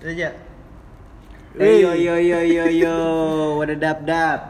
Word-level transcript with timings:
Reja. 0.00 0.32
Eh, 1.60 1.82
Yo 1.82 1.92
yo 1.92 2.16
yo 2.16 2.40
yo 2.40 2.64
yo, 2.72 2.96
wadah 3.60 3.76
dap 3.76 3.98
dap. 4.08 4.40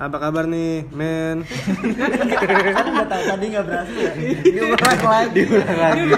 Apa 0.00 0.16
kabar 0.16 0.48
nih, 0.48 0.88
men? 0.96 1.44
Kan 1.44 2.86
udah 2.88 3.04
tahu 3.04 3.22
tadi 3.36 3.44
nggak 3.52 3.64
berhasil 3.68 4.00
ya. 4.00 4.12
Diulang 4.40 4.80
lagi. 5.04 5.44
Diulang 5.44 5.76
lagi. 5.76 6.00
Ini 6.00 6.16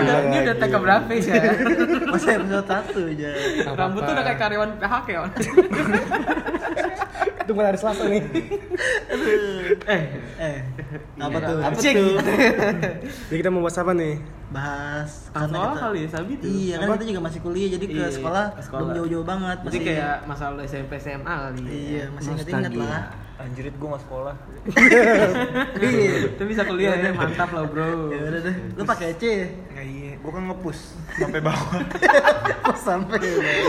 udah, 0.00 0.18
ini 0.24 0.36
udah 0.48 0.56
take 0.56 0.78
berapa 0.80 1.10
ya? 1.12 1.20
Masih 2.08 2.30
episode 2.40 2.66
satu 2.72 3.00
aja. 3.04 3.30
Rambut 3.76 4.00
tuh 4.00 4.12
udah 4.16 4.24
kayak 4.24 4.38
karyawan 4.40 4.70
PHK 4.80 5.08
ya. 5.12 5.22
Mulai 7.48 7.66
hari 7.66 7.78
Selasa 7.78 8.02
nih. 8.04 8.22
Eh, 9.68 10.02
eh. 10.38 10.58
Apa 11.18 11.38
tuh? 11.38 11.58
Apa 11.60 11.76
tuh? 11.76 12.16
Jadi 13.28 13.36
kita 13.36 13.48
mau 13.48 13.60
bahas 13.60 13.76
apa 13.76 13.92
nih? 13.92 14.16
Bahas 14.48 15.28
Sekolah 15.28 15.44
karena 15.44 15.58
kita- 15.60 15.82
kali 15.82 15.98
ya, 15.98 16.08
Sabi 16.08 16.32
tuh. 16.34 16.48
Iya, 16.48 16.74
kan 16.78 16.88
kita 16.90 17.06
juga 17.06 17.20
masih 17.22 17.40
kuliah 17.42 17.68
jadi 17.68 17.84
ke 17.84 17.92
Iya, 17.94 18.08
sekolah, 18.10 18.44
ke 18.50 18.60
sekolah. 18.64 18.80
belum 18.82 18.96
jauh-jauh 18.96 19.26
banget. 19.26 19.56
Jadi 19.62 19.78
kayak 19.82 20.16
masalah 20.24 20.64
SMP 20.64 20.92
SMA 20.96 21.20
kali. 21.44 21.60
ya. 21.60 21.68
Iya, 21.68 22.04
masih 22.10 22.30
inget-inget 22.32 22.70
Nostalgia. 22.70 22.88
lah. 22.88 23.04
Anjirit 23.38 23.70
gue 23.72 23.88
gak 23.88 24.02
sekolah 24.02 24.34
Iya. 25.78 26.12
Itu 26.28 26.42
bisa 26.44 26.62
kuliah 26.62 26.92
ya, 26.92 27.10
mantap 27.12 27.50
lah 27.50 27.64
bro. 27.64 28.10
Ya 28.10 28.18
udah 28.20 28.40
deh. 28.42 28.54
Lu 28.74 28.82
pakai 28.82 29.14
C 29.14 29.22
ya? 29.24 29.46
Nggak 29.70 29.86
iya, 29.86 30.10
gue 30.18 30.30
kan 30.30 30.42
ngepush 30.44 30.82
sampai 31.14 31.40
bawah 31.40 31.78
Pas 32.60 32.80
sampai. 32.88 33.18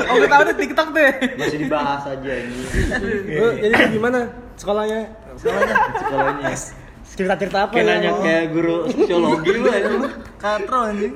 Oh 0.10 0.16
gue 0.16 0.28
tau 0.28 0.42
deh 0.44 0.56
TikTok 0.58 0.90
deh. 0.92 1.12
Masih 1.38 1.60
dibahas 1.62 2.04
aja 2.04 2.32
ini. 2.34 2.58
Jadi 3.62 3.74
gimana 3.92 4.20
sekolahnya? 4.56 5.02
Sekolahnya 5.38 5.76
Sekolahnya. 5.96 6.50
Cerita-cerita 7.10 7.58
apa 7.64 7.74
Kayak 7.74 7.86
ya? 7.86 7.92
nanya 7.92 8.12
kayak 8.20 8.46
guru 8.50 8.76
sosiologi 8.88 9.52
lu 9.52 9.68
aja. 9.68 9.90
katro 10.38 10.78
anjing. 10.84 11.14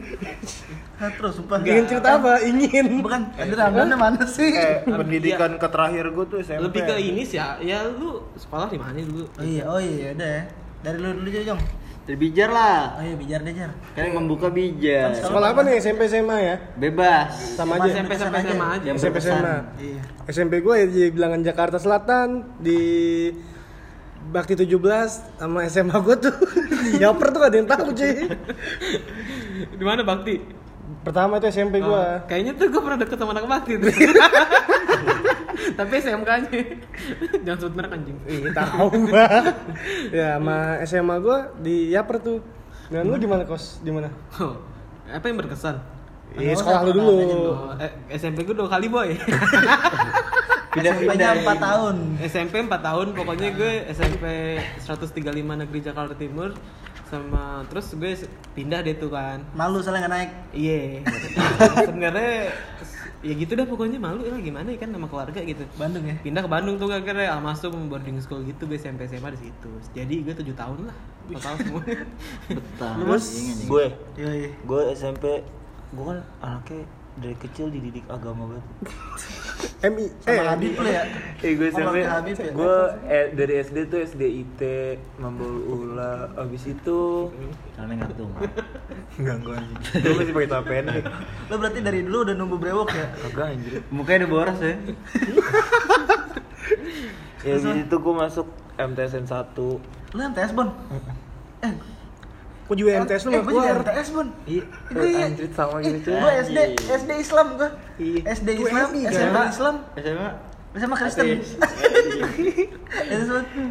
Katro 1.04 1.28
sumpah. 1.36 1.60
Ingin 1.60 1.84
cerita 1.84 2.10
apa? 2.16 2.40
Ingin. 2.48 3.04
Bukan, 3.04 3.22
ada 3.36 3.54
rambutnya 3.68 3.98
mana 4.00 4.24
sih? 4.24 4.56
Eh, 4.56 4.88
pendidikan 4.88 5.60
ke 5.60 5.68
terakhir 5.68 6.16
gue 6.16 6.26
tuh 6.32 6.38
SMP 6.40 6.64
Lebih 6.64 6.82
ke 6.88 6.96
ini 6.96 7.22
sih 7.28 7.36
ya. 7.36 7.60
Ya 7.60 7.84
lu 7.92 8.24
sekolah 8.40 8.72
di 8.72 8.80
mana 8.80 8.96
dulu? 9.04 9.28
Oh 9.36 9.44
iya, 9.44 9.64
oh 9.68 9.80
iya 9.84 10.16
udah 10.16 10.30
ya. 10.32 10.44
Dari 10.80 10.98
lu 11.04 11.10
dulu 11.20 11.28
aja, 11.28 11.42
Jong. 11.52 11.62
Terbijar 12.08 12.50
lah. 12.56 13.00
Oh 13.00 13.04
iya, 13.04 13.16
bijar 13.20 13.40
deh, 13.44 13.52
Jar. 13.52 13.72
Kan 13.96 14.02
yang 14.08 14.16
membuka 14.24 14.48
bijar. 14.48 15.12
Sekolah 15.20 15.52
apa 15.52 15.60
nih? 15.68 15.84
SMP 15.84 16.08
SMA 16.08 16.38
ya? 16.40 16.56
Bebas. 16.80 17.60
Sama 17.60 17.80
aja. 17.80 18.00
SMP 18.00 18.12
SMP. 18.16 18.36
SMA 18.40 18.68
aja. 18.80 18.90
SMP. 18.96 19.18
SMA. 19.20 19.56
Iya. 19.80 20.02
SMP 20.32 20.54
gue 20.64 20.74
ya 20.80 20.86
di 20.88 21.04
bilangan 21.12 21.44
Jakarta 21.44 21.76
Selatan 21.84 22.48
di 22.64 22.80
Bakti 24.24 24.56
17 24.56 24.72
sama 25.36 25.68
SMA 25.68 26.00
gue 26.00 26.16
tuh 26.16 26.36
Yaper 26.96 27.28
tuh 27.36 27.40
gak 27.44 27.52
ada 27.52 27.58
yang 27.60 27.68
tahu 27.68 27.92
cuy 27.92 28.14
Di 29.76 29.84
mana 29.84 30.00
Bakti? 30.08 30.63
Pertama 31.04 31.40
itu 31.40 31.48
SMP 31.48 31.80
gue 31.80 31.90
Oh, 31.90 32.18
kayaknya 32.28 32.54
tuh 32.56 32.68
gue 32.72 32.82
pernah 32.84 33.00
deket 33.00 33.18
sama 33.20 33.32
anak 33.36 33.46
Bakti 33.48 33.74
tuh. 33.80 33.92
Tapi 35.80 35.94
SMK-nya. 35.96 36.60
Jangan 37.48 37.58
sebut 37.60 37.74
merek 37.76 37.92
anjing. 37.96 38.18
Ih 38.28 38.52
tahu 38.52 38.88
gua 39.08 39.28
Ya 40.12 40.38
sama 40.38 40.58
SMA 40.84 41.16
gue 41.24 41.38
di 41.64 41.76
Yaper 41.96 42.18
tuh 42.20 42.38
Dan 42.92 43.08
lu 43.08 43.16
gimana 43.16 43.48
kos? 43.48 43.80
Di 43.80 43.90
mana? 43.90 44.12
Oh, 44.38 44.60
apa 45.08 45.24
yang 45.26 45.40
berkesan? 45.40 45.80
Iya 46.34 46.58
sekolah 46.58 46.82
lu 46.90 46.92
dulu 46.98 47.14
eh, 47.78 47.92
SMP 48.18 48.42
gue 48.42 48.58
dua 48.58 48.66
kali 48.66 48.90
boy. 48.90 49.14
SMP-nya 50.74 51.46
4 51.46 51.54
tahun. 51.62 51.96
SMP 52.26 52.66
4 52.66 52.74
tahun 52.82 53.08
pokoknya 53.14 53.50
gue 53.54 53.72
SMP 53.94 54.58
135 54.82 55.22
Negeri 55.38 55.80
Jakarta 55.86 56.18
Timur 56.18 56.50
sama 57.14 57.62
terus 57.70 57.94
gue 57.94 58.12
pindah 58.58 58.82
deh 58.82 58.98
tuh 58.98 59.14
kan 59.14 59.46
Malu 59.54 59.86
soalnya 59.86 60.10
nggak 60.10 60.14
naik. 60.18 60.32
iya 60.58 61.06
sebenarnya 61.86 62.50
ya 63.24 63.34
gitu 63.40 63.56
dah 63.56 63.64
pokoknya 63.64 64.04
malu 64.04 64.28
ya 64.28 64.36
gimana 64.36 64.68
ya 64.68 64.80
kan 64.84 64.92
sama 64.92 65.08
keluarga 65.08 65.40
gitu 65.40 65.64
Bandung 65.80 66.04
ya. 66.04 66.20
pindah 66.20 66.44
ke 66.44 66.50
Bandung 66.52 66.76
tuh 66.76 66.92
akhirnya 66.92 67.32
Almasum 67.32 67.88
boarding 67.88 68.20
school 68.20 68.44
gitu 68.44 68.68
gue 68.68 68.76
SMP 68.76 69.08
SMA 69.08 69.32
di 69.32 69.48
situ 69.48 69.72
jadi 69.96 70.16
gue 70.28 70.34
tujuh 70.44 70.56
tahun 70.58 70.92
lah 70.92 70.98
total 71.32 71.56
semua 71.56 71.82
Betah. 72.52 72.94
Terus? 73.00 73.26
Anjing, 73.32 73.48
anjing. 73.48 73.70
Gue, 73.72 73.86
Yoi. 74.20 74.52
gue 74.52 74.82
SMP 74.92 75.26
Gue 75.94 76.06
kan 76.10 76.20
anaknya 76.44 76.84
dari 77.14 77.36
kecil 77.38 77.70
dididik 77.70 78.06
agama 78.10 78.50
banget 78.50 78.66
MI 79.84 80.08
Sama 80.24 80.32
Eh 80.32 80.40
Habib 80.48 80.74
lu 80.80 80.88
ya. 80.88 81.04
Eh 81.44 81.52
gue 81.60 81.68
Sama 81.70 81.92
SMP, 81.92 82.40
ya? 82.40 82.52
gue 82.56 82.76
eh, 83.06 83.26
dari 83.36 83.54
SD 83.60 83.78
tuh 83.92 84.00
SD 84.00 84.22
IT, 84.44 84.62
Mambul 85.20 85.60
Ula, 85.68 86.32
abis 86.40 86.72
itu 86.72 87.28
Karena 87.76 88.00
ngatung. 88.00 88.32
Enggak, 89.20 89.38
gue 89.44 89.56
anjing 89.60 89.80
Gue 90.00 90.14
masih 90.16 90.34
pakai 90.34 90.48
celana 90.48 90.66
pendek 90.66 91.04
Lu 91.52 91.56
berarti 91.60 91.80
dari 91.84 92.00
dulu 92.08 92.18
udah 92.24 92.36
nunggu 92.40 92.58
brewok 92.64 92.90
ya? 92.96 93.08
Kagak 93.28 93.48
anjir 93.60 93.84
Mukanya 93.92 94.18
udah 94.24 94.32
boros 94.32 94.60
ya. 94.64 94.74
Ya 97.44 97.60
abis 97.60 97.76
itu 97.76 97.96
gue 98.00 98.16
masuk 98.16 98.48
MTSN 98.80 99.28
1 99.28 100.16
Lu 100.16 100.20
MTS, 100.32 100.52
Bon? 100.56 100.72
Eh, 101.60 101.74
Gue 102.74 102.82
juga 102.82 103.06
MTS 103.06 103.22
lu 103.22 103.30
eh, 103.30 103.34
gak 103.34 103.44
gua 103.46 103.54
juga 103.54 103.70
MTS, 103.78 104.08
Bon. 104.10 104.28
Iya, 104.44 104.64
Gue 104.90 105.06
iya. 105.06 105.26
anjir 105.30 105.46
sama 105.54 105.76
Eh, 105.78 105.82
gitu 105.86 105.98
cuy 106.04 106.16
Gua 106.18 106.32
SD, 106.42 106.58
SD 106.90 107.12
Islam 107.16 107.48
gua. 107.54 107.70
Iya. 107.96 108.22
SD 108.34 108.50
Islam? 108.56 108.88
SMA 109.06 109.44
Islam, 109.48 109.76
SMA. 109.94 110.30
SMA 110.74 110.96
Kristen. 110.98 111.28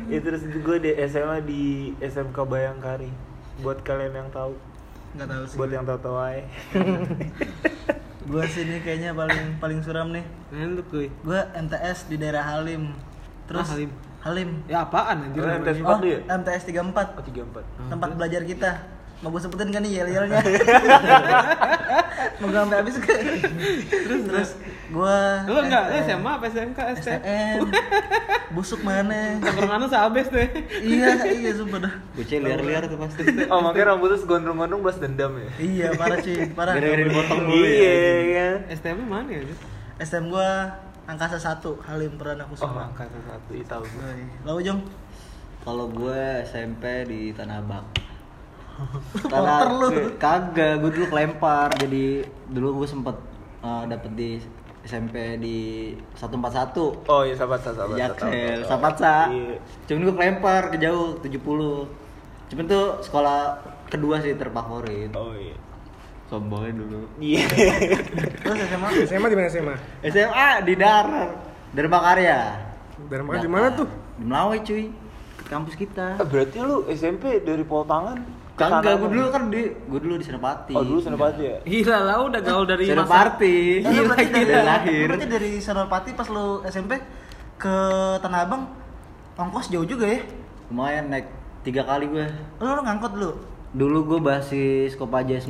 Ya 0.07 0.19
terus 0.21 0.43
gue 0.47 0.77
di 0.79 0.91
SMA 1.05 1.43
di 1.43 1.63
SMK 1.99 2.39
Bayangkari 2.47 3.11
Buat 3.59 3.83
kalian 3.83 4.15
yang 4.15 4.31
tahu 4.31 4.55
Enggak 5.13 5.29
tahu 5.29 5.43
sih. 5.45 5.57
Buat 5.59 5.71
yang 5.73 5.85
tahu-tahu 5.85 6.17
aja 6.17 6.43
Gua 8.23 8.47
sini 8.47 8.79
kayaknya 8.81 9.11
paling 9.13 9.59
paling 9.59 9.83
suram 9.83 10.15
nih. 10.15 10.23
Gue 10.89 11.11
Gua 11.21 11.43
MTS 11.53 12.07
di 12.07 12.17
daerah 12.17 12.47
Halim. 12.47 12.95
Terus 13.45 13.67
Ah, 13.67 13.75
Halim. 13.75 13.91
Halim. 14.23 14.63
ya 14.65 14.83
apaan 14.83 15.17
anjir 15.21 15.39
Lu 15.39 15.47
namanya? 15.47 15.67
MTS 15.67 15.77
Oh, 15.77 15.85
Empat 15.85 15.99
lu 15.99 16.09
ya? 16.09 16.21
MTS 16.31 16.63
34. 16.65 17.19
Oh 17.19 17.23
34 17.23 17.91
Tempat 17.91 18.09
belajar 18.15 18.43
kita. 18.43 18.71
Mau 19.19 19.31
gue 19.31 19.39
sebutin 19.39 19.69
kan 19.69 19.79
nih 19.79 19.93
yel-yelnya. 19.97 20.43
Mau 22.39 22.47
gue 22.49 22.59
sampai 22.61 22.77
habis 22.77 22.97
ke. 22.97 23.15
terus 23.89 24.21
terus 24.25 24.51
gua 24.91 25.41
lu 25.43 25.57
enggak 25.59 25.85
eh, 25.89 26.03
SMA 26.05 26.27
apa 26.29 26.45
SMK 26.45 26.79
STM 26.99 27.21
STM. 27.23 27.59
Busuk 28.55 28.83
mana? 28.83 29.39
Tongkrongan 29.39 29.79
lu 29.79 29.89
seabes 29.89 30.29
deh 30.29 30.49
iya, 30.81 31.17
iya 31.25 31.51
sumpah 31.55 31.79
dah. 31.81 31.95
Bocah 32.13 32.37
liar-liar 32.37 32.83
tuh 32.85 32.99
pasti. 32.99 33.23
Oh 33.47 33.63
makanya 33.63 33.95
rambutnya 33.95 34.19
segondrong-gondrong 34.19 34.83
balas 34.83 34.99
dendam 34.99 35.33
ya? 35.35 35.49
Iya, 35.57 35.87
parah 35.95 36.19
cuy, 36.19 36.37
parah. 36.53 36.73
Gara-gara 36.77 37.03
dipotong 37.03 37.41
dulu 37.41 37.65
Iya 37.65 37.95
ya. 37.97 38.19
kan 38.35 38.57
STM 38.75 38.97
lu 38.99 39.07
mana 39.07 39.29
ya? 39.31 39.41
STM 39.99 40.25
gua 40.29 40.51
angkasa 41.13 41.37
1 41.37 41.61
Halim 41.85 42.13
Perdana 42.17 42.45
Oh 42.45 42.51
Kusuma. 42.51 42.89
angkatan 42.89 43.21
satu, 43.29 43.51
iya 43.53 43.65
tahu 43.69 43.83
gue. 43.85 44.11
Lalu 44.49 44.61
Jong, 44.65 44.81
Kalau 45.63 45.87
gue 45.95 46.21
SMP 46.43 47.07
di 47.07 47.31
Tanah 47.31 47.63
Abang. 47.63 47.87
Porter 49.31 49.71
lu. 49.71 49.89
Kagak, 50.19 50.83
gue 50.83 50.91
dulu 50.91 51.07
kelempar. 51.13 51.71
Jadi 51.79 52.27
dulu 52.51 52.83
gue 52.83 52.89
sempet 52.89 53.15
uh, 53.63 53.87
dapet 53.87 54.11
di 54.19 54.31
SMP 54.83 55.39
di 55.39 55.95
141 56.19 57.07
Oh 57.07 57.23
iya 57.23 57.39
sahabat 57.39 57.63
sahabat 57.63 57.95
Jaksel, 57.95 58.67
Sapatsa. 58.67 59.31
Iya 59.31 59.55
Cuman 59.87 60.01
gue 60.11 60.15
kelempar 60.19 60.63
ke 60.75 60.77
jauh 60.83 61.15
70. 61.23 61.39
Cuman 62.51 62.65
tuh 62.67 62.99
sekolah 62.99 63.55
kedua 63.87 64.19
sih 64.19 64.35
terfavorit. 64.35 65.15
Oh 65.15 65.31
iya 65.39 65.55
Sombongnya 66.33 66.73
dulu. 66.81 67.05
Iya 67.21 67.45
terus 68.41 68.57
SMA 68.65 68.89
SMA 69.05 69.27
di 69.29 69.37
mana 69.37 69.49
SMA? 69.53 69.75
SMA 70.09 70.49
di 70.65 70.75
Dar 70.81 71.07
Dharma 71.77 71.99
Karya. 72.01 72.41
Dari 73.13 73.21
mana 73.21 73.37
di 73.37 73.51
mana 73.53 73.67
tuh? 73.77 73.89
Di 74.17 74.25
Melawai 74.25 74.59
cuy. 74.65 74.89
Ke 75.37 75.45
kampus 75.45 75.77
kita. 75.77 76.17
Ah, 76.17 76.25
Berarti 76.25 76.57
lu 76.65 76.89
SMP 76.89 77.45
dari 77.45 77.61
Poltangan 77.69 78.17
Kagak, 78.53 79.01
gue 79.01 79.11
dulu 79.13 79.29
kan 79.33 79.49
di 79.49 79.65
gue 79.65 80.01
dulu 80.01 80.15
di 80.21 80.25
Senopati. 80.25 80.73
Oh 80.73 80.85
dulu 80.85 81.01
Senopati 81.05 81.43
ya? 81.45 81.57
Gila 81.65 81.99
lah 82.05 82.17
udah 82.25 82.41
gaul 82.41 82.65
dari 82.65 82.85
masa 82.89 82.97
Senopati. 82.97 83.57
Eh, 83.81 83.91
lu 83.93 84.03
berarti 84.09 84.29
dari, 84.29 84.45
Dari 84.45 84.65
lahir. 84.65 85.05
berarti 85.09 85.27
dari 85.29 85.51
Senopati 85.61 86.11
pas 86.17 86.29
lu 86.33 86.65
SMP 86.65 86.93
ke 87.61 87.75
Tanah 88.25 88.41
Abang 88.45 88.63
ongkos 89.37 89.69
jauh 89.69 89.85
juga 89.85 90.09
ya? 90.09 90.21
Lumayan 90.69 91.13
naik 91.13 91.29
tiga 91.65 91.85
kali 91.85 92.09
gue. 92.09 92.25
Lu, 92.61 92.69
lu 92.73 92.81
ngangkut 92.85 93.13
lu? 93.21 93.31
Dulu 93.73 94.05
gue 94.05 94.21
basis 94.21 94.93
Kopaja 94.95 95.33
19 95.33 95.49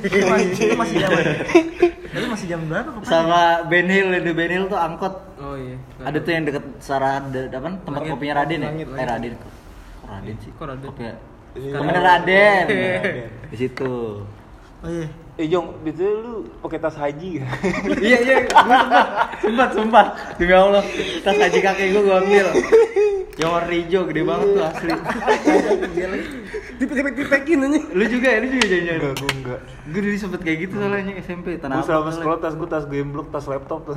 Itu 0.00 0.22
masih, 0.24 0.50
itu 0.54 0.74
masih 0.74 0.96
zaman 1.02 1.24
Itu 2.14 2.26
masih 2.30 2.46
jam 2.46 2.60
berapa? 2.64 2.88
Kopaja? 2.92 3.10
sama 3.10 3.40
Benhil, 3.64 4.06
itu 4.14 4.30
Benhil 4.30 4.64
tuh 4.64 4.78
angkot. 4.78 5.14
Oh 5.36 5.58
iya 5.58 5.74
Ada 5.98 6.18
tuh 6.18 6.30
yang 6.30 6.44
deket 6.44 6.62
Sarah 6.78 7.18
ada 7.18 7.50
apa 7.50 7.74
tempat 7.76 8.00
Langit. 8.00 8.10
kopinya 8.14 8.34
Raden 8.38 8.60
ya? 8.60 8.70
Langit, 8.70 8.86
Eh 8.86 8.94
langit. 8.94 9.08
Raden. 9.10 9.32
Kok 9.34 9.50
Raden 10.06 10.36
sih? 10.38 10.50
Kok 10.52 10.64
Raden? 10.64 10.86
Kopi 10.86 11.02
Iya. 11.54 11.74
Raden. 11.74 12.02
Raden. 12.02 12.66
Di 13.48 13.56
situ. 13.56 13.94
Oh 14.78 14.88
iya 14.88 15.06
Eh 15.34 15.50
Jong, 15.50 15.82
itu 15.82 15.98
lu 15.98 16.34
pakai 16.62 16.78
tas 16.78 16.94
haji 16.94 17.42
gak? 17.42 17.50
iya 18.06 18.18
iya, 18.22 18.36
gue 18.46 18.54
sempat, 18.54 19.06
sempat, 19.42 19.68
sempat. 19.74 20.06
Demi 20.38 20.54
Allah, 20.54 20.78
tas 21.26 21.34
haji 21.34 21.58
kakek 21.58 21.90
gue 21.90 22.02
gue 22.02 22.16
ambil. 22.16 22.46
Yang 23.34 23.50
warna 23.50 23.72
hijau 23.74 24.02
gede 24.06 24.22
banget 24.22 24.46
tuh 24.46 24.62
asli. 24.62 24.90
Tipek-tipek-tipekin 26.74 27.58
aja. 27.66 27.80
Lu 27.90 28.04
juga 28.06 28.28
ya, 28.30 28.38
lu 28.42 28.48
juga 28.50 28.66
jangan 28.66 28.94
Enggak, 28.94 29.14
gue 29.18 29.30
enggak. 29.34 29.60
Gue 29.84 30.00
dulu 30.02 30.16
sempet 30.16 30.40
kayak 30.42 30.58
gitu 30.62 30.74
soalnya 30.78 31.12
SMP 31.18 31.46
tanah 31.58 31.74
Gue 31.76 31.86
selama 31.86 32.10
sekolah 32.14 32.38
tas 32.38 32.54
gue 32.54 32.68
tas 32.70 32.84
gemblok, 32.86 33.26
tas 33.30 33.46
laptop 33.46 33.80
tuh. 33.84 33.96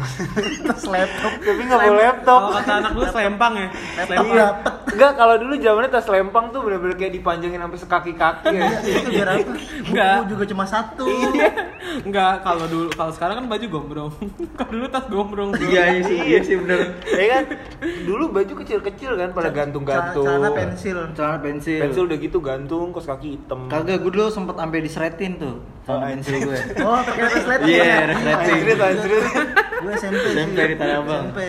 Terus 0.65 0.85
laptop. 0.89 1.31
Tapi 1.37 1.61
nggak 1.63 1.79
bawa 1.79 1.97
laptop. 2.01 2.41
Kalau 2.41 2.57
kata 2.57 2.73
anak 2.75 2.91
dulu 2.93 3.05
selempang 3.09 3.53
ya. 3.53 3.67
Laptop 3.95 4.25
Iya. 4.25 4.37
dapet. 4.41 4.73
Enggak, 4.97 5.13
kalau 5.13 5.35
dulu 5.37 5.53
zamannya 5.61 5.89
tas 5.93 6.09
lempang 6.09 6.49
tuh 6.49 6.65
bener-bener 6.65 6.97
kayak 6.97 7.13
dipanjangin 7.21 7.61
sampai 7.61 7.77
sekaki-kaki 7.77 8.49
ya. 8.49 8.65
Itu 8.81 9.09
biar 9.13 9.29
apa? 9.29 9.53
Enggak. 9.93 10.13
Buku 10.25 10.29
juga 10.33 10.43
cuma 10.49 10.65
satu. 10.65 11.05
Enggak, 12.01 12.41
kalau 12.41 12.65
dulu 12.65 12.89
kalau 12.97 13.13
sekarang 13.13 13.35
kan 13.37 13.45
baju 13.45 13.65
gombrong. 13.69 14.11
Kalau 14.57 14.71
dulu 14.73 14.85
tas 14.89 15.05
gombrong. 15.05 15.49
bro. 15.53 15.61
Iya 15.69 15.83
iya 15.93 16.01
sih, 16.01 16.17
iya 16.17 16.39
sih 16.41 16.55
bener. 16.57 16.97
Ya 17.05 17.25
kan? 17.29 17.43
Dulu 18.09 18.33
baju 18.33 18.53
kecil-kecil 18.65 19.11
kan 19.21 19.29
pada 19.37 19.53
gantung-gantung. 19.53 20.25
Celana 20.25 20.49
pensil. 20.49 20.97
Celana 21.13 21.37
pensil. 21.45 21.81
Pensil 21.85 22.03
udah 22.09 22.17
gitu 22.17 22.37
gantung, 22.41 22.89
kos 22.89 23.05
kaki 23.05 23.37
hitam. 23.37 23.69
Kagak, 23.69 24.01
gue 24.01 24.11
dulu 24.17 24.33
sempet 24.33 24.57
sampai 24.57 24.81
diseretin 24.81 25.37
tuh 25.37 25.61
celana 25.85 26.17
pensil 26.17 26.35
gue. 26.41 26.59
Oh, 26.87 26.99
pakai 27.05 27.23
resleting. 27.29 27.69
Iya, 27.69 27.85
ya? 27.85 27.99
resleting. 28.09 28.57
Anjrit, 28.57 28.79
anjrit. 28.81 29.23
Gue 29.77 29.91
SMP. 29.93 30.25
SMP 30.33 30.57
di 30.73 30.75
Tanah 30.81 30.97
Abang. 31.05 31.23
SMP. 31.29 31.41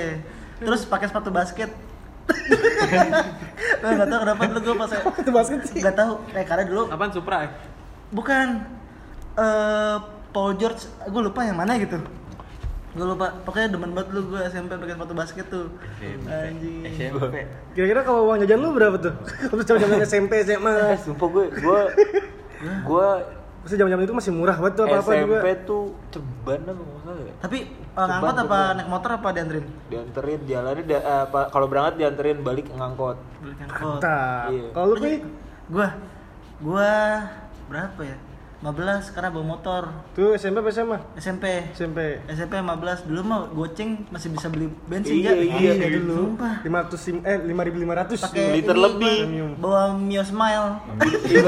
Terus 0.60 0.80
pakai 0.84 1.06
sepatu 1.08 1.30
basket. 1.32 1.87
Gue 2.28 3.90
nggak 3.96 4.08
tahu 4.08 4.20
kenapa 4.22 4.42
dulu 4.46 4.60
gue 4.60 4.74
pas 4.76 4.90
Itu 5.16 5.30
basket 5.30 5.60
sih. 5.64 5.80
nggak 5.80 5.96
tahu. 5.96 6.12
Eh 6.32 6.44
karena 6.44 6.64
dulu 6.64 6.82
Apaan 6.88 7.10
Supra 7.10 7.36
ya? 7.44 7.50
bukan 8.08 8.46
eh 9.36 9.96
Paul 10.28 10.56
George. 10.56 10.82
Gue 11.06 11.22
lupa 11.22 11.40
yang 11.42 11.56
mana 11.56 11.76
gitu. 11.76 11.96
Gue 12.90 13.06
lupa. 13.06 13.32
Pokoknya 13.42 13.68
demen 13.70 13.92
banget 13.92 14.08
dulu 14.10 14.36
gue 14.36 14.40
SMP 14.46 14.72
pakai 14.74 14.94
sepatu 14.94 15.14
basket 15.14 15.46
tuh. 15.48 15.66
Anjing. 16.24 16.84
SMP. 16.88 17.34
Kira-kira 17.72 18.00
kalau 18.02 18.26
uang 18.26 18.40
jajan 18.42 18.58
lu 18.58 18.72
berapa 18.72 18.96
tuh? 18.96 19.14
Kalau 19.48 19.78
zaman 19.78 20.00
SMP 20.02 20.42
SMA. 20.42 20.74
Eh, 20.92 20.98
sumpah 20.98 21.28
gue, 21.28 21.44
gue, 21.54 21.80
gue 22.82 23.08
Pasti 23.68 23.76
zaman-zaman 23.76 24.08
itu 24.08 24.16
masih 24.16 24.32
murah 24.32 24.56
banget 24.56 24.80
tuh 24.80 24.84
apa-apa 24.88 25.12
SMP 25.12 25.28
juga. 25.28 25.52
tuh 25.68 25.82
ceban 26.08 26.60
apa 26.64 26.80
nggak 26.80 27.00
salah 27.04 27.20
ya? 27.20 27.34
Tapi 27.36 27.58
eh, 27.68 28.06
ngangkot 28.08 28.36
apa 28.40 28.58
naik 28.72 28.88
motor 28.88 29.10
apa 29.12 29.28
dianterin? 29.28 29.64
Dianterin, 29.92 30.40
jalannya, 30.48 30.84
dia- 30.88 31.04
apa, 31.04 31.40
kalau 31.52 31.66
berangkat 31.68 31.94
dianterin 32.00 32.40
balik 32.40 32.64
ngangkot. 32.72 33.20
Beli 33.44 33.54
ngangkot. 33.60 34.00
Iya. 34.48 34.68
Kalau 34.72 34.86
lu? 34.88 34.96
Gua 35.68 35.88
gua 36.64 36.92
berapa 37.68 38.00
ya? 38.00 38.16
15 38.58 39.14
karena 39.14 39.30
bawa 39.30 39.44
motor. 39.54 39.82
Tuh 40.18 40.34
SMP 40.34 40.58
apa 40.58 40.70
SMA? 40.74 40.98
SMP. 41.14 41.44
SMP. 41.78 41.98
SMP 42.26 42.58
15 42.58 43.06
dulu 43.06 43.20
mah 43.22 43.40
goceng 43.54 44.02
masih 44.10 44.34
bisa 44.34 44.50
beli 44.50 44.66
bensin 44.90 45.14
Iya, 45.22 45.30
ya. 45.30 45.44
iya, 45.46 45.72
iya, 45.78 45.88
dulu. 46.02 46.34
Sumpah. 46.34 46.66
500 46.66 46.98
sim 46.98 47.16
eh 47.22 47.38
5500. 47.38 48.18
Pakai 48.18 48.44
Liter 48.58 48.74
ini 48.74 48.82
lebih. 48.82 49.18
Bawa 49.62 49.94
Mio 49.94 50.22
Smile. 50.26 50.68
Iya. 51.22 51.42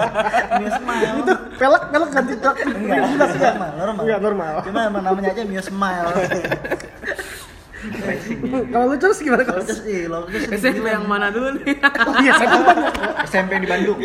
Mio 0.64 0.70
Smile. 0.80 1.12
Itu 1.20 1.34
pelek 1.60 1.82
pelek 1.92 2.08
ganti 2.16 2.34
truk. 2.40 2.56
Enggak, 2.56 3.00
normal, 3.04 3.70
normal. 3.76 4.00
Enggak 4.00 4.20
normal. 4.24 4.52
Cuma 4.64 4.80
emang 4.88 5.02
namanya 5.04 5.30
aja 5.36 5.42
Mio 5.44 5.60
Smile. 5.60 6.08
Kalau 8.72 8.84
lu 8.86 8.96
terus 8.96 9.18
gimana 9.18 9.42
kalau? 9.42 9.62
Terus 9.62 9.80
SMP 10.52 10.86
yang 10.86 11.04
mana 11.04 11.28
dulu 11.28 11.54
nih? 11.54 11.76
Oh 12.02 12.14
iya, 12.18 12.32
SMP 12.34 12.56
banyak. 12.60 12.92
SMP 13.24 13.50
di 13.56 13.68
Bandung. 13.68 13.98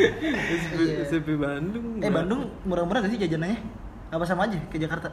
SMP 1.04 1.30
Bandung. 1.36 1.86
Eh 1.98 2.10
Bandung 2.10 2.42
murah-murah 2.64 3.02
gak 3.02 3.12
sih 3.12 3.20
jajanannya? 3.20 3.58
Apa 4.10 4.24
sama 4.24 4.46
aja 4.46 4.60
ke 4.68 4.78
Jakarta? 4.78 5.10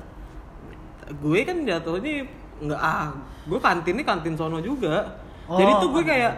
gue 1.08 1.40
kan 1.40 1.64
jatuhnya 1.64 2.28
nggak 2.60 2.76
ah 2.76 3.16
gue 3.46 3.56
kantinnya 3.56 4.04
kantin 4.04 4.36
sono 4.36 4.60
juga 4.60 5.08
Oh, 5.48 5.56
jadi 5.56 5.72
tuh 5.80 5.88
gue 5.88 6.04
kantin. 6.04 6.20
kayak 6.20 6.32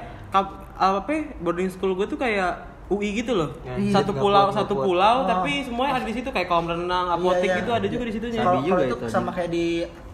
apa 0.72 1.10
ya, 1.10 1.22
boarding 1.40 1.66
school 1.66 1.92
gue 1.92 2.06
tuh 2.06 2.14
kayak 2.14 2.54
UI 2.86 3.18
gitu 3.18 3.34
loh 3.34 3.50
Iya. 3.60 3.90
satu 3.92 4.14
Nggak 4.14 4.22
pulau 4.22 4.46
satu 4.54 4.72
kuat. 4.72 4.86
pulau 4.86 5.16
Oh. 5.16 5.26
tapi 5.26 5.66
semuanya 5.66 5.98
ada 5.98 6.06
di 6.06 6.14
situ 6.14 6.28
kayak 6.28 6.46
kolam 6.46 6.66
renang 6.68 7.10
apotek 7.10 7.42
Iya, 7.42 7.50
iya. 7.50 7.58
gitu 7.58 7.70
ada 7.72 7.86
juga 7.88 8.04
di 8.04 8.12
situnya 8.12 8.40
Kalau 8.40 8.62
kalau 8.62 8.78
itu 8.80 8.94
itu. 8.94 9.06
sama 9.10 9.30
kayak 9.30 9.50
di 9.50 9.66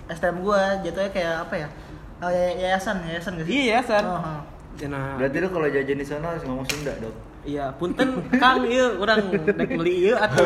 STM 0.08 0.36
gua 0.40 0.60
jatuhnya 0.80 1.10
kayak 1.10 1.34
apa 1.42 1.54
ya? 1.58 1.69
Oh, 2.16 2.28
ya- 2.28 2.56
yayasan, 2.56 3.04
yayasan 3.04 3.36
gak 3.36 3.44
sih? 3.44 3.52
iya 3.54 3.76
ya 3.76 3.80
san 3.82 4.00
Oh, 4.02 4.16
oh. 4.16 4.40
nah 4.82 5.16
Berarti 5.16 5.36
lu 5.38 5.48
kalau 5.48 5.66
jajan 5.66 5.96
di 5.96 6.04
sana 6.04 6.26
harus 6.30 6.42
ngomong 6.42 6.64
Sunda, 6.64 6.92
Dok. 6.96 7.14
iya 7.42 7.70
punten 7.72 8.10
kang 8.34 8.66
iya 8.66 8.90
orang 8.92 9.22
dek 9.30 9.70
beli 9.70 10.04
iya 10.04 10.18
atau 10.18 10.42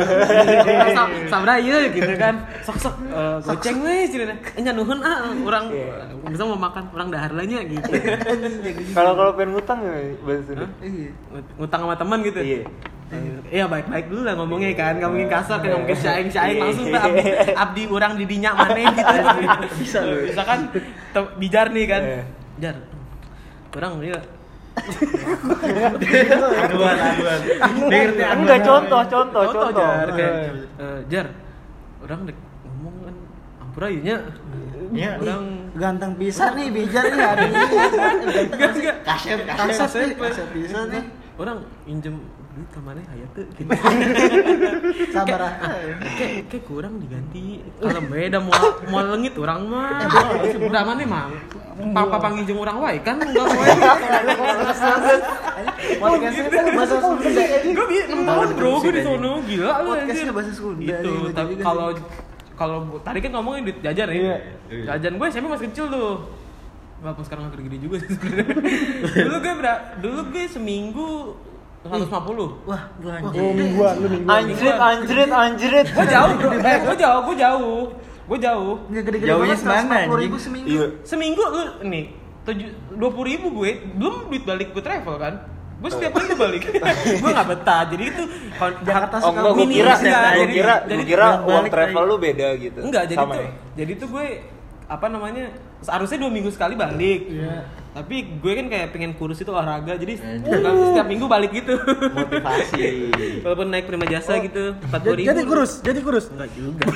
Sa- 0.93 1.08
sabra 1.26 1.56
iya 1.56 1.88
gitu 1.88 2.12
kan 2.14 2.34
sok 2.61 2.76
sok 2.78 2.94
eh, 3.02 3.37
goceng 3.40 3.81
weh 3.81 4.05
cerita 4.05 4.37
enya 4.52 4.70
nuhun 4.70 5.00
ah 5.00 5.32
orang 5.32 5.72
Iya. 5.72 6.12
bisa 6.26 6.44
mau 6.44 6.61
makan 6.61 6.93
orang 6.93 7.08
dahar 7.08 7.32
lanya 7.32 7.64
gitu 7.73 7.88
Kalau 8.93 9.14
kalau 9.14 9.32
pengen 9.32 9.55
ngutang 9.55 9.81
ya 9.81 9.96
bahasa 10.20 10.43
Sunda. 10.44 10.66
Iya. 10.78 11.11
ngutang 11.56 11.81
sama 11.81 11.94
teman 11.96 12.19
gitu 12.20 12.38
Iya. 12.38 12.62
Iya 13.51 13.67
baik-baik 13.67 14.07
dulu 14.07 14.23
lah 14.23 14.39
ngomongnya 14.39 14.71
kan, 14.79 14.95
nggak 15.03 15.11
mungkin 15.11 15.27
kasar 15.27 15.59
kan, 15.59 15.67
nggak 15.75 15.81
mungkin 15.83 15.99
syaing-syaing 15.99 16.55
Iya. 16.55 16.62
langsung 16.62 16.87
tuh 16.87 17.03
abdi, 17.03 17.23
abdi 17.59 17.83
orang 17.91 18.12
didinya 18.15 18.51
mana 18.55 18.79
gitu. 18.79 19.03
Bisa 19.83 19.99
loh. 20.07 20.23
Bisa 20.23 20.43
kan, 20.47 20.59
bijar 21.35 21.67
nih 21.75 21.87
kan, 21.91 22.03
Iya. 22.07 22.23
jar, 22.62 22.77
orang 23.75 23.93
dia 23.99 24.19
Aduan, 26.71 26.97
aduan. 26.97 27.41
Dia 27.91 27.99
ngerti 28.07 28.23
aduan. 28.23 28.39
Enggak 28.39 28.61
contoh, 28.62 29.03
contoh, 29.11 29.43
contoh 29.51 29.71
jar, 29.75 30.07
Iya. 30.15 30.31
eh, 30.79 30.99
jar, 31.11 31.27
orang 32.07 32.21
dek 32.31 32.39
ngomong 32.62 32.95
kan, 33.03 33.15
ampura 33.59 33.87
iya 33.91 34.01
nya, 34.07 34.17
Iya. 34.95 35.12
orang 35.19 35.45
Ganteng 35.71 36.12
bisa 36.15 36.51
nih 36.55 36.67
bijar 36.71 37.05
nih 37.11 37.23
hari 37.23 37.47
ini. 37.51 37.62
Kaset 39.07 40.15
bisa 40.55 40.81
nih. 40.87 41.05
orang 41.39 41.59
injem 41.87 42.15
duit 42.61 42.71
kamarnya 42.77 43.05
aya 43.09 43.27
tuh 43.33 43.45
gitu. 43.57 43.73
Sabar 45.17 45.41
ah. 45.41 45.81
kayak 46.21 46.53
kayak 46.53 46.65
kurang 46.69 47.01
diganti. 47.01 47.65
Kalau 47.81 48.03
beda 48.05 48.39
mau 48.45 48.53
mau 48.93 49.01
lengit 49.01 49.35
orang 49.41 49.61
mah. 49.65 50.05
Udah 50.61 50.83
mana 50.85 51.03
mang 51.09 51.33
papa 51.97 52.17
panginjeng 52.21 52.61
orang 52.61 52.77
wae 52.85 53.01
kan 53.01 53.17
enggak 53.17 53.49
wae. 53.49 53.73
Podcastnya 56.01 56.53
kan 56.53 56.65
bahasa 56.77 56.97
Sunda. 57.01 57.29
gue 57.65 57.87
bi 57.89 57.97
enam 58.05 58.21
tahun 58.29 58.49
bro 58.57 58.73
gue 58.85 58.93
di 58.93 59.03
sono 59.05 59.33
gila 59.49 59.73
lu 59.81 59.89
Podcastnya 59.97 60.33
bahasa 60.37 60.53
Sunda. 60.53 60.85
itu 60.85 61.15
tapi 61.33 61.53
kalau 61.57 61.89
kalau 62.61 62.79
tadi 63.01 63.19
kan 63.25 63.31
ngomongin 63.41 63.73
duit 63.73 63.79
jajan 63.81 64.07
nih 64.12 64.21
Iya. 64.21 64.37
jajan 64.95 65.17
gue 65.17 65.27
SMP 65.33 65.47
masih 65.49 65.67
kecil 65.73 65.87
tuh. 65.89 66.12
Walaupun 67.01 67.25
sekarang 67.25 67.49
agak 67.49 67.65
gede 67.65 67.79
juga 67.81 67.97
sih 68.05 68.12
sebenarnya. 68.12 68.45
Dulu 69.25 69.37
gue 69.41 69.55
dulu 70.05 70.21
gue 70.37 70.45
seminggu 70.53 71.11
150 71.81 72.69
Wah, 72.69 72.82
gua 72.94 73.11
Oh, 73.11 73.19
anjing. 73.25 73.55
mingguan 73.55 73.94
lu. 73.97 74.06
Anjrit, 74.27 74.77
anjrit, 74.77 75.31
anjrit. 75.31 75.87
gue 75.88 76.06
jauh 76.06 76.32
bro 76.35 76.50
eh 76.53 76.77
gue 76.79 76.97
jauh 76.99 77.21
gue 77.23 77.37
jauh 77.37 77.81
gue 78.27 78.38
jauh 78.38 78.75
Nggak 78.87 79.02
gede-gede 79.02 79.26
Jauhnya 79.26 79.57
banget, 79.57 79.64
semana, 79.64 79.95
140 80.07 80.12
ribu 80.14 80.14
anjing? 80.31 80.38
seminggu. 80.40 80.69
Iya. 80.71 80.87
seminggu 81.02 81.43
lu 81.43 81.62
nih 81.85 82.04
tujuh 82.40 82.69
dua 82.95 83.11
puluh 83.11 83.26
ribu 83.28 83.47
gue 83.54 83.71
belum 83.93 84.14
duit 84.26 84.43
balik 84.43 84.69
gue 84.71 84.81
travel 84.81 85.16
kan 85.16 85.35
gue 85.76 85.90
setiap 85.90 86.12
minggu 86.14 86.37
balik 86.37 86.62
gue 87.21 87.31
nggak 87.31 87.49
betah 87.50 87.83
jadi 87.87 88.04
itu 88.07 88.23
Jakarta 88.83 89.14
Oh 89.19 89.31
enggak, 89.31 89.45
gue 89.50 89.66
kira, 89.71 89.93
enggak, 89.95 90.21
gue 90.21 90.37
jadi- 90.38 90.54
kira, 90.54 90.75
jadi 90.85 90.97
gue 90.99 91.11
kira 91.11 91.26
uang 91.43 91.64
travel 91.66 92.02
lu 92.02 92.16
beda 92.19 92.49
gitu. 92.57 92.78
enggak 92.83 93.02
jadi 93.07 93.16
Sama 93.19 93.33
tuh 93.33 93.40
ya? 93.40 93.50
jadi 93.75 93.93
tuh 93.97 94.09
gue 94.11 94.26
apa 94.87 95.07
namanya 95.07 95.45
seharusnya 95.81 96.19
dua 96.19 96.31
minggu 96.31 96.50
sekali 96.50 96.75
balik 96.75 97.21
Iya. 97.26 97.57
Tapi 97.92 98.16
gue 98.38 98.52
kan 98.54 98.66
kayak 98.66 98.87
pengen 98.90 99.12
kurus 99.12 99.37
itu 99.37 99.49
olahraga 99.49 99.94
jadi 99.94 100.14
kan 100.14 100.47
setiap 100.87 101.04
minggu 101.04 101.26
balik 101.26 101.50
gitu 101.52 101.75
Motivasi. 102.14 103.11
walaupun 103.44 103.66
naik 103.66 103.85
prima 103.85 104.06
jasa 104.06 104.38
gitu 104.38 104.78
empat 104.78 105.00
Jadi, 105.02 105.23
jadi 105.25 105.42
kurus, 105.42 105.73
jadi 105.80 105.99
kurus. 105.99 106.25
enggak 106.28 106.50
juga 106.52 106.87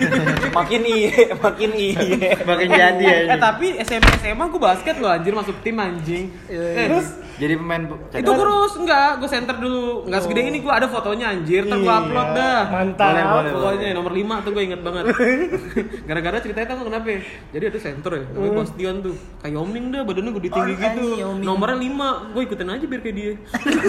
Makin 0.58 0.80
iye, 0.84 1.10
makin 1.36 1.70
iye. 1.72 2.18
Makin 2.48 2.68
jadi 2.68 3.02
ya. 3.02 3.18
eh 3.28 3.38
tapi 3.40 3.66
SMP 3.78 4.06
SMA 4.16 4.44
gue 4.46 4.60
basket 4.60 4.94
loh 4.96 5.10
anjir 5.10 5.32
masuk 5.32 5.58
tim 5.60 5.74
anjing 5.76 6.30
eh, 6.46 6.86
Terus 6.86 7.08
Jadi 7.34 7.58
pemain 7.58 7.82
bu- 7.82 7.98
itu 8.08 8.30
kurus 8.30 8.72
enggak 8.76 9.18
gue 9.18 9.26
center 9.26 9.56
dulu 9.56 10.06
enggak 10.06 10.22
segede 10.22 10.40
ini 10.44 10.58
gue 10.60 10.70
ada 10.70 10.86
fotonya 10.86 11.26
anjir 11.28 11.66
ntar 11.66 11.76
gue 11.76 11.84
Iya. 11.84 11.98
upload 12.00 12.28
dah 12.32 12.60
Mantap. 12.70 13.10
Boleh, 13.10 13.24
boleh. 13.26 13.50
pokoknya 13.50 13.88
nomor 13.92 14.12
5 14.12 14.22
tuh 14.40 14.50
gue 14.52 14.62
inget 14.62 14.80
banget 14.80 15.04
gara-gara 16.04 16.36
ceritanya 16.38 16.66
tau 16.68 16.84
kenapa 16.84 17.06
ya? 17.08 17.18
jadi 17.50 17.64
ada 17.68 17.80
center 17.80 18.10
ya 18.12 18.22
namanya 18.28 18.52
Bastion 18.56 18.94
tuh 19.00 19.14
kayak 19.40 19.52
Yoming 19.52 19.84
dah 19.90 20.02
badannya 20.04 20.30
gue 20.44 20.50
tinggi 20.50 20.74
Oh, 20.74 20.78
gitu 20.78 21.02
Ming. 21.32 21.42
nomornya 21.42 21.78
5 21.78 21.88
gue 22.30 22.42
ikutin 22.44 22.68
aja 22.68 22.84
biar 22.84 23.00
kayak 23.00 23.16
dia 23.16 23.32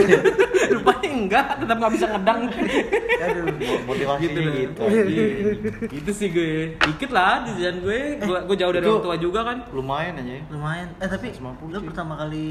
rupanya 0.75 1.07
enggak 1.11 1.45
tetap 1.57 1.75
gak 1.77 1.93
bisa 1.93 2.05
ngedang 2.07 2.39
aduh. 2.47 3.45
motivasinya 3.83 4.23
Gitu 4.25 4.39
gitu. 4.41 4.81
anjing. 4.81 5.93
itu 5.93 6.11
sih 6.11 6.27
gue 6.29 6.49
dikit 6.79 7.11
lah 7.11 7.43
di 7.43 7.51
jalan 7.57 7.77
gue 7.79 7.99
gue, 8.17 8.37
gue 8.41 8.55
jauh 8.55 8.71
dari 8.71 8.83
orang 8.83 9.03
tua 9.03 9.15
juga 9.15 9.39
kan 9.43 9.57
Lumayan 9.71 10.15
aja 10.15 10.33
ya. 10.33 10.43
Lumayan. 10.47 10.87
Eh 10.95 11.07
tapi 11.07 11.27
150 11.31 11.69
lu 11.69 11.79
pertama 11.83 12.13
kali 12.15 12.47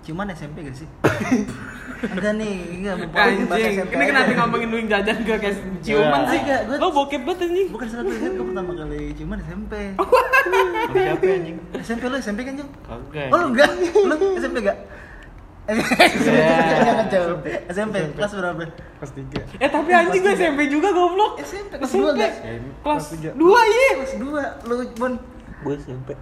ciuman 0.00 0.26
SMP 0.30 0.62
gak 0.62 0.76
sih? 0.76 0.88
enggak 2.06 2.32
nih, 2.34 2.54
enggak 2.74 2.94
mau 2.98 3.08
bahas 3.08 3.28
Anjing, 3.30 3.72
SMP 3.74 3.90
ini 3.90 3.96
aja. 3.98 4.10
kenapa 4.10 4.30
ngomongin 4.36 4.68
lu 4.68 4.76
yang 4.76 4.90
jajan 4.90 5.16
gue 5.20 5.36
kayak 5.38 5.56
ciuman 5.80 6.04
Enggak. 6.18 6.30
sih? 6.30 6.40
Gue- 6.42 6.78
Lo 6.78 6.86
bokep 6.90 7.22
banget 7.22 7.40
anjing. 7.44 7.68
Bukan 7.70 7.86
salah 7.86 8.04
gue 8.04 8.16
pertama 8.44 8.72
kali 8.74 9.00
ciuman 9.14 9.38
SMP. 9.40 9.72
Siapa 10.94 11.24
anjing? 11.26 11.56
SMP 11.80 12.02
lu 12.04 12.16
SMP 12.18 12.40
kan, 12.42 12.54
Jung? 12.54 12.70
Kagak. 12.82 13.28
Oh 13.34 13.36
lu 13.42 13.46
enggak? 13.50 13.70
Lu 14.06 14.14
SMP 14.38 14.62
enggak? 14.62 14.78
Jangan 15.66 17.06
jauh. 17.10 17.40
SMP 17.66 17.94
kelas 18.14 18.32
berapa? 18.38 18.62
Kelas 19.02 19.12
3. 19.16 19.58
Eh 19.58 19.68
tapi 19.72 19.90
anjing 19.90 20.22
gue 20.22 20.34
SMP 20.38 20.60
juga 20.70 20.94
goblok. 20.94 21.42
SMP 21.42 21.82
kelas 21.82 21.92
dua 21.98 22.10
enggak? 22.14 22.32
Kelas 22.84 23.04
2 23.10 23.34
iya. 23.34 23.90
Kelas 23.98 24.14
2 24.22 24.68
lu 24.70 24.74
Bon. 24.94 25.12
Gue 25.66 25.74
SMP. 25.82 26.14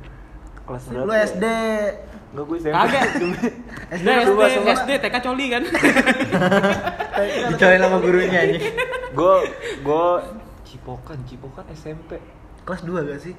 Kelas 0.65 0.83
berapa? 0.89 1.05
Lu 1.05 1.13
SD. 1.13 1.45
Enggak 2.33 2.45
gue 2.49 2.57
SMP. 2.65 2.73
Kagak. 2.73 3.03
SD 3.93 4.07
Nah, 4.09 4.17
SD. 4.25 4.69
SD 4.73 4.91
TK 5.05 5.17
coli 5.21 5.47
kan. 5.53 5.63
Dicobain 7.53 7.81
sama 7.85 7.99
gurunya 8.01 8.41
ini. 8.49 8.59
Gue 9.13 9.35
gue 9.85 10.07
Cipokan, 10.65 11.19
Cipokan 11.29 11.69
SMP. 11.77 12.17
Kelas 12.65 12.81
2 12.89 13.05
gak 13.05 13.21
sih? 13.21 13.35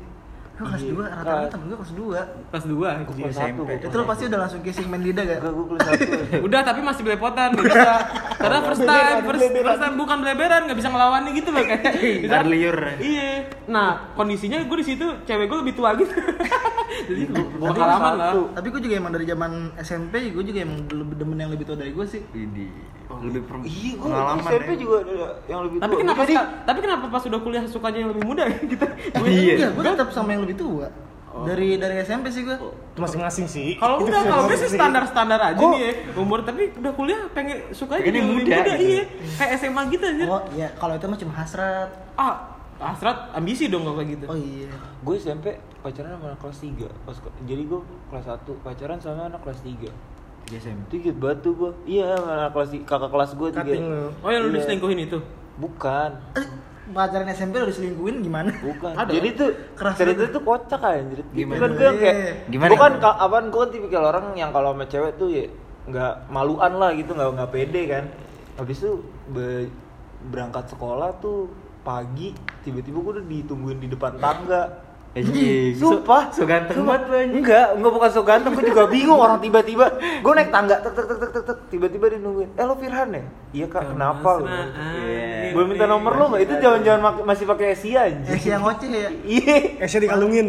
Lu 0.54 0.70
kelas 0.70 0.82
Iya. 0.82 0.94
2 0.94 1.02
rata-rata 1.10 1.48
temen 1.50 1.66
gue 1.66 1.78
kelas 1.82 1.94
2. 1.94 2.22
Kelas 2.48 2.66
2 2.66 2.78
Gue 2.78 3.16
kelas 3.18 3.34
satu. 3.36 3.54
gua 3.60 3.74
Itu 3.74 3.82
kelas 3.84 3.96
lu 3.96 4.04
pasti 4.06 4.24
udah 4.24 4.40
langsung 4.40 4.62
kissing 4.62 4.86
main 4.86 5.02
lidah 5.02 5.24
gak? 5.24 5.38
Enggak, 5.40 5.52
gue 5.52 5.66
kelas 5.66 5.82
satu. 5.84 6.04
Udah 6.48 6.60
tapi 6.62 6.80
masih 6.80 7.02
belepotan 7.02 7.50
bisa. 7.54 7.92
Karena 8.44 8.60
first 8.62 8.84
time, 8.84 9.18
first, 9.24 9.44
first 9.52 9.82
time 9.82 9.96
bukan 9.96 10.18
beleberan 10.20 10.62
nggak 10.68 10.78
bisa 10.78 10.90
ngelawannya 10.90 11.32
gitu 11.34 11.50
loh 11.50 11.64
kayak. 11.64 11.84
bisa- 12.22 12.30
Ntar 12.30 12.46
liur. 12.46 12.78
Iya. 12.96 13.30
Nah 13.66 13.88
kondisinya 14.14 14.62
gue 14.62 14.78
di 14.78 14.86
situ 14.86 15.08
cewek 15.24 15.46
gue 15.48 15.58
lebih 15.60 15.74
tua 15.74 15.90
gitu. 15.96 16.14
Jadi 16.14 17.24
gue 17.26 17.44
Tapi 17.44 17.74
pengalaman 17.74 18.14
lah. 18.14 18.32
Tapi 18.54 18.68
gue 18.70 18.82
juga 18.84 18.96
emang 18.96 19.12
dari 19.12 19.26
zaman 19.26 19.52
SMP, 19.76 20.14
gue 20.30 20.44
juga 20.44 20.60
emang 20.62 20.86
lebih 20.86 21.16
demen 21.18 21.38
yang 21.40 21.50
lebih 21.50 21.66
tua 21.66 21.76
dari 21.76 21.90
gue 21.90 22.06
sih. 22.06 22.22
Ini 23.06 23.26
lebih 23.26 23.44
per- 23.44 23.62
Iya, 23.62 23.92
gue 23.92 24.04
pengalaman 24.04 24.38
SMP 24.42 24.70
ya. 24.70 24.78
juga 24.78 24.96
ada 25.00 25.16
yang 25.46 25.62
lebih 25.64 25.78
Tapi 25.78 25.90
tua. 25.90 26.02
kenapa 26.02 26.22
suka- 26.24 26.50
tapi 26.64 26.80
kenapa 26.80 27.06
pas 27.08 27.24
udah 27.24 27.40
kuliah 27.40 27.64
sukanya 27.66 28.00
yang 28.00 28.12
lebih 28.12 28.24
muda 28.24 28.44
gitu? 28.72 28.86
Gue 29.14 29.28
Iya. 29.28 29.54
Iya, 29.56 29.68
gue 29.70 29.84
tetap 29.86 30.10
sama 30.10 30.30
yang 30.30 30.42
lebih 30.42 30.58
tua. 30.58 30.88
Dari 31.36 31.76
dari 31.76 31.96
SMP 32.00 32.30
sih 32.30 32.42
gue. 32.42 32.54
Itu 32.54 33.00
masing-masing 33.00 33.46
sih. 33.48 33.70
kalau 33.76 33.98
Itu 33.98 34.06
udah 34.08 34.22
kalau 34.24 34.44
gue 34.46 34.54
sih 34.56 34.70
standar-standar 34.70 35.40
aja 35.44 35.58
Kok- 35.58 35.72
nih 35.72 35.82
ya 35.82 35.92
umur 36.16 36.40
tapi 36.42 36.70
udah 36.72 36.94
kuliah 36.94 37.22
pengen 37.30 37.58
suka 37.72 37.98
jadi 37.98 38.14
lebih 38.16 38.46
muda 38.46 38.54
muda, 38.54 38.70
gitu. 38.72 38.86
iya 38.88 39.04
kayak 39.34 39.52
SMA 39.58 39.82
gitu 39.90 40.06
aja 40.08 40.24
Oh 40.28 40.42
iya, 40.52 40.68
kalau 40.74 40.94
itu 40.94 41.06
mah 41.06 41.18
cuma 41.18 41.34
hasrat. 41.34 41.90
ah 42.14 42.54
hasrat 42.80 43.34
ambisi 43.34 43.66
dong 43.66 43.82
kalau 43.82 43.98
kayak 43.98 44.10
gitu 44.14 44.26
Oh 44.28 44.36
iya. 44.36 44.70
gue 45.00 45.16
SMP 45.16 45.46
pacaran 45.80 46.12
sama 46.12 46.26
anak 46.28 46.40
kelas 46.40 46.58
3 46.60 46.86
pas 47.02 47.18
jadi 47.42 47.64
gue 47.64 47.80
kelas 48.08 48.26
1 48.28 48.54
pacaran 48.62 48.98
sama 49.00 49.22
anak 49.26 49.42
kelas 49.42 49.60
3 49.60 49.90
Di 50.44 50.56
SMP. 50.56 50.82
Tiga 50.92 51.12
batu 51.14 51.50
gue 51.52 51.72
Iya 51.86 52.14
anak 52.14 52.52
kelas 52.52 52.70
kakak 52.84 53.10
kelas 53.10 53.32
gue 53.34 53.50
tiga 53.50 53.74
lu. 53.74 54.12
oh 54.14 54.30
yang 54.30 54.42
lu 54.42 54.50
Iya. 54.50 54.56
diselingkuhin 54.60 55.00
itu 55.02 55.18
Bukan 55.54 56.10
Eh, 56.34 56.46
pacaran 56.90 57.30
SMP 57.30 57.54
udah 57.56 57.70
diselingkuhin 57.70 58.16
gimana? 58.20 58.50
Bukan. 58.58 58.92
Ada. 58.92 59.08
Jadi 59.10 59.30
tuh 59.34 59.50
Keras 59.74 59.96
cerita 59.96 60.20
banget. 60.20 60.34
tuh 60.34 60.42
kocak 60.44 60.82
anjir. 60.82 61.20
Gimana? 61.32 61.58
Kan 61.58 61.72
gue 61.72 61.90
kayak 61.96 62.16
Gimana? 62.48 62.70
Gue 62.70 62.80
kan 62.80 62.94
ka- 62.98 63.18
apaan 63.18 63.46
gue 63.48 63.60
kan 63.60 63.70
tipikal 63.70 64.04
orang 64.06 64.26
yang 64.34 64.50
kalau 64.50 64.72
sama 64.72 64.86
cewek 64.86 65.16
tuh 65.16 65.28
ya 65.28 65.46
nggak 65.84 66.14
maluan 66.28 66.74
lah 66.74 66.92
gitu, 66.92 67.12
nggak 67.12 67.30
nggak 67.34 67.52
pede 67.52 67.82
kan. 67.88 68.04
Habis 68.56 68.78
itu 68.80 68.92
be- 69.28 69.72
berangkat 70.26 70.66
sekolah 70.68 71.12
tuh 71.18 71.52
pagi 71.82 72.32
tiba-tiba 72.62 72.98
gue 72.98 73.14
udah 73.14 73.26
ditungguin 73.26 73.78
di 73.78 73.88
depan 73.88 74.16
tangga. 74.18 74.62
Anjing. 75.14 75.78
Sumpah, 75.78 76.26
So 76.28 76.42
ganteng 76.44 76.74
Sumpah. 76.76 76.98
banget 76.98 77.04
lu 77.06 77.16
anjing. 77.16 77.38
Enggak, 77.40 77.68
enggak 77.72 77.92
bukan 77.92 78.10
so 78.10 78.22
ganteng, 78.24 78.52
gue 78.52 78.66
juga 78.66 78.84
bingung 78.88 79.16
orang 79.16 79.38
tiba-tiba 79.38 79.86
gue 80.00 80.32
naik 80.34 80.50
tangga 80.50 80.76
tek 80.80 80.90
tek 80.92 81.06
tek 81.06 81.30
tek 81.30 81.44
tek, 81.44 81.58
tiba-tiba 81.70 82.06
dia 82.08 82.18
nungguin. 82.18 82.50
Eh 82.52 82.64
lo 82.64 82.74
Firhan 82.74 83.10
ya? 83.12 83.24
Iya 83.54 83.66
kak, 83.68 83.94
kenapa 83.94 84.30
lo? 84.34 84.50
Kemesraan 84.50 85.54
Boleh 85.54 85.68
minta 85.68 85.86
nomor 85.86 86.12
lo 86.14 86.26
nggak? 86.28 86.42
Itu 86.42 86.54
jangan-jangan 86.58 87.00
mak- 87.00 87.24
masih 87.24 87.46
pakai 87.46 87.66
Asia 87.72 88.00
Eh, 88.00 88.10
anjing. 88.10 88.38
si 88.38 88.48
yang 88.48 88.62
ngoceh 88.62 88.90
ya. 88.90 89.10
Iya. 89.24 89.56
Esnya 89.80 90.00
dikalungin. 90.02 90.46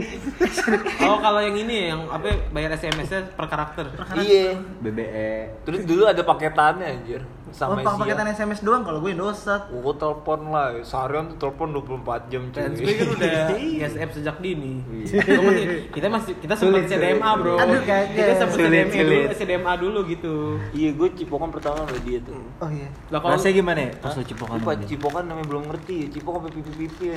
oh 1.04 1.18
kalau 1.18 1.40
yang 1.40 1.56
ini 1.58 1.76
yang 1.90 2.00
apa 2.08 2.24
bayar 2.48 2.72
SMS 2.72 3.08
nya 3.10 3.20
per 3.28 3.44
karakter 3.44 3.84
Iya. 4.16 4.56
BBE. 4.80 5.60
Terus 5.62 5.80
dulu 5.82 6.02
ada 6.06 6.22
paketannya 6.22 6.88
anjir 6.90 7.20
Oh, 7.44 7.52
sama 7.54 7.78
Asia. 7.78 7.94
paketan 7.94 8.26
SMS 8.28 8.60
doang 8.60 8.82
kalau 8.82 8.98
gue 8.98 9.12
Indosat. 9.12 9.70
Gue 9.70 9.94
telepon 9.94 10.50
lah, 10.50 10.74
seharian 10.80 11.30
tuh 11.30 11.38
telepon 11.38 11.70
24 11.70 12.26
jam 12.26 12.42
cuy. 12.44 12.56
Transfer 12.56 12.90
kan 12.90 13.08
udah 13.12 13.28
Iya. 13.54 13.86
ISF 13.86 14.10
sejak 14.12 14.36
dini. 14.38 14.53
Gua 14.54 15.42
masih- 15.48 15.68
kita 15.90 16.06
masih 16.08 16.32
kita 16.36 16.54
sempat 16.54 16.82
CDMA 16.86 17.30
bro. 17.36 17.54
Aduh, 17.56 17.80
kagak. 17.80 18.02
kita 18.10 18.32
sempat 18.34 18.56
Sulit, 18.56 18.86
CDMA 18.86 19.02
dulu. 19.04 19.34
CDMA 19.34 19.72
dulu 19.76 19.98
gitu. 20.06 20.34
Iya, 20.72 20.90
gue 20.92 21.08
cipokan 21.14 21.48
pertama 21.48 21.82
sama 21.82 21.98
dia 22.00 22.18
tuh. 22.20 22.40
Oh 22.56 22.68
iya. 22.68 22.88
Lah 23.08 23.18
kalau 23.18 23.34
Rasanya 23.34 23.54
gimana 23.54 23.80
ya? 23.80 23.90
Pas 23.96 24.12
lu 24.12 24.22
cipokan 24.22 24.56
Lupa, 24.56 24.72
cipokan 24.80 25.24
namanya 25.24 25.46
belum 25.46 25.62
ngerti. 25.68 25.96
Cipok 26.10 26.32
sampai 26.36 26.50
pipi-pipi. 26.52 27.06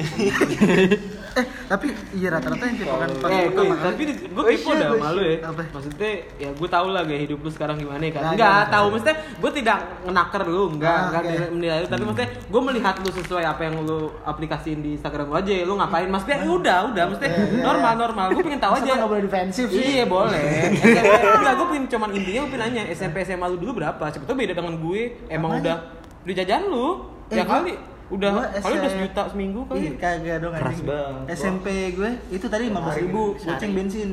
Eh, 1.37 1.45
tapi 1.67 1.87
iya 2.11 2.33
rata-rata 2.33 2.65
yang 2.65 2.77
cipokan 2.79 3.09
pas 3.19 3.29
Eh, 3.29 3.45
gue, 3.47 3.63
tapi 3.69 4.01
gue 4.09 4.15
Oh, 4.37 4.45
tipe 4.47 4.57
iya, 4.63 4.73
dah 4.75 4.87
gue 4.87 4.97
malu 4.99 5.21
iya. 5.21 5.29
ya. 5.31 5.37
Apa? 5.47 5.61
Maksudnya 5.69 6.11
ya 6.35 6.49
gue 6.51 6.67
tau 6.67 6.87
lah 6.87 7.01
gaya 7.03 7.19
hidup 7.19 7.39
lu 7.39 7.49
sekarang 7.49 7.77
gimana 7.77 8.01
kan. 8.07 8.21
Nah, 8.23 8.31
enggak, 8.33 8.49
gimana? 8.57 8.73
tahu 8.73 8.85
maksudnya 8.89 9.17
gue 9.37 9.51
tidak 9.53 9.77
ngenaker 10.01 10.43
lu, 10.47 10.63
enggak, 10.71 10.89
Ah, 10.89 11.05
enggak 11.07 11.21
oke. 11.21 11.35
menilai- 11.51 11.77
lu, 11.77 11.87
tapi 11.87 12.03
maksudnya 12.03 12.29
gue 12.41 12.61
melihat 12.63 12.95
lu 12.97 13.09
sesuai 13.13 13.45
apa 13.45 13.61
yang 13.63 13.75
lu 13.79 13.97
aplikasiin 14.23 14.79
di 14.79 14.89
Instagram 14.91 15.25
lu 15.27 15.35
aja, 15.35 15.53
lu 15.61 15.73
ngapain? 15.75 16.07
Maksudnya 16.07 16.37
ya 16.39 16.49
udah, 16.49 16.77
udah, 16.87 17.03
maksudnya 17.05 17.26
normal 17.67 17.93
normal. 17.97 18.25
Gue 18.29 18.43
pengen 18.43 18.59
tahu 18.59 18.73
aja. 18.75 18.91
nggak 18.95 19.09
boleh 19.09 19.23
defensif 19.23 19.65
sih? 19.67 19.83
Iya 19.95 20.05
boleh. 20.05 20.47
SMP, 20.73 20.95
enggak, 21.37 21.53
gue 21.53 21.67
pengen 21.67 21.85
cuman 21.87 22.09
intinya 22.11 22.39
gue 22.39 22.49
pengen 22.49 22.63
nanya 22.65 22.81
SMP 22.89 23.15
SMA 23.21 23.45
lu 23.47 23.57
dulu 23.57 23.71
berapa? 23.77 24.03
Siapa 24.07 24.23
tahu 24.23 24.35
beda 24.35 24.53
dengan 24.53 24.75
gue. 24.77 25.01
Emang 25.27 25.51
Apanya? 25.53 25.63
udah 25.63 25.77
udah 26.23 26.35
jajan 26.35 26.61
lu. 26.65 26.87
Eh, 27.27 27.35
ya 27.35 27.43
gua- 27.43 27.53
kali 27.59 27.73
udah 28.07 28.29
kali 28.55 28.75
udah 28.77 28.87
sejuta 28.89 29.23
seminggu 29.27 29.59
Iya, 29.67 29.67
kali. 29.67 29.87
kagak 29.97 30.37
dong 30.39 30.53
Keras 30.53 30.71
anjing. 30.71 30.87
banget. 30.87 31.25
SMP 31.33 31.67
gue 31.91 32.09
itu 32.29 32.45
tadi 32.45 32.63
15 32.65 33.01
ribu, 33.01 33.21
goceng 33.35 33.71
bensin, 33.73 34.09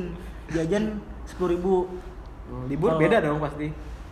jajan 0.49 0.83
10 1.25 1.47
ribu. 1.49 1.87
Libur 2.67 2.91
Kalau- 2.91 3.01
beda 3.01 3.17
dong 3.19 3.39
pasti. 3.39 3.67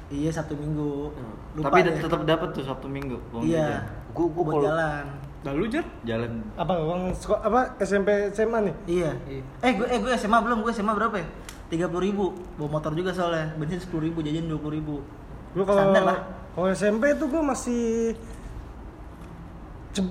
Iya 0.07 0.29
Sabtu 0.29 0.53
Minggu. 0.53 1.10
Lupa 1.53 1.67
Tapi 1.67 1.79
deh. 1.83 1.93
tetap 1.98 2.22
dapat 2.24 2.50
tuh 2.50 2.62
Sabtu 2.62 2.86
Minggu. 2.86 3.17
Iya. 3.39 3.81
Gue 4.10 4.25
gue 4.25 4.41
buat 4.41 4.55
kalau 4.55 4.67
jalan. 4.67 5.05
Lalu 5.43 5.63
Jar? 5.69 5.85
Jalan. 6.03 6.39
Apa 6.55 6.73
uang 6.79 7.12
sekolah 7.12 7.41
apa 7.41 7.62
SMP 7.79 8.07
SMA 8.31 8.59
nih? 8.62 8.75
Iya. 8.88 9.12
Eh 9.59 9.71
gue 9.73 9.85
eh 9.85 10.00
gue 10.00 10.12
SMA 10.13 10.39
belum, 10.39 10.63
gue 10.63 10.71
SMA 10.71 10.93
berapa 10.93 11.15
ya? 11.15 11.27
30 11.69 11.89
ribu, 12.00 12.31
bawa 12.55 12.69
motor 12.71 12.93
juga 12.93 13.12
soalnya, 13.12 13.51
bensin 13.53 13.77
10 13.77 13.91
ribu, 14.00 14.21
jajan 14.21 14.45
20 14.45 14.55
ribu. 14.71 15.03
Gue 15.51 15.63
kalau 15.63 15.83
Standar 15.83 16.03
lah. 16.05 16.17
kalau 16.53 16.67
SMP 16.69 17.03
tuh 17.13 17.27
gue 17.27 17.41
masih 17.43 17.83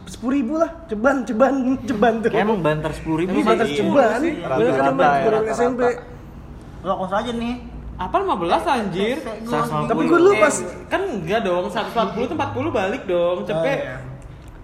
sepuluh 0.04 0.34
ribu 0.36 0.54
lah, 0.54 0.70
ceban, 0.86 1.24
ceban, 1.24 1.54
ceban 1.88 2.14
tuh. 2.20 2.30
Emang 2.30 2.60
bantar 2.60 2.92
10 2.92 3.02
ribu 3.16 3.32
Emang 3.32 3.40
sih. 3.40 3.48
batas 3.48 3.68
Iya. 3.68 3.78
ceban. 3.78 4.20
rata-rata. 4.44 5.08
SMP. 5.50 5.80
Lo 6.82 6.92
kos 6.98 7.12
aja 7.12 7.32
nih. 7.32 7.54
Apa 7.94 8.16
15 8.18 8.62
anjir? 8.64 9.16
Cepet 9.16 9.36
gua 9.40 9.52
150. 9.54 9.64
seminggu. 9.64 9.88
Tapi 9.88 10.02
gue 10.02 10.18
dulu 10.18 10.30
Eh, 10.30 10.40
pas 10.40 10.54
kan 10.88 11.02
enggak 11.04 11.40
dong, 11.42 11.64
140 11.66 12.24
tuh 12.26 12.36
40 12.36 12.70
balik 12.70 13.02
dong, 13.06 13.38
cepet. 13.44 13.78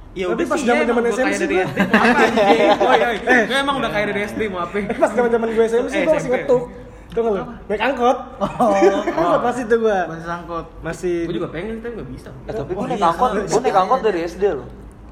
Oh, 0.08 0.16
iya. 0.16 0.24
Ya 0.24 0.26
Tapi 0.26 0.40
udah 0.40 0.48
pas 0.48 0.58
ya, 0.58 0.72
emang 0.72 0.98
gua 0.98 1.10
SMP 1.10 1.22
kaya 1.22 1.36
sih 1.36 1.44
dari 1.44 1.54
gua. 1.54 1.64
SD, 1.64 1.78
mau 1.78 2.00
apa 2.00 2.18
anjing? 2.18 2.68
Woi, 2.80 2.98
woi. 2.98 3.18
Gue 3.44 3.58
emang 3.58 3.76
udah 3.78 3.90
kaya 3.90 4.04
dari 4.08 4.20
SD, 4.24 4.40
mau 4.48 4.60
apa? 4.60 4.76
pas 4.94 5.10
zaman 5.12 5.30
zaman 5.30 5.48
gue 5.48 5.64
SMP 5.64 5.86
sih 5.86 5.98
Eh, 5.98 6.02
gue 6.02 6.14
masih 6.14 6.30
ngetuk. 6.32 6.62
Tuh 7.08 7.20
nggak 7.20 7.34
lu? 7.34 7.44
Naik 7.66 7.82
angkot. 7.82 8.18
Oh, 8.38 8.46
Angkot 9.18 9.40
pasti 9.42 9.62
tuh 9.64 9.78
gue. 9.80 9.98
masih 10.06 10.26
sangkut. 10.26 10.66
Masih. 10.80 11.14
Gue 11.24 11.34
juga 11.36 11.48
pengen 11.48 11.74
tapi 11.78 11.92
nggak 11.94 12.08
bisa. 12.10 12.28
Eh, 12.44 12.52
tapi 12.52 12.70
Oh, 12.72 12.78
gue 12.78 12.88
naik 12.88 13.00
iya, 13.00 13.08
angkot, 13.08 13.30
gue 13.38 13.60
naik 13.62 13.78
angkot 13.78 14.00
dari 14.02 14.20
SD 14.22 14.44
loh. 14.50 14.68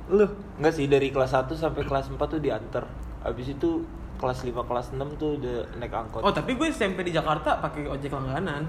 Lu. 0.07 0.26
Enggak 0.57 0.73
sih 0.73 0.85
dari 0.87 1.09
kelas 1.09 1.33
1 1.33 1.50
sampai 1.53 1.83
kelas 1.83 2.07
4 2.09 2.17
tuh 2.19 2.38
diantar. 2.38 2.85
Habis 3.21 3.47
itu 3.53 3.71
kelas 4.17 4.38
5 4.41 4.53
kelas 4.62 4.87
6 4.93 5.00
tuh 5.17 5.31
udah 5.37 5.57
naik 5.76 5.93
angkot. 5.93 6.21
Oh 6.21 6.33
tapi 6.33 6.53
gue 6.53 6.67
SMP 6.69 7.00
di 7.00 7.12
Jakarta 7.12 7.61
pakai 7.61 7.85
ojek 7.87 8.11
langganan. 8.11 8.65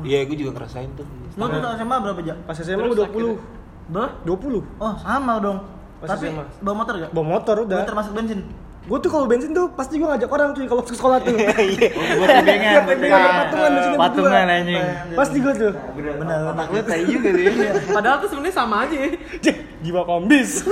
Iya, 0.00 0.24
gue 0.24 0.36
juga 0.36 0.56
ngerasain 0.56 0.90
tuh. 0.94 1.06
Lo 1.34 1.46
tuh 1.46 1.58
SMA 1.74 1.96
berapa 2.00 2.20
jam? 2.20 2.36
Pas 2.42 2.56
SMA 2.56 2.82
gue 2.84 2.96
20. 2.96 3.63
Ber? 3.86 4.08
20. 4.22 4.64
Oh 4.78 4.94
sama 4.96 5.36
dong. 5.38 5.58
Pas 5.98 6.08
Tapi 6.10 6.28
SMA. 6.28 6.44
bawa 6.58 6.74
motor 6.76 6.94
gak? 6.98 7.10
Bawa 7.10 7.26
motor 7.30 7.56
Gue 7.58 7.66
udah. 7.66 7.84
termasuk 7.84 8.12
bensin. 8.12 8.40
Gue 8.84 8.98
tuh 9.00 9.08
kalau 9.08 9.24
bensin 9.24 9.50
tuh 9.50 9.72
pasti 9.72 9.96
gue 9.96 10.04
ngajak 10.04 10.28
orang 10.28 10.52
cuy 10.52 10.64
kalau 10.64 10.80
ke 10.80 10.92
sekolah 10.92 11.16
tuh. 11.18 11.32
Iya. 11.56 11.88
Buat 12.14 12.28
Pegangan, 12.38 12.82
pegangan. 12.84 13.32
patungan 13.40 13.70
di 13.70 13.80
sini 13.80 13.96
Patungan 13.96 14.46
anjing. 14.46 14.84
Pasti 15.14 15.36
gue 15.38 15.52
tuh. 15.54 15.72
Benar. 15.96 16.38
Otak 16.52 16.66
lu 16.68 16.80
tai 16.82 17.02
juga 17.02 17.28
tuh 17.30 17.40
ya. 17.40 17.72
Padahal 17.88 18.16
tuh 18.20 18.28
sebenarnya 18.28 18.54
sama 18.54 18.76
aja. 18.84 18.96
Cek, 19.40 19.56
jiwa 19.80 20.02
kombis. 20.04 20.50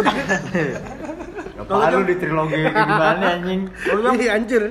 Lu 1.62 2.02
di 2.02 2.16
trilogi 2.16 2.58
gimana 2.74 3.38
anjing? 3.38 3.60
Iya 4.18 4.30
anjir. 4.34 4.62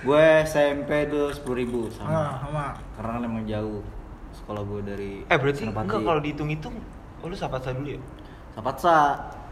Gue 0.00 0.24
SMP 0.46 1.10
tuh 1.10 1.34
10 1.34 1.60
ribu 1.60 1.90
Nah, 1.90 1.92
sama. 1.98 2.22
sama. 2.40 2.64
Karena 2.94 3.26
emang 3.26 3.44
jauh 3.44 3.82
sekolah 4.32 4.62
gue 4.62 4.80
dari 4.86 5.10
Eh 5.26 5.36
berarti 5.36 5.66
enggak 5.66 5.84
kalau 5.98 6.20
dihitung-hitung 6.22 6.78
oh, 7.22 7.26
lu 7.26 7.36
sapatsa 7.36 7.74
dulu 7.74 7.94
ya? 7.94 8.00
Sapatsa 8.54 8.94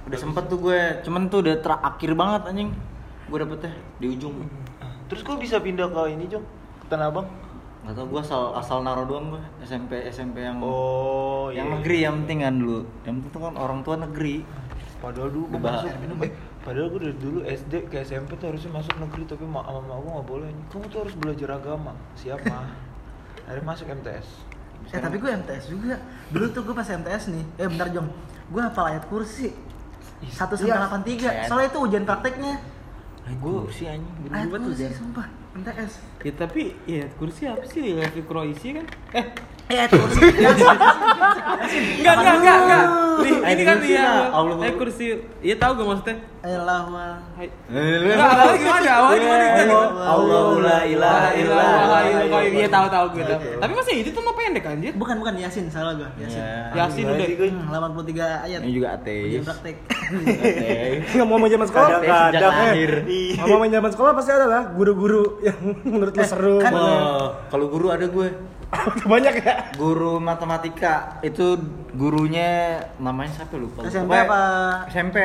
udah 0.07 0.19
sempet 0.19 0.47
tuh 0.47 0.59
gue, 0.63 0.81
cuman 1.03 1.27
tuh 1.27 1.43
udah 1.43 1.57
terakhir 1.63 2.11
banget 2.15 2.43
anjing. 2.51 2.71
Gue 3.27 3.39
dapetnya 3.43 3.73
di 3.99 4.07
ujung. 4.15 4.47
Terus 5.07 5.23
gue 5.23 5.37
bisa 5.39 5.59
pindah 5.59 5.91
ke 5.91 6.03
ini, 6.15 6.27
Jong? 6.31 6.47
Ke 6.83 6.87
Tanah 6.91 7.11
Abang? 7.11 7.27
Gak 7.87 7.95
tau 7.95 8.07
gue 8.11 8.19
asal 8.19 8.43
asal 8.59 8.79
naro 8.83 9.07
doang 9.07 9.31
gue 9.31 9.43
SMP 9.63 10.03
SMP 10.11 10.43
yang 10.43 10.59
Oh, 10.59 11.55
yang 11.55 11.71
negeri 11.71 12.03
yang 12.03 12.27
penting 12.27 12.43
kan 12.43 12.55
dulu. 12.59 12.83
Yang 13.07 13.15
penting 13.23 13.31
tuh 13.31 13.41
kan 13.47 13.55
orang 13.55 13.81
tua 13.87 13.95
negeri. 14.03 14.43
Padahal 14.99 15.31
dulu 15.31 15.55
gue 15.55 15.61
masuk 15.63 15.91
eh, 16.27 16.33
padahal 16.67 16.87
gue 16.91 17.01
dari 17.07 17.15
dulu 17.15 17.39
SD 17.47 17.87
ke 17.87 18.03
SMP 18.03 18.35
tuh 18.43 18.51
harusnya 18.51 18.75
masuk 18.75 18.91
negeri 18.99 19.23
tapi 19.31 19.47
ma 19.47 19.63
sama 19.63 19.87
mama 19.87 20.03
gue 20.03 20.11
nggak 20.19 20.27
boleh. 20.27 20.49
Kamu 20.75 20.85
tuh 20.91 20.99
harus 21.07 21.15
belajar 21.15 21.49
agama. 21.63 21.95
Siapa? 22.19 22.55
Akhirnya 23.47 23.63
masuk 23.63 23.87
MTS. 23.87 24.27
Eh 24.87 25.01
tapi 25.01 25.17
gue 25.17 25.31
MTS 25.33 25.65
juga. 25.67 25.97
Dulu 26.31 26.47
tuh 26.51 26.63
gue 26.63 26.75
pas 26.75 26.87
MTS 26.87 27.25
nih. 27.29 27.45
Eh 27.57 27.67
bentar 27.67 27.89
Jong. 27.89 28.09
Gue 28.49 28.63
hafal 28.63 28.95
ayat 28.95 29.05
kursi. 29.07 29.51
1 30.23 30.33
sampai 30.55 30.65
Iya. 30.65 30.87
83. 30.89 31.29
Soalnya 31.45 31.69
itu 31.69 31.79
ujian 31.81 32.05
prakteknya. 32.05 32.55
gue 33.27 33.59
sih 33.69 33.85
anjing 33.85 34.31
Ayat 34.31 34.49
kursi 34.49 34.87
Jan. 34.87 34.95
sumpah. 34.95 35.27
MTS. 35.57 35.93
Ya 36.23 36.33
tapi 36.33 36.63
ya 36.85 37.05
kursi 37.17 37.43
apa 37.45 37.65
sih 37.65 37.97
ya 37.97 38.07
Kroasia 38.23 38.71
kan? 38.79 38.87
Eh 39.13 39.27
Eh 39.67 39.83
kursi. 39.91 40.23
enggak 41.99 42.15
enggak 42.17 42.35
enggak 42.37 42.57
enggak. 42.63 42.85
Ini 43.27 43.63
kan 43.63 43.77
dia. 43.81 44.07
Allah. 44.31 44.55
Eh 44.63 44.73
kursi. 44.75 45.05
Iya 45.43 45.55
tahu 45.57 45.73
gak 45.75 45.87
maksudnya? 45.89 46.17
Allahumma. 46.47 47.19
Hai. 47.35 47.51
Eh, 47.67 47.99
lu- 47.99 48.15
Enggak, 48.15 48.31
awalnya 48.31 48.55
gimana? 48.57 48.91
Awalnya 48.93 49.19
gimana? 49.19 49.45
Allah- 49.67 49.91
Allahu 50.07 50.55
la 50.61 50.79
ilaha 50.85 51.29
illallah. 51.35 52.01
Iya 52.47 52.69
tahu 52.69 52.87
tahu 52.87 53.05
gue 53.11 53.25
tahu. 53.25 53.39
Tapi 53.59 53.73
masa 53.75 53.91
itu 53.91 54.11
tuh 54.11 54.23
mah 54.23 54.35
pendek 54.37 54.65
anjir. 54.65 54.93
Bukan 54.95 55.15
bukan 55.19 55.35
Yasin, 55.35 55.67
salah 55.67 55.99
gue. 55.99 56.07
Yasin. 56.17 56.39
Ya. 56.39 56.87
Yasin 56.87 57.05
udah. 57.05 57.27
Hmm, 57.27 57.67
83 57.67 58.47
ayat. 58.47 58.61
Ini 58.63 58.71
juga 58.73 58.89
ateis. 58.95 59.43
praktek. 59.43 59.77
Ateis. 59.83 61.03
Nggak 61.11 61.27
mau 61.27 61.37
main 61.37 61.51
zaman 61.51 61.67
sekolah. 61.67 61.89
Kadang- 61.99 62.05
Eh, 62.07 62.41
lahir. 62.41 62.93
Ngomong 63.37 63.59
main 63.59 63.73
zaman 63.73 63.91
sekolah 63.91 64.13
pasti 64.15 64.31
ada 64.31 64.47
lah 64.47 64.63
guru-guru 64.71 65.43
yang 65.43 65.59
menurut 65.91 66.15
lu 66.15 66.23
seru. 66.23 66.63
Kan- 66.63 66.75
kalau 67.51 67.67
guru 67.67 67.91
ada 67.91 68.07
gue. 68.07 68.29
Banyak 69.13 69.35
ya. 69.41 69.55
Guru 69.79 70.19
matematika 70.19 71.23
itu 71.23 71.55
gurunya 71.95 72.83
namanya 72.99 73.43
siapa 73.43 73.55
lupa. 73.57 73.87
SMP 73.87 74.11
Pokoknya 74.11 74.27
apa? 74.27 74.43
SMP. 74.91 75.17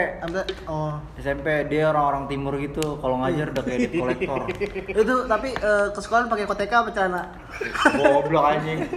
Oh. 0.69 0.93
SMP 1.17 1.47
dia 1.67 1.89
orang-orang 1.89 2.29
timur 2.29 2.53
gitu. 2.61 3.01
Kalau 3.01 3.17
ngajar 3.25 3.49
udah 3.49 3.63
kayak 3.65 3.79
debt 3.89 3.93
kolektor. 3.97 4.41
Itu 5.01 5.13
tapi 5.25 5.49
eh, 5.57 5.87
ke 5.89 5.99
sekolah 5.99 6.29
pakai 6.29 6.45
koteka 6.45 6.75
apa 6.85 6.89
celana? 6.93 7.21
Goblok 7.97 8.45
anjing. 8.45 8.79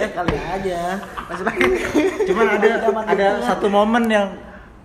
Eh 0.00 0.10
kali 0.14 0.36
aja. 0.38 1.02
Masih 1.28 1.44
pakai. 1.44 1.66
Cuman 2.24 2.46
ada 2.56 2.70
ada 3.04 3.26
satu 3.44 3.66
momen 3.66 4.06
yang 4.08 4.32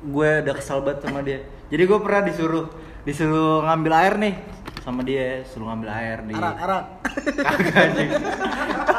gue 0.06 0.30
udah 0.46 0.56
kesal 0.58 0.82
banget 0.84 1.08
sama 1.08 1.22
dia. 1.22 1.40
Jadi 1.72 1.84
gue 1.86 2.00
pernah 2.02 2.22
disuruh 2.26 2.66
disuruh 3.06 3.62
ngambil 3.70 3.94
air 3.94 4.14
nih 4.18 4.34
sama 4.86 5.02
dia, 5.02 5.42
suruh 5.50 5.66
ngambil 5.66 5.90
air 5.90 6.18
di 6.22 6.32
arak 6.32 6.56
arak. 6.62 6.84
Kagak 7.36 7.74
anjing. 7.76 8.10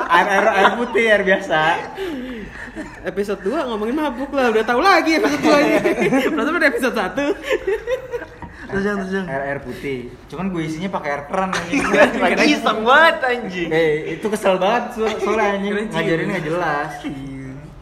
air, 0.08 0.26
air 0.28 0.46
air 0.50 0.70
putih 0.74 1.04
air 1.06 1.22
biasa. 1.22 1.60
Episode 3.06 3.40
2 3.40 3.70
ngomongin 3.70 3.94
mabuk 3.94 4.34
lah, 4.34 4.50
udah 4.50 4.66
tahu 4.66 4.82
lagi 4.82 5.14
episode 5.14 5.46
2 5.46 5.62
ini. 5.62 5.78
Berarti 6.28 6.50
pada 6.50 6.66
episode 6.66 6.96
1. 6.98 7.14
Terus 8.66 8.82
yang 8.82 8.96
terus 8.98 9.12
yang. 9.14 9.26
Air 9.30 9.42
air 9.46 9.58
putih. 9.62 9.98
Cuman 10.26 10.50
gue 10.50 10.62
isinya 10.66 10.90
pakai 10.90 11.08
air 11.08 11.22
keran 11.30 11.50
anjing. 11.54 11.82
Lagi 12.26 12.46
iseng 12.50 12.80
banget 12.82 13.16
anjing. 13.22 13.68
eh 13.70 13.90
itu 14.18 14.26
kesel 14.26 14.58
banget 14.58 14.84
so- 14.92 15.18
soalnya 15.22 15.54
anjing 15.54 15.72
ngajarin 15.86 16.26
nggak 16.28 16.44
jelas. 16.44 16.90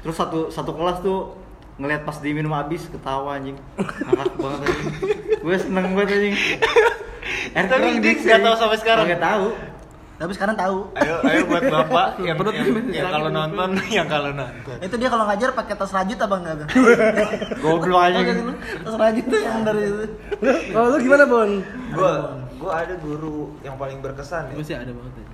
Terus 0.04 0.12
satu 0.14 0.52
satu 0.52 0.76
kelas 0.76 1.00
tuh 1.00 1.40
ngelihat 1.74 2.04
pas 2.04 2.20
diminum 2.20 2.52
habis 2.52 2.84
ketawa 2.84 3.40
anjing. 3.40 3.56
Ngakak 3.80 4.28
banget 4.36 4.60
anjing. 4.60 4.92
Gue 5.40 5.56
seneng 5.56 5.84
banget 5.96 6.10
anjing. 6.12 6.36
Air 7.54 7.66
Tapi 7.72 7.86
dia 7.98 8.12
nggak 8.14 8.40
tahu 8.42 8.56
sampai 8.58 8.78
sekarang. 8.78 9.04
Nggak 9.08 9.22
tahu. 9.22 9.46
Tapi 10.14 10.30
sekarang 10.30 10.54
tahu. 10.54 10.78
Ayo 10.94 11.16
ayo 11.26 11.42
buat 11.50 11.64
bapak 11.66 12.06
yang, 12.26 12.38
Perut 12.38 12.54
yang, 12.54 12.66
gimana? 12.70 12.90
yang 12.94 13.08
kalau 13.10 13.28
nonton 13.28 13.68
yang 13.98 14.06
kalau 14.06 14.30
nonton. 14.30 14.76
Itu 14.78 14.94
dia 14.94 15.08
kalau 15.10 15.24
ngajar 15.26 15.50
pakai 15.50 15.74
tas 15.74 15.90
rajut 15.90 16.18
apa 16.22 16.34
enggak? 16.38 16.56
Goblok 17.58 18.14
dulu. 18.14 18.52
Tas 18.86 18.94
rajut 18.94 19.24
tuh 19.26 19.40
yang 19.42 19.58
dari 19.66 19.82
itu. 19.90 20.06
Kalau 20.70 20.86
lu 20.94 20.96
gimana, 21.02 21.24
Bon? 21.26 21.50
Gua 21.92 22.12
gua 22.62 22.72
ada 22.86 22.94
guru 22.96 23.58
yang 23.66 23.74
paling 23.74 23.98
berkesan 23.98 24.54
ya. 24.54 24.54
Gue 24.54 24.64
sih 24.64 24.76
ada 24.78 24.88
banget 24.94 25.14
ya. 25.18 25.26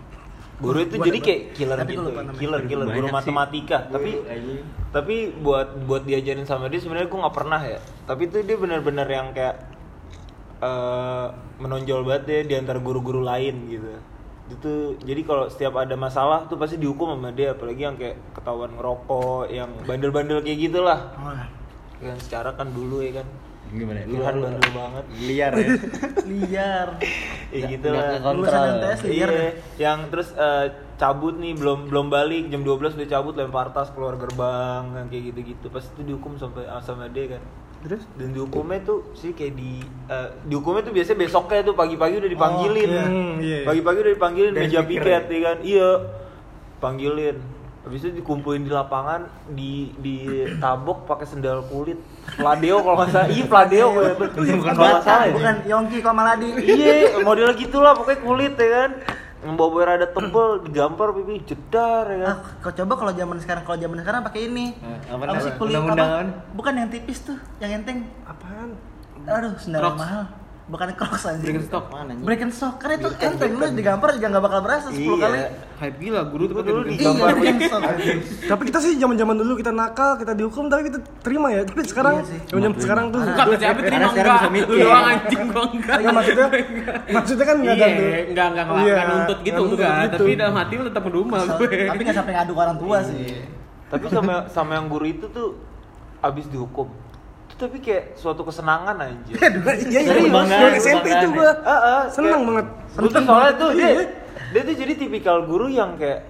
Guru 0.61 0.79
itu 0.81 0.95
Gua 0.97 1.07
jadi 1.09 1.19
kayak 1.25 1.41
killer 1.57 1.77
tapi 1.77 1.93
gitu, 1.97 2.11
killer 2.37 2.61
killer 2.65 2.87
guru 2.89 3.07
sih. 3.09 3.15
matematika. 3.15 3.79
Tapi 3.89 4.11
Anjing. 4.25 4.65
tapi 4.91 5.15
buat 5.41 5.69
buat 5.85 6.03
diajarin 6.05 6.45
sama 6.45 6.73
dia 6.73 6.81
sebenarnya 6.81 7.09
gue 7.09 7.21
nggak 7.21 7.37
pernah 7.37 7.61
ya. 7.65 7.79
Tapi 8.09 8.33
itu 8.33 8.37
dia 8.45 8.57
benar-benar 8.57 9.09
yang 9.09 9.33
kayak 9.37 9.70
eh 10.61 11.27
menonjol 11.61 12.05
banget 12.05 12.23
deh 12.29 12.43
di 12.53 12.55
antara 12.57 12.77
guru-guru 12.81 13.25
lain 13.25 13.69
gitu. 13.69 13.89
Itu 14.51 14.73
jadi 15.01 15.23
kalau 15.25 15.49
setiap 15.49 15.79
ada 15.81 15.95
masalah 15.97 16.45
tuh 16.51 16.61
pasti 16.61 16.77
dihukum 16.77 17.17
sama 17.17 17.33
dia, 17.33 17.57
apalagi 17.57 17.83
yang 17.87 17.97
kayak 17.97 18.21
ketahuan 18.37 18.73
ngerokok, 18.77 19.49
yang 19.49 19.71
bandel-bandel 19.89 20.45
kayak 20.45 20.59
gitulah. 20.69 21.01
Oh, 21.17 21.33
Yang 22.01 22.29
secara 22.29 22.57
kan 22.57 22.73
dulu 22.73 23.01
ya 23.05 23.23
kan. 23.23 23.29
Gimana? 23.71 24.03
Lu 24.05 24.19
kan 24.19 24.35
bandel 24.43 24.71
banget. 24.75 25.05
liar 25.23 25.53
ya. 25.55 25.69
liar. 26.31 26.89
Ya 27.55 27.61
gitu 27.71 27.87
lah. 27.95 28.19
Lulusan 28.35 28.61
MTS 28.83 29.01
liar. 29.07 29.31
Iya, 29.31 29.51
yang 29.79 29.99
terus 30.11 30.35
eh, 30.35 30.67
cabut 30.99 31.39
nih 31.39 31.55
belum 31.55 31.89
belum 31.89 32.11
balik 32.11 32.51
jam 32.51 32.67
12 32.67 32.99
udah 32.99 33.09
cabut 33.09 33.35
lempar 33.39 33.71
tas 33.71 33.89
keluar 33.95 34.19
gerbang 34.19 34.91
kan 34.91 35.05
kayak 35.09 35.33
gitu-gitu. 35.33 35.71
Pas 35.71 35.85
itu 35.87 36.03
dihukum 36.03 36.35
sampai 36.37 36.67
sama 36.83 37.07
dia 37.09 37.39
kan. 37.39 37.43
Terus? 37.81 38.03
Dan 38.13 38.37
dihukumnya 38.37 38.85
tuh 38.85 39.09
sih 39.17 39.33
kayak 39.33 39.57
di 39.57 39.81
eh, 40.07 40.29
dihukumnya 40.45 40.85
tuh 40.85 40.93
biasanya 40.93 41.19
besoknya 41.25 41.61
tuh 41.65 41.75
pagi-pagi 41.75 42.15
udah 42.21 42.31
dipanggilin. 42.31 42.89
iya. 42.89 43.05
Hmm, 43.09 43.35
iya. 43.41 43.59
Pagi-pagi 43.65 43.99
udah 44.05 44.13
dipanggilin 44.13 44.53
Dari 44.53 44.63
meja 44.69 44.81
speaker 44.85 45.01
piket 45.01 45.25
ya? 45.25 45.33
ya 45.33 45.41
kan. 45.41 45.57
Iya. 45.65 45.89
Panggilin. 46.77 47.37
Habis 47.81 48.01
itu 48.05 48.13
dikumpulin 48.21 48.69
di 48.69 48.73
lapangan 48.77 49.25
di 49.57 49.97
di 49.97 50.17
tabok 50.61 51.09
pakai 51.09 51.25
sendal 51.25 51.65
kulit. 51.73 51.97
Pladeo 52.37 52.85
kalau 52.85 52.97
nggak 53.01 53.09
salah. 53.09 53.29
Iya, 53.33 53.45
Pladeo 53.49 53.87
kalau 53.97 54.13
Bukan 54.21 54.75
nggak 54.77 55.01
salah 55.01 55.25
ya. 55.25 55.33
Bukan 55.33 55.57
Yongki 55.65 55.99
Komaladi. 56.05 56.49
iya 56.61 57.17
model 57.25 57.57
gitulah 57.57 57.97
pokoknya 57.97 58.21
kulit 58.21 58.55
ya 58.61 58.69
kan 58.69 58.91
membawa 59.41 59.81
rada 59.87 60.07
tebel 60.07 60.49
digampar 60.65 61.13
pipi 61.13 61.41
jedar 61.45 62.05
ya 62.07 62.19
kan 62.21 62.29
Ah, 62.29 62.37
kau 62.61 62.73
coba 62.73 62.93
kalau 62.95 63.13
zaman 63.13 63.37
sekarang 63.39 63.63
kalau 63.65 63.79
zaman 63.79 63.97
sekarang 63.99 64.21
pakai 64.23 64.41
ini. 64.47 64.67
Eh, 64.77 64.99
apa 65.09 65.23
Apa 65.25 65.39
sih 65.41 65.53
namanya? 65.53 65.59
kulit 65.59 65.75
apa? 65.77 66.07
Bukan 66.53 66.73
yang 66.75 66.89
tipis 66.89 67.19
tuh, 67.23 67.39
yang 67.59 67.81
enteng. 67.81 68.05
Apaan? 68.25 68.77
Aduh, 69.21 69.53
sendal 69.57 69.95
mahal. 69.95 70.25
Bukan 70.71 70.87
Crocs 70.95 71.25
anjing. 71.27 71.47
Birkenstock. 71.51 71.91
Mana 71.91 72.15
anjing? 72.15 72.23
Birkenstock. 72.23 72.75
Karena 72.79 72.95
itu 72.97 73.09
enteng 73.19 73.53
lu 73.53 73.67
digampar 73.75 74.15
juga 74.15 74.27
nggak 74.31 74.45
bakal 74.47 74.61
berasa 74.63 74.87
10 74.89 75.03
kali. 75.19 75.35
Iya. 75.35 75.49
Hype 75.81 75.97
gila 75.99 76.21
guru 76.29 76.45
tuh 76.47 76.55
dulu 76.61 76.83
digambar 76.87 77.35
Iya. 77.41 78.15
Tapi 78.47 78.63
kita 78.69 78.79
sih 78.79 78.93
zaman-zaman 78.95 79.35
dulu 79.35 79.53
kita 79.57 79.73
nakal, 79.73 80.15
kita 80.15 80.33
dihukum 80.33 80.71
tapi 80.71 80.87
kita 80.87 80.99
terima 81.21 81.51
ya. 81.51 81.67
Tapi 81.67 81.81
sekarang 81.83 82.15
Iya 82.17 82.31
sih. 82.31 82.39
zaman 82.47 82.71
sekarang 82.79 83.05
tuh 83.11 83.21
Enggak, 83.21 83.47
siapa 83.59 83.79
terima 83.83 84.09
enggak? 84.09 84.41
Lu 84.63 84.77
doang 84.79 85.07
anjing 85.09 85.43
gua 85.49 85.65
enggak. 85.67 85.97
Enggak 85.99 86.15
maksudnya 86.15 86.47
maksudnya 87.11 87.45
kan 87.45 87.57
enggak 87.59 87.75
Iya, 87.75 87.83
ada 87.83 87.91
tuh. 87.91 88.07
enggak 88.07 88.47
enggak 88.47 88.65
enggak 88.65 88.79
Iya, 88.79 88.93
enggak 88.95 89.07
nuntut 89.11 89.39
gitu 89.41 89.61
nggak 89.61 89.75
enggak, 89.75 89.97
gitu. 90.07 90.15
tapi 90.15 90.31
dalam 90.39 90.55
hati 90.55 90.73
lu 90.79 90.85
tetap 90.87 91.05
rumah 91.09 91.41
gue. 91.51 91.69
Tapi 91.91 92.01
nggak 92.07 92.17
sampai 92.17 92.33
ngadu 92.39 92.53
orang 92.55 92.77
tua 92.79 92.99
sih. 93.03 93.19
tapi 93.91 94.05
sama 94.07 94.35
sama 94.47 94.79
yang 94.79 94.87
guru 94.87 95.03
itu 95.03 95.27
tuh 95.27 95.59
abis 96.23 96.47
dihukum 96.47 96.87
tapi 97.61 97.77
kayak 97.79 98.17
suatu 98.17 98.41
kesenangan 98.41 98.97
anjir. 98.97 99.37
Iya 99.85 100.01
iya. 100.17 100.43
Dari 100.49 100.79
SMP 100.81 101.07
itu 101.07 101.29
gua. 101.31 101.53
Ah, 101.61 102.09
seneng 102.09 102.41
kayak- 102.41 102.49
banget. 102.49 102.67
Tuh 102.97 103.23
soalnya 103.23 103.53
tuh 103.55 103.71
dia 103.73 103.85
Iya. 103.87 104.05
dia 104.51 104.63
tuh 104.65 104.75
jadi 104.75 104.93
tipikal 104.97 105.45
guru 105.45 105.69
yang 105.69 105.95
kayak 105.95 106.27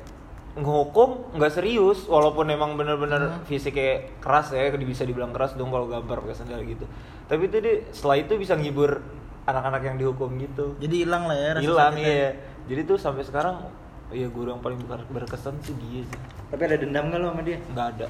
ngehukum 0.50 1.38
nggak 1.38 1.52
serius 1.54 2.04
walaupun 2.04 2.50
emang 2.50 2.74
bener-bener 2.74 3.38
fisik 3.46 3.72
kayak 3.72 4.18
keras 4.18 4.50
ya 4.50 4.66
bisa 4.74 5.06
dibilang 5.06 5.30
keras 5.30 5.54
dong 5.54 5.70
kalau 5.70 5.86
gambar 5.86 6.20
pakai 6.20 6.36
sandal 6.36 6.60
gitu. 6.66 6.84
Tapi 7.24 7.46
itu 7.46 7.56
dia 7.58 7.74
setelah 7.88 8.18
itu 8.18 8.34
bisa 8.34 8.58
ngibur 8.58 8.98
anak-anak 9.46 9.82
yang 9.84 9.96
dihukum 9.96 10.34
gitu. 10.36 10.74
Jadi 10.76 11.06
hilang 11.06 11.30
lah 11.30 11.38
ya 11.38 11.50
rasa 11.54 11.62
hilang 11.62 11.94
iya. 11.96 12.34
Jadi 12.66 12.80
tuh 12.84 12.98
sampai 12.98 13.22
sekarang 13.22 13.62
ya 14.10 14.26
guru 14.26 14.50
yang 14.50 14.58
paling 14.58 14.82
ber- 14.84 15.06
berkesan 15.08 15.54
sih 15.62 15.72
dia 15.78 16.02
sih. 16.02 16.18
Tapi 16.50 16.62
ada 16.66 16.76
dendam 16.76 17.06
nggak 17.08 17.20
lo 17.22 17.26
sama 17.30 17.42
dia? 17.46 17.58
nggak 17.62 17.86
ada 17.96 18.08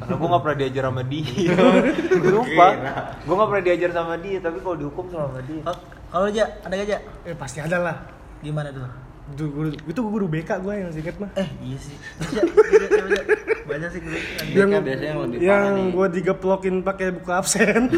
karena 0.00 0.14
gue 0.16 0.28
nggak 0.28 0.42
pernah 0.42 0.58
diajar 0.58 0.82
sama 0.86 1.02
dia 1.04 1.52
gue 2.22 2.32
lupa 2.32 2.66
gue 3.20 3.34
nggak 3.36 3.48
pernah 3.48 3.64
diajar 3.64 3.90
sama 3.92 4.14
dia 4.16 4.38
tapi 4.40 4.58
kalau 4.58 4.76
dihukum 4.76 5.04
sama 5.08 5.40
dia 5.42 5.62
Kalau- 5.62 5.82
Kalau 6.10 6.26
aja 6.26 6.42
ada 6.60 6.74
gak 6.74 6.86
aja? 6.90 6.98
Eh 7.22 7.38
pasti 7.38 7.62
ada 7.62 7.78
lah. 7.78 7.96
Gimana 8.40 8.74
tuh? 8.74 8.82
Itu 9.30 9.44
guru 9.48 9.68
itu 9.72 10.00
guru 10.02 10.26
BK 10.26 10.50
gua 10.60 10.74
yang 10.74 10.90
inget 10.90 11.16
mah. 11.16 11.30
Eh 11.38 11.48
iya 11.62 11.78
sih. 11.78 11.96
Banyak 13.68 13.88
sih 13.94 14.00
guru. 14.02 14.16
Yang 14.50 14.68
biasanya 14.82 15.08
yang 15.08 15.20
lebih 15.22 15.38
yang 15.38 15.62
parah 15.62 15.78
nih. 15.78 15.88
gua 15.94 16.06
digeplokin 16.10 16.74
pakai 16.82 17.06
buku 17.14 17.30
absen. 17.30 17.82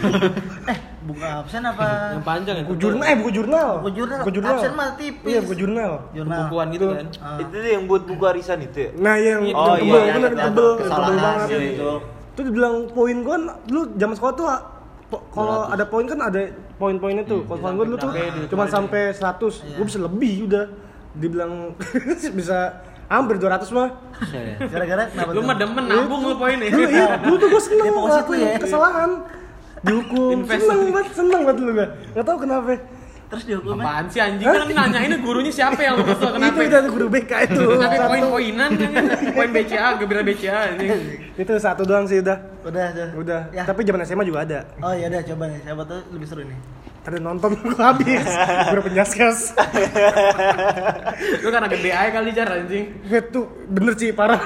Eh 0.62 0.78
buka 1.02 1.42
absen 1.42 1.62
apa? 1.66 2.14
Yang 2.14 2.22
panjang 2.22 2.56
ya. 2.60 2.62
buku 2.62 2.76
jurnal 2.78 3.04
eh 3.08 3.16
buku 3.18 3.30
jurnal. 3.34 3.70
Buku 3.82 3.90
jurnal. 4.30 4.54
Absen 4.54 4.72
mah 4.78 4.88
tipis. 4.94 5.30
Iya, 5.32 5.40
buku 5.42 5.56
jurnal. 5.58 5.92
Jurnal. 6.14 6.40
Bukuan 6.46 6.66
gitu 6.70 6.86
kan. 6.94 7.06
Ah. 7.18 7.38
itu 7.42 7.54
tuh 7.58 7.70
yang 7.74 7.84
buat 7.90 8.02
buku 8.06 8.22
arisan 8.28 8.58
itu 8.62 8.78
ya 8.78 8.90
Nah, 8.94 9.14
yang 9.18 9.40
Iya, 9.42 9.50
yang 9.50 9.58
oh, 9.58 9.66
tebel, 9.74 9.82
iya, 9.82 9.90
bener, 9.90 10.06
iya, 10.06 10.14
yang 10.14 10.22
iya, 10.22 10.44
tebel, 10.46 10.68
kesalahan 10.78 11.10
tebel 11.10 11.26
banget. 11.26 11.48
itu. 11.74 11.92
Tuh 12.32 12.42
dibilang 12.46 12.74
poin 12.94 13.16
gua 13.26 13.36
dulu 13.66 13.82
zaman 13.98 14.14
sekolah 14.14 14.34
tuh 14.38 14.46
kalau 15.34 15.58
ada 15.68 15.84
poin 15.84 16.04
kan 16.08 16.18
ada 16.22 16.40
poin-poinnya 16.78 17.24
tuh. 17.26 17.40
Kalau 17.44 17.58
gua 17.74 17.84
dulu 17.84 17.96
tuh 17.98 18.10
cuma 18.48 18.64
sampai 18.70 19.10
100. 19.10 19.76
Gua 19.76 19.84
bisa 19.88 19.98
lebih 19.98 20.46
udah. 20.46 20.66
Dibilang 21.12 21.76
bisa 22.38 22.80
hampir 23.06 23.36
200 23.36 23.68
mah. 23.70 23.88
Gara-gara 24.64 25.02
kenapa 25.08 25.30
Lu 25.30 25.42
mah 25.42 25.56
demen 25.56 25.84
nabung 25.84 26.22
lu 26.22 26.34
poinnya. 26.34 26.68
Iya, 26.68 27.20
dulu 27.20 27.36
tuh 27.36 27.48
gua 27.48 27.60
seneng 27.60 27.86
itu 27.86 28.00
ngelakuin 28.00 28.40
ya. 28.40 28.58
kesalahan. 28.58 29.10
Dihukum, 29.82 30.46
seneng 30.46 30.80
banget, 30.88 31.12
seneng 31.12 31.40
banget 31.42 31.56
dulu 31.58 31.70
gua. 31.74 31.86
Gak 32.12 32.24
tau 32.24 32.38
kenapa. 32.38 32.74
terus 33.32 33.48
dihukumnya 33.48 33.80
Apaan 33.80 34.04
sih 34.12 34.20
anjing 34.20 34.44
kan 34.44 34.68
nanya 34.68 35.00
ini 35.08 35.16
gurunya 35.16 35.48
siapa 35.48 35.80
yang 35.80 35.96
lu 35.96 36.04
kesel 36.04 36.36
kenapa? 36.36 36.52
itu 36.52 36.68
udah 36.68 36.82
guru 36.84 37.06
BK 37.08 37.32
itu 37.48 37.64
Satu. 37.80 38.04
poin-poinan 38.04 38.70
kan? 38.76 38.92
Poin 39.32 39.48
BCA, 39.48 39.88
gebira 40.04 40.20
BCA 40.20 40.58
anjing. 40.68 41.00
itu 41.32 41.52
satu 41.56 41.88
doang 41.88 42.04
sih 42.04 42.20
udah 42.20 42.36
udah 42.60 42.92
udah 42.92 43.06
udah 43.16 43.40
ya. 43.48 43.64
tapi 43.64 43.88
zaman 43.88 44.04
SMA 44.04 44.28
juga 44.28 44.44
ada 44.44 44.68
oh 44.84 44.92
ya 44.92 45.08
udah 45.08 45.24
coba 45.32 45.44
nih 45.48 45.58
siapa 45.64 45.82
tuh 45.88 46.00
lebih 46.12 46.26
seru 46.28 46.44
nih 46.44 46.58
ada 47.02 47.18
nonton 47.18 47.50
gua 47.60 47.90
habis 47.90 48.22
guru 48.68 48.80
penjaskes 48.84 49.58
Lu 51.38 51.48
kan 51.48 51.62
agak 51.62 51.78
DI 51.78 51.90
kali 52.08 52.30
jar 52.30 52.48
anjing. 52.48 52.84
gue 53.02 53.20
tuh 53.24 53.44
bener 53.66 53.94
sih 53.94 54.10
parah 54.10 54.38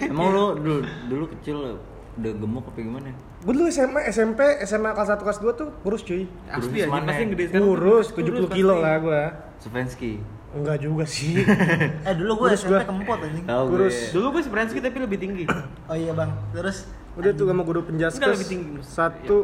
Emang 0.00 0.28
lu 0.28 0.44
dulu 0.54 0.76
dulu 1.08 1.24
kecil 1.32 1.78
udah 2.12 2.32
gemuk 2.34 2.64
apa 2.64 2.78
gimana? 2.78 3.08
gue 3.40 3.52
dulu 3.52 3.66
SMA 3.66 4.04
SMP 4.06 4.40
SMA 4.62 4.92
kelas 4.92 5.08
1 5.10 5.24
kelas 5.24 5.38
2 5.40 5.56
tuh 5.56 5.68
kurus 5.80 6.02
cuy 6.02 6.28
Asli 6.46 6.84
mana? 6.84 7.08
pasti 7.08 7.20
yang 7.20 7.32
gede 7.32 7.44
sekarang. 7.48 7.64
kurus 7.66 8.06
Kurus 8.08 8.28
70 8.46 8.52
kilo 8.52 8.72
pasti. 8.72 8.84
lah 8.84 8.94
gua 8.98 9.22
Sufensky. 9.58 10.12
enggak 10.52 10.76
juga 10.78 11.04
sih 11.04 11.40
eh 12.06 12.14
dulu 12.14 12.32
gue 12.38 12.48
SMP 12.52 12.76
gua. 12.76 12.84
kempot 12.84 13.18
anjing 13.18 13.44
Tahu 13.44 13.64
Kurus. 13.66 13.96
gue. 13.96 14.12
Dulu 14.12 14.26
gue 14.30 14.42
Sprensky 14.44 14.78
tapi 14.78 14.96
lebih 14.98 15.18
tinggi. 15.18 15.44
oh 15.82 15.96
iya 15.96 16.12
bang 16.12 16.30
terus 16.52 16.84
udah 17.12 17.30
tuh 17.30 17.44
sama 17.44 17.62
guru 17.62 17.80
Enggak, 17.80 17.88
penjaskes 18.12 18.28
lebih 18.30 18.48
tinggi. 18.48 18.70
satu 18.82 19.38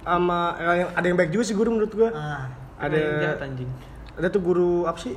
sama 0.00 0.38
eh, 0.56 0.76
yang 0.78 0.90
ada 0.92 1.06
yang 1.06 1.16
baik 1.16 1.30
juga 1.30 1.44
sih 1.44 1.54
guru 1.54 1.70
menurut 1.72 1.92
gua. 1.92 2.10
Ah 2.10 2.44
ada 2.76 2.96
Yang 2.96 3.20
jahat, 3.20 3.38
anjing. 3.42 3.70
ada 4.14 4.26
tuh 4.28 4.40
guru 4.40 4.72
apa 4.84 4.98
sih? 4.98 5.14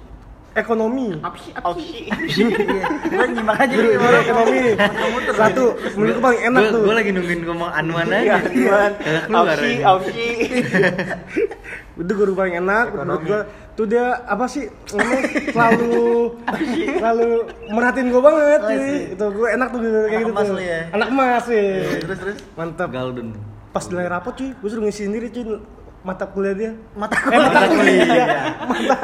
Ekonomi. 0.54 1.18
Apa 1.18 1.34
sih? 1.36 1.52
Apa 1.52 1.74
sih? 1.76 2.06
iya 2.06 2.86
gue 3.10 3.26
nyimak 3.32 3.58
aja 3.58 3.74
guru 3.74 3.90
guru 3.96 4.16
ekonomi 4.20 4.60
satu 5.34 5.64
menurut 5.96 6.14
gua 6.14 6.24
paling 6.24 6.42
enak 6.46 6.62
Gue 6.62 6.70
tuh. 6.70 6.82
gue 6.84 6.94
lagi 6.94 7.10
nungguin 7.10 7.40
ngomong 7.44 7.72
Anwan 7.72 8.08
aja. 8.08 8.36
Iya, 8.46 8.80
keluar 9.26 9.48
Ausi, 9.50 9.66
ini. 9.66 9.82
Ausi. 9.82 10.28
itu 11.96 12.14
guru 12.14 12.32
paling 12.34 12.56
enak. 12.60 12.86
Menurut 12.94 13.24
gua 13.24 13.40
tuh 13.74 13.86
dia 13.86 14.06
apa 14.24 14.46
sih? 14.46 14.66
Namanya 14.92 15.22
selalu 15.56 15.94
selalu 17.00 17.28
merhatiin 17.70 18.08
gua 18.10 18.22
banget 18.24 18.60
Oh, 18.60 18.70
sih. 18.70 18.98
itu 19.10 19.26
gua 19.32 19.48
enak 19.52 19.68
tuh 19.70 19.80
kayak 19.80 19.96
Anak 19.96 20.22
gitu. 20.28 20.42
tuh 20.46 20.58
ya? 20.60 20.80
anak 20.92 21.08
emas 21.10 21.46
ya 21.48 21.64
terus 21.98 22.18
terus. 22.20 22.38
Mantap 22.54 22.90
Galden. 22.92 23.30
Pas 23.74 23.84
nilai 23.90 24.06
rapot 24.06 24.34
cuy 24.38 24.54
gua 24.54 24.70
suruh 24.70 24.84
ngisi 24.86 25.10
sendiri 25.10 25.28
cuy 25.34 25.58
mata 26.04 26.28
kuliah 26.30 26.54
dia. 26.54 26.72
Mata 26.94 27.16
eh 27.32 27.40
mata 27.40 27.60
kuliah. 27.72 28.06
mata 28.68 28.96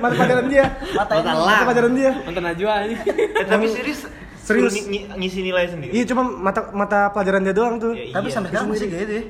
mata 0.00 0.14
pelajaran 0.16 0.46
dia. 0.48 0.64
Mata 0.96 1.12
ini 1.14 1.28
mata 1.30 1.62
pelajaran 1.68 1.92
dia. 1.94 2.10
Nonton 2.24 2.42
Najwa 2.42 2.72
anjing. 2.82 3.00
Eh, 3.36 3.44
tapi 3.46 3.66
serius 3.68 4.00
Serius. 4.40 4.72
ng- 4.78 4.88
ng- 4.88 5.18
ngisi 5.20 5.40
nilai 5.42 5.66
sendiri. 5.66 5.90
iya 5.92 6.04
cuma 6.06 6.22
mata 6.24 6.70
mata 6.72 7.12
pelajaran 7.12 7.44
dia 7.44 7.54
doang 7.54 7.76
tuh. 7.76 7.92
Ya, 7.92 8.14
tapi 8.14 8.28
iya. 8.30 8.34
sampai 8.34 8.48
sekarang 8.50 8.68
masih 8.72 8.88
gitu 8.88 9.14
ya 9.14 9.24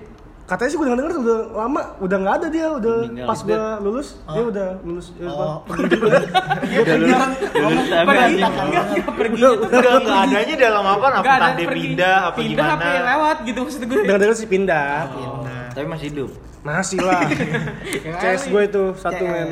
katanya 0.46 0.70
sih 0.70 0.76
gue 0.76 0.86
denger 0.86 0.98
denger 1.00 1.14
udah 1.18 1.38
lama 1.56 1.80
udah 1.98 2.16
nggak 2.16 2.34
ada 2.36 2.46
dia 2.48 2.66
udah 2.70 2.96
Meninggal. 3.02 3.26
pas 3.26 3.38
gua 3.42 3.62
lulus 3.78 4.08
dia 4.24 4.42
udah 4.44 4.68
lulus 4.80 5.06
ya, 5.12 5.26
oh 5.26 5.58
lulus. 5.66 6.24
Lulus 7.52 7.86
tapi 7.88 8.06
Pergi 8.06 8.34
enggak 8.38 8.54
enggak 8.62 8.84
pergi 9.12 9.36
Udah, 9.36 9.52
enggak 9.98 10.22
adanya 10.22 10.54
dalam 10.56 10.84
apa? 10.88 11.06
Apa 11.16 11.34
tanda 11.36 11.50
pergi. 11.58 11.82
pindah 11.82 12.16
apa 12.22 12.36
pindah 12.36 12.62
gimana? 12.62 12.78
apa 12.78 13.06
lewat 13.08 13.36
gitu 13.42 13.58
maksud 13.60 13.80
gue. 13.82 13.98
denger 14.00 14.18
denger 14.20 14.36
sih 14.36 14.46
pindah 14.46 14.86
Tapi 15.74 15.86
masih 15.86 16.06
hidup. 16.08 16.30
masih 16.62 16.98
lah 16.98 17.22
CS 18.22 18.42
gue 18.46 18.62
itu 18.64 18.82
satu 18.96 19.22
men 19.22 19.50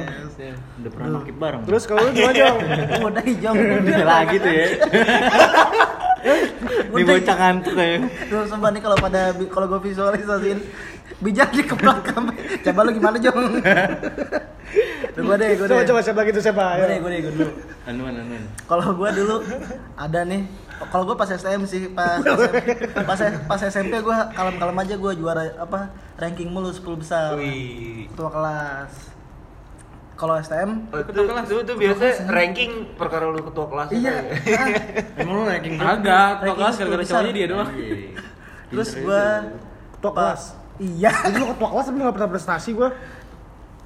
Udah 0.77 0.91
pernah 0.91 1.09
nakip 1.17 1.37
bareng. 1.37 1.63
terus 1.63 1.83
kalau 1.85 2.07
lu 2.07 2.11
gimana 2.13 2.35
Jong? 2.37 2.57
udah 3.11 3.23
hijau 3.25 3.53
Udah 3.55 4.03
lagi 4.05 4.37
tuh 4.37 4.53
ya. 4.53 4.67
Ini 6.95 7.03
bocah 7.05 7.37
ngantuk 7.37 7.77
ya. 7.77 8.01
Tuh 8.33 8.43
sumpah 8.49 8.71
nih 8.73 8.81
kalau 8.81 8.97
pada 8.97 9.37
kalau 9.53 9.67
gue 9.69 9.81
visualisasiin 9.93 10.59
bijak 11.21 11.53
di 11.53 11.63
kepala 11.65 12.01
kamu. 12.01 12.33
Coba 12.65 12.81
lu 12.85 12.91
gimana 12.97 13.17
Jong? 13.21 13.61
Gue 15.15 15.37
deh, 15.39 15.55
gue 15.55 15.67
deh. 15.71 15.79
coba 15.79 15.83
coba 15.87 16.01
siapa 16.03 16.19
lagi 16.27 16.35
tuh 16.35 16.43
siapa 16.43 16.75
Gue 16.75 16.89
deh, 16.91 16.99
gue 16.99 17.11
deh, 17.15 17.21
gue 17.23 17.33
dulu. 17.39 17.51
Anuan 17.87 18.15
anuan. 18.19 18.43
Kalau 18.67 18.87
gue 18.99 19.11
dulu 19.15 19.37
ada 19.95 20.21
nih. 20.27 20.43
Kalau 20.91 21.05
gue 21.07 21.15
pas 21.15 21.31
STM 21.31 21.63
sih, 21.71 21.87
pas 21.95 22.19
pas 23.07 23.21
pas 23.47 23.61
SMP 23.63 23.95
gue 24.03 24.17
kalem-kalem 24.35 24.77
aja 24.83 24.95
gue 24.99 25.13
juara 25.15 25.55
apa 25.55 25.95
ranking 26.19 26.51
mulu 26.51 26.75
10 26.75 26.83
besar. 26.99 27.39
Wih. 27.39 28.11
Ketua 28.11 28.31
kelas. 28.35 29.14
Kalau 30.15 30.35
STM 30.37 30.71
Oh, 30.89 30.99
itu, 31.01 31.11
itu, 31.11 31.55
itu 31.61 31.73
biasa 31.75 32.03
ranking 32.29 32.71
perkara 32.95 33.27
lu 33.27 33.43
ketua 33.43 33.67
kelas 33.67 33.89
Iya. 33.91 34.15
ya? 34.41 34.55
ah. 34.55 34.69
Emang 35.19 35.35
lu 35.35 35.45
ranking? 35.45 35.75
Agak, 35.77 36.31
Ranking 36.41 36.57
kelas 36.57 36.75
gara-gara 36.77 37.03
cowoknya 37.05 37.33
dia 37.33 37.47
doang. 37.47 37.69
Iya. 37.71 37.97
Terus 38.71 38.89
aja. 38.95 39.23
ketua 39.93 40.13
kelas 40.13 40.43
Iya. 40.77 41.11
Jadi 41.25 41.37
lu 41.37 41.47
ketua 41.51 41.69
kelas 41.69 41.85
tapi 41.85 41.97
gak 42.01 42.15
pernah 42.15 42.31
prestasi 42.31 42.71
gue 42.73 42.91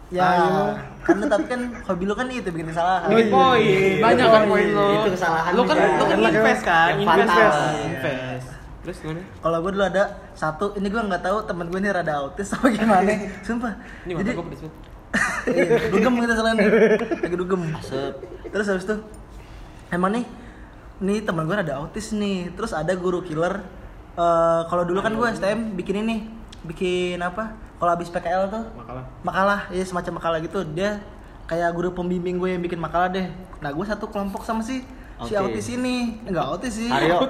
Ya, 0.08 0.24
Ayo. 0.24 0.72
karena 1.04 1.28
tapi 1.28 1.44
kan 1.46 1.60
hobi 1.84 2.04
lu 2.04 2.16
kan 2.16 2.24
itu 2.26 2.48
bikin 2.48 2.72
kesalahan. 2.72 3.04
Oh, 3.04 3.12
Bikin 3.12 3.28
poin, 3.28 3.92
banyak 4.00 4.24
kan 4.26 4.40
Poin. 4.40 4.48
poin 4.48 4.68
lo. 4.72 4.88
Itu 4.94 5.08
kesalahan 5.12 5.50
Lu 5.52 5.62
kan 5.62 5.76
lu 5.76 6.04
kan 6.06 6.16
ya. 6.16 6.28
invest 6.30 6.62
kan, 6.64 6.90
invest. 6.96 7.28
fatal. 7.28 7.52
Invest. 7.84 8.48
Terus 8.80 8.96
gimana? 9.04 9.20
Kalau 9.36 9.58
gue 9.60 9.70
dulu 9.70 9.84
ada 9.84 10.04
satu, 10.32 10.72
ini 10.74 10.88
gue 10.88 11.02
nggak 11.02 11.20
tahu 11.20 11.36
temen 11.44 11.68
gue 11.68 11.76
ini 11.76 11.90
rada 11.90 12.14
autis 12.18 12.48
apa 12.50 12.66
gimana, 12.70 13.10
sumpah. 13.44 13.72
Ini 14.02 14.12
Jadi 14.16 14.30
gue 14.32 14.44
iya, 14.48 14.68
dugem 15.92 16.14
kita 16.20 16.34
selain 16.36 16.56
lagi 17.22 17.36
dugem. 17.36 17.62
Asep. 17.74 18.14
Terus 18.48 18.66
habis 18.68 18.84
itu 18.84 18.96
emang 19.88 20.12
nih, 20.12 20.24
nih 21.00 21.18
temen 21.24 21.44
gue 21.44 21.56
rada 21.56 21.80
autis 21.80 22.12
nih. 22.12 22.52
Terus 22.52 22.76
ada 22.76 22.92
guru 22.92 23.24
killer. 23.24 23.64
Eh, 24.18 24.60
kalau 24.68 24.82
dulu 24.84 25.00
kan 25.00 25.14
gue 25.14 25.26
STM 25.32 25.78
bikin 25.78 26.04
ini, 26.04 26.16
bikin 26.66 27.18
apa? 27.22 27.54
Kalau 27.78 27.90
habis 27.94 28.10
PKL 28.10 28.50
tuh 28.50 28.64
Makalah. 28.74 29.04
makalah 29.22 29.60
ya 29.70 29.84
semacam 29.86 30.12
makalah 30.18 30.38
gitu 30.42 30.66
dia 30.66 30.98
kayak 31.46 31.70
guru 31.70 31.94
pembimbing 31.94 32.34
gue 32.34 32.50
yang 32.50 32.58
bikin 32.58 32.74
makalah 32.74 33.06
deh 33.06 33.30
nah 33.62 33.70
gue 33.70 33.86
satu 33.86 34.10
kelompok 34.10 34.42
sama 34.42 34.66
si 34.66 34.82
si 35.26 35.34
Oke. 35.34 35.50
autis 35.50 35.66
ini 35.74 36.14
enggak 36.30 36.46
autis 36.46 36.78
sih 36.78 36.86
Aryo. 36.86 37.26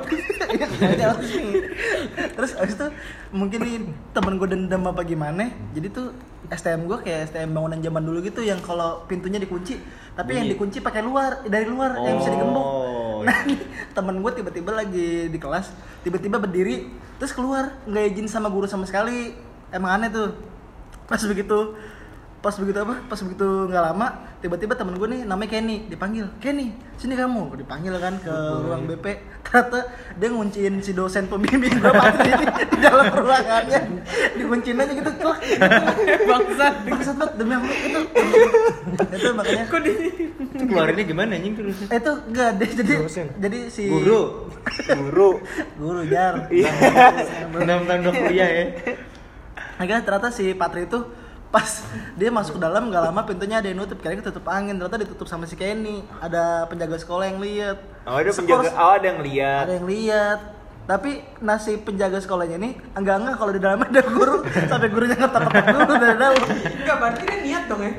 Iya, 0.48 1.12
autis 1.12 1.30
nih. 1.36 1.52
terus 2.36 2.52
abis 2.56 2.74
itu 2.76 2.86
mungkin 3.32 3.58
nih 3.64 3.76
temen 4.12 4.36
gue 4.36 4.48
dendam 4.48 4.82
apa 4.88 5.04
gimana 5.04 5.48
jadi 5.72 5.88
tuh 5.88 6.12
STM 6.48 6.84
gue 6.88 6.98
kayak 7.04 7.32
STM 7.32 7.52
bangunan 7.56 7.80
zaman 7.80 8.02
dulu 8.04 8.18
gitu 8.24 8.40
yang 8.44 8.60
kalau 8.60 9.04
pintunya 9.08 9.40
dikunci 9.40 9.80
tapi 10.16 10.36
yang 10.36 10.48
Bunyi. 10.48 10.54
dikunci 10.56 10.78
pakai 10.80 11.00
luar 11.04 11.44
dari 11.48 11.64
luar 11.68 11.96
yang 12.04 12.16
bisa 12.20 12.32
digembok 12.32 12.66
Oh, 13.18 13.24
nah 13.26 13.34
nih, 13.42 13.58
temen 13.98 14.22
gue 14.22 14.30
tiba-tiba 14.30 14.70
lagi 14.78 15.26
di 15.26 15.38
kelas 15.42 15.74
tiba-tiba 16.06 16.38
berdiri 16.38 16.86
terus 17.18 17.34
keluar 17.34 17.74
nggak 17.84 18.14
izin 18.14 18.30
sama 18.30 18.46
guru 18.46 18.70
sama 18.70 18.86
sekali 18.86 19.34
emang 19.74 19.98
aneh 19.98 20.08
tuh 20.14 20.38
pas 21.10 21.18
begitu 21.26 21.74
pas 22.38 22.54
begitu 22.54 22.78
apa 22.78 22.94
pas 23.04 23.18
begitu 23.18 23.42
nggak 23.66 23.82
lama 23.82 24.06
tiba-tiba 24.38 24.72
temen 24.72 24.94
gue 24.94 25.08
nih 25.08 25.20
namanya 25.22 25.50
Kenny 25.52 25.76
dipanggil 25.86 26.30
Kenny 26.38 26.70
sini 26.94 27.12
kamu 27.12 27.50
dipanggil 27.56 27.98
kan 27.98 28.14
ke 28.16 28.30
ruang 28.62 28.86
BP 28.86 29.06
ternyata 29.42 29.90
dia 30.14 30.28
ngunciin 30.28 30.78
si 30.78 30.92
dosen 30.92 31.26
pembimbing 31.26 31.74
gue 31.74 31.90
pasti 31.90 32.30
di, 32.30 32.44
di 32.46 32.78
dalam 32.78 33.10
ruangannya 33.10 33.80
dikunciin 34.34 34.78
aja 34.78 34.92
gitu 34.92 35.10
kok 35.18 35.36
Bangsat. 36.24 36.74
bangsat 36.86 37.14
banget 37.16 37.34
demi 37.34 37.54
Allah 37.54 37.74
itu 37.74 38.00
itu 39.10 39.28
makanya 39.34 39.64
Kok 39.66 39.80
di 39.80 39.92
Itu 40.48 40.64
keluarinnya 40.64 41.04
gimana 41.04 41.30
anjing 41.34 41.54
terus? 41.54 41.76
itu 41.82 42.12
enggak 42.24 42.50
deh 42.54 42.70
jadi 42.72 42.92
Dosen. 42.98 43.26
jadi 43.34 43.58
si 43.66 43.82
Guru. 43.84 44.46
Guru. 44.86 45.30
guru 45.74 46.00
jar 46.06 46.46
Enam 47.52 47.82
tahun 47.82 48.00
kuliah 48.12 48.46
ya. 48.48 48.64
Akhirnya 49.74 50.02
ternyata 50.02 50.30
si 50.30 50.54
Patri 50.54 50.86
itu 50.86 51.02
pas 51.48 51.80
dia 52.12 52.28
masuk 52.28 52.56
ke 52.56 52.62
dalam 52.62 52.88
nggak 52.88 53.02
lama 53.02 53.20
pintunya 53.22 53.56
ada 53.56 53.66
yang 53.66 53.78
nutup. 53.78 53.96
Kira 53.96 54.14
ketutup 54.14 54.44
angin 54.46 54.76
ternyata 54.76 55.00
ditutup 55.00 55.24
sama 55.24 55.44
si 55.44 55.54
Kenny. 55.54 56.04
Ada 56.18 56.66
penjaga 56.66 56.96
sekolah 56.96 57.24
yang 57.26 57.38
lihat. 57.38 57.78
Oh, 58.04 58.14
ada 58.14 58.28
Skor- 58.28 58.44
penjaga, 58.60 58.68
oh 58.74 58.92
ada 58.92 59.06
yang 59.06 59.20
lihat. 59.22 59.62
ada 59.64 59.74
yang 59.74 59.86
lihat. 59.86 60.40
Tapi 60.84 61.10
nasi 61.38 61.76
penjaga 61.76 62.16
sekolahnya 62.16 62.56
ini 62.56 62.72
enggak 62.92 63.16
enggak 63.18 63.36
kalau 63.36 63.52
di 63.52 63.60
dalamnya 63.60 63.88
ada 63.90 64.02
guru. 64.06 64.40
Sampai 64.66 64.88
gurunya 64.88 65.16
ngetok-ngetok 65.16 65.64
dulu 65.70 65.92
dari 65.94 66.16
dalam. 66.16 66.40
Enggak, 66.40 66.96
berarti 66.98 67.20
dia 67.22 67.36
niat 67.42 67.64
dong 67.64 67.82
ya. 67.82 67.92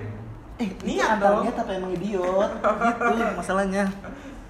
eh 0.57 0.69
Niat 0.81 1.11
dong. 1.17 1.37
niat 1.45 1.55
apa 1.55 1.71
emang 1.71 1.91
idiot. 1.93 2.49
Gitu 2.59 3.23
masalahnya. 3.35 3.85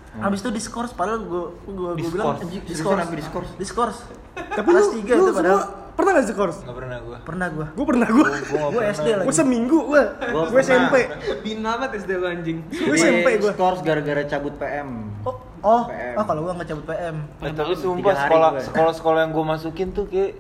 Habis 0.10 0.40
itu 0.42 0.50
diskors 0.50 0.92
padahal 0.92 1.20
gue 1.22 1.44
gue 1.66 1.92
gue 1.96 2.10
bilang 2.10 2.36
Diskors? 2.36 2.66
diskors 2.66 3.08
diskors? 3.14 3.50
diskors. 3.56 3.98
Tapi 4.36 4.68
kelas 4.68 4.88
lu, 4.90 4.94
3 5.00 5.06
lu 5.06 5.22
itu 5.22 5.32
padahal. 5.32 5.60
semua 5.62 5.88
pernah 6.00 6.12
gak 6.16 6.26
sih 6.26 6.34
kors? 6.34 6.58
Enggak 6.64 6.78
pernah 6.80 6.98
gua. 7.00 7.18
pernah 7.22 7.48
gue 7.48 7.66
gue 7.70 7.86
pernah 7.86 8.08
gue 8.08 8.28
gue 8.72 8.82
SD 8.90 9.08
lagi 9.14 9.26
gue 9.28 9.36
seminggu 9.36 9.78
gue 9.86 10.04
Gua 10.32 10.44
gue. 10.48 10.62
SMP 10.62 10.96
Bina 11.40 11.76
banget 11.76 11.92
SD 12.02 12.12
lu 12.16 12.26
anjing. 12.26 12.58
gue 12.66 12.96
SMP 12.96 13.28
gue 13.38 13.52
Skors 13.52 13.82
gara-gara 13.82 14.24
cabut 14.26 14.56
PM. 14.56 15.12
oh 15.24 15.36
oh, 15.60 15.84
PM. 15.86 16.14
oh 16.16 16.24
kalau 16.24 16.42
gue 16.42 16.52
nggak 16.56 16.70
cabut 16.70 16.86
PM 16.88 17.16
tapi 17.38 17.74
sumpah 17.76 18.16
sekolah 18.18 18.50
sekolah-sekolah 18.64 19.20
yang 19.22 19.32
gua 19.32 19.46
masukin 19.50 19.92
tuh 19.92 20.08
kayak 20.08 20.40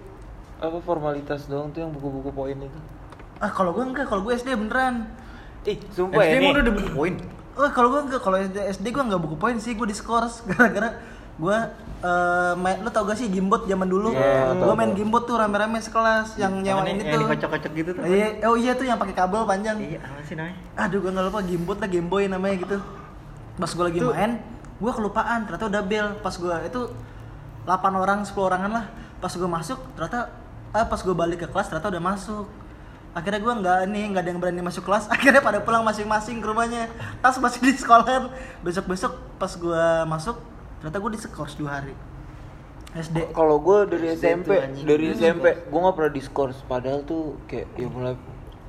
apa 0.59 0.79
formalitas 0.79 1.45
doang 1.45 1.69
tuh 1.69 1.83
yang 1.83 1.91
buku-buku 1.91 2.31
poin 2.31 2.55
itu. 2.55 2.79
ah 3.37 3.47
kalau 3.47 3.71
gue 3.71 3.83
enggak 3.83 4.07
kalau 4.07 4.23
gue 4.23 4.33
SD 4.33 4.51
beneran 4.53 5.07
Ih, 5.63 5.75
sumpah 5.91 6.19
SD 6.19 6.33
ya 6.33 6.39
nih. 6.39 6.51
udah 6.51 6.63
debut 6.63 6.87
poin. 6.89 7.13
Oh, 7.53 7.67
kalau 7.69 7.91
gue 7.91 8.01
enggak, 8.07 8.23
kalau 8.23 8.39
SD, 8.39 8.55
SD 8.79 8.85
gue 8.89 9.03
enggak 9.03 9.19
buku 9.19 9.35
poin 9.35 9.59
sih, 9.59 9.75
gue 9.75 9.83
diskors 9.83 10.39
gara-gara 10.47 10.95
gue 11.35 11.57
eh, 11.99 12.53
main, 12.55 12.77
lu 12.79 12.89
tau 12.89 13.03
gak 13.03 13.19
sih 13.19 13.27
gimbot 13.27 13.67
zaman 13.67 13.87
dulu? 13.87 14.15
Iya, 14.15 14.55
gua 14.55 14.71
tahu, 14.71 14.79
main 14.79 14.91
gimbot 14.95 15.23
tuh 15.27 15.35
rame-rame 15.35 15.79
sekelas 15.83 16.39
yang 16.39 16.63
nyewa 16.63 16.83
Yang 16.83 16.89
ini 16.95 17.01
yang 17.03 17.11
tuh. 17.11 17.21
dikocok-kocok 17.27 17.71
gitu 17.75 17.89
tuh. 17.95 18.03
Iya, 18.07 18.27
oh 18.47 18.55
iya 18.55 18.71
tuh 18.75 18.85
yang 18.87 18.97
pakai 18.99 19.15
kabel 19.15 19.43
panjang. 19.43 19.77
Iya, 19.79 19.99
apa 19.99 20.21
sih 20.23 20.35
namanya? 20.39 20.55
Aduh, 20.79 20.97
gua 21.03 21.11
nggak 21.11 21.25
lupa 21.27 21.39
gimbot 21.43 21.77
lah 21.77 21.89
Game 21.91 22.07
Boy 22.07 22.23
namanya 22.31 22.55
gitu. 22.59 22.77
Pas 23.59 23.71
gua 23.75 23.85
lagi 23.91 23.99
main, 23.99 24.31
gua 24.79 24.91
kelupaan 24.95 25.39
ternyata 25.43 25.65
udah 25.67 25.81
bel. 25.83 26.07
Pas 26.23 26.35
gua 26.39 26.55
itu 26.63 26.81
8 27.67 27.75
orang, 27.99 28.19
10 28.23 28.39
orangan 28.39 28.71
lah. 28.71 28.85
Pas 29.19 29.33
gua 29.35 29.49
masuk, 29.51 29.79
ternyata 29.99 30.31
ah, 30.71 30.85
pas 30.87 30.99
gua 31.03 31.15
balik 31.15 31.43
ke 31.43 31.47
kelas 31.51 31.67
ternyata 31.67 31.91
udah 31.91 32.03
masuk. 32.03 32.47
Akhirnya 33.11 33.41
gua 33.43 33.53
nggak 33.59 33.77
nih, 33.91 34.03
nggak 34.15 34.23
ada 34.23 34.29
yang 34.31 34.39
berani 34.39 34.61
masuk 34.63 34.87
kelas. 34.87 35.09
Akhirnya 35.13 35.43
pada 35.43 35.59
pulang 35.59 35.83
masing-masing 35.83 36.39
ke 36.39 36.45
rumahnya. 36.47 36.87
Tas 37.19 37.35
masih 37.35 37.59
di 37.59 37.75
sekolahan. 37.75 38.31
Besok-besok 38.63 39.11
pas 39.35 39.51
gua 39.59 40.07
masuk, 40.07 40.39
ternyata 40.79 40.97
gua 40.97 41.11
diskors 41.11 41.53
2 41.59 41.67
hari. 41.67 41.95
SD. 42.89 43.37
Kalau 43.37 43.61
gue 43.61 43.85
dari 43.85 44.17
SD 44.17 44.25
SMP, 44.25 44.49
dari 44.81 45.05
SMP 45.13 45.45
gue 45.69 45.79
nggak 45.79 45.93
pernah 45.93 46.09
diskors. 46.09 46.57
Padahal 46.65 47.05
tuh 47.05 47.37
kayak 47.45 47.69
ya 47.77 47.85
mulai 47.85 48.17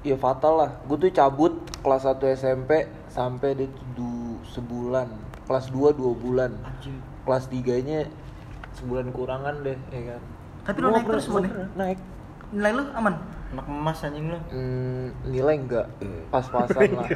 ya 0.04 0.16
fatal 0.20 0.60
lah. 0.60 0.70
Gue 0.84 0.96
tuh 1.00 1.08
cabut 1.08 1.56
kelas 1.80 2.04
1 2.04 2.20
SMP 2.36 2.84
sampai 3.08 3.56
di 3.56 3.66
du, 3.96 4.36
sebulan. 4.52 5.08
Kelas 5.48 5.72
2 5.72 5.96
dua 5.96 6.12
bulan. 6.12 6.52
Kelas 7.24 7.48
3 7.48 7.80
nya 7.88 8.04
sebulan 8.76 9.08
kurangan 9.16 9.64
deh, 9.64 9.78
ya 9.88 10.02
kan. 10.14 10.20
Tapi 10.68 10.78
lu 10.84 10.88
Gua 10.92 10.96
naik 11.00 11.06
terus 11.08 11.24
pernah 11.24 11.68
Naik. 11.80 11.98
Nilai 12.50 12.70
lu 12.72 12.82
aman? 12.92 13.14
Anak 13.50 13.66
emas 13.66 13.98
anjing 14.00 14.26
lu. 14.26 14.38
Hmm, 14.48 15.10
nilai 15.26 15.58
enggak 15.58 15.86
pas-pasan 16.30 16.86
lah. 16.94 17.06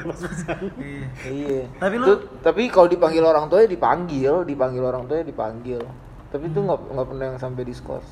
Iya. 0.79 1.07
iya. 1.25 1.63
Tapi 1.79 1.95
lu- 1.95 2.07
Tuh, 2.07 2.19
tapi 2.43 2.67
kalau 2.67 2.87
dipanggil 2.87 3.23
orang 3.23 3.47
tuanya 3.47 3.71
dipanggil, 3.71 4.43
dipanggil 4.43 4.83
orang 4.83 5.07
tuanya 5.07 5.23
dipanggil. 5.23 5.83
Tapi 6.31 6.51
itu 6.51 6.59
nggak 6.59 6.79
nggak 6.91 7.07
pernah 7.07 7.25
yang 7.31 7.39
sampai 7.39 7.63
diskors. 7.63 8.07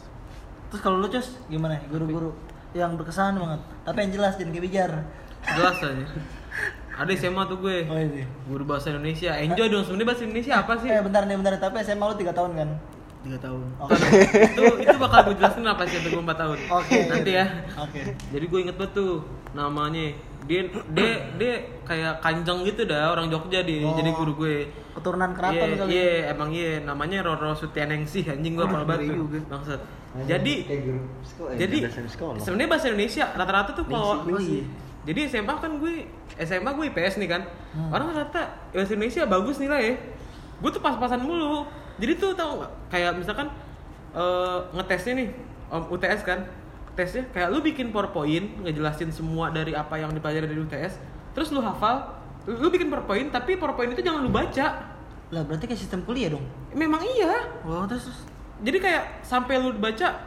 Terus 0.71 0.81
kalau 0.81 1.03
lu 1.03 1.11
Cus, 1.11 1.35
gimana 1.47 1.77
ya? 1.77 1.83
Guru-guru 1.91 2.31
yang 2.73 2.95
berkesan 2.95 3.37
banget. 3.37 3.61
Tapi 3.83 3.99
yang 4.01 4.11
jelas 4.13 4.33
jangan 4.39 4.51
kayak 4.51 4.65
bijar. 4.65 4.91
Jelas 5.43 5.77
aja. 5.79 6.07
Ada 6.93 7.13
SMA 7.17 7.43
tuh 7.45 7.59
gue. 7.59 7.77
Oh 7.89 7.99
iya. 7.99 8.25
Guru 8.47 8.63
bahasa 8.63 8.95
Indonesia. 8.95 9.35
Enjoy 9.35 9.67
dong 9.67 9.83
sebenarnya 9.83 10.09
bahasa 10.09 10.23
Indonesia 10.23 10.53
apa 10.57 10.73
sih? 10.79 10.89
Eh 10.89 11.03
bentar 11.03 11.27
nih 11.27 11.35
bentar 11.35 11.59
tapi 11.59 11.83
SMA 11.83 12.05
lu 12.05 12.15
3 12.15 12.31
tahun 12.31 12.53
kan? 12.55 12.69
3 13.23 13.39
tahun. 13.39 13.63
Oke. 13.79 13.95
itu 14.51 14.63
itu 14.83 14.97
bakal 14.99 15.19
gue 15.31 15.35
jelasin 15.39 15.63
apa 15.63 15.83
sih 15.87 15.99
gue 16.03 16.11
4 16.11 16.43
tahun. 16.43 16.59
Oke. 16.69 16.99
Nanti 17.07 17.31
ya. 17.39 17.47
Oke. 17.79 18.01
Jadi 18.35 18.45
gue 18.51 18.59
inget 18.61 18.77
banget 18.77 18.93
tuh 18.99 19.23
namanya. 19.55 20.07
Dia 20.43 20.67
dia 20.91 21.11
dia 21.39 21.55
kayak 21.87 22.19
kanjeng 22.19 22.67
gitu 22.67 22.83
dah 22.83 23.15
orang 23.15 23.31
Jogja 23.31 23.63
dia. 23.63 23.87
Oh. 23.87 23.95
Jadi 23.95 24.11
guru 24.11 24.33
gue. 24.43 24.57
Keturunan 24.93 25.33
keraton 25.33 25.69
Iya, 25.73 25.79
kali. 25.79 25.89
iya, 25.95 26.11
emang 26.35 26.51
iya 26.53 26.73
namanya 26.85 27.25
Roro 27.25 27.57
Sutianingsih 27.57 28.29
anjing 28.29 28.59
gua 28.59 28.69
apal 28.69 28.85
banget. 28.85 29.17
Bangsat. 29.49 29.81
Jadi 30.29 30.55
jadi 31.57 31.79
sebenarnya 32.37 32.69
bahasa 32.69 32.93
Indonesia 32.93 33.25
rata-rata 33.33 33.73
tuh 33.73 33.89
kalau 33.89 34.21
jadi 35.03 35.21
SMA 35.27 35.55
kan 35.59 35.83
gue 35.83 36.07
SMA 36.47 36.71
gue 36.79 36.85
IPS 36.93 37.19
nih 37.19 37.29
kan. 37.31 37.43
Orang 37.89 38.13
rata 38.13 38.71
bahasa 38.71 38.93
Indonesia 38.93 39.23
bagus 39.25 39.57
nilai 39.59 39.81
ya. 39.83 39.95
Gue 40.63 40.71
tuh 40.71 40.83
pas-pasan 40.85 41.25
mulu. 41.25 41.65
Jadi 42.01 42.13
tuh 42.17 42.33
tau 42.33 42.61
nggak 42.63 42.73
kayak 42.89 43.13
misalkan 43.19 43.49
eh, 44.17 44.59
ngetesnya 44.77 45.13
nih 45.19 45.29
om 45.73 45.83
UTS 45.89 46.23
kan. 46.25 46.41
Tesnya 46.93 47.25
kayak 47.33 47.49
lu 47.49 47.65
bikin 47.65 47.89
PowerPoint 47.89 48.61
ngejelasin 48.69 49.09
semua 49.09 49.49
dari 49.49 49.73
apa 49.73 49.97
yang 49.97 50.13
dipelajari 50.13 50.45
dari 50.45 50.61
UTS. 50.61 51.01
Terus 51.33 51.49
lu 51.49 51.65
hafal, 51.65 52.21
lu 52.45 52.61
lu 52.61 52.69
bikin 52.69 52.93
PowerPoint 52.93 53.33
tapi 53.33 53.57
PowerPoint 53.57 53.97
itu 53.97 54.05
jangan 54.05 54.21
lu 54.21 54.29
baca. 54.29 54.93
Lah 55.33 55.43
berarti 55.49 55.65
kayak 55.65 55.81
sistem 55.81 56.05
kuliah 56.05 56.29
dong. 56.29 56.45
Memang 56.77 57.01
iya. 57.17 57.49
Oh, 57.65 57.89
terus, 57.89 58.05
terus. 58.05 58.21
Jadi 58.61 58.79
kayak 58.79 59.25
sampai 59.25 59.57
lu 59.57 59.73
baca, 59.81 60.21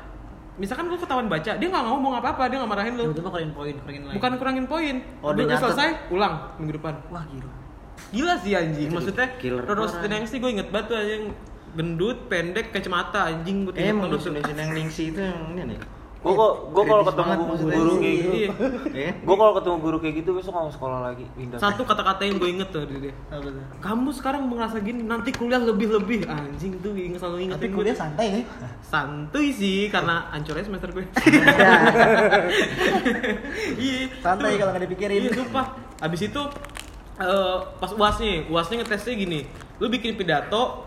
misalkan 0.57 0.89
lu 0.89 0.97
ketahuan 0.97 1.29
baca, 1.29 1.51
dia 1.53 1.67
nggak 1.69 1.85
ngomong 1.85 2.17
apa-apa, 2.17 2.49
dia 2.49 2.57
nggak 2.57 2.71
marahin 2.73 2.93
lu. 2.97 3.13
tiba-tiba 3.13 3.29
kurangin 3.29 3.53
poin, 3.53 3.75
kurangin 3.85 4.01
lagi. 4.09 4.15
Bukan 4.17 4.31
kurangin 4.41 4.65
poin. 4.65 4.95
Oh, 5.21 5.29
Udah 5.37 5.43
nyatet. 5.45 5.61
selesai, 5.61 5.89
ulang 6.09 6.33
minggu 6.57 6.81
depan. 6.81 6.93
Wah, 7.13 7.23
gila. 7.29 7.53
Gila 8.09 8.33
sih 8.41 8.57
anjing. 8.57 8.89
Maksudnya 8.89 9.27
parah. 9.37 9.85
Sutianingsih 9.85 10.29
sih 10.33 10.37
gue 10.41 10.49
inget 10.49 10.67
banget 10.73 10.85
tuh 10.89 10.97
anjing 10.97 11.23
gendut, 11.75 12.17
pendek, 12.25 12.71
kacamata 12.71 13.27
anjing 13.27 13.67
gue 13.67 13.73
Eh, 13.73 13.83
inget 13.83 13.93
emang 13.93 14.07
tuh. 14.09 14.19
Indonesian 14.23 14.57
yang 14.57 14.71
Ningsi 14.73 15.03
itu 15.11 15.19
yang 15.19 15.51
ini 15.51 15.63
nih. 15.71 15.79
Gue 16.17 16.33
kok 16.33 16.73
gue 16.73 16.83
kalau 16.83 17.03
ketemu 17.05 17.33
guru, 17.61 17.93
kayak 17.95 18.15
gitu, 18.17 18.33
Iya. 18.33 18.49
Ya. 18.97 19.11
gue 19.13 19.35
kalau 19.37 19.53
ketemu 19.53 19.77
guru 19.77 19.97
kayak 19.99 20.15
gitu 20.17 20.29
besok 20.33 20.51
nggak 20.51 20.65
mau 20.65 20.73
sekolah 20.73 20.99
lagi. 21.03 21.25
Pindah. 21.31 21.59
Satu 21.61 21.85
kata-kata 21.85 22.21
yang 22.25 22.35
gue 22.35 22.49
inget 22.49 22.69
tuh 22.71 22.81
dari 22.81 22.97
dia. 22.99 23.13
Apa 23.29 23.45
tuh? 23.45 23.61
Kamu 23.77 24.09
sekarang 24.09 24.41
merasa 24.49 24.77
gini, 24.79 25.05
nanti 25.05 25.29
kuliah 25.29 25.61
lebih-lebih 25.61 26.25
anjing 26.25 26.81
tuh 26.81 26.97
inget 26.97 27.21
selalu 27.21 27.37
ingetin 27.43 27.55
Tapi 27.55 27.67
gue. 27.67 27.77
kuliah 27.77 27.93
santai 27.93 28.25
ya. 28.31 28.41
santuy 28.81 29.53
sih 29.53 29.85
karena 29.87 30.25
hancurnya 30.31 30.65
semester 30.65 30.89
gue. 30.89 31.05
Iya. 33.77 34.09
Santai 34.17 34.57
kalau 34.57 34.71
nggak 34.73 34.83
dipikirin. 34.87 35.19
Iya 35.21 35.31
sumpah. 35.35 35.65
Abis 36.01 36.21
itu 36.23 36.41
eh, 37.17 37.57
pas 37.77 37.91
uas 37.91 38.15
nih, 38.17 38.49
uasnya 38.49 38.81
ngetesnya 38.81 39.13
gini. 39.13 39.39
Lu 39.77 39.87
bikin 39.87 40.15
pidato 40.15 40.84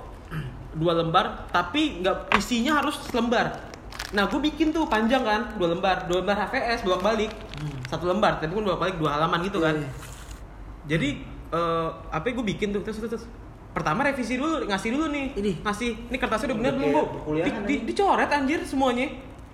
dua 0.76 0.92
lembar, 0.98 1.48
tapi 1.48 2.04
nggak 2.04 2.34
isinya 2.36 2.82
harus 2.82 3.00
selembar. 3.08 3.68
Nah, 4.12 4.24
gue 4.28 4.40
bikin 4.40 4.72
tuh 4.72 4.88
panjang 4.88 5.20
kan, 5.20 5.52
dua 5.60 5.76
lembar, 5.76 6.08
dua 6.08 6.24
lembar 6.24 6.48
HVS 6.48 6.84
bolak 6.84 7.02
balik, 7.04 7.30
satu 7.88 8.08
lembar, 8.08 8.40
tapi 8.40 8.56
kan 8.56 8.64
bolak 8.64 8.80
balik 8.80 8.96
dua 8.96 9.20
halaman 9.20 9.44
gitu 9.44 9.60
kan. 9.60 9.76
Iya. 9.76 9.90
Jadi 10.88 11.08
eh, 11.52 11.88
apa 12.08 12.24
gue 12.24 12.44
bikin 12.44 12.72
tuh 12.72 12.80
terus 12.84 12.96
terus, 13.00 13.10
terus. 13.16 13.26
Pertama 13.68 14.02
revisi 14.02 14.40
dulu, 14.40 14.64
ngasih 14.64 14.90
dulu 14.96 15.06
nih. 15.12 15.26
Ini. 15.36 15.52
Ngasih, 15.60 15.90
ini 16.08 16.16
kertasnya 16.16 16.50
udah 16.50 16.58
bener 16.58 16.72
belum, 16.80 16.90
Bu? 16.90 17.02
Di, 17.36 17.50
di- 17.68 17.82
dicoret 17.84 18.32
anjir 18.32 18.64
semuanya. 18.64 19.06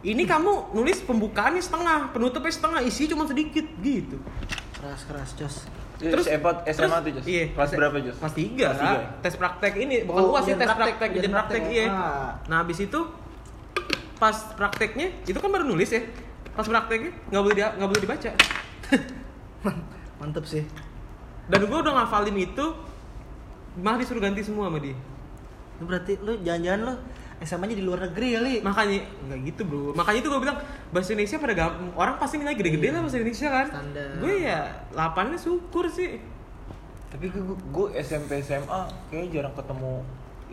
Ini 0.05 0.22
kamu 0.22 0.77
nulis 0.77 1.00
pembukaannya 1.03 1.61
setengah, 1.64 2.12
penutupnya 2.14 2.53
setengah, 2.53 2.81
isi 2.85 3.09
cuma 3.09 3.24
sedikit 3.27 3.64
gitu. 3.81 4.20
Keras 4.77 5.03
keras, 5.09 5.31
Cus. 5.35 5.57
Terus 5.95 6.27
SMA, 6.27 6.53
SMA 6.75 6.97
tuh 7.07 7.11
Jos? 7.15 7.25
Iya. 7.25 7.45
Kelas 7.55 7.71
berapa 7.79 7.97
Jos? 8.03 8.17
Kelas 8.19 8.35
3 8.35 8.43
Kelas 8.59 8.79
tiga. 8.83 8.99
Tes 9.23 9.35
praktek 9.39 9.75
ini 9.79 9.97
bukan 10.03 10.23
Oh, 10.27 10.35
uas 10.35 10.43
sih 10.43 10.55
tes 10.59 10.67
praktek, 10.67 10.99
praktek, 10.99 11.09
ujian 11.15 11.23
ujian 11.23 11.33
praktek, 11.33 11.63
praktek, 11.63 11.77
iya. 11.79 11.87
ah. 11.91 12.31
Nah, 12.51 12.57
habis 12.67 12.79
itu 12.83 13.01
pas 14.19 14.37
prakteknya 14.59 15.07
itu 15.23 15.39
kan 15.39 15.51
baru 15.55 15.65
nulis 15.67 15.91
ya. 15.95 16.03
Pas 16.55 16.67
prakteknya 16.67 17.13
nggak 17.31 17.43
boleh 17.43 17.57
dia 17.57 17.69
nggak 17.79 17.89
boleh 17.89 18.03
dibaca. 18.03 18.31
Mantep 20.21 20.45
sih. 20.47 20.65
Dan 21.47 21.61
gue 21.69 21.79
udah 21.79 21.93
ngafalin 22.03 22.37
itu 22.41 22.67
malah 23.79 23.99
disuruh 24.01 24.23
ganti 24.23 24.43
semua 24.43 24.67
sama 24.67 24.79
dia. 24.83 24.97
Lu 25.79 25.85
berarti 25.87 26.19
lu 26.23 26.39
jangan-jangan 26.43 26.81
lu 26.91 26.95
SMA-nya 27.45 27.77
di 27.77 27.85
luar 27.85 28.09
negeri 28.11 28.29
kali. 28.37 28.55
Makanya 28.65 28.99
nggak 29.29 29.39
gitu 29.53 29.63
bro. 29.69 29.93
Makanya 29.93 30.19
itu 30.25 30.29
gue 30.33 30.41
bilang 30.41 30.59
bahasa 30.91 31.13
Indonesia 31.13 31.37
pada 31.39 31.55
gampang. 31.55 31.93
Orang 31.95 32.15
pasti 32.19 32.35
nilai 32.41 32.57
gede-gede 32.57 32.89
lah 32.91 33.01
bahasa 33.05 33.17
Indonesia 33.21 33.49
kan. 33.53 33.67
Standar. 33.71 34.09
Gue 34.19 34.35
ya 34.43 34.61
8 34.97 35.37
syukur 35.37 35.85
sih. 35.93 36.19
Tapi 37.13 37.31
gue, 37.31 37.45
gue 37.47 37.87
SMP 38.03 38.43
SMA 38.43 38.81
kayaknya 39.07 39.29
jarang 39.39 39.55
ketemu 39.55 40.03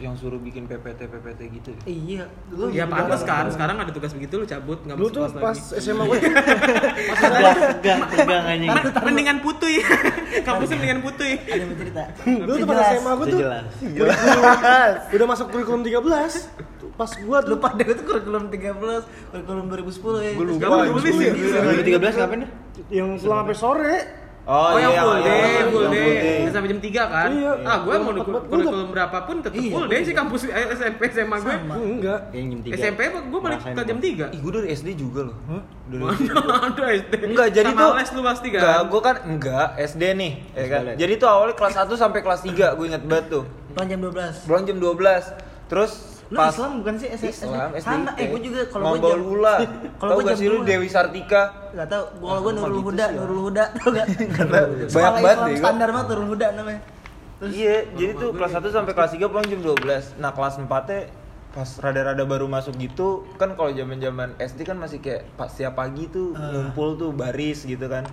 yang 0.02 0.18
suruh 0.18 0.42
bikin 0.42 0.66
PPT 0.66 1.06
PPT 1.06 1.40
gitu. 1.62 1.70
Iya, 1.86 2.26
lu 2.50 2.74
Ya 2.74 2.90
pantas 2.90 3.22
kan. 3.22 3.46
Sekarang 3.54 3.78
ada 3.78 3.94
tugas 3.94 4.10
begitu 4.18 4.42
lu 4.42 4.50
cabut 4.50 4.82
nggak 4.82 4.98
masuk 4.98 5.14
tuh 5.14 5.22
kelas 5.30 5.34
pas 5.38 5.58
lagi. 5.62 5.78
SMA 5.78 6.04
gue 6.10 6.18
Tegang, 6.18 7.58
tegang, 7.78 8.00
tegang 8.10 8.46
anjing. 8.50 8.70
Men- 8.74 8.94
mendingan 9.06 9.38
putuy. 9.46 9.78
Kampusnya 10.42 10.76
mendingan 10.82 11.02
putuy. 11.06 11.38
Ada 11.38 11.64
mau 11.70 11.76
cerita. 11.78 12.04
Dulu 12.26 12.56
tuh 12.58 12.66
pas. 12.66 12.82
SMA 12.98 13.12
gue 13.14 13.28
tuh 13.30 13.40
Jelas. 13.46 13.66
udah 15.14 15.28
masuk 15.30 15.46
kurikulum 15.54 15.82
13 15.86 16.81
Pas 17.02 17.12
gua 17.18 17.38
tuh 17.42 17.58
Lupa 17.58 17.74
deh 17.74 17.86
itu 17.90 18.04
kurikulum 18.06 18.44
13, 18.54 19.34
kurikulum 19.34 19.66
2010 19.74 20.22
ya. 20.22 20.32
Gua 20.38 20.46
lupa. 20.46 20.62
Kamu 20.62 20.78
nulis 20.94 21.18
ya? 21.18 21.32
2013 21.34 22.22
kapan 22.22 22.40
ya? 22.46 22.50
yang 22.94 23.08
pulang 23.18 23.40
sampai 23.42 23.58
sore 23.58 23.98
Oh, 24.42 24.74
yang 24.74 24.90
full 24.98 25.22
iya, 25.22 25.26
day, 25.30 25.38
iya, 25.38 25.64
full 25.70 25.86
yang 25.86 25.94
day. 25.94 26.50
Sampai 26.50 26.70
jam 26.74 26.82
3 26.82 27.14
kan? 27.14 27.30
Iya. 27.30 27.52
Ah, 27.62 27.78
gue 27.86 27.94
mau 28.02 28.12
kurikulum 28.26 28.90
berapapun 28.90 29.36
tetap 29.46 29.54
Iya, 29.54 29.70
full 29.70 29.86
day 29.86 30.02
sih 30.02 30.16
kampus 30.18 30.50
eh, 30.50 30.66
SMP 30.74 31.02
SMA 31.14 31.38
gue. 31.46 31.54
Sama. 31.62 31.76
enggak 31.78 32.20
Yang 32.34 32.46
jam 32.50 32.60
3. 32.66 32.82
SMP 32.82 33.00
gue 33.22 33.40
balik 33.46 33.60
ke 33.62 33.82
jam 33.86 34.00
3. 34.02 34.34
Ih, 34.34 34.40
gue 34.42 34.52
dari 34.58 34.68
SD 34.74 34.88
juga 34.98 35.30
loh. 35.30 35.38
Dari 35.86 36.02
Mana 36.02 36.90
SD? 36.90 37.14
Enggak, 37.38 37.48
jadi 37.54 37.70
Sama 37.70 37.82
tuh 37.86 37.90
les 38.02 38.10
lu 38.18 38.22
pasti 38.26 38.48
kan? 38.50 38.62
Enggak, 38.66 38.82
gue 38.82 39.02
kan 39.06 39.16
enggak 39.30 39.68
SD 39.78 40.04
nih, 40.18 40.32
ya 40.58 40.66
kan. 40.74 40.82
Jadi 40.98 41.14
tuh 41.22 41.28
awalnya 41.30 41.56
kelas 41.62 41.76
1 41.78 41.94
sampai 41.94 42.20
kelas 42.26 42.42
3, 42.42 42.78
gue 42.82 42.86
inget 42.90 43.04
banget 43.06 43.26
tuh. 43.30 43.44
Pulang 43.78 43.88
jam 43.94 44.00
12. 44.02 44.50
Pulang 44.50 44.64
jam 44.66 44.78
12. 44.82 45.70
Terus 45.70 46.11
Lu 46.32 46.40
pas 46.40 46.48
Islam 46.48 46.72
bukan 46.80 46.96
sih 46.96 47.12
SD? 47.12 47.28
Islam, 47.28 47.70
Sama, 47.76 48.16
eh 48.16 48.32
gue 48.32 48.40
juga 48.40 48.62
kalau 48.72 48.96
gue 48.96 49.04
jam 49.04 49.20
Hula. 49.20 49.56
Kalau 50.00 50.12
Tahu 50.16 50.20
gue 50.24 50.36
sih 50.40 50.48
lu. 50.48 50.64
Dewi 50.64 50.88
Sartika? 50.88 51.42
Gak 51.76 51.88
tau, 51.92 52.04
kalau 52.16 52.40
gue 52.42 52.54
Nurul 52.56 52.72
gitu 52.74 52.88
Huda, 52.88 53.06
sih 53.06 53.12
ya. 53.12 53.20
Nurul 53.20 53.40
Huda, 53.46 53.64
tau 53.76 53.88
gak? 53.92 54.08
Banyak 54.96 55.14
banget 55.20 55.38
deh, 55.38 55.52
gua. 55.52 55.60
Standar 55.60 55.88
banget 55.92 56.08
Nurul 56.08 56.28
Huda 56.32 56.48
namanya. 56.56 56.82
Iya, 57.42 57.76
jadi 57.92 58.12
tuh 58.16 58.30
kelas 58.32 58.52
1 58.54 58.70
sampai 58.70 58.94
kelas 58.94 59.12
3 59.12 59.28
pulang 59.28 59.44
jam 59.44 59.60
12. 59.60 60.16
Nah, 60.18 60.32
kelas 60.32 60.56
4 60.56 60.72
nya 60.88 61.00
pas 61.52 61.68
rada-rada 61.84 62.24
baru 62.24 62.48
masuk 62.48 62.80
gitu 62.80 63.28
kan 63.36 63.60
kalau 63.60 63.76
zaman-zaman 63.76 64.40
SD 64.40 64.64
kan 64.64 64.80
masih 64.80 65.04
kayak 65.04 65.28
pas 65.36 65.52
siap 65.52 65.76
pagi 65.76 66.08
tuh 66.08 66.32
Ah. 66.32 66.48
ngumpul 66.48 66.96
tuh 66.96 67.12
baris 67.12 67.68
gitu 67.68 67.92
kan 67.92 68.08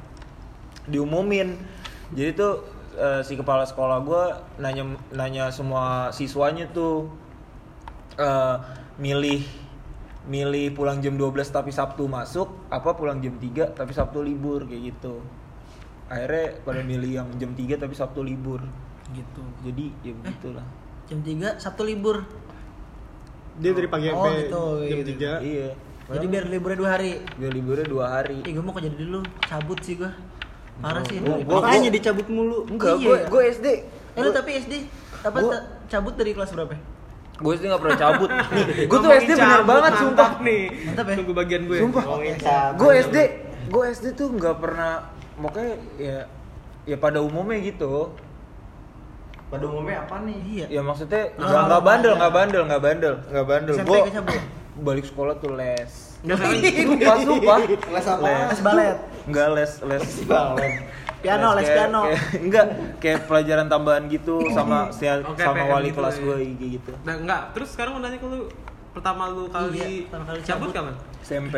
diumumin 0.85 1.55
jadi 2.11 2.35
tuh 2.35 2.67
eh, 2.97 3.23
si 3.23 3.39
kepala 3.39 3.63
sekolah 3.63 4.03
gua 4.03 4.23
nanya 4.57 4.83
nanya 5.13 5.55
semua 5.55 6.11
siswanya 6.11 6.67
tuh 6.69 7.07
eh, 8.19 8.57
milih 8.99 9.41
milih 10.29 10.75
pulang 10.75 10.99
jam 10.99 11.15
12 11.15 11.25
tapi 11.49 11.71
Sabtu 11.71 12.05
masuk 12.05 12.69
apa 12.69 12.93
pulang 12.93 13.17
jam 13.19 13.33
3 13.33 13.73
tapi 13.73 13.93
Sabtu 13.93 14.21
libur 14.21 14.63
kayak 14.63 14.93
gitu. 14.93 15.23
Akhirnya 16.07 16.61
pada 16.63 16.81
milih 16.83 17.11
yang 17.15 17.29
jam 17.37 17.53
3 17.53 17.79
tapi 17.79 17.95
Sabtu 17.95 18.21
libur. 18.21 18.61
Gitu. 19.09 19.43
Jadi 19.63 19.85
ya 20.03 20.13
begitulah. 20.15 20.67
Jam 21.07 21.19
3 21.23 21.57
Sabtu 21.57 21.83
libur. 21.83 22.29
Dia 23.57 23.73
dari 23.73 23.89
pagi 23.89 24.07
Oh, 24.09 24.21
sampai 24.21 24.45
gitu, 24.45 24.63
jam 24.83 24.99
gitu. 24.99 25.11
3. 25.17 25.33
iya. 25.43 25.69
Jadi 26.09 26.25
biar 26.27 26.45
liburnya 26.47 26.79
dua 26.79 26.91
hari. 26.91 27.13
Biar 27.37 27.53
liburnya 27.53 27.85
dua 27.85 28.05
hari. 28.11 28.41
Ih, 28.41 28.53
gue 28.53 28.65
mau 28.65 28.73
kerja 28.73 28.89
dulu. 28.89 29.21
Cabut 29.43 29.77
sih 29.79 29.95
gue 29.95 30.09
parah 30.79 31.03
sih. 31.05 31.19
Gua- 31.19 31.37
gua- 31.39 31.61
makanya 31.61 31.75
gua- 31.75 31.87
jadi 31.87 31.99
cabut 32.03 32.27
mulu. 32.29 32.59
Enggak 32.65 32.95
Iya. 32.95 33.05
gue 33.05 33.19
gue 33.29 33.43
SD 33.51 33.67
eh 34.15 34.21
lu 34.21 34.31
tapi 34.31 34.51
SD 34.57 34.75
apa 35.21 35.39
Gua- 35.39 35.63
cabut 35.85 36.15
dari 36.15 36.33
kelas 36.33 36.51
berapa 36.51 36.75
gue 37.39 37.53
SD 37.53 37.65
nggak 37.65 37.81
pernah 37.81 37.99
cabut 37.99 38.31
gue 38.91 38.99
tuh 38.99 39.11
SD 39.13 39.31
bener 39.33 39.63
banget 39.63 39.83
mantap 39.85 40.01
sumpah 40.01 40.31
nih. 40.41 40.63
Mantap 40.85 41.05
ya? 41.05 41.15
Tunggu 41.15 41.33
bagian 41.33 41.63
gue. 41.65 41.79
Sumpah. 41.79 42.03
gue 42.75 42.93
SD 43.01 43.17
gue 43.69 43.85
SD 43.91 44.07
tuh 44.13 44.29
nggak 44.33 44.57
pernah 44.59 44.93
pokoknya 45.37 45.73
ya 45.97 46.19
ya 46.85 46.97
pada 46.97 47.21
umumnya 47.21 47.63
gitu 47.63 48.11
Pada 49.49 49.65
umumnya 49.65 50.03
apa 50.03 50.21
nih? 50.21 50.39
iya 50.43 50.67
ya 50.69 50.81
maksudnya 50.81 51.31
Ah, 51.35 51.47
nggak 51.47 51.63
nggak 51.65 51.83
bandel 51.83 52.13
nggak 52.15 52.33
bandel 52.33 52.63
nggak 52.65 52.83
bandel 52.83 53.15
nggak 53.25 53.47
bandel 53.47 53.75
gue 53.79 54.01
balik 54.79 55.05
sekolah 55.05 55.35
tuh 55.37 55.55
les 55.55 55.93
Nggak 56.19 56.37
sumpah 56.37 57.17
sumpah 57.23 57.59
Les 57.63 58.07
apa? 58.09 58.27
les 58.49 58.61
balet 58.61 58.97
nggak 59.29 59.49
les 59.53 59.73
les 59.85 60.05
piano 61.19 61.49
les 61.53 61.63
kayak- 61.63 61.77
piano 61.77 62.01
kayak- 62.05 62.27
enggak 62.41 62.67
kayak 62.99 63.21
pelajaran 63.27 63.67
tambahan 63.67 64.05
gitu 64.07 64.39
sama 64.51 64.87
Oke, 64.89 65.35
sama 65.37 65.57
PM 65.59 65.69
wali 65.69 65.89
gitu 65.89 65.99
kelas 65.99 66.15
ya. 66.15 66.23
gue 66.23 66.37
gitu 66.71 66.91
Nah, 67.03 67.15
enggak. 67.17 67.43
Terus 67.53 67.69
sekarang 67.71 67.93
mau 67.93 68.01
nanya 68.01 68.17
ke 68.17 68.27
lu 68.27 68.47
pertama 68.89 69.27
lu 69.27 69.47
kali, 69.47 70.07
Iya, 70.07 70.07
kali 70.09 70.39
cabut 70.41 70.71
cabut. 70.71 70.71
kapan? 70.73 70.95
SMP 71.21 71.57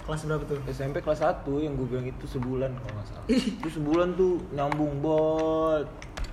kelas 0.00 0.20
berapa 0.24 0.42
tuh 0.44 0.58
SMP 0.66 0.96
kelas 0.98 1.20
1 1.20 1.46
yang 1.60 1.72
gue 1.72 1.86
bilang 1.86 2.02
itu 2.04 2.24
sebulan 2.26 2.70
kalau 2.74 2.92
nggak 2.92 3.06
salah 3.06 3.24
itu 3.28 3.68
sebulan 3.70 4.08
tuh 4.12 4.42
nyambung 4.50 4.98
bot 4.98 5.86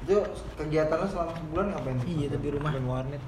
Itu 0.08 0.24
kegiatan 0.56 1.04
lo 1.04 1.08
selama 1.12 1.32
sebulan 1.36 1.66
ngapain? 1.76 1.98
iya 2.08 2.26
tuh 2.32 2.40
di 2.40 2.50
rumah 2.56 2.72
main 2.72 2.88
warnet 2.88 3.22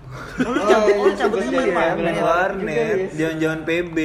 oh, 0.48 0.52
lu 0.56 0.62
cabut 0.63 0.96
oh, 0.96 1.12
cabutnya 1.12 1.50
main 1.52 1.68
Iya, 1.68 1.76
warnet 1.76 2.04
main 2.08 2.22
warnet 2.24 2.98
jangan-jangan 3.20 3.60
PB 3.68 3.98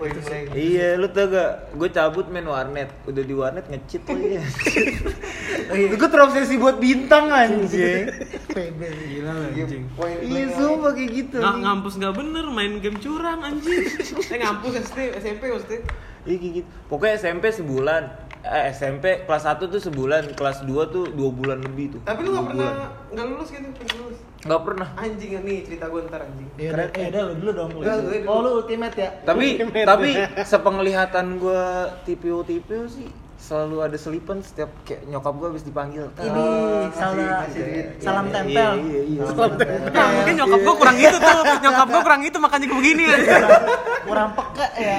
poin-poin. 0.00 0.44
Iya, 0.56 0.88
lu 0.96 1.06
tau 1.12 1.26
gak? 1.28 1.52
Gue 1.76 1.88
cabut 1.92 2.26
main 2.32 2.46
warnet, 2.48 2.88
udah 3.04 3.22
di 3.22 3.34
warnet 3.36 3.64
ngecit 3.68 4.02
lagi. 4.08 4.40
gue 6.00 6.08
terobsesi 6.08 6.54
buat 6.56 6.80
bintang 6.80 7.28
anjing. 7.28 8.08
PB 8.56 8.80
Gila 8.80 9.32
anjing. 9.52 9.84
Iya, 10.24 10.44
sumpah 10.56 10.92
kayak 10.96 11.10
gitu. 11.12 11.36
Ngampus 11.44 11.94
nggak 12.00 12.14
bener 12.16 12.44
main 12.48 12.72
game 12.80 12.98
curang 12.98 13.44
anjing. 13.44 13.84
eh 14.32 14.38
ngampus 14.40 14.72
SD 14.88 14.98
SMP 15.20 15.52
maksudnya. 15.52 15.80
Iya 16.24 16.36
kayak 16.40 16.52
gitu. 16.62 16.68
Pokoknya 16.88 17.14
SMP 17.20 17.44
sebulan. 17.52 18.27
Eh, 18.38 18.70
SMP 18.70 19.26
kelas 19.26 19.44
1 19.44 19.66
tuh 19.66 19.82
sebulan, 19.82 20.32
kelas 20.38 20.62
2 20.62 20.94
tuh 20.94 21.10
dua 21.10 21.30
bulan 21.34 21.58
lebih 21.58 21.98
tuh. 21.98 22.00
Tapi 22.06 22.22
lu 22.22 22.30
nggak 22.32 22.44
Dua 22.44 22.50
pernah 22.54 22.70
bulan. 22.70 23.12
nggak 23.12 23.26
lulus 23.28 23.48
gitu, 23.50 23.66
nggak 23.68 23.96
lulus. 23.98 24.18
Nggak 24.38 24.60
pernah. 24.62 24.88
Anjing 24.94 25.30
nih 25.42 25.58
cerita 25.66 25.84
gue 25.90 26.00
ntar 26.06 26.20
anjing. 26.22 26.48
Iya, 26.54 26.70
udah, 26.70 26.86
eh, 26.94 27.06
udah 27.10 27.22
lu 27.22 27.34
dulu 27.34 27.50
dong 27.52 27.70
lu. 27.74 27.78
Udah, 27.82 27.94
lu 27.98 28.08
dulu. 28.08 28.30
Oh, 28.30 28.38
lu 28.40 28.50
ultimate 28.62 28.96
ya? 28.96 29.10
Tapi 29.26 29.46
tapi 29.82 30.08
sepenglihatan 30.46 31.26
gue 31.36 31.64
TPO 32.06 32.38
TPO 32.46 32.84
sih 32.86 33.08
selalu 33.48 33.76
ada 33.80 33.96
selipan 33.96 34.44
setiap 34.44 34.68
kayak 34.84 35.08
nyokap 35.08 35.32
gue 35.32 35.48
habis 35.48 35.64
dipanggil. 35.64 36.04
Ini 36.14 36.44
salah 36.92 37.48
salam 37.96 38.24
Iya, 38.28 38.34
tempel. 38.36 38.72
iya, 38.84 39.00
iya. 39.08 39.20
Salam 39.24 39.52
tempel. 39.56 39.88
Nah, 39.88 40.08
mungkin 40.12 40.34
nyokap 40.36 40.60
gue 40.60 40.74
kurang 40.76 40.96
gitu 40.96 41.16
tuh. 41.16 41.40
Nyokap 41.58 41.86
gue 41.88 42.00
kurang 42.04 42.20
itu 42.22 42.36
makanya 42.36 42.66
gue 42.68 42.76
begini. 42.76 43.04
Kurang 44.04 44.28
peka 44.36 44.66
ya. 44.76 44.98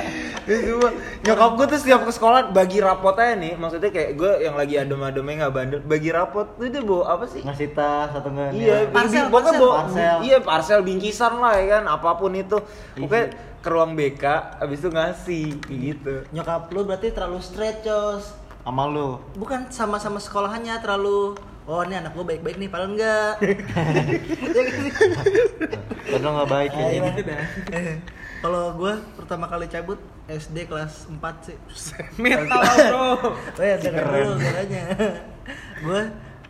Itu 0.49 0.81
mah, 0.81 0.91
nyokap 1.21 1.51
gue 1.53 1.65
tuh 1.69 1.79
setiap 1.79 2.01
ke 2.01 2.11
sekolah 2.11 2.39
bagi 2.49 2.81
rapot 2.81 3.13
aja 3.13 3.37
nih 3.37 3.53
maksudnya 3.53 3.93
kayak 3.93 4.17
gue 4.17 4.31
yang 4.41 4.57
lagi 4.57 4.75
adem-ademnya 4.75 5.45
nggak 5.45 5.53
bandel 5.53 5.79
bagi 5.85 6.09
rapot 6.09 6.47
tuh 6.57 6.65
dia 6.65 6.81
bawa 6.81 7.03
apa 7.13 7.25
sih 7.29 7.45
Ngasih 7.45 7.69
tas 7.71 8.09
atau 8.09 8.33
enggak? 8.33 8.49
iya 8.57 8.89
Parcel, 8.89 9.29
pokoknya 9.29 9.53
parcel, 9.53 9.61
bawa 9.61 10.25
iya 10.25 10.37
parcel 10.41 10.79
bingkisan 10.81 11.37
lah 11.37 11.53
ya 11.53 11.77
kan 11.77 11.83
apa 11.85 12.09
pun 12.17 12.33
itu 12.33 12.57
pokoknya 12.97 13.25
ke 13.59 13.69
ruang 13.69 13.95
BK 13.95 14.23
abis 14.63 14.79
itu 14.79 14.89
ngasih 14.89 15.45
gitu 15.67 16.15
Nyokap 16.31 16.71
lu 16.71 16.87
berarti 16.87 17.11
terlalu 17.11 17.39
straight, 17.43 17.83
Cos. 17.83 18.35
Sama 18.63 18.85
lu. 18.87 19.19
Bukan 19.35 19.71
sama-sama 19.73 20.21
sekolahannya 20.21 20.77
terlalu 20.79 21.35
Oh 21.69 21.85
ini 21.85 22.01
anak 22.01 22.17
gua 22.17 22.25
baik-baik 22.25 22.57
nih, 22.57 22.65
padahal 22.65 22.97
enggak. 22.97 23.33
Ya 24.57 24.63
sih? 24.73 24.91
Padahal 26.09 26.33
nggak 26.41 26.49
baik 26.49 26.71
ya. 26.73 26.87
Gitu 26.97 27.21
dah. 27.29 27.45
Eh, 27.77 27.97
Kalau 28.41 28.73
gua 28.73 28.97
pertama 29.13 29.45
kali 29.45 29.69
cabut 29.69 30.01
SD 30.25 30.65
kelas 30.65 31.05
4 31.05 31.45
sih. 31.45 31.57
Metal 32.25 32.57
bro. 32.57 33.37
Oh 33.53 33.61
ya, 33.61 33.77
dulu 33.77 34.41
caranya. 34.41 34.83
gua 35.85 36.01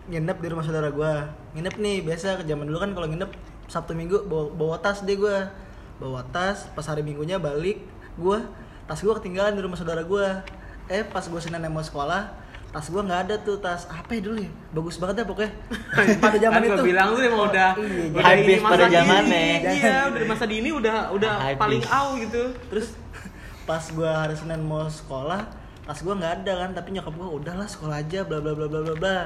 nginep 0.07 0.37
di 0.39 0.47
rumah 0.47 0.63
saudara 0.63 0.87
gua. 0.87 1.35
Nginep 1.51 1.75
nih, 1.75 1.97
biasa 2.07 2.39
ke 2.39 2.43
zaman 2.47 2.71
dulu 2.71 2.79
kan 2.79 2.95
kalau 2.95 3.07
nginep 3.11 3.31
Sabtu 3.67 3.91
Minggu 3.99 4.23
bawa, 4.23 4.55
bawa 4.55 4.75
tas 4.79 5.03
deh 5.03 5.19
gua. 5.19 5.51
Bawa 5.99 6.23
tas, 6.31 6.65
pas 6.71 6.85
hari 6.85 7.03
Minggunya 7.03 7.35
balik, 7.35 7.83
gua 8.15 8.39
tas 8.87 8.99
gua 8.99 9.19
ketinggalan 9.19 9.53
di 9.53 9.61
rumah 9.61 9.75
saudara 9.75 10.01
gua. 10.01 10.41
Eh, 10.87 11.03
pas 11.03 11.21
gua 11.21 11.37
Senin 11.37 11.61
mau 11.67 11.83
sekolah, 11.83 12.31
tas 12.71 12.87
gua 12.87 13.03
nggak 13.03 13.21
ada 13.27 13.35
tuh 13.39 13.59
tas. 13.59 13.83
Apa 13.85 14.15
ya 14.15 14.21
dulu 14.23 14.39
ya? 14.39 14.49
Bagus 14.71 14.95
banget 14.95 15.21
ya 15.21 15.25
pokoknya. 15.27 15.51
Pada 16.23 16.37
zaman 16.39 16.55
Kan 16.55 16.63
itu. 16.65 16.73
gue 16.73 16.87
bilang 16.87 17.07
lu 17.11 17.19
emang 17.19 17.43
udah 17.51 17.69
Iya, 17.75 18.15
udah 18.15 18.31
ini 18.33 18.53
masa 18.57 18.71
pada 18.71 18.85
zamannya. 18.87 19.43
Iya, 19.61 19.95
udah 20.09 20.25
masa 20.25 20.45
dini 20.47 20.69
udah 20.71 20.95
udah 21.11 21.31
paling 21.59 21.83
out 21.85 22.15
gitu. 22.17 22.43
terus 22.71 22.87
pas 23.67 23.83
gua 23.91 24.25
hari 24.25 24.33
Senin 24.33 24.63
mau 24.63 24.87
sekolah 24.87 25.45
tas 25.85 25.99
gua 26.01 26.15
nggak 26.15 26.33
ada 26.41 26.53
kan 26.65 26.69
tapi 26.73 26.95
nyokap 26.95 27.13
gua 27.13 27.29
udahlah 27.35 27.67
sekolah 27.67 28.01
aja 28.01 28.23
bla 28.23 28.39
bla 28.39 28.55
bla 28.55 28.65
bla 28.65 28.81
bla 28.81 28.95
bla 28.95 29.17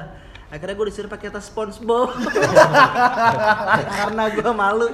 akhirnya 0.48 0.74
gua 0.74 0.86
disuruh 0.86 1.08
pakai 1.08 1.28
tas 1.28 1.46
SpongeBob 1.46 2.12
karena 3.98 4.24
gua 4.32 4.52
malu 4.52 4.86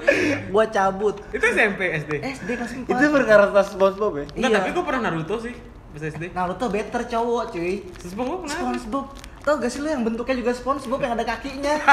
gua 0.49 0.65
cabut 0.67 1.19
Itu 1.31 1.45
SMP 1.45 1.81
SD. 1.99 2.13
SD 2.21 2.49
kelas 2.55 2.73
4 2.75 2.87
itu 2.87 3.05
perkara 3.11 3.45
tas 3.49 3.71
SpongeBob 3.71 4.13
ya 4.17 4.27
Enggak, 4.31 4.51
iya. 4.51 4.57
tapi 4.57 4.69
gue 4.71 4.85
pernah 4.85 5.01
Naruto 5.07 5.37
sih 5.39 5.55
pas 5.91 6.03
SD. 6.03 6.23
Naruto 6.31 6.67
better 6.69 7.03
cowok 7.05 7.45
cuy 7.51 7.73
gue 7.83 8.15
kenapa? 8.15 8.47
SpongeBob 8.49 9.07
tau 9.41 9.57
gak 9.57 9.73
sih 9.73 9.81
lu 9.81 9.89
yang 9.89 10.05
bentuknya 10.05 10.37
juga 10.37 10.53
SpongeBob 10.53 11.01
yang 11.01 11.17
ada 11.17 11.25
kakinya 11.25 11.75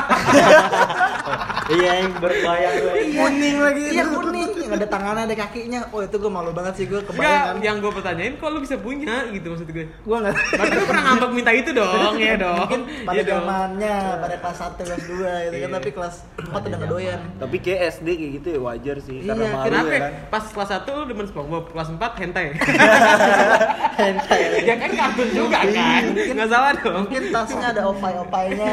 Iya 1.68 1.92
yang 2.00 2.16
berbayang 2.16 2.74
gue. 2.78 2.92
kuning 3.12 3.56
lagi 3.60 3.84
iya 3.92 4.04
kuning 4.04 4.50
yang 4.68 4.76
ada 4.76 4.88
tangannya 4.88 5.24
ada 5.24 5.36
kakinya 5.38 5.80
oh 5.88 6.02
itu 6.02 6.16
gua 6.18 6.32
malu 6.34 6.52
banget 6.52 6.74
sih 6.76 6.86
gua 6.86 7.00
Enggak, 7.00 7.16
kebayang 7.16 7.44
kan 7.48 7.56
yang 7.62 7.78
gue 7.78 7.92
pertanyain 7.92 8.34
kok 8.34 8.48
lu 8.48 8.60
bisa 8.60 8.76
punya 8.76 9.16
gitu 9.30 9.48
maksud 9.48 9.68
gue. 9.68 9.86
gua 10.02 10.18
nggak 10.20 10.36
Berarti 10.52 10.74
lu 10.74 10.86
pernah 10.86 11.04
ngambek 11.06 11.32
minta 11.32 11.52
itu 11.52 11.70
dong, 11.72 12.14
ya 12.22 12.36
dong. 12.36 12.58
mungkin 12.60 12.82
pada 13.02 13.14
Iya 13.14 13.24
dong. 13.24 13.42
zamannya 13.42 13.96
pada 14.18 14.36
kelas 14.38 14.58
1 14.60 14.78
kelas 14.80 15.02
2 15.02 15.16
gitu 15.16 15.56
kan 15.56 15.56
Iya. 15.64 15.68
tapi 15.74 15.90
kelas 15.90 16.16
4 16.38 16.68
udah 16.68 16.80
ngedoyan 16.80 17.20
tapi 17.38 17.56
kayak 17.58 17.80
SD 17.96 18.08
kayak 18.14 18.32
gitu 18.36 18.48
ya 18.50 18.60
wajar 18.62 18.96
sih 19.00 19.18
Iya, 19.18 19.30
karena 19.30 19.46
malu 19.50 19.66
Kenapa? 19.66 19.88
ya 19.88 19.94
ya? 19.94 20.00
kan 20.00 20.14
Pas 20.28 20.44
kelas 20.46 20.70
1 20.78 20.90
lu 20.90 21.04
demen 21.06 21.26
SpongeBob, 21.26 21.64
kelas 21.70 21.88
4 21.90 22.20
hentai. 22.20 22.46
hentai 24.00 24.42
ya 24.62 24.76
kan 24.76 24.92
kartun 24.92 25.30
juga 25.32 25.60
kan. 25.64 26.04
Enggak 26.12 26.48
salah 26.48 26.72
dong. 26.76 26.96
mungkin 27.04 27.24
tasnya 27.30 27.68
ada 27.72 27.82
opai-opainya 27.88 28.72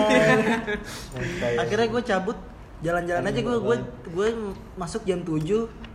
akhirnya 1.63 1.87
gue 1.89 2.03
cabut 2.05 2.37
jalan-jalan 2.81 3.25
aja 3.25 3.41
gue 3.41 3.57
gue 3.59 3.77
gue 4.11 4.29
masuk 4.75 5.03
jam 5.03 5.21
7 5.21 5.41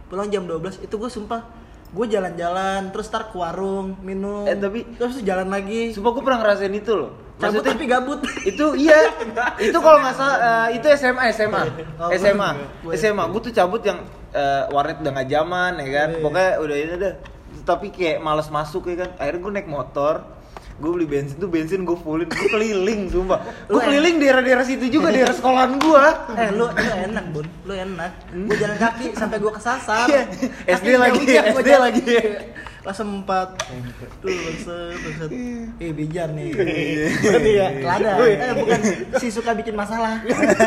pulang 0.09 0.27
jam 0.27 0.43
12 0.43 0.81
itu 0.81 0.91
gue 0.91 1.07
sumpah 1.07 1.41
gue 1.89 2.05
jalan-jalan 2.07 2.89
terus 2.89 3.07
tar 3.07 3.25
ke 3.25 3.35
warung 3.35 3.97
minum 3.99 4.43
Eh, 4.43 4.53
tapi- 4.53 4.85
terus 4.93 5.21
jalan 5.21 5.47
lagi. 5.47 5.89
Sumpah 5.89 6.11
gue 6.11 6.21
pernah 6.21 6.39
ngerasain 6.39 6.69
itu 6.71 6.93
loh. 6.93 7.11
Cabut 7.35 7.63
tapi 7.63 7.85
gabut. 7.85 8.19
itu 8.43 8.65
iya 8.75 9.09
itu 9.63 9.73
kalau 9.75 9.97
nggak 9.97 10.11
salah 10.13 10.37
eh, 10.67 10.75
itu 10.75 10.85
SMA 10.91 11.23
SMA 11.31 11.61
Oh, 11.97 12.11
SMA 12.11 12.49
gue- 12.83 12.93
SMA 12.93 13.23
gue 13.25 13.41
tuh 13.41 13.53
cabut 13.55 13.81
yang 13.81 14.01
eh, 14.29 14.63
warnet 14.67 14.99
udah 14.99 15.11
nggak 15.11 15.29
zaman 15.29 15.71
ya 15.77 15.87
kan? 15.95 16.09
Iya. 16.11 16.19
pokoknya 16.19 16.49
udah 16.59 16.75
ini 16.75 16.93
deh 16.99 17.13
tapi 17.61 17.87
kayak 17.89 18.17
males 18.19 18.49
masuk 18.49 18.85
ya 18.85 18.95
kan? 18.99 19.09
Akhirnya 19.15 19.39
gue 19.39 19.51
naik 19.55 19.69
motor 19.69 20.13
gue 20.79 20.91
beli 20.95 21.05
bensin 21.05 21.35
tuh 21.35 21.51
bensin 21.51 21.83
gue 21.83 21.97
fullin 21.99 22.23
gue 22.25 22.47
keliling 22.47 23.11
sumpah 23.11 23.39
gue 23.67 23.81
keliling 23.83 24.15
daerah-daerah 24.15 24.63
situ 24.63 24.87
juga 24.87 25.11
daerah 25.15 25.35
sekolahan 25.35 25.75
gue 25.75 26.03
eh 26.33 26.49
lu 26.55 26.65
lu 26.71 26.93
enak 27.03 27.25
bun 27.35 27.45
lu 27.67 27.73
enak 27.75 28.11
gue 28.31 28.55
jalan 28.55 28.77
kaki 28.79 29.05
sampai 29.11 29.37
gue 29.37 29.51
kesasar 29.51 30.07
Iya. 30.07 30.23
SD 30.65 30.87
lagi, 30.95 31.21
SD 31.27 31.67
jalan. 31.67 31.81
lagi. 31.91 32.15
kelas 32.79 32.95
4 33.03 33.27
tuh 34.23 34.31
bangsat 34.31 34.89
bangsat 35.03 35.29
eh 35.77 35.91
bijar 35.91 36.31
nih 36.31 36.47
Iya. 36.55 37.07
berarti 37.19 37.51
ya 37.51 37.67
kelada 37.75 38.11
eh 38.23 38.53
bukan 38.55 38.79
si 39.19 39.27
suka 39.29 39.51
bikin 39.51 39.75
masalah 39.75 40.23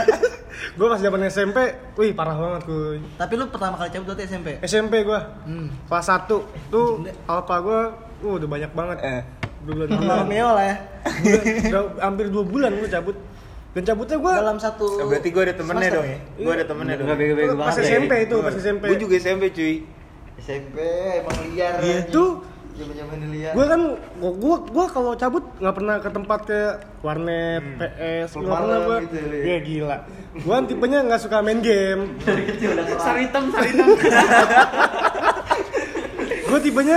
gue 0.78 0.86
pas 0.86 1.00
zaman 1.00 1.20
SMP, 1.26 1.58
wih 1.96 2.12
parah 2.12 2.36
banget 2.36 2.62
kuy. 2.68 3.00
tapi 3.16 3.32
lu 3.34 3.48
pertama 3.48 3.74
kali 3.74 3.88
cabut 3.88 4.12
berarti 4.12 4.24
SMP 4.28 4.48
SMP 4.62 5.02
gue, 5.02 5.20
hmm. 5.48 5.88
kelas 5.88 6.06
1 6.06 6.28
tuh 6.68 7.02
alpha 7.24 7.56
gue, 7.58 7.80
uh, 8.22 8.34
udah 8.36 8.48
banyak 8.48 8.70
banget. 8.70 8.98
Eh. 9.02 9.22
Dua 9.62 9.72
bulan 9.72 9.88
Sama 9.88 10.00
bulan. 10.00 10.18
Romeo 10.20 10.48
lah 10.52 10.64
ya 10.64 10.76
udah 11.02 11.82
hampir 12.00 12.26
dua 12.30 12.44
bulan 12.44 12.70
gue 12.74 12.88
cabut. 12.88 13.16
Dan 13.72 13.82
cabutnya 13.82 14.16
gua 14.18 14.32
dalam 14.36 14.58
satu 14.58 14.84
Oh, 15.00 15.08
berarti 15.08 15.32
gue 15.32 15.42
ada 15.42 15.54
temennya 15.54 15.80
semester. 15.82 15.96
dong 15.96 16.06
ya? 16.06 16.18
Gue 16.36 16.52
ada 16.52 16.66
temennya 16.66 16.94
dong. 16.94 17.06
Enggak 17.08 17.18
bego-bego 17.18 17.54
pas. 17.56 17.74
SMP 17.74 18.12
itu, 18.20 18.36
pas 18.38 18.52
SMP. 18.52 18.82
Gue 18.84 18.98
juga 19.00 19.14
SMP 19.16 19.44
cuy. 19.48 19.74
SMP 20.36 20.76
emang 21.16 21.36
liar. 21.48 21.74
Iya. 21.80 22.00
Zaman-zaman 22.72 23.16
liar. 23.28 23.52
Gue 23.52 23.64
kan 23.66 23.80
gua 24.16 24.32
gua, 24.32 24.56
gua 24.66 24.84
kalau 24.88 25.12
cabut 25.12 25.44
nggak 25.56 25.74
pernah 25.74 25.96
ke 25.98 26.08
tempat 26.08 26.40
kayak 26.42 26.74
warnet, 27.00 27.64
PS, 27.76 28.28
Klub 28.32 28.42
nggak 28.42 28.58
pernah 28.58 28.78
gua. 28.82 28.96
gitu 29.02 29.16
ya. 29.16 29.40
Iya 29.40 29.58
gila. 29.60 29.96
Gua 30.38 30.52
kan 30.52 30.64
tipenya 30.66 30.98
nggak 31.04 31.20
suka 31.20 31.36
main 31.40 31.60
game. 31.60 32.02
dari 32.24 32.42
kecil 32.46 32.68
udah. 32.72 32.84
Saritem, 32.98 33.44
saritem. 33.48 33.86
gue 36.44 36.58
tipenya 36.60 36.96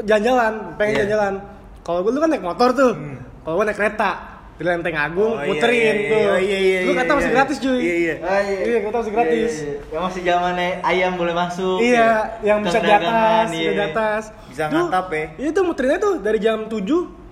jalan-jalan, 0.00 0.52
pengen 0.74 0.90
Iya. 0.92 0.98
jalan-jalan. 1.02 1.34
Kalau 1.80 2.00
gue 2.00 2.10
lu 2.10 2.18
kan 2.18 2.28
naik 2.28 2.42
motor 2.42 2.68
tuh, 2.70 2.92
kalau 3.40 3.54
gue 3.56 3.66
naik 3.66 3.78
kereta 3.78 4.10
di 4.54 4.62
Lenteng 4.62 4.92
Agung, 4.92 5.32
Oh, 5.32 5.40
iya, 5.40 5.48
muterin 5.48 5.72
iya, 5.72 5.92
iya, 5.96 6.10
tuh. 6.12 6.20
oh, 6.20 6.36
iya, 6.38 6.58
iya, 6.60 6.78
lu 6.84 6.92
iya, 6.92 6.98
kata 7.00 7.12
masih 7.14 7.24
iya. 7.24 7.34
gratis 7.34 7.56
cuy. 7.58 7.78
Iya, 7.80 7.94
iya. 7.96 8.14
Ah, 8.20 8.40
Iya, 8.44 8.78
kereta 8.78 8.98
masih 9.00 9.12
gratis. 9.12 9.52
Iya, 9.56 9.64
iya. 9.64 9.74
Yang 9.88 10.02
masih 10.04 10.20
zamannya 10.22 10.70
ayam 10.82 11.12
boleh 11.16 11.34
masuk. 11.34 11.78
Iya, 11.80 12.08
yang 12.42 12.58
Tukang 12.60 12.68
bisa 12.68 12.78
di 12.78 12.92
atas, 12.92 13.46
iya. 13.50 13.56
bisa 13.56 13.72
di 13.72 13.84
atas. 13.86 14.22
Bisa 14.46 14.62
Tuh, 14.68 14.76
ngantap 14.76 15.06
ya. 15.10 15.24
Iya 15.34 15.50
tuh 15.50 15.64
muterinnya 15.64 15.98
tuh 15.98 16.14
dari 16.18 16.38
jam 16.38 16.58
7 16.66 16.76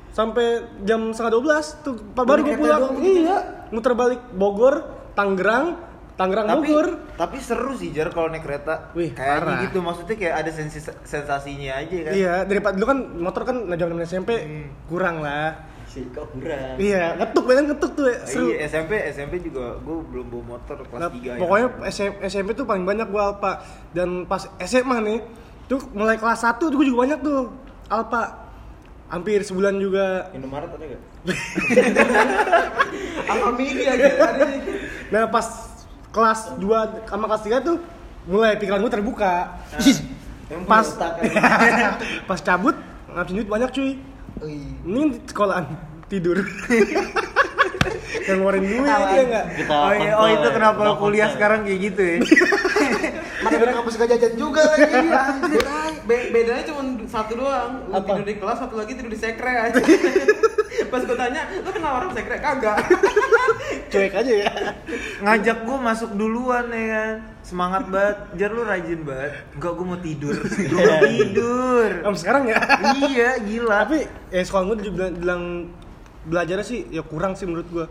sampai 0.09 0.46
jam 0.82 1.01
setengah 1.12 1.32
12 1.36 1.84
tuh 1.84 1.94
baru 2.16 2.40
gue 2.40 2.57
pulang. 2.57 2.82
gitu 2.96 3.20
Iya, 3.22 3.36
muter 3.68 3.92
balik 3.92 4.20
Bogor, 4.32 4.74
Tangerang, 5.12 5.66
Tangerang 6.19 6.51
Tapi 6.51 6.66
Bogor. 6.66 6.89
tapi 7.14 7.37
seru 7.39 7.73
sih 7.73 7.89
Jar 7.89 8.11
kalau 8.11 8.27
naik 8.27 8.43
kereta. 8.43 8.91
Wih, 8.91 9.14
Kayaknya 9.14 9.62
gitu 9.64 9.79
maksudnya 9.79 10.19
kayak 10.19 10.35
ada 10.37 10.51
sensi- 10.51 10.83
sensasinya 11.01 11.79
aja 11.79 11.97
kan. 12.03 12.12
Iya, 12.12 12.35
daripada 12.43 12.75
dulu 12.75 12.87
kan 12.87 12.99
motor 13.16 13.43
kan 13.45 13.57
nah, 13.62 13.77
zaman 13.77 14.03
SMP 14.03 14.31
Hmm. 14.37 14.66
kurang 14.85 15.23
lah. 15.23 15.55
Si 15.87 16.03
kok 16.11 16.27
kurang. 16.29 16.75
Iya, 16.75 17.14
ngetuk 17.16 17.45
banget 17.47 17.64
ngetuk 17.71 17.91
tuh 17.95 18.05
ya. 18.05 18.19
Seru. 18.27 18.51
Iya, 18.51 18.66
SMP 18.66 18.93
SMP 19.09 19.35
juga 19.41 19.79
gue 19.79 19.97
belum 20.05 20.27
bawa 20.29 20.45
motor 20.53 20.83
kelas 20.83 20.99
Nah, 20.99 21.09
3 21.09 21.39
pokoknya 21.39 21.66
SM- 21.87 22.19
SMP 22.25 22.51
tuh 22.53 22.66
paling 22.66 22.83
banyak 22.83 23.07
gua 23.07 23.33
Alpa 23.33 23.62
dan 23.89 24.27
pas 24.27 24.43
SMA 24.59 24.99
nih 25.01 25.19
tuh 25.64 25.79
mulai 25.93 26.19
kelas 26.19 26.43
1 26.43 26.66
tuh 26.66 26.75
gua 26.75 26.85
juga 26.85 26.99
banyak 27.05 27.19
tuh 27.21 27.55
Alpa 27.87 28.51
hampir 29.09 29.41
sebulan 29.41 29.79
juga 29.79 30.29
Indomaret 30.35 30.69
ada 30.69 30.85
gak? 30.85 31.03
Aja? 33.29 34.07
Ada 34.09 34.45
nih. 34.45 34.61
nah 35.09 35.25
pas 35.27 35.47
kelas 36.13 36.57
2 36.57 37.09
sama 37.09 37.25
kelas 37.29 37.43
3 37.45 37.69
tuh 37.69 37.77
mulai 38.29 38.57
pikiran 38.57 38.81
gua 38.81 38.93
terbuka. 38.93 39.35
Emang 40.49 40.65
pas 40.65 40.87
kan? 40.97 41.13
pas 42.29 42.41
cabut 42.41 42.77
ngabisin 43.13 43.37
duit 43.41 43.49
banyak 43.49 43.71
cuy. 43.73 43.91
Ini 44.85 45.01
di 45.13 45.19
sekolahan 45.29 45.65
tidur. 46.09 46.41
Yang 48.29 48.37
ngeluarin 48.41 48.65
duit 48.65 48.85
ya 48.85 49.23
enggak 49.25 49.45
Kita 49.57 49.73
Oh, 49.73 49.93
iya, 49.95 50.13
oh 50.19 50.29
itu 50.29 50.49
kenapa 50.53 50.83
kuliah 51.01 51.29
sekarang 51.33 51.65
kayak 51.65 51.79
gitu 51.81 52.03
ya? 52.05 52.17
mana 53.45 53.73
kampus 53.81 53.95
gak 53.97 54.09
jajan 54.13 54.35
juga 54.35 54.63
lagi 54.67 54.99
Be- 56.09 56.33
bedanya 56.33 56.65
cuma 56.65 56.81
satu 57.05 57.37
doang. 57.37 57.85
Lu 57.85 57.93
Apa? 57.93 58.17
tidur 58.17 58.25
di 58.25 58.35
kelas, 58.41 58.57
satu 58.65 58.75
lagi 58.81 58.97
tidur 58.97 59.13
di 59.13 59.21
sekre 59.21 59.53
aja. 59.53 59.77
Pas 60.93 61.05
gue 61.05 61.17
tanya, 61.21 61.43
lu 61.61 61.69
kenal 61.69 62.01
orang 62.01 62.17
sekre? 62.17 62.41
Kagak. 62.41 62.81
cuek 63.93 64.15
aja 64.17 64.33
ya. 64.49 64.53
Ngajak 65.21 65.69
gue 65.69 65.77
masuk 65.77 66.11
duluan 66.17 66.73
ya 66.73 66.85
kan. 66.89 67.15
Semangat 67.45 67.93
banget, 67.93 68.17
Jar 68.41 68.51
lu 68.57 68.65
rajin 68.65 69.01
banget. 69.05 69.33
Enggak, 69.53 69.73
gue 69.77 69.85
mau 69.85 70.01
tidur. 70.01 70.37
Gue 70.73 70.81
mau 70.81 71.05
tidur. 71.05 71.91
Sampai 72.05 72.21
sekarang 72.25 72.43
ya? 72.49 72.59
Iya, 73.05 73.31
gila. 73.45 73.77
Tapi 73.85 73.99
ya 74.33 74.41
sekolah 74.45 74.65
gua 74.65 74.77
juga 74.81 74.93
bilang, 74.97 75.13
bilang 75.21 75.43
belajarnya 76.29 76.67
sih 76.67 76.85
ya 76.93 77.01
kurang 77.05 77.37
sih 77.37 77.45
menurut 77.45 77.69
gua. 77.69 77.87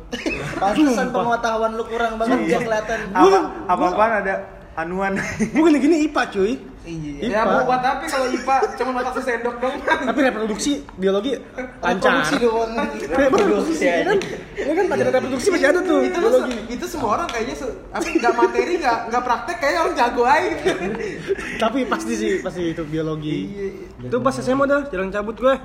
Pantesan 0.58 1.10
pengetahuan 1.10 1.72
lu 1.74 1.86
kurang 1.86 2.18
banget 2.18 2.38
gak 2.50 2.62
kelihatan. 2.66 3.00
Apa, 3.14 3.38
apa-apaan 3.66 4.14
ada 4.26 4.34
anuan 4.78 5.18
gua 5.52 5.66
gini-gini 5.68 6.06
IPA 6.06 6.24
cuy. 6.30 6.54
Iya 6.88 7.20
Ya 7.28 7.42
mau 7.44 7.68
buat 7.68 7.84
apa 7.84 8.06
kalau 8.06 8.32
IPA 8.32 8.56
cuma 8.78 8.90
otak 8.96 9.20
sesendok 9.20 9.60
dong. 9.60 9.76
tapi 9.84 10.20
reproduksi 10.22 10.72
biologi 10.96 11.36
lancar. 11.82 12.24
Reproduksi 12.24 12.36
doang 12.40 12.72
reproduksi 13.12 13.84
ya 13.84 14.06
kan? 14.06 14.18
Ya. 14.56 14.72
Kan? 14.72 14.86
Pelajaran 14.88 15.14
reproduksi 15.18 15.48
masih 15.52 15.68
ada 15.68 15.80
tuh 15.82 16.00
itu 16.00 16.16
biologi. 16.16 16.56
se- 16.56 16.66
itu 16.72 16.86
semua 16.88 17.10
orang 17.12 17.28
kayaknya 17.28 17.56
se- 17.58 17.76
apa 17.92 18.08
nggak 18.08 18.34
materi 18.34 18.74
nggak 18.78 18.98
nggak 19.12 19.24
praktek 19.26 19.58
kayak 19.60 19.78
orang 19.82 19.96
jago 19.98 20.24
aja. 20.24 20.48
Gitu. 20.48 20.72
tapi 21.64 21.80
pasti 21.84 22.14
sih 22.16 22.32
pasti 22.40 22.62
itu 22.72 22.84
biologi. 22.86 23.38
Iya, 23.50 23.68
itu 24.08 24.18
pas 24.22 24.36
SMA 24.38 24.64
dah 24.64 24.82
jarang 24.88 25.10
cabut 25.10 25.36
gue. 25.36 25.56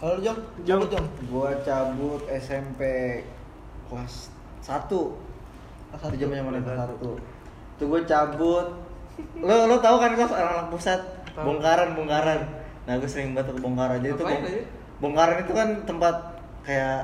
Kalau 0.00 0.16
Jom. 0.24 0.36
cabut 0.64 0.88
jom. 0.88 1.04
Gua 1.28 1.52
cabut 1.60 2.22
SMP 2.32 2.80
kelas 3.84 4.32
1 4.62 4.88
Kelas 4.88 6.00
1 6.06 6.16
zaman 6.16 6.34
zaman 6.38 6.62
kelas 6.62 6.88
1 6.96 7.29
Tuh 7.80 7.86
gua 7.86 8.00
cabut. 8.04 8.66
Lo 9.36 9.66
lo 9.66 9.76
tahu 9.78 9.96
kan 9.96 10.12
kelas 10.12 10.30
anak-anak 10.30 10.68
pusat? 10.68 11.00
Bongkaran 11.34 11.92
bongkaran. 11.94 12.40
Nah 12.82 12.92
gue 12.94 13.06
sering 13.06 13.32
banget 13.32 13.50
ke 13.50 13.60
bongkaran 13.60 13.98
Jadi 13.98 14.12
tuh 14.14 14.26
bong- 14.26 14.44
aja? 14.44 14.62
bongkaran 14.98 15.36
itu 15.38 15.52
kan 15.52 15.68
tempat 15.82 16.14
kayak 16.60 17.00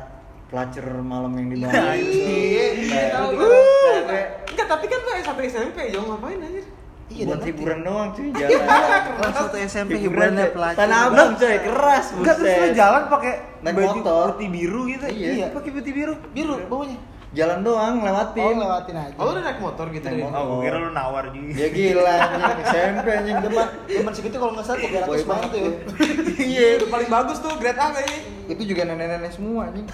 pelacur 0.47 0.85
malam 1.01 1.33
yang 1.35 1.49
di 1.49 1.57
bawah. 1.59 1.73
Iya, 1.73 1.97
iya, 1.97 2.67
iya, 2.77 3.01
tahu. 3.11 3.29
Nah, 3.35 4.03
kayak 4.05 4.29
Enggak, 4.47 4.67
tapi 4.69 4.85
kan 4.87 4.99
lu 4.99 5.11
S1 5.15 5.39
SMP, 5.47 5.79
jong 5.91 6.07
ngapain 6.07 6.39
aja? 6.39 6.63
iya 7.07 7.23
buat 7.23 7.39
hiburan 7.41 7.81
doang 7.81 8.11
cuy 8.11 8.35
jalan. 8.35 8.67
Kelas 9.15 9.31
satu 9.33 9.57
SMP 9.61 9.91
hiburan 9.95 10.03
hiburannya 10.35 10.45
cuy. 10.45 10.55
pelacur 10.55 10.79
Tanah 10.81 10.99
Abang 11.07 11.31
coy 11.35 11.57
keras 11.57 12.05
Enggak, 12.11 12.35
terus 12.37 12.51
buset. 12.53 12.75
jalan 12.75 13.03
pakai 13.07 13.33
Naik 13.63 13.75
baju 13.77 13.89
motor. 13.97 14.27
putih 14.35 14.49
biru 14.51 14.81
gitu? 14.87 15.05
Iya. 15.07 15.47
pakai 15.51 15.71
putih 15.73 15.93
biru 15.93 16.15
biru. 16.31 16.55
bawahnya 16.67 16.99
jalan 17.29 17.59
doang 17.61 17.95
oh 17.97 18.05
lewatin 18.05 18.55
lewatin 18.57 18.95
aja 18.97 19.15
Oh, 19.15 19.25
lu 19.25 19.31
udah 19.33 19.43
naik 19.43 19.59
motor 19.59 19.87
gitu 19.89 20.05
Naik 20.05 20.23
motor. 20.23 20.37
Oh, 20.37 20.45
gue 20.53 20.59
kira 20.63 20.77
lu 20.79 20.91
nawar 20.91 21.25
juga 21.29 21.53
ya 21.53 21.69
gila 21.69 22.15
anjing 22.15 22.61
SMP 22.65 23.07
anjing 23.13 23.37
Zaman 23.41 23.67
zaman 23.85 24.13
segitu 24.13 24.37
kalau 24.37 24.53
nggak 24.53 24.65
salah 24.65 24.79
300 24.81 25.05
Boy 25.05 25.21
banget 25.25 25.49
tuh 25.49 25.61
ya. 25.61 25.71
Iya, 26.47 26.67
udah 26.79 26.89
paling 26.89 27.09
bagus 27.09 27.37
tuh 27.39 27.53
grade 27.57 27.77
A 27.77 27.87
kayaknya. 27.91 28.21
itu 28.47 28.63
juga 28.65 28.83
nenek-nenek 28.85 29.33
semua 29.33 29.67
anjing 29.67 29.87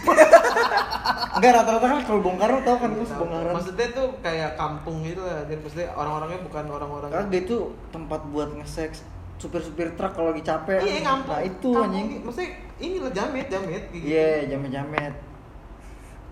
enggak 1.37 1.53
rata-rata 1.55 1.87
kan 1.89 2.01
kalau 2.05 2.21
bongkar 2.21 2.49
lo 2.49 2.61
tau 2.61 2.77
kan 2.77 2.91
gue 2.91 3.07
bongkaran 3.09 3.53
Maksudnya 3.55 3.89
tuh 3.91 4.09
kayak 4.21 4.51
kampung 4.55 5.01
gitu 5.03 5.21
lah. 5.21 5.41
Jadi 5.43 5.59
maksudnya 5.59 5.89
orang-orangnya 5.93 6.41
bukan 6.43 6.65
orang-orang 6.69 7.09
karena 7.09 7.27
dia 7.27 7.41
itu 7.43 7.57
tempat 7.89 8.21
buat 8.29 8.49
nge-sex 8.55 9.01
supir-supir 9.37 9.97
truk 9.97 10.13
kalau 10.13 10.31
lagi 10.31 10.45
capek 10.45 10.79
Iya, 10.79 11.01
kampung. 11.03 11.33
nah 11.33 11.41
itu 11.41 11.71
anjing. 11.75 12.07
Maksudnya 12.21 12.51
ini 12.79 12.97
lah 12.99 13.11
jamet, 13.11 13.47
jamet 13.49 13.83
gitu. 13.89 14.05
iya 14.05 14.45
jamet-jamet 14.47 15.15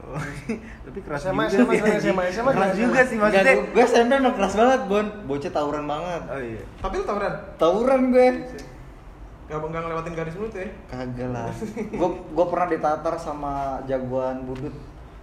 Tapi 0.87 0.99
keras 1.07 1.23
SMA, 1.27 1.45
juga 1.49 1.73
SMA, 1.75 1.75
sih, 1.99 2.11
SMA. 2.11 2.23
SMA, 2.35 2.51
Keras 2.53 2.75
juga 2.77 3.01
sih 3.07 3.17
maksudnya. 3.17 3.55
gue, 3.55 3.67
gue 3.73 3.85
SMP 3.87 4.13
emang 4.19 4.35
keras 4.35 4.55
banget 4.59 4.81
bon. 4.91 5.07
Bocah 5.27 5.53
tawuran 5.53 5.85
banget. 5.87 6.23
Oh 6.27 6.41
iya. 6.43 6.63
Tapi 6.83 6.95
lu 6.99 7.05
tawuran? 7.07 7.33
tawuran 7.57 8.01
gue. 8.11 8.29
Gak 9.51 9.59
nggak 9.67 9.83
ngelewatin 9.83 10.15
garis 10.15 10.35
mulut 10.39 10.55
ya? 10.55 10.71
kagak 10.87 11.29
lah. 11.35 11.51
Gue 11.99 12.09
gue 12.23 12.47
pernah 12.47 12.69
ditatar 12.71 13.15
sama 13.19 13.83
jagoan 13.91 14.47
budut 14.47 14.71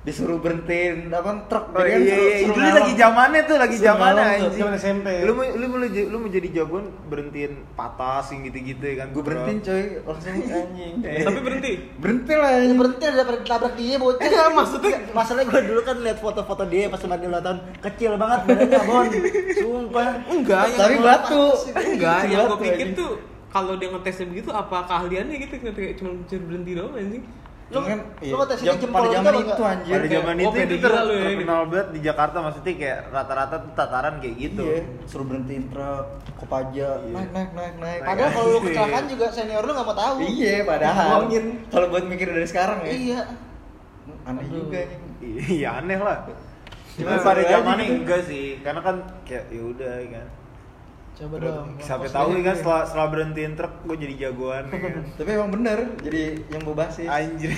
disuruh 0.07 0.39
berhentiin 0.39 1.11
apa 1.11 1.43
truk 1.45 1.67
Oh 1.69 1.83
Jadi 1.83 1.91
kan 1.91 1.99
iya 1.99 2.15
iya, 2.15 2.35
suruh 2.39 2.47
itu 2.47 2.55
ngalong. 2.55 2.77
lagi 2.79 2.93
zamannya 2.95 3.41
tuh, 3.43 3.55
lagi 3.57 3.77
zamannya 3.77 4.23
anjing. 4.23 4.53
Zaman 4.55 4.73
SMP. 4.73 5.07
Lu 5.19 5.31
mau 5.33 5.43
lu 5.43 5.65
mau 5.67 5.77
lu 5.83 6.17
mau 6.17 6.29
jadi 6.31 6.47
jagoan 6.53 6.85
berhentiin 7.03 7.53
patas 7.73 8.31
yang 8.31 8.47
gitu-gitu 8.47 8.79
ya 8.81 8.95
kan. 8.97 9.07
gue 9.11 9.19
berhentiin 9.19 9.59
coy 9.59 9.83
langsung 10.01 10.31
anjing 10.63 10.93
Tapi 11.03 11.39
berhenti. 11.41 11.73
berhenti 11.97 12.33
lah 12.33 12.51
Ya 12.57 12.71
berhenti 12.71 13.03
daripada 13.03 13.37
ditabrak 13.37 13.73
dia 13.75 13.95
bocah. 13.97 14.23
Enggak, 14.23 14.47
maksudnya- 14.49 14.99
masalahnya 15.11 15.45
gue 15.45 15.61
dulu 15.67 15.81
kan 15.83 15.95
lihat 15.99 16.17
foto-foto 16.17 16.63
dia 16.63 16.87
pas 16.87 17.01
umur 17.03 17.19
5 17.19 17.43
tahun 17.43 17.57
kecil 17.83 18.11
banget 18.15 18.39
badannya 18.45 18.79
Bon. 18.81 19.05
Sumpah. 19.53 20.09
Enggak, 20.25 20.65
tapi 20.73 20.95
batu 20.97 21.43
Enggak, 21.75 22.19
yang 22.25 22.47
gue 22.47 22.59
pikir 22.63 22.87
tuh 22.93 23.11
kalau 23.47 23.75
dia 23.75 23.89
ngetesnya 23.89 24.27
begitu 24.27 24.49
apa 24.49 24.85
keahliannya 24.85 25.35
gitu 25.41 25.53
kayak 25.57 25.95
cuma 25.95 26.15
cuma 26.23 26.41
berhenti 26.45 26.71
doang 26.71 26.95
anjing. 26.95 27.23
Lu 27.67 27.83
lu 27.83 27.99
iya, 28.23 28.35
ngetes 28.39 28.59
ini 28.63 28.67
jam- 28.71 28.79
jempol 28.79 28.95
pada 29.03 29.09
zaman 29.11 29.33
itu 29.35 29.43
enggak? 29.43 29.59
anjir 29.75 29.91
Pada 29.91 30.07
zaman 30.07 30.35
itu 30.39 30.57
itu 30.71 30.87
lu 30.87 30.95
ya, 31.11 31.23
terkenal 31.27 31.61
banget 31.67 31.87
di 31.91 31.99
Jakarta 31.99 32.37
maksudnya 32.39 32.73
kayak 32.79 32.99
rata-rata 33.11 33.55
tuh 33.59 33.71
tataran 33.75 34.15
kayak 34.23 34.35
gitu. 34.39 34.63
Iya, 34.63 34.79
suruh 35.03 35.25
berhentiin 35.27 35.65
truk, 35.67 36.05
kopaja, 36.39 36.89
naik 37.11 37.29
naik 37.35 37.51
naik 37.51 37.75
naik. 37.75 37.99
Padahal 38.07 38.29
kalau 38.31 38.47
lu 38.55 38.59
kecelakaan 38.71 39.05
juga 39.11 39.25
senior 39.35 39.63
lu 39.67 39.71
nggak 39.75 39.87
mau 39.87 39.97
tahu. 39.99 40.15
Iya, 40.23 40.55
padahal. 40.63 41.07
Ngomongin. 41.11 41.45
Kalau 41.67 41.87
buat 41.91 42.03
mikir 42.07 42.27
dari 42.31 42.47
sekarang 42.47 42.77
ya. 42.87 42.91
Iya. 42.95 43.19
Aneh 44.23 44.45
juga 44.47 44.79
nih. 44.87 44.99
Iya 45.59 45.69
aneh 45.83 45.99
lah. 45.99 46.17
Cuma 46.95 47.19
pada 47.19 47.41
zamannya 47.45 47.83
gitu. 47.83 47.95
enggak 48.01 48.21
sih, 48.25 48.45
karena 48.63 48.81
kan 48.81 48.95
kayak 49.27 49.43
ya 49.51 49.61
udah 49.61 49.93
ya 50.01 50.07
kan. 50.17 50.27
Coba 51.17 51.35
dong. 51.41 51.67
Sampai 51.81 52.07
tahu 52.07 52.37
ya 52.37 52.41
kan 52.45 52.55
setelah 52.55 52.81
setelah 52.85 53.07
berhentiin 53.09 53.53
truk 53.57 53.73
gue 53.83 53.95
jadi 53.97 54.13
jagoan. 54.23 54.63
ya 54.69 54.77
kan. 54.77 54.93
Tapi 55.17 55.29
emang 55.33 55.49
bener, 55.49 55.77
jadi 55.99 56.21
yang 56.47 56.61
mau 56.61 56.73
basis. 56.73 57.09
Anjir. 57.09 57.51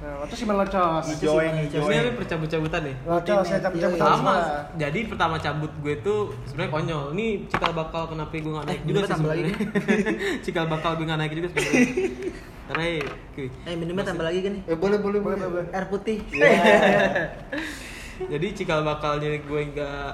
nah 0.00 0.24
terus 0.24 0.40
gimana 0.40 0.64
cos 0.64 1.06
yang 1.20 1.56
hijau. 1.60 1.84
Ini 1.84 1.96
ada 1.98 2.12
percabut-cabutan 2.16 2.80
nih. 2.84 2.96
cos 3.04 3.44
saya 3.44 3.60
cabut 3.60 3.78
cabut 3.80 3.96
Iya, 3.96 4.00
iya. 4.00 4.16
Sama, 4.16 4.36
jadi 4.76 5.00
pertama 5.04 5.36
cabut 5.36 5.72
gue 5.80 5.94
tuh 6.00 6.20
sebenarnya 6.44 6.72
konyol. 6.72 7.04
Ini 7.16 7.26
cikal 7.48 7.72
bakal 7.72 8.02
kenapa 8.08 8.32
gue 8.32 8.50
gak 8.50 8.64
naik 8.64 8.76
Eh, 8.76 8.84
juga 8.84 9.00
sih 9.00 9.12
tambah 9.12 9.28
lagi. 9.28 9.42
sebenarnya. 9.44 10.12
cikal 10.44 10.64
bakal 10.68 10.90
gue 10.96 11.04
gak 11.04 11.20
naik 11.20 11.32
juga 11.32 11.48
sebenarnya. 11.52 11.84
Rai, 12.70 13.02
kuy. 13.34 13.48
Eh 13.66 13.74
minumnya 13.76 14.04
tambah 14.06 14.24
lagi 14.24 14.38
gini. 14.40 14.58
Eh 14.64 14.76
boleh 14.76 14.98
boleh 15.00 15.20
boleh. 15.20 15.64
Air 15.68 15.86
putih. 15.88 16.24
Jadi 18.32 18.46
cikal 18.52 18.84
bakalnya 18.84 19.40
gue 19.40 19.60
nggak 19.72 20.12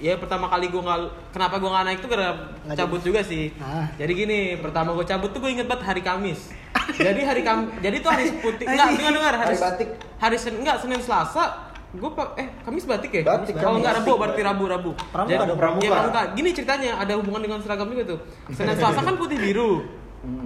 ya 0.00 0.16
pertama 0.16 0.46
kali 0.46 0.66
gue 0.66 0.78
nggak 0.78 1.00
kenapa 1.30 1.54
gue 1.56 1.68
nggak 1.68 1.84
naik 1.84 1.98
tuh 1.98 2.08
karena 2.08 2.30
Nggak 2.62 2.76
cabut 2.78 3.00
juga 3.00 3.20
sih 3.20 3.52
Ah. 3.56 3.84
jadi 3.94 4.08
gini 4.10 4.38
pertama 4.56 4.92
gue 4.92 5.04
cabut 5.04 5.28
tuh 5.28 5.38
gue 5.38 5.50
inget 5.50 5.64
banget 5.64 5.84
hari 5.86 6.00
Kamis 6.00 6.48
jadi 6.98 7.20
hari 7.22 7.42
Kam 7.42 7.68
jadi 7.78 7.96
tuh 7.98 8.08
hari 8.08 8.32
putih 8.34 8.64
enggak 8.64 8.86
dengar 8.90 9.12
dengar 9.12 9.34
hari, 9.36 9.46
Hari 9.46 9.58
batik. 9.58 9.88
hari 10.16 10.36
Sen 10.36 10.56
enggak 10.56 10.76
Senin 10.78 10.98
Selasa 10.98 11.68
gue 11.90 12.06
pak 12.08 12.28
eh 12.34 12.48
Kamis 12.62 12.84
batik 12.84 13.10
ya 13.12 13.22
Batik, 13.22 13.52
kalau 13.54 13.76
Kamis. 13.76 13.80
enggak 13.82 13.94
Rabu 13.98 14.12
berarti 14.16 14.40
Rabu 14.40 14.64
Rabu 14.66 14.90
Pramuka 15.06 15.30
Jadi- 15.34 15.46
dong, 15.46 15.58
pramuka. 15.58 15.82
ya 15.82 15.90
pramuka 15.92 16.20
gini 16.32 16.50
ceritanya 16.50 16.90
ada 16.96 17.12
hubungan 17.14 17.40
dengan 17.40 17.58
seragam 17.58 17.86
juga 17.86 18.04
tuh 18.08 18.18
Senin 18.48 18.72
Selasa 18.80 19.00
kan 19.02 19.14
putih 19.14 19.36
biru 19.36 19.84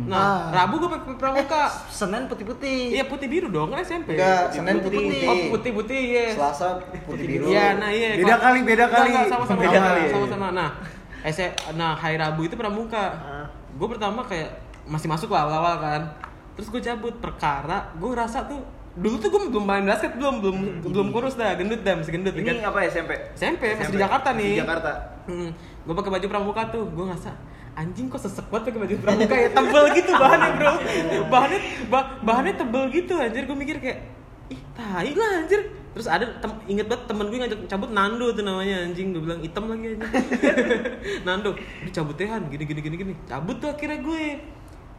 nah 0.07 0.55
Ah. 0.55 0.62
Rabu 0.62 0.79
gue 0.79 0.91
pakai 0.91 1.18
pramuka 1.18 1.66
Senin 1.91 2.31
putih-putih. 2.31 2.95
Iya 2.95 3.11
putih 3.11 3.27
biru 3.27 3.51
dong 3.51 3.75
kan 3.75 3.83
SMP 3.83 4.14
Enggak, 4.14 4.55
Senin 4.55 4.79
putih. 4.79 5.27
Oh 5.27 5.37
putih 5.51 5.70
putih 5.75 6.01
yes 6.14 6.39
Selasa 6.39 6.79
putih 7.03 7.27
biru. 7.27 7.51
Iya, 7.51 7.75
nah 7.83 7.91
iya. 7.91 8.14
Beda 8.14 8.39
kali, 8.39 8.62
beda 8.62 8.87
kali. 8.87 9.11
enggak, 9.11 9.27
sama-sama. 9.35 9.61
Beda 9.66 9.79
kali, 9.83 10.01
iya. 10.07 10.11
Sama-sama. 10.14 10.47
Nah, 10.55 10.70
ese, 11.27 11.47
nah 11.75 11.99
hari 11.99 12.14
Rabu 12.14 12.47
itu 12.47 12.55
pramuka. 12.55 13.05
Ah. 13.18 13.47
Gue 13.75 13.91
pertama 13.91 14.22
kayak 14.22 14.55
masih 14.87 15.11
masuk 15.11 15.35
lah 15.35 15.43
awal-awal 15.51 15.75
kan. 15.83 16.03
Terus 16.55 16.70
gue 16.70 16.79
cabut 16.79 17.14
perkara, 17.18 17.91
gue 17.99 18.09
ngerasa 18.14 18.47
tuh 18.47 18.62
dulu 18.95 19.18
tuh 19.18 19.27
gue 19.27 19.51
belum 19.51 19.66
main 19.66 19.83
basket 19.83 20.14
belum 20.14 20.39
belum 20.39 20.57
belum 20.87 21.09
kurus 21.11 21.35
dah 21.35 21.59
gendut 21.59 21.83
dah 21.83 21.99
masih 21.99 22.14
gendut 22.14 22.31
Ini 22.31 22.47
kan 22.47 22.70
apa 22.70 22.79
SMP? 22.87 23.11
SMP, 23.35 23.75
masih 23.75 23.91
di 23.91 23.99
Jakarta 23.99 24.31
nih. 24.39 24.55
Di 24.55 24.62
Jakarta. 24.62 24.91
Hmm, 25.27 25.51
gue 25.83 25.95
pakai 25.99 26.11
baju 26.14 26.27
pramuka 26.31 26.62
tuh, 26.70 26.87
gue 26.95 27.05
ngerasa 27.11 27.35
anjing 27.75 28.07
kok 28.07 28.22
sesek 28.22 28.47
banget 28.49 28.70
pakai 28.70 28.81
baju 28.87 28.95
pramuka 29.03 29.35
ya? 29.35 29.49
Tebel 29.59 29.85
gitu 29.99 30.11
bahannya 30.14 30.51
bro. 30.59 30.75
Bahannya 31.31 31.61
ba- 31.91 32.11
bahannya 32.22 32.55
tebel 32.55 32.85
gitu 32.91 33.14
anjir. 33.18 33.45
Gue 33.45 33.59
mikir 33.59 33.77
kayak 33.83 33.99
ih 34.51 34.61
tai 34.75 35.11
lah 35.14 35.43
anjir. 35.43 35.61
Terus 35.95 36.11
ada 36.11 36.27
tem 36.43 36.51
inget 36.66 36.91
banget 36.91 37.07
temen 37.07 37.27
gue 37.31 37.39
ngajak 37.39 37.61
cabut 37.70 37.91
Nando 37.91 38.27
tuh 38.35 38.43
namanya 38.43 38.83
anjing. 38.83 39.14
Gue 39.14 39.22
bilang 39.22 39.41
hitam 39.43 39.70
lagi 39.70 39.95
anjing. 39.95 40.11
Nando 41.27 41.55
dicabut 41.83 42.14
tehan 42.14 42.47
gini 42.51 42.64
gini 42.66 42.81
gini 42.83 42.97
gini. 42.99 43.14
Cabut 43.27 43.59
tuh 43.59 43.70
akhirnya 43.70 44.03
gue. 44.03 44.25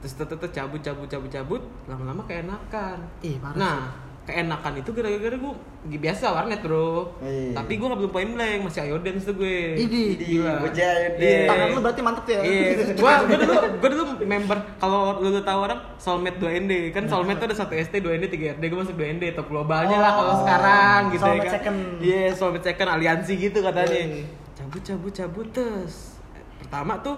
Terus 0.03 0.13
tetep 0.15 0.39
cabut 0.51 0.79
cabut 0.79 1.07
cabut 1.07 1.29
cabut. 1.31 1.61
Lama-lama 1.87 2.23
keenakan. 2.27 2.97
Ih, 3.23 3.39
parah 3.41 3.55
nah 3.57 3.81
keenakan 4.25 4.73
itu 4.75 4.89
gara-gara 4.89 5.31
gue 5.31 5.53
biasa 5.95 6.33
warnet 6.33 6.59
bro 6.59 7.13
Iya. 7.21 7.53
tapi 7.53 7.77
gue 7.77 7.85
gak 7.85 7.99
belum 7.99 8.09
point 8.09 8.31
blank 8.31 8.59
masih 8.63 8.81
ayo 8.83 8.97
dance 8.97 9.21
tuh 9.23 9.35
gue 9.35 9.77
Idi. 9.77 10.17
Gila. 10.17 10.59
Bocah 10.59 10.81
ayo 10.91 11.07
dance. 11.13 11.21
Iya. 11.21 11.45
Tangan 11.45 11.67
lu 11.69 11.79
berarti 11.79 12.01
mantep 12.01 12.25
ya. 12.25 12.39
Iya, 12.41 12.69
gua 12.99 13.13
gua 13.21 13.37
dulu 13.37 13.53
gua 13.77 13.89
dulu 13.91 14.03
member 14.19 14.57
kalau 14.75 14.99
lu, 15.19 15.29
lu 15.29 15.41
tahu 15.41 15.59
orang 15.61 15.79
Soulmate 15.95 16.37
2 16.37 16.61
ND 16.63 16.73
kan 16.89 17.05
Soulmate 17.05 17.37
tuh 17.37 17.47
ada 17.47 17.57
1 17.59 17.85
ST 17.85 17.95
2 17.95 18.17
ND 18.17 18.25
3 18.27 18.57
RD 18.57 18.63
gua 18.65 18.79
masuk 18.81 18.95
2 18.95 19.15
ND 19.15 19.23
top 19.31 19.47
globalnya 19.47 19.95
lah 19.95 20.11
kalau 20.11 20.31
Oh, 20.31 20.37
sekarang 20.41 21.01
gitu 21.07 21.21
Soulmate 21.21 21.37
ya 21.37 21.45
kan. 21.45 21.55
second. 21.55 21.77
Iya, 21.99 22.21
Soulmate 22.33 22.65
second 22.65 22.89
aliansi 22.91 23.33
gitu 23.35 23.57
katanya. 23.61 23.93
Iya, 23.93 24.05
iya. 24.11 24.25
Cabut 24.55 24.81
cabut 24.81 25.13
cabut 25.13 25.47
terus. 25.51 26.17
Pertama 26.57 26.97
tuh 26.99 27.13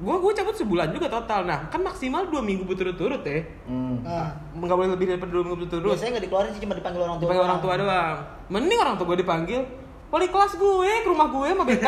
gua 0.00 0.16
gua 0.16 0.32
cabut 0.32 0.56
sebulan 0.56 0.88
juga 0.90 1.06
total. 1.06 1.44
Nah, 1.44 1.68
kan 1.68 1.80
maksimal 1.80 2.24
2 2.24 2.40
minggu 2.40 2.64
berturut-turut 2.64 3.20
ya. 3.20 3.44
Hmm. 3.68 4.00
Nah, 4.00 4.32
Enggak 4.50 4.76
boleh 4.76 4.90
lebih 4.90 5.06
daripada 5.12 5.30
2 5.30 5.44
minggu 5.44 5.58
berturut-turut. 5.60 5.92
biasanya 5.92 6.10
nggak 6.16 6.24
dikeluarin 6.24 6.50
sih 6.50 6.62
cuma 6.64 6.74
dipanggil 6.74 7.00
orang 7.04 7.16
tua. 7.16 7.24
Dipanggil 7.28 7.44
orang 7.44 7.60
tua 7.60 7.72
doang. 7.76 8.16
Mending 8.48 8.78
orang 8.80 8.94
tua 8.96 9.06
gue 9.12 9.18
dipanggil 9.20 9.60
wali 10.10 10.26
kelas 10.26 10.52
gue 10.58 10.90
ke 11.04 11.08
rumah 11.08 11.26
gue 11.28 11.48
sama 11.52 11.64
BK. 11.68 11.86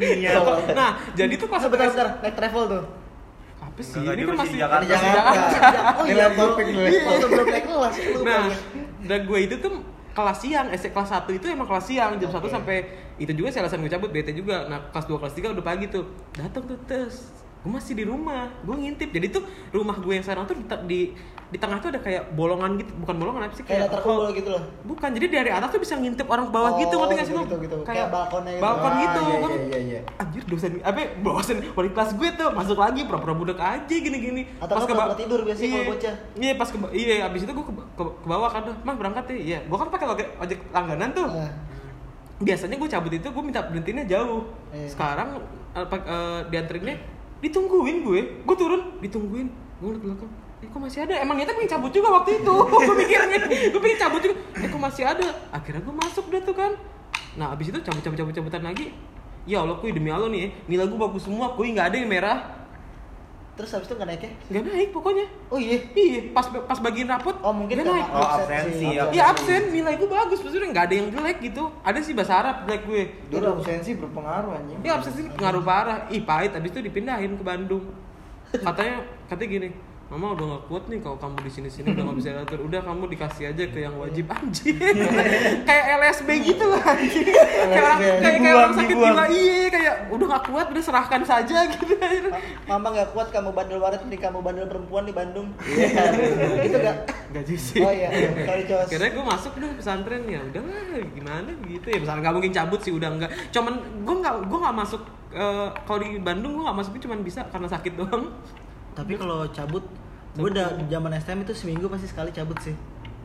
Iya. 0.00 0.30
nah, 0.78 0.90
jadi 1.14 1.32
tuh 1.36 1.48
pas 1.48 1.60
Pas 1.60 1.70
bentar 1.70 1.88
bentar 1.88 2.08
naik 2.20 2.34
travel 2.36 2.64
tuh. 2.68 2.84
apa 3.60 3.80
sih? 3.80 4.00
Ini 4.00 4.22
kan 4.24 4.36
masih 4.36 4.56
Jakarta. 4.58 4.84
Jakarta. 4.84 5.30
Jakarta. 5.48 5.80
Oh 6.00 6.04
iya, 6.04 6.26
ini, 6.28 6.72
Iya, 6.90 7.08
belum 7.28 7.46
naik 7.48 7.64
kelas. 7.64 7.94
Nah, 8.24 8.44
dan 9.06 9.20
gue 9.24 9.38
itu 9.40 9.54
tuh 9.56 9.72
kelas 10.10 10.38
siang, 10.42 10.66
SD 10.70 10.90
kelas 10.90 11.10
1 11.12 11.30
itu 11.36 11.46
emang 11.46 11.68
kelas 11.68 11.86
siang 11.86 12.18
jam 12.18 12.30
1 12.30 12.40
sampai 12.50 12.76
itu 13.20 13.32
juga 13.36 13.48
saya 13.52 13.66
alasan 13.66 13.84
gue 13.84 13.92
cabut 13.92 14.10
bete 14.10 14.32
juga. 14.32 14.66
Nah, 14.66 14.90
kelas 14.90 15.06
2 15.06 15.20
kelas 15.20 15.34
3 15.36 15.54
udah 15.54 15.64
pagi 15.64 15.86
tuh. 15.86 16.04
Datang 16.34 16.64
tuh 16.66 16.78
tes. 16.88 17.30
Gue 17.60 17.70
masih 17.70 17.92
di 17.92 18.04
rumah, 18.08 18.48
gue 18.64 18.72
ngintip. 18.72 19.12
Jadi 19.12 19.26
tuh 19.28 19.44
rumah 19.70 19.96
gue 20.00 20.12
yang 20.16 20.24
sekarang 20.24 20.48
tuh 20.48 20.56
di, 20.56 20.64
di 20.88 21.00
di 21.50 21.58
tengah 21.58 21.82
tuh 21.82 21.90
ada 21.90 21.98
kayak 21.98 22.30
bolongan 22.32 22.78
gitu, 22.78 22.94
bukan 22.96 23.14
bolongan 23.18 23.42
apa 23.44 23.54
sih 23.54 23.66
kayak 23.66 23.90
latar 23.90 24.00
kubur 24.00 24.30
gitu 24.30 24.54
loh. 24.54 24.62
Bukan, 24.86 25.10
jadi 25.10 25.26
dari 25.26 25.50
atas 25.50 25.74
tuh 25.74 25.82
bisa 25.82 25.98
ngintip 25.98 26.24
orang 26.24 26.46
bawah 26.48 26.72
Oh, 26.72 26.78
gitu, 26.78 26.94
ngerti 26.94 27.12
gak 27.12 27.26
sih 27.26 27.34
gitu, 27.34 27.42
gitu, 27.42 27.56
gitu. 27.58 27.76
Kayak 27.82 28.06
balkonnya 28.08 28.52
gitu. 28.54 28.62
Balkon 28.62 28.86
Ah, 28.86 29.00
gitu. 29.00 29.20
iya, 29.20 29.34
iya, 29.34 29.58
iya, 29.60 29.78
iya. 29.82 30.00
Anjir 30.16 30.42
dosen 30.46 30.70
apa 30.78 31.00
dosen 31.18 31.56
wali 31.74 31.90
kelas 31.90 32.10
gue 32.14 32.28
tuh 32.32 32.48
masuk 32.50 32.78
lagi 32.78 33.00
pura-pura 33.02 33.34
budak 33.34 33.58
aja 33.58 33.82
gini-gini. 33.92 34.46
Atau 34.56 34.78
nggak 34.78 34.86
ke 34.86 34.94
ba- 34.94 34.98
pura-pura 35.04 35.18
tidur 35.18 35.40
biasanya 35.42 35.68
kalau 35.68 35.82
Iya. 35.82 35.90
bocah. 35.90 36.14
Iya, 36.38 36.52
pas 36.54 36.68
ke 36.70 36.76
iya 36.92 37.14
abis 37.26 37.40
itu 37.42 37.52
gue 37.52 37.64
ke, 37.64 37.72
ke, 37.74 38.02
ke 38.06 38.26
bawah 38.26 38.48
kan, 38.48 38.62
"Mah 38.80 38.94
berangkat 38.94 39.24
ya." 39.28 39.36
Iya, 39.36 39.58
gue 39.66 39.76
kan 39.76 39.88
pakai 39.88 40.06
ojek, 40.08 40.28
ojek 40.38 40.58
langganan 40.70 41.10
tuh. 41.10 41.26
Nah, 41.26 41.50
Biasanya 42.40 42.78
gue 42.78 42.88
cabut 42.88 43.12
itu 43.12 43.26
gue 43.26 43.42
minta 43.42 43.60
berhentinya 43.60 44.00
jauh. 44.02 44.48
Iya. 44.70 44.88
Sekarang 44.88 45.28
eh, 45.70 45.84
pak- 45.84 46.06
eh, 46.08 46.40
dianterinnya 46.48 46.96
ditungguin 47.40 47.96
gue. 48.00 48.20
Gue 48.40 48.56
turun 48.56 48.96
ditungguin. 48.98 49.48
Gue 49.76 49.88
ngeliat 49.90 50.02
belakang. 50.06 50.30
Eh 50.60 50.68
kok 50.68 50.80
masih 50.80 51.08
ada? 51.08 51.14
Emang 51.24 51.40
niatnya 51.40 51.56
pengen 51.56 51.72
cabut 51.72 51.92
juga 51.92 52.08
waktu 52.20 52.30
itu. 52.44 52.54
gue 52.88 52.96
mikirnya, 53.00 53.38
gue 53.48 53.80
pengen 53.80 53.98
cabut 53.98 54.20
juga. 54.20 54.36
Eh 54.60 54.68
kok 54.68 54.80
masih 54.80 55.04
ada? 55.08 55.26
Akhirnya 55.48 55.80
gue 55.80 55.94
masuk 55.96 56.24
dah 56.28 56.40
tuh 56.44 56.52
kan. 56.56 56.72
Nah 57.40 57.56
abis 57.56 57.72
itu 57.72 57.80
cabut 57.80 58.02
cabut 58.04 58.18
cabut 58.20 58.34
cabutan 58.36 58.62
lagi. 58.68 58.92
Ya 59.48 59.64
Allah, 59.64 59.80
kuy 59.80 59.88
demi 59.96 60.12
Allah 60.12 60.28
nih, 60.28 60.40
ya, 60.44 60.48
nilai 60.68 60.84
gue 60.84 61.00
bagus 61.00 61.24
semua, 61.24 61.56
kuy 61.56 61.72
nggak 61.72 61.90
ada 61.90 61.96
yang 61.96 62.12
merah, 62.12 62.60
terus 63.56 63.72
habis 63.72 63.88
itu 63.88 63.96
nggak 63.96 64.08
naik 64.12 64.22
ya? 64.24 64.32
nggak 64.52 64.62
naik 64.68 64.88
pokoknya. 64.92 65.26
Oh 65.48 65.56
iya. 65.56 65.80
Iya, 65.96 66.20
pas 66.36 66.44
pas 66.48 66.76
bagiin 66.76 67.08
rapot, 67.08 67.32
Oh 67.40 67.48
mungkin 67.48 67.80
nggak 67.80 67.88
karena 67.88 68.04
naik. 68.04 68.20
Oh, 68.20 68.28
absensi, 68.36 68.72
sih. 68.76 68.92
absensi. 69.00 69.16
Iya 69.16 69.24
absen, 69.32 69.62
nilai 69.72 69.94
gue 69.96 70.08
bagus, 70.12 70.38
maksudnya 70.44 70.68
nggak 70.76 70.84
ada 70.92 70.94
yang 70.94 71.08
jelek 71.08 71.38
gitu. 71.40 71.64
Ada 71.80 71.98
sih 72.04 72.12
bahasa 72.12 72.32
Arab 72.36 72.56
jelek 72.68 72.82
gue. 72.84 73.02
Dulu 73.32 73.46
absensi 73.60 73.90
berpengaruh 73.96 74.52
anjing. 74.60 74.78
Iya 74.84 74.92
absensi 75.00 75.20
pengaruh 75.32 75.62
parah. 75.64 75.98
Ih 76.12 76.20
pahit, 76.20 76.52
abis 76.52 76.70
itu 76.72 76.80
dipindahin 76.84 77.32
ke 77.40 77.44
Bandung. 77.44 77.84
Katanya, 78.52 79.08
katanya 79.24 79.48
gini, 79.48 79.68
Mama 80.10 80.34
udah 80.34 80.58
gak 80.58 80.62
kuat 80.66 80.84
nih 80.90 80.98
kalau 80.98 81.14
kamu 81.22 81.38
di 81.46 81.50
sini 81.54 81.68
sini 81.70 81.94
udah 81.94 82.02
gak 82.10 82.18
bisa 82.18 82.28
atur. 82.42 82.58
Udah 82.66 82.82
kamu 82.82 83.02
dikasih 83.14 83.54
aja 83.54 83.62
ke 83.70 83.78
yang 83.78 83.94
wajib 83.94 84.26
anjing. 84.26 84.74
kayak 85.70 85.84
LSB 86.02 86.28
gitu 86.50 86.64
lah 86.66 86.82
anjing. 86.82 87.30
kayak 87.30 87.78
orang 87.78 87.98
kayak, 88.02 88.34
kayak 88.42 88.54
orang 88.58 88.74
sakit 88.74 88.96
jiwa. 88.98 89.24
Iya, 89.30 89.66
kayak 89.70 89.94
udah 90.10 90.26
gak 90.34 90.44
kuat 90.50 90.66
udah 90.74 90.82
serahkan 90.82 91.22
saja 91.22 91.58
gitu. 91.70 91.94
Mama 92.66 92.86
nggak 92.90 93.14
kuat 93.14 93.30
kamu 93.30 93.54
bandel 93.54 93.78
waret 93.78 94.02
nih 94.10 94.18
kamu 94.18 94.42
bandel 94.42 94.66
perempuan 94.66 95.06
di 95.06 95.14
Bandung. 95.14 95.54
Iya. 95.62 96.02
itu 96.66 96.78
gak? 96.82 96.96
Gak 97.30 97.44
sih. 97.46 97.78
Oh 97.78 97.94
iya. 97.94 98.10
Sorry 98.50 98.66
cos. 98.66 98.90
Akhirnya 98.90 99.10
gue 99.14 99.24
masuk 99.24 99.52
deh 99.62 99.70
pesantren 99.78 100.22
ya 100.26 100.42
udahlah 100.42 101.06
gimana 101.14 101.50
gitu 101.70 101.86
ya 101.86 101.98
misalnya 102.02 102.20
nggak 102.26 102.34
mungkin 102.34 102.52
cabut 102.52 102.80
sih 102.82 102.90
udah 102.90 103.08
enggak 103.14 103.30
cuman 103.54 103.74
gue 104.02 104.16
nggak 104.18 104.34
gue 104.50 104.58
nggak 104.58 104.76
masuk 104.76 105.02
eh, 105.30 105.68
kalau 105.86 105.98
di 106.02 106.18
Bandung 106.18 106.58
gue 106.58 106.64
nggak 106.66 106.78
masuknya 106.82 107.02
cuman 107.06 107.18
bisa 107.22 107.40
karena 107.46 107.68
sakit 107.70 107.92
doang 107.94 108.26
Tapi 108.90 109.14
kalau 109.14 109.46
cabut, 109.54 109.86
gue 110.30 110.48
udah 110.48 110.66
di 110.76 110.84
zaman 110.86 111.10
STM 111.12 111.42
itu 111.42 111.52
seminggu 111.52 111.86
pasti 111.90 112.06
sekali 112.06 112.30
cabut 112.30 112.58
sih. 112.62 112.74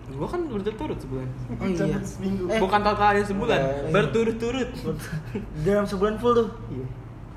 gue 0.06 0.28
kan 0.30 0.38
berturut-turut 0.46 1.02
sebulan 1.02 1.26
Oh 1.58 1.66
iya. 1.66 1.98
Eh, 1.98 2.60
bukan 2.62 2.78
total 2.80 3.12
yang 3.18 3.26
sebulan 3.26 3.58
Udah, 3.58 3.74
iya. 3.82 3.90
berturut-turut 3.90 4.70
dalam 5.66 5.86
sebulan 5.86 6.22
full 6.22 6.34
tuh. 6.36 6.50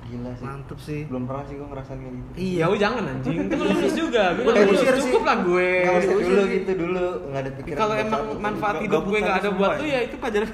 Gila 0.08 0.30
sih. 0.32 0.42
Mantep 0.42 0.78
sih. 0.80 1.00
Belum 1.04 1.24
pernah 1.24 1.44
sih 1.44 1.54
gue 1.54 1.68
ngerasain 1.68 1.98
kayak 1.98 2.14
gitu. 2.14 2.28
Iya. 2.34 2.58
ya 2.58 2.64
udah 2.66 2.80
jangan 2.80 3.02
anjing 3.06 3.36
kan 3.44 3.46
lu 3.52 3.64
lulus 3.68 3.92
juga 3.94 4.22
gue 4.32 4.44
Udah 4.44 4.62
lulus 4.64 4.80
sih. 4.80 4.96
cukup 4.98 5.22
lah 5.22 5.36
gue 5.42 5.68
Nggak 5.78 5.94
usah 5.98 6.14
dulu 6.18 6.42
gitu 6.48 6.70
dulu 6.74 7.04
nggak 7.28 7.40
ada 7.40 7.50
pikiran. 7.52 7.76
kalau 7.76 7.94
emang 7.94 8.22
manfaat 8.38 8.76
hidup 8.80 9.02
gue 9.04 9.18
nggak 9.18 9.38
ada 9.38 9.50
buat 9.52 9.70
tuh 9.74 9.84
ya. 9.84 9.92
ya 9.92 10.00
itu 10.02 10.16
pelajaran 10.16 10.48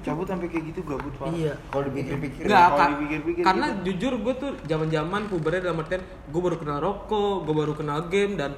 Cabut 0.00 0.22
sampai 0.24 0.46
kayak 0.46 0.64
gitu 0.66 0.80
gabut 0.86 1.12
parah. 1.18 1.34
Iya. 1.34 1.52
Kalau 1.66 1.82
dipikir-pikir. 1.82 2.42
Enggak, 2.46 2.62
kalau 2.62 2.78
ka- 2.78 2.90
dipikir-pikir 2.94 3.42
karena 3.42 3.66
gitu. 3.68 3.82
jujur 3.84 4.12
gue 4.16 4.34
tuh 4.38 4.50
zaman-zaman 4.64 5.20
pubernya 5.26 5.60
dalam 5.62 5.78
artian 5.78 6.00
gue 6.06 6.40
baru 6.40 6.56
kenal 6.56 6.78
rokok, 6.78 7.36
gue 7.42 7.54
baru 7.56 7.72
kenal 7.74 7.98
game 8.06 8.32
dan 8.34 8.54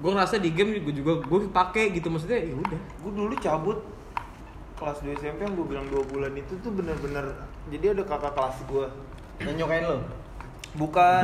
gue 0.00 0.10
ngerasa 0.10 0.40
di 0.40 0.50
game 0.50 0.80
gue 0.80 0.94
juga 0.96 1.20
gue 1.20 1.38
pakai 1.46 1.92
gitu 1.92 2.08
maksudnya 2.08 2.40
ya 2.42 2.56
udah. 2.56 2.80
Gue 2.98 3.12
dulu 3.12 3.34
cabut 3.36 3.78
kelas 4.74 4.98
2 4.98 5.14
SMP 5.14 5.38
yang 5.40 5.54
gue 5.54 5.66
bilang 5.68 5.86
2 5.86 6.08
bulan 6.08 6.32
itu 6.32 6.58
tuh 6.58 6.72
bener-bener 6.72 7.22
jadi 7.68 7.92
ada 7.92 8.02
kakak 8.02 8.32
kelas 8.32 8.56
gue 8.64 8.86
Yang 9.42 9.56
nyukain 9.56 9.84
lo. 9.84 9.98
bukan. 10.80 11.22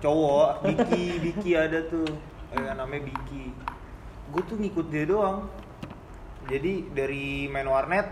Cowok. 0.00 0.48
Biki 0.62 1.04
Biki 1.20 1.50
ada 1.54 1.80
tuh. 1.84 2.08
Eh, 2.50 2.70
namanya 2.70 3.02
Biki. 3.04 3.52
Gue 4.30 4.42
tuh 4.44 4.56
ngikut 4.56 4.86
dia 4.88 5.04
doang. 5.04 5.46
Jadi 6.44 6.90
dari 6.90 7.24
main 7.46 7.64
warnet 7.64 8.04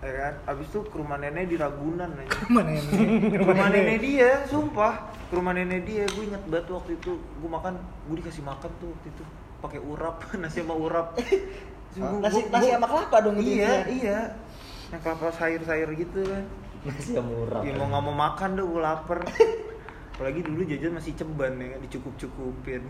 ya 0.00 0.12
kan 0.12 0.34
abis 0.46 0.68
itu 0.68 0.84
ke 0.84 0.96
rumah 0.96 1.16
nenek 1.16 1.48
di 1.48 1.56
Ragunan 1.56 2.12
aja 2.12 2.28
Mana 2.46 2.76
ini? 2.76 3.32
ke 3.32 3.40
rumah 3.42 3.68
nenek 3.74 3.98
dia 3.98 4.30
sumpah. 4.46 4.94
Ke 5.26 5.34
rumah 5.34 5.52
nenek 5.52 5.80
dia 5.82 6.04
gue 6.06 6.24
inget 6.24 6.44
banget 6.44 6.68
waktu 6.70 6.92
itu. 6.94 7.12
Gue 7.16 7.50
makan 7.50 7.76
gue 8.04 8.16
dikasih 8.20 8.42
makan 8.42 8.70
tuh 8.78 8.88
waktu 8.90 9.08
itu. 9.10 9.24
Pakai 9.60 9.80
urap 9.80 10.20
nasi 10.40 10.60
sama 10.60 10.74
urap. 10.74 11.16
Nasi 11.16 12.00
gua- 12.00 12.50
nasi 12.50 12.68
sama 12.70 12.86
kelapa 12.86 13.16
dong 13.20 13.34
gitu 13.36 13.50
iya 13.54 13.64
ya. 13.64 13.76
iya. 13.88 14.18
Yang 14.90 15.00
kelapa 15.02 15.26
sayur-sayur 15.32 15.90
gitu 15.94 16.20
kan 16.22 16.44
Nasi 16.84 17.10
sama 17.10 17.32
urap. 17.34 17.60
ya 17.60 17.72
mau 17.74 17.86
nggak 17.86 18.02
mau 18.02 18.14
makan 18.14 18.48
deh 18.52 18.62
gue 18.62 18.78
lapar 18.78 19.18
apalagi 20.14 20.40
dulu 20.40 20.60
jajan 20.62 20.92
masih 20.92 21.12
ceban 21.12 21.52
ya 21.56 21.76
dicukup-cukupin 21.80 22.84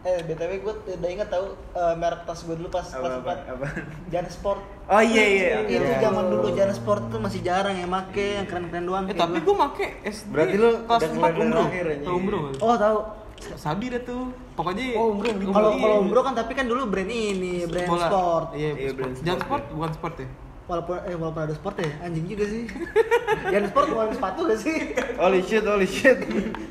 Eh, 0.00 0.22
BTW 0.22 0.62
gue 0.62 0.74
udah 0.94 1.10
inget 1.10 1.26
tau 1.26 1.58
eh, 1.74 1.94
merek 1.94 2.22
tas 2.22 2.38
gue 2.38 2.54
dulu 2.54 2.70
pas 2.70 2.86
kelas 2.86 3.18
apa 3.18 3.42
4 3.42 3.50
apa 3.50 3.66
Jan 4.06 4.26
Sport 4.28 4.62
oh 4.86 5.02
iya 5.02 5.24
iya 5.26 5.48
Itu 5.60 5.82
Iya. 5.82 5.98
zaman 6.00 6.24
dulu 6.28 6.54
Jan 6.54 6.70
Sport 6.70 7.10
tuh 7.10 7.18
masih 7.18 7.42
jarang 7.42 7.74
yang 7.74 7.90
make, 7.90 8.14
yang 8.14 8.46
keren-keren 8.46 8.86
doang 8.86 9.04
Eh 9.04 9.12
tapi 9.12 9.42
gua. 9.42 9.44
gue 9.44 9.56
make 9.58 9.86
SD 10.06 10.30
Berarti 10.30 10.54
lu 10.54 10.68
kelas 10.80 11.00
udah 11.02 11.10
4 11.10 11.18
mulai 11.18 11.28
dari 11.28 11.42
umbro 11.42 11.60
lahir, 11.60 11.84
anjing. 11.88 12.06
Tau 12.06 12.14
umbro 12.14 12.36
nggak? 12.38 12.54
Oh 12.60 12.76
tahu. 12.76 12.98
Sabi 13.54 13.84
dah 13.88 14.02
tuh 14.02 14.22
Pokoknya 14.54 14.84
Oh, 14.94 15.06
Umbro. 15.12 15.28
Umbro, 15.30 15.50
Kalau 15.52 15.70
iya. 15.72 15.80
kalau 15.80 15.96
Umbro 16.00 16.20
kan 16.20 16.34
tapi 16.36 16.52
kan 16.52 16.64
dulu 16.64 16.82
brand 16.86 17.10
ini, 17.10 17.54
brand 17.64 17.90
sport. 17.90 18.46
Iya, 18.52 18.70
Iya, 18.76 18.90
brand 18.92 19.12
sport. 19.12 19.26
Jangan 19.26 19.40
sport, 19.40 19.62
sport, 19.62 19.74
bukan 19.74 19.90
sport 19.92 20.14
ya 20.16 20.28
Walaupun 20.68 21.00
eh 21.02 21.16
walaupun 21.16 21.42
ada 21.48 21.54
sport 21.56 21.80
ya, 21.80 21.88
anjing 22.04 22.28
juga 22.28 22.44
sih. 22.44 22.68
Jan 23.52 23.64
Sport 23.72 23.86
bukan 23.88 24.08
sepatu 24.12 24.40
gak 24.44 24.60
sih? 24.60 24.76
Holy 25.16 25.40
shit, 25.40 25.64
holy 25.64 25.88
shit. 25.88 26.18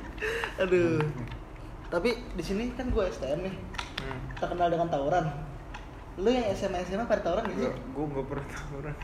Aduh. 0.61 1.01
Tapi 1.89 2.09
di 2.37 2.43
sini 2.45 2.69
kan 2.77 2.87
gue 2.87 3.03
STM 3.09 3.41
nih, 3.43 3.55
Hmm. 3.97 4.19
terkenal 4.37 4.69
dengan 4.69 4.85
tawuran. 4.87 5.25
Lu 6.21 6.29
yang 6.29 6.45
SMA 6.53 6.85
SMA 6.85 7.03
pada 7.03 7.25
tawuran 7.25 7.49
gak 7.49 7.57
sih? 7.57 7.65
gue 7.65 8.05
gak 8.07 8.25
pernah 8.25 8.47
tawuran 8.47 8.95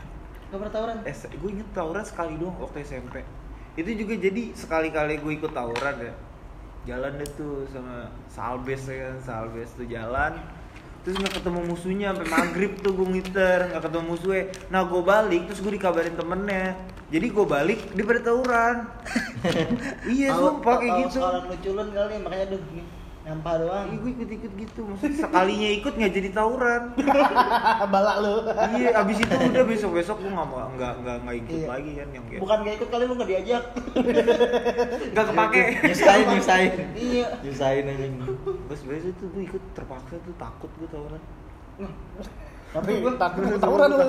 Gak 0.44 0.58
pernah 0.58 0.72
tawuran? 0.72 0.96
S 1.02 1.20
gue 1.26 1.50
inget 1.50 1.68
tawuran 1.70 2.04
sekali 2.04 2.34
doang 2.38 2.54
waktu 2.58 2.82
SMP 2.82 3.26
itu 3.74 3.90
juga 3.90 4.14
jadi 4.14 4.54
sekali-kali 4.54 5.18
gue 5.18 5.32
ikut 5.34 5.50
tawuran 5.50 5.98
ya 5.98 6.14
jalan 6.84 7.18
deh 7.18 7.30
tuh 7.34 7.66
sama 7.70 8.06
Salbes 8.26 8.86
ya 8.86 9.10
kan 9.10 9.16
Salbes 9.18 9.74
tuh 9.74 9.82
jalan 9.84 10.38
terus 11.04 11.20
nggak 11.20 11.36
ketemu 11.36 11.60
musuhnya 11.68 12.06
sampai 12.16 12.28
maghrib 12.32 12.72
tuh 12.80 12.92
gue 12.96 13.08
ngiter 13.12 13.58
nggak 13.68 13.82
ketemu 13.84 14.04
musuhnya. 14.08 14.44
Nah 14.72 14.80
gue 14.88 15.02
balik 15.04 15.42
terus 15.52 15.60
gue 15.60 15.72
dikabarin 15.76 16.16
temennya. 16.16 16.74
Jadi 17.12 17.26
gue 17.28 17.46
balik 17.46 17.80
dia 17.92 18.04
pada 18.08 18.20
tawuran. 18.24 18.76
Iya 20.08 20.28
sumpah 20.32 20.74
kayak 20.80 20.92
gitu. 21.04 21.20
Sekarang 21.20 21.44
lu 21.46 21.56
culun 21.60 21.88
kali 21.92 22.14
makanya 22.24 22.46
duh 22.56 22.62
nyampah 23.24 23.54
doang. 23.56 23.86
Iya 23.86 23.96
gue 23.96 24.10
ikut-ikut 24.12 24.52
gitu 24.54 24.80
maksudnya 24.84 25.16
sekalinya 25.18 25.68
ikut 25.74 25.92
nggak 25.94 26.12
jadi 26.12 26.28
tawuran 26.30 26.82
Balak 27.94 28.16
lu. 28.20 28.34
iya 28.74 28.90
abis 28.94 29.16
itu 29.18 29.32
udah 29.34 29.64
besok-besok 29.64 30.16
gue 30.20 30.28
nggak 30.28 30.44
mau 30.46 30.68
nggak 30.70 30.92
nggak 31.00 31.16
nggak 31.18 31.36
ikut 31.38 31.52
Iya. 31.54 31.66
lagi 31.66 31.90
kan 31.94 32.08
yang 32.10 32.24
kayak 32.26 32.40
Bukan 32.40 32.56
gak 32.60 32.74
ikut 32.74 32.88
kali 32.90 33.02
lu 33.02 33.14
gak 33.14 33.30
diajak. 33.30 33.64
Gak 35.14 35.24
kepake 35.26 35.62
Nyusahin, 35.84 36.26
nyusahin. 36.28 36.72
iya. 36.94 37.26
Nyusahin 37.40 37.84
anjing. 37.86 38.14
Gue 38.44 38.76
sebenernya 38.76 39.12
tuh 39.14 39.26
gue 39.30 39.42
ikut 39.44 39.62
terpaksa 39.72 40.14
tuh 40.18 40.34
takut 40.36 40.70
gue 40.74 40.88
tawuran 40.88 41.20
Tapi 41.74 42.28
Tapi 42.74 42.90
gue 43.00 43.12
takut 43.16 43.42
tawuran 43.56 43.88
lu. 43.88 44.08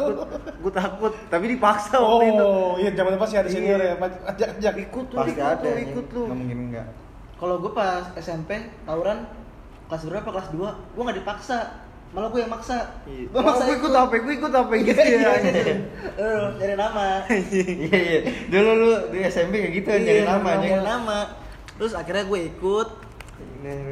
Gue 0.59 0.73
takut, 0.73 1.13
tapi 1.29 1.45
dipaksa 1.47 1.95
waktu 1.95 2.25
itu 2.27 2.43
Oh, 2.43 2.75
iya 2.75 2.89
zaman 2.91 3.15
pasti 3.15 3.35
ada 3.37 3.47
senior 3.47 3.77
Iya. 3.77 3.93
ya, 3.93 4.07
ajak-ajak. 4.27 4.73
Ikut 4.81 5.05
lu, 5.07 5.17
Pasti 5.17 5.31
ikut 5.31 5.45
ada 5.45 5.61
lu, 5.61 5.69
anjing. 5.69 5.87
ikut 5.87 6.05
Nggak 6.11 6.35
mungkin 6.35 6.59
enggak. 6.67 6.87
Kalau 7.35 7.59
gue 7.59 7.71
pas 7.71 8.05
SMP 8.15 8.55
tawuran 8.83 9.27
kelas 9.85 10.03
berapa? 10.05 10.27
Kelas 10.27 10.49
2 10.51 10.95
gue 10.95 11.01
gak 11.03 11.19
dipaksa. 11.19 11.59
Malah 12.15 12.31
gue 12.31 12.39
yang 12.39 12.53
maksa. 12.53 12.79
Iya. 13.03 13.27
gue 13.27 13.35
Oh, 13.35 13.43
maksa 13.43 13.63
gue 13.67 13.75
ikut. 13.75 13.91
apa, 13.91 14.13
gue 14.15 14.33
ikut 14.33 14.53
apa 14.53 14.71
gitu 14.79 15.01
ya. 15.03 15.35
Eh, 16.15 16.43
nyari 16.55 16.75
nama. 16.75 17.27
Iya 17.27 17.59
iya. 17.91 18.19
Dulu 18.47 18.69
lu 18.71 18.89
di 19.11 19.19
SMP 19.21 19.59
kayak 19.59 19.73
gitu 19.75 19.89
nyari 19.91 20.21
Iya, 20.23 20.29
nama 20.29 20.49
nyari 20.55 20.79
nama. 20.79 21.19
terus 21.75 21.91
akhirnya 21.91 22.23
gue 22.23 22.39
ikut. 22.55 22.87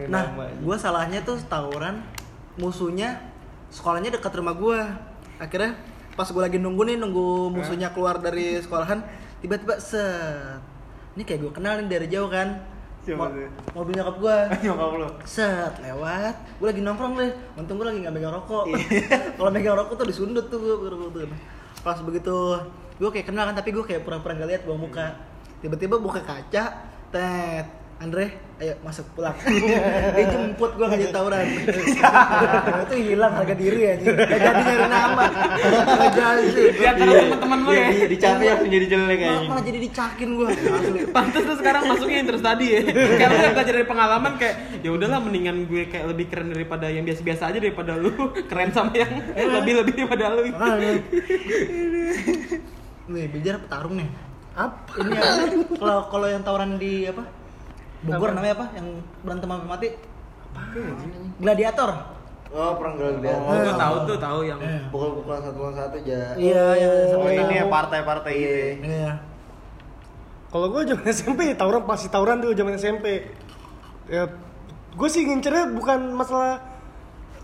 Nah 0.07 0.23
gue 0.55 0.75
salahnya 0.79 1.19
tuh 1.21 1.35
tawuran 1.43 1.99
musuhnya 2.55 3.19
sekolahnya 3.67 4.13
dekat 4.13 4.39
rumah 4.39 4.55
gue 4.55 4.79
akhirnya 5.35 5.75
pas 6.13 6.29
gue 6.29 6.39
lagi 6.39 6.61
nunggu 6.61 6.85
nih 6.85 6.97
nunggu 7.01 7.49
musuhnya 7.51 7.89
keluar 7.91 8.21
dari 8.23 8.55
sekolahan 8.63 9.03
tiba-tiba 9.43 9.75
set. 9.83 10.61
Ini 11.13 11.27
kayak 11.27 11.39
gue 11.43 11.51
kenal 11.51 11.81
nih 11.83 11.91
dari 11.91 12.07
jauh 12.07 12.31
kan 12.31 12.55
Siapa 13.03 13.27
Mo- 13.27 13.51
mobil 13.83 13.93
nyokap 13.99 14.15
gue 14.23 14.37
Nyokap 14.63 14.91
lu? 14.95 15.07
Set 15.27 15.73
lewat. 15.83 16.35
Gue 16.55 16.67
lagi 16.71 16.81
nongkrong 16.81 17.13
deh 17.19 17.31
untung 17.59 17.75
gue 17.75 17.87
lagi 17.91 17.99
nggak 17.99 18.15
megang 18.15 18.31
rokok. 18.31 18.65
Iya. 18.71 18.79
kalau 19.37 19.51
megang 19.51 19.75
rokok 19.75 19.95
tuh 19.99 20.07
disundut 20.07 20.47
tuh 20.47 20.59
gue 20.63 20.73
tuh. 21.11 21.27
Pas 21.83 21.99
begitu 21.99 22.35
gue 22.95 23.09
kayak 23.11 23.27
kenal 23.27 23.43
kan 23.51 23.55
tapi 23.59 23.75
gue 23.75 23.83
kayak 23.83 24.07
pura-pura 24.07 24.39
nggak 24.39 24.49
lihat 24.55 24.61
bawa 24.63 24.77
muka. 24.87 25.07
Tiba-tiba 25.59 25.99
buka 25.99 26.23
kaca 26.23 26.63
tet 27.11 27.67
Andre 28.03 28.35
ayo 28.59 28.75
masuk 28.83 29.07
pulang. 29.15 29.31
Dia 30.15 30.25
jemput 30.27 30.75
gue 30.75 30.87
ngajak 30.91 31.11
tawuran. 31.15 31.47
Itu 32.83 32.95
hilang 32.99 33.33
harga 33.39 33.55
diri 33.55 33.79
ya 33.79 33.93
gak 34.03 34.39
jadi 34.43 34.59
nyari 34.59 34.87
nama. 34.91 35.25
Gak 35.95 36.11
jadi. 36.11 36.63
Di 36.75 36.83
antara 36.83 37.11
teman-teman 37.23 37.59
lo 37.63 37.71
ya? 37.71 37.87
Iya, 37.95 38.05
dicapek 38.11 38.43
langsung 38.43 38.71
jadi 38.75 38.85
jelek 38.91 39.19
anjing. 39.23 39.49
malah 39.51 39.63
jadi 39.63 39.79
dicakin 39.87 40.29
gue 40.35 40.47
asli 40.51 40.99
Pantes 41.15 41.43
tuh 41.47 41.57
sekarang 41.63 41.81
masuknya 41.87 42.17
interest 42.27 42.43
tadi 42.43 42.65
ya. 42.75 42.79
Karena 42.91 43.33
udah 43.39 43.51
belajar 43.55 43.73
dari 43.79 43.87
pengalaman 43.87 44.31
kayak 44.35 44.55
ya 44.83 44.89
udahlah 44.91 45.19
mendingan 45.23 45.55
gue 45.63 45.83
kayak 45.87 46.05
lebih 46.11 46.25
keren 46.27 46.47
daripada 46.51 46.85
yang 46.91 47.07
biasa-biasa 47.07 47.55
aja 47.55 47.59
daripada 47.63 47.95
lu. 47.95 48.11
Keren 48.51 48.75
sama 48.75 48.91
yang 48.91 49.11
lebih-lebih 49.31 49.93
daripada 49.95 50.27
lu. 50.35 50.43
Makanya. 50.51 50.91
Nih, 53.07 53.25
bicara 53.31 53.57
petarung 53.63 53.95
nih. 53.95 54.09
Apa? 54.59 54.91
Ini 54.99 55.15
kalau 55.79 55.97
kalau 56.11 56.27
yang 56.27 56.43
tawuran 56.43 56.75
di 56.75 57.07
apa? 57.07 57.42
Bogor 58.03 58.29
Apa? 58.29 58.35
namanya 58.35 58.53
apa? 58.59 58.65
Yang 58.75 58.87
berantem 59.23 59.47
sampai 59.47 59.67
mati? 59.67 59.87
Gladiator. 61.39 61.89
Oh, 62.53 62.71
perang 62.77 62.95
gladiator. 63.01 63.49
Oh, 63.49 63.57
gue 63.57 63.73
tahu 63.73 63.95
tuh 64.05 64.17
tahu 64.21 64.39
yang 64.45 64.59
Pukul-pukulan 64.93 65.41
satu 65.41 65.57
lawan 65.57 65.73
satu 65.73 65.97
aja. 65.97 66.37
Iya, 66.37 66.65
iya. 66.77 66.89
Oh 66.89 67.05
sampai 67.17 67.41
ini 67.41 67.55
ya 67.57 67.65
partai-partai 67.65 68.33
gitu 68.37 68.53
ya 68.53 68.71
Iya. 68.83 69.11
Kalau 70.53 70.67
gue 70.69 70.81
zaman 70.85 71.05
SMP, 71.09 71.41
tawuran 71.57 71.81
pasti 71.89 72.07
tawuran 72.13 72.37
tuh 72.37 72.53
zaman 72.53 72.77
SMP. 72.77 73.25
Ya, 74.05 74.29
gue 74.93 75.09
sih 75.09 75.25
ngincernya 75.25 75.73
bukan 75.73 76.13
masalah 76.13 76.61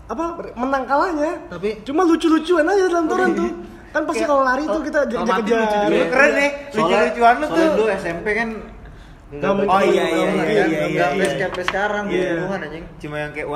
apa 0.06 0.54
menang 0.54 0.86
kalahnya, 0.86 1.42
Tapi 1.50 1.82
cuma 1.82 2.06
lucu-lucuan 2.06 2.66
aja 2.70 2.86
dalam 2.86 3.10
tawuran 3.10 3.30
tuh. 3.34 3.50
Kan 3.90 4.02
pasti 4.06 4.22
kalau 4.22 4.46
lari 4.46 4.62
tuh 4.62 4.82
kita. 4.86 5.10
Lu 5.10 6.06
keren 6.06 6.32
nih, 6.38 6.50
lucu-lucuan 6.70 7.34
lu 7.42 7.46
soalnya 7.50 7.66
tuh 7.66 7.66
dulu 7.74 7.88
SMP 7.98 8.26
kan 8.38 8.48
Nggak 9.30 9.52
mungkin. 9.54 9.70
Oh 9.70 9.78
iya 9.80 10.04
iya 10.04 10.26
Nggak 10.26 10.26
iya 10.26 10.42
iya 10.42 10.64
iya 10.66 10.86
iya. 10.90 11.02
sampai 11.06 11.26
sampai 11.38 11.64
sekarang 11.64 12.04
Iya. 12.10 12.30
bunuhan 12.34 12.58
anjing. 12.60 12.84
Cuma 12.98 13.16
yang 13.16 13.30
kayak 13.30 13.46
Iya, 13.46 13.52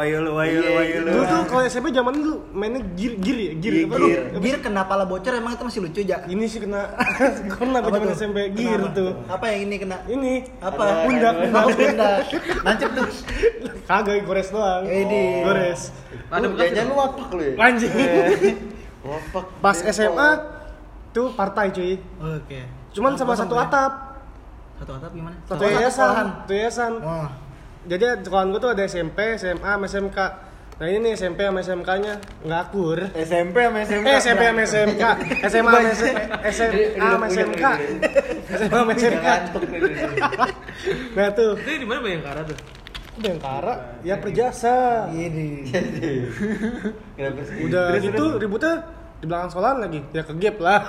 wayo 0.70 0.98
lu 1.02 1.10
Dulu 1.10 1.22
tuh 1.26 1.40
kalau 1.50 1.62
SMP 1.64 1.86
zaman 1.90 2.12
dulu 2.14 2.34
mainnya 2.48 2.80
gir 2.94 3.12
gir 3.18 3.36
ya, 3.36 3.52
gir. 3.58 3.72
Iya, 3.74 3.84
gir. 3.84 4.22
tuh? 4.30 4.38
Gear 4.38 4.58
kena 4.60 4.82
pala 4.84 5.02
bocor 5.02 5.34
emang 5.34 5.52
itu 5.52 5.64
masih 5.66 5.80
lucu 5.82 6.00
ja. 6.00 6.22
Ini 6.24 6.44
sih 6.46 6.62
kena 6.62 6.94
kena 7.52 7.78
Apa 7.80 7.90
zaman? 7.90 8.14
SMP 8.14 8.38
gir 8.52 8.78
Kenapa? 8.78 8.94
tuh. 8.94 9.10
Apa 9.26 9.44
yang 9.50 9.60
ini 9.66 9.76
kena? 9.76 9.96
Ini 10.06 10.32
Apa? 10.62 10.84
pundak 11.02 11.34
Oh, 11.50 11.66
pundak. 11.68 12.18
Nancep 12.62 12.90
tuh. 12.96 13.08
kagak 13.84 14.16
gores 14.22 14.48
doang. 14.48 14.82
Ini. 14.86 15.24
Gores. 15.42 15.80
Ada 16.30 16.46
Jangan 16.70 16.86
lu 16.86 16.94
wapak 16.96 17.28
lu 17.30 17.42
ya. 17.42 17.54
Anjing. 17.58 17.92
Wapak. 19.02 19.44
Pas. 19.58 19.78
SMA 19.84 20.28
tuh 21.10 21.34
partai 21.34 21.68
cuy. 21.68 21.98
Oke. 22.16 22.62
Cuman 22.90 23.18
sama 23.18 23.34
satu 23.34 23.52
namanya? 23.52 23.90
atap. 23.90 23.92
Satu 24.80 24.90
atap 24.98 25.12
gimana? 25.14 25.36
Satu 25.46 25.62
Oh, 25.62 25.68
yayasan. 25.70 25.90
sekolahan. 25.90 26.28
Satu 26.42 26.52
yayasan. 26.52 26.92
Oh. 27.00 27.28
Jadi 27.84 28.04
sekolahan 28.24 28.48
gue 28.50 28.60
tuh 28.60 28.70
ada 28.72 28.82
SMP, 28.88 29.18
SMA, 29.36 29.60
sama 29.60 29.86
SMK. 29.86 30.18
Nah 30.74 30.90
ini 30.90 30.98
nih 31.06 31.12
SMP 31.14 31.46
sama 31.46 31.62
SMK-nya 31.62 32.18
nggak 32.42 32.60
akur. 32.66 32.98
SMP 33.14 33.56
sama 33.62 33.78
SMK 33.86 34.06
Eh 34.10 34.16
SMP 34.18 34.42
sama 34.42 34.62
SMK, 34.66 35.02
SMA 35.46 35.70
sama 35.70 35.90
SMA 36.50 37.06
sama 37.14 37.26
SMK, 37.30 37.64
SMA 38.50 38.74
sama 38.74 38.92
SMK. 38.98 39.22
Ngantuk 39.22 39.64
nih. 39.70 39.80
Nah 41.14 41.26
tuh, 41.30 41.52
Itu 41.62 41.70
di 41.78 41.86
mana 41.86 42.00
Bayangkara 42.02 42.40
tuh? 42.42 42.58
Bayangkara, 43.22 43.74
ya 44.02 44.18
perjasa. 44.18 45.06
Ini. 45.14 45.62
Kenapa 47.14 47.40
sih? 47.46 47.56
Udah 47.70 47.84
Terus, 47.94 48.02
gitu 48.10 48.24
ributnya 48.42 48.74
di 49.22 49.30
belakang 49.30 49.50
sekolahan 49.54 49.78
lagi, 49.78 50.00
ya 50.10 50.26
ke 50.26 50.34
gap 50.42 50.56
lah. 50.58 50.80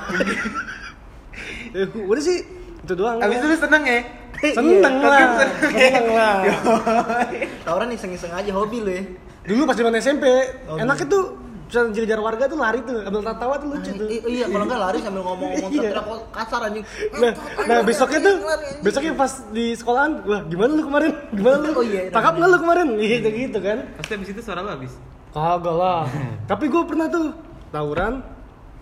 Ya, 1.75 1.83
udah 1.93 2.23
sih 2.23 2.41
itu 2.85 2.93
doang. 2.93 3.17
Abis 3.17 3.41
itu 3.41 3.47
lu 3.49 3.57
seneng 3.57 3.83
ya? 3.83 3.99
seneng 4.45 4.95
lah, 5.01 5.19
seneng 5.65 6.05
lah. 6.13 6.35
Tawuran 7.65 7.89
iseng-iseng 7.91 8.29
aja 8.29 8.51
hobi 8.53 8.77
lu 8.79 8.91
ya. 8.93 9.03
Dulu 9.45 9.61
pas 9.65 9.73
zaman 9.73 9.93
SMP, 9.97 10.25
Oh, 10.65 10.77
enaknya 10.77 11.05
tuh 11.05 11.23
bisa 11.65 11.81
jajar 11.89 12.21
warga 12.21 12.45
tuh 12.45 12.61
lari 12.61 12.77
tuh, 12.85 13.01
ambil 13.01 13.25
tawa 13.25 13.57
tuh 13.57 13.73
lucu 13.73 13.89
tuh. 13.89 14.05
I- 14.05 14.21
iya, 14.37 14.45
kalau 14.45 14.69
enggak 14.69 14.81
lari 14.85 14.99
sambil 15.01 15.21
ngomong-ngomong 15.25 15.71
Iya. 15.73 15.81
teriak 15.89 16.05
kasar 16.29 16.61
anjing. 16.61 16.85
Nah, 17.17 17.31
nah 17.65 17.77
besoknya 17.81 18.19
tuh, 18.21 18.35
besoknya 18.85 19.11
pas 19.17 19.31
di 19.49 19.73
sekolahan, 19.73 20.11
wah 20.23 20.41
gimana 20.45 20.71
lu 20.77 20.83
kemarin? 20.85 21.11
Gimana 21.33 21.55
lu? 21.65 21.69
Oh 21.73 21.81
iya, 21.81 22.01
Tangkap 22.13 22.37
nggak 22.37 22.49
lu 22.53 22.57
kemarin? 22.61 22.87
Gitu 23.01 23.29
gitu 23.33 23.57
kan? 23.59 23.77
Pasti 23.97 24.11
abis 24.13 24.29
itu 24.29 24.41
suara 24.45 24.61
lu 24.61 24.69
habis 24.69 24.93
Kagak 25.33 25.73
lah. 25.73 26.05
Tapi 26.53 26.65
gue 26.69 26.83
pernah 26.85 27.07
tuh 27.09 27.33
tawuran, 27.69 28.13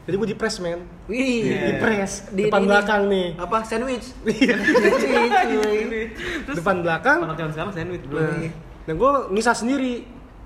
jadi 0.04 0.16
gue 0.16 0.28
di 0.28 0.36
press 0.36 0.60
man, 0.60 0.84
Wih, 1.06 1.48
di 1.48 1.74
press 1.78 2.28
Di- 2.28 2.48
depan 2.48 2.60
di- 2.60 2.68
belakang 2.68 3.02
nih, 3.08 3.28
Apa 3.36 3.58
sandwich? 3.62 4.12
Iya. 4.28 4.56
sandwich. 4.60 6.12
Terus 6.44 6.56
depan 6.58 6.76
belakang. 6.82 7.18
anak 7.24 7.36
zaman 7.38 7.52
sekarang 7.52 7.72
sandwich 7.72 8.04
bro 8.04 8.20
Nah, 8.20 8.52
dan 8.84 8.94
gue 8.94 9.12
ngisah 9.32 9.56
sendiri. 9.56 9.96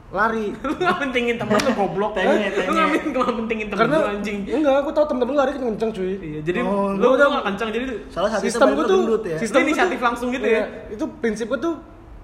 lari. 0.08 0.56
Lu 0.56 0.72
nggak 0.74 0.98
pentingin 1.02 1.36
temen 1.36 1.60
lu 1.60 1.72
goblok. 1.76 2.16
Tanya, 2.16 2.48
Lu 2.48 2.64
tanya. 2.64 2.84
nggak 2.88 3.12
nggak 3.12 3.34
pentingin 3.36 3.68
temen 3.68 3.80
Karena 3.84 3.96
lu 3.98 4.08
anjing. 4.08 4.38
enggak, 4.48 4.76
aku 4.80 4.90
tahu 4.90 5.06
temen-temen 5.06 5.34
lu 5.34 5.38
lari 5.38 5.52
kan 5.52 5.64
kenceng 5.68 5.92
cuy. 5.92 6.12
Iya, 6.16 6.40
jadi 6.42 6.60
Oh, 6.64 6.88
lu 6.88 6.96
lu 6.96 7.08
udah- 7.12 7.28
nggak 7.28 7.46
kencang 7.46 7.70
jadi 7.76 7.86
Soalnya 8.08 8.32
saat 8.32 8.42
Sistem 8.42 8.68
lu 8.72 8.84
tuh- 8.86 9.04
ya. 9.26 9.36
Sistem 9.36 9.60
inisiatif 9.66 10.00
langsung 10.00 10.32
gitu 10.32 10.48
ya. 10.48 10.64
Iya, 10.64 10.96
Itu 10.96 11.12
prinsip 11.20 11.52
gua 11.52 11.60
tuh 11.60 11.76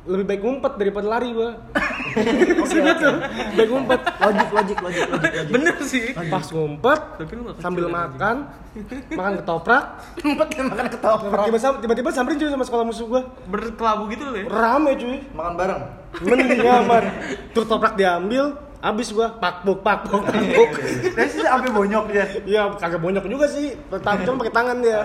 lebih 0.03 0.25
baik 0.25 0.41
ngumpet 0.41 0.73
daripada 0.75 1.07
lari 1.07 1.31
gua. 1.31 1.55
Prinsipnya 2.13 2.93
tuh 2.93 3.15
baik 3.55 3.69
ngumpet. 3.69 3.99
Logik, 4.19 4.49
logik, 4.51 4.77
logik, 4.79 5.05
logik, 5.07 5.31
logik. 5.33 5.49
Bener 5.49 5.75
sih. 5.81 6.03
Pas 6.11 6.45
ngumpet 6.45 6.99
Tapi 7.17 7.33
sambil 7.57 7.85
kan, 7.85 7.93
makan, 7.93 8.35
makan 9.17 9.33
ketoprak, 9.39 9.83
Ngumpet 10.19 10.47
kan 10.51 10.65
makan 10.67 10.87
ketoprak. 10.89 11.41
tiba-tiba 11.45 11.77
tiba-tiba 11.79 12.09
samperin 12.11 12.37
cuy 12.37 12.49
sama 12.49 12.63
sekolah 12.63 12.83
musuh 12.83 13.05
gua. 13.07 13.21
Berkelabu 13.45 14.03
gitu 14.07 14.23
loh 14.27 14.35
ya. 14.35 14.45
Rame 14.45 14.91
cuy. 14.93 15.17
Makan 15.31 15.53
bareng. 15.55 15.81
Mending 16.21 16.61
aman. 16.79 17.03
Tuh 17.51 17.63
ketoprak 17.63 17.95
diambil, 17.95 18.45
habis 18.77 19.07
gua 19.09 19.33
pakbuk 19.33 19.81
pakbuk 19.81 20.21
pakbuk. 20.21 20.69
Terus 21.09 21.39
sampai 21.39 21.71
bonyok 21.71 22.03
dia. 22.11 22.25
Iya, 22.43 22.61
kagak 22.75 22.99
bonyok 22.99 23.23
juga 23.25 23.47
sih. 23.47 23.73
Tang- 24.03 24.21
Cuma 24.21 24.43
pakai 24.43 24.53
tangan 24.53 24.77
dia. 24.83 24.99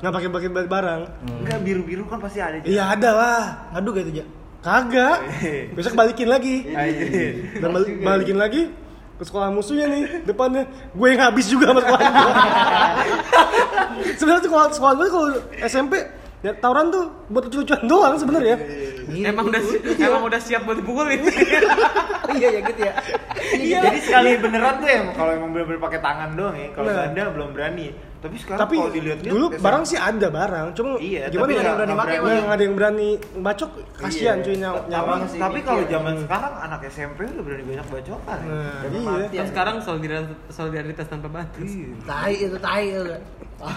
Nggak 0.00 0.12
pakai 0.14 0.28
pakai 0.30 0.48
barang. 0.64 1.00
Enggak 1.42 1.58
biru-biru 1.60 2.06
kan 2.06 2.22
pasti 2.22 2.38
ada. 2.38 2.62
Iya 2.62 2.94
ada 2.94 3.10
lah. 3.12 3.42
Ngadu 3.74 3.90
gak 3.90 4.04
itu, 4.06 4.22
Ja? 4.22 4.26
Kagak. 4.64 5.16
Besok 5.72 5.92
balikin 5.92 6.26
lagi. 6.26 6.64
Anjir. 6.66 7.60
Dan 7.60 7.68
bal- 7.70 8.00
balikin 8.00 8.36
lagi 8.36 8.62
ke 9.14 9.22
sekolah 9.22 9.46
musuhnya 9.48 9.86
nih 9.86 10.02
depannya 10.24 10.66
gue 10.90 11.06
yang 11.06 11.22
habis 11.22 11.46
juga 11.46 11.70
sama 11.70 11.80
sekolah 11.80 12.02
gue 12.02 12.30
sebenarnya 14.18 14.42
sekolah 14.42 14.66
sekolah 14.68 14.92
gue 14.92 15.06
kalau 15.06 15.28
SMP 15.62 15.92
ya 16.42 16.50
tawuran 16.52 16.90
tuh 16.90 17.04
buat 17.30 17.46
lucu-lucuan 17.46 17.82
doang 17.84 18.14
sebenarnya 18.16 18.58
Emang 19.06 19.46
udah 19.46 19.62
si- 19.62 19.78
emang 20.00 20.22
udah 20.24 20.40
siap 20.40 20.64
buat 20.64 20.74
dipukulin. 20.76 21.20
Iya 22.34 22.48
ya 22.50 22.60
gitu 22.64 22.80
ya. 22.82 22.92
Iya. 23.54 23.78
Jadi 23.84 23.98
sekali 24.02 24.30
beneran 24.34 24.80
tuh 24.80 24.88
ya 24.88 25.00
kalau 25.12 25.30
emang 25.30 25.52
bener-bener 25.52 25.78
pakai 25.78 26.00
tangan 26.00 26.34
doang 26.34 26.56
ya. 26.56 26.68
Kalau 26.72 26.88
Nah. 26.88 26.96
ganda 27.06 27.22
belum 27.30 27.48
berani. 27.52 27.86
Tapi 28.24 28.36
sekarang 28.40 28.60
tapi 28.64 28.74
kalau 28.80 28.88
dilihat 28.88 29.18
dulu 29.20 29.46
barang 29.52 29.84
sih 29.84 29.98
ada 30.00 30.28
barang 30.32 30.66
cuma 30.72 30.96
Iya, 30.96 31.28
gimana 31.28 31.44
tapi 31.44 31.52
ya 31.52 31.60
ada 31.60 31.68
yang 31.68 31.76
berani 31.76 31.94
pakai, 32.00 32.16
yang 32.16 32.48
ada 32.48 32.62
yang 32.64 32.74
berani 32.74 33.08
bacok 33.36 33.70
kasihan 34.00 34.36
cuy 34.40 34.56
nyawa, 34.56 34.80
Tapi, 34.80 34.88
nyawa. 34.88 35.14
sih, 35.28 35.40
tapi 35.44 35.58
kalau 35.60 35.82
zaman 35.84 36.14
sekarang 36.24 36.54
anak 36.56 36.80
SMP 36.88 37.18
udah 37.28 37.44
berani 37.44 37.64
banyak 37.68 37.86
bacokan. 37.92 38.38
ya. 38.40 38.48
Nah, 38.48 39.16
iya. 39.28 39.40
Kan 39.44 39.46
sekarang 39.52 39.76
solidaritas, 39.84 40.36
solidaritas 40.48 41.06
tanpa 41.12 41.28
batas. 41.28 41.68
Iya. 41.68 41.92
Tai 42.08 42.32
itu 42.32 42.56
tai 42.56 42.84
itu. 42.88 43.16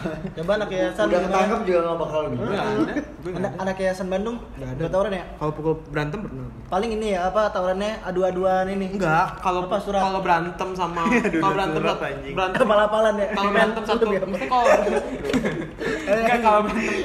Coba 0.38 0.51
anak 0.57 0.69
yayasan 0.69 1.03
Udah 1.07 1.19
ketangkep 1.23 1.59
juga 1.63 1.79
nggak 1.83 1.97
bakal 1.99 2.21
gitu. 2.27 2.41
Enggak 2.43 2.63
ada. 2.63 2.93
Anak 3.27 3.51
ada. 3.51 3.61
anak 3.63 3.75
yayasan 3.77 4.07
Bandung 4.07 4.38
nggak 4.55 4.89
tawuran 4.91 5.13
ya? 5.13 5.25
Kalau 5.38 5.51
pukul 5.53 5.73
berantem 5.89 6.19
pernah. 6.23 6.47
Paling 6.67 6.91
ini 6.95 7.07
ya 7.15 7.19
apa 7.27 7.41
tawurannya 7.49 7.91
adu-aduan 8.03 8.65
ini. 8.67 8.88
Enggak, 8.93 9.39
kalau 9.39 9.61
Apa, 9.67 9.77
surat? 9.79 10.01
kalau 10.01 10.19
berantem 10.21 10.69
sama 10.73 11.01
kalau 11.43 11.53
berantem 11.55 11.81
surat, 11.81 11.97
anjing. 12.01 12.33
berantem 12.35 12.59
Kepala-palan 12.61 13.13
ya. 13.15 13.27
kalau 13.31 13.49
berantem 13.51 13.83
satu 13.85 14.03
ya. 14.11 14.19
kalau 14.47 14.65
enggak 16.11 16.39
kalau 16.39 16.59
berantem 16.65 16.95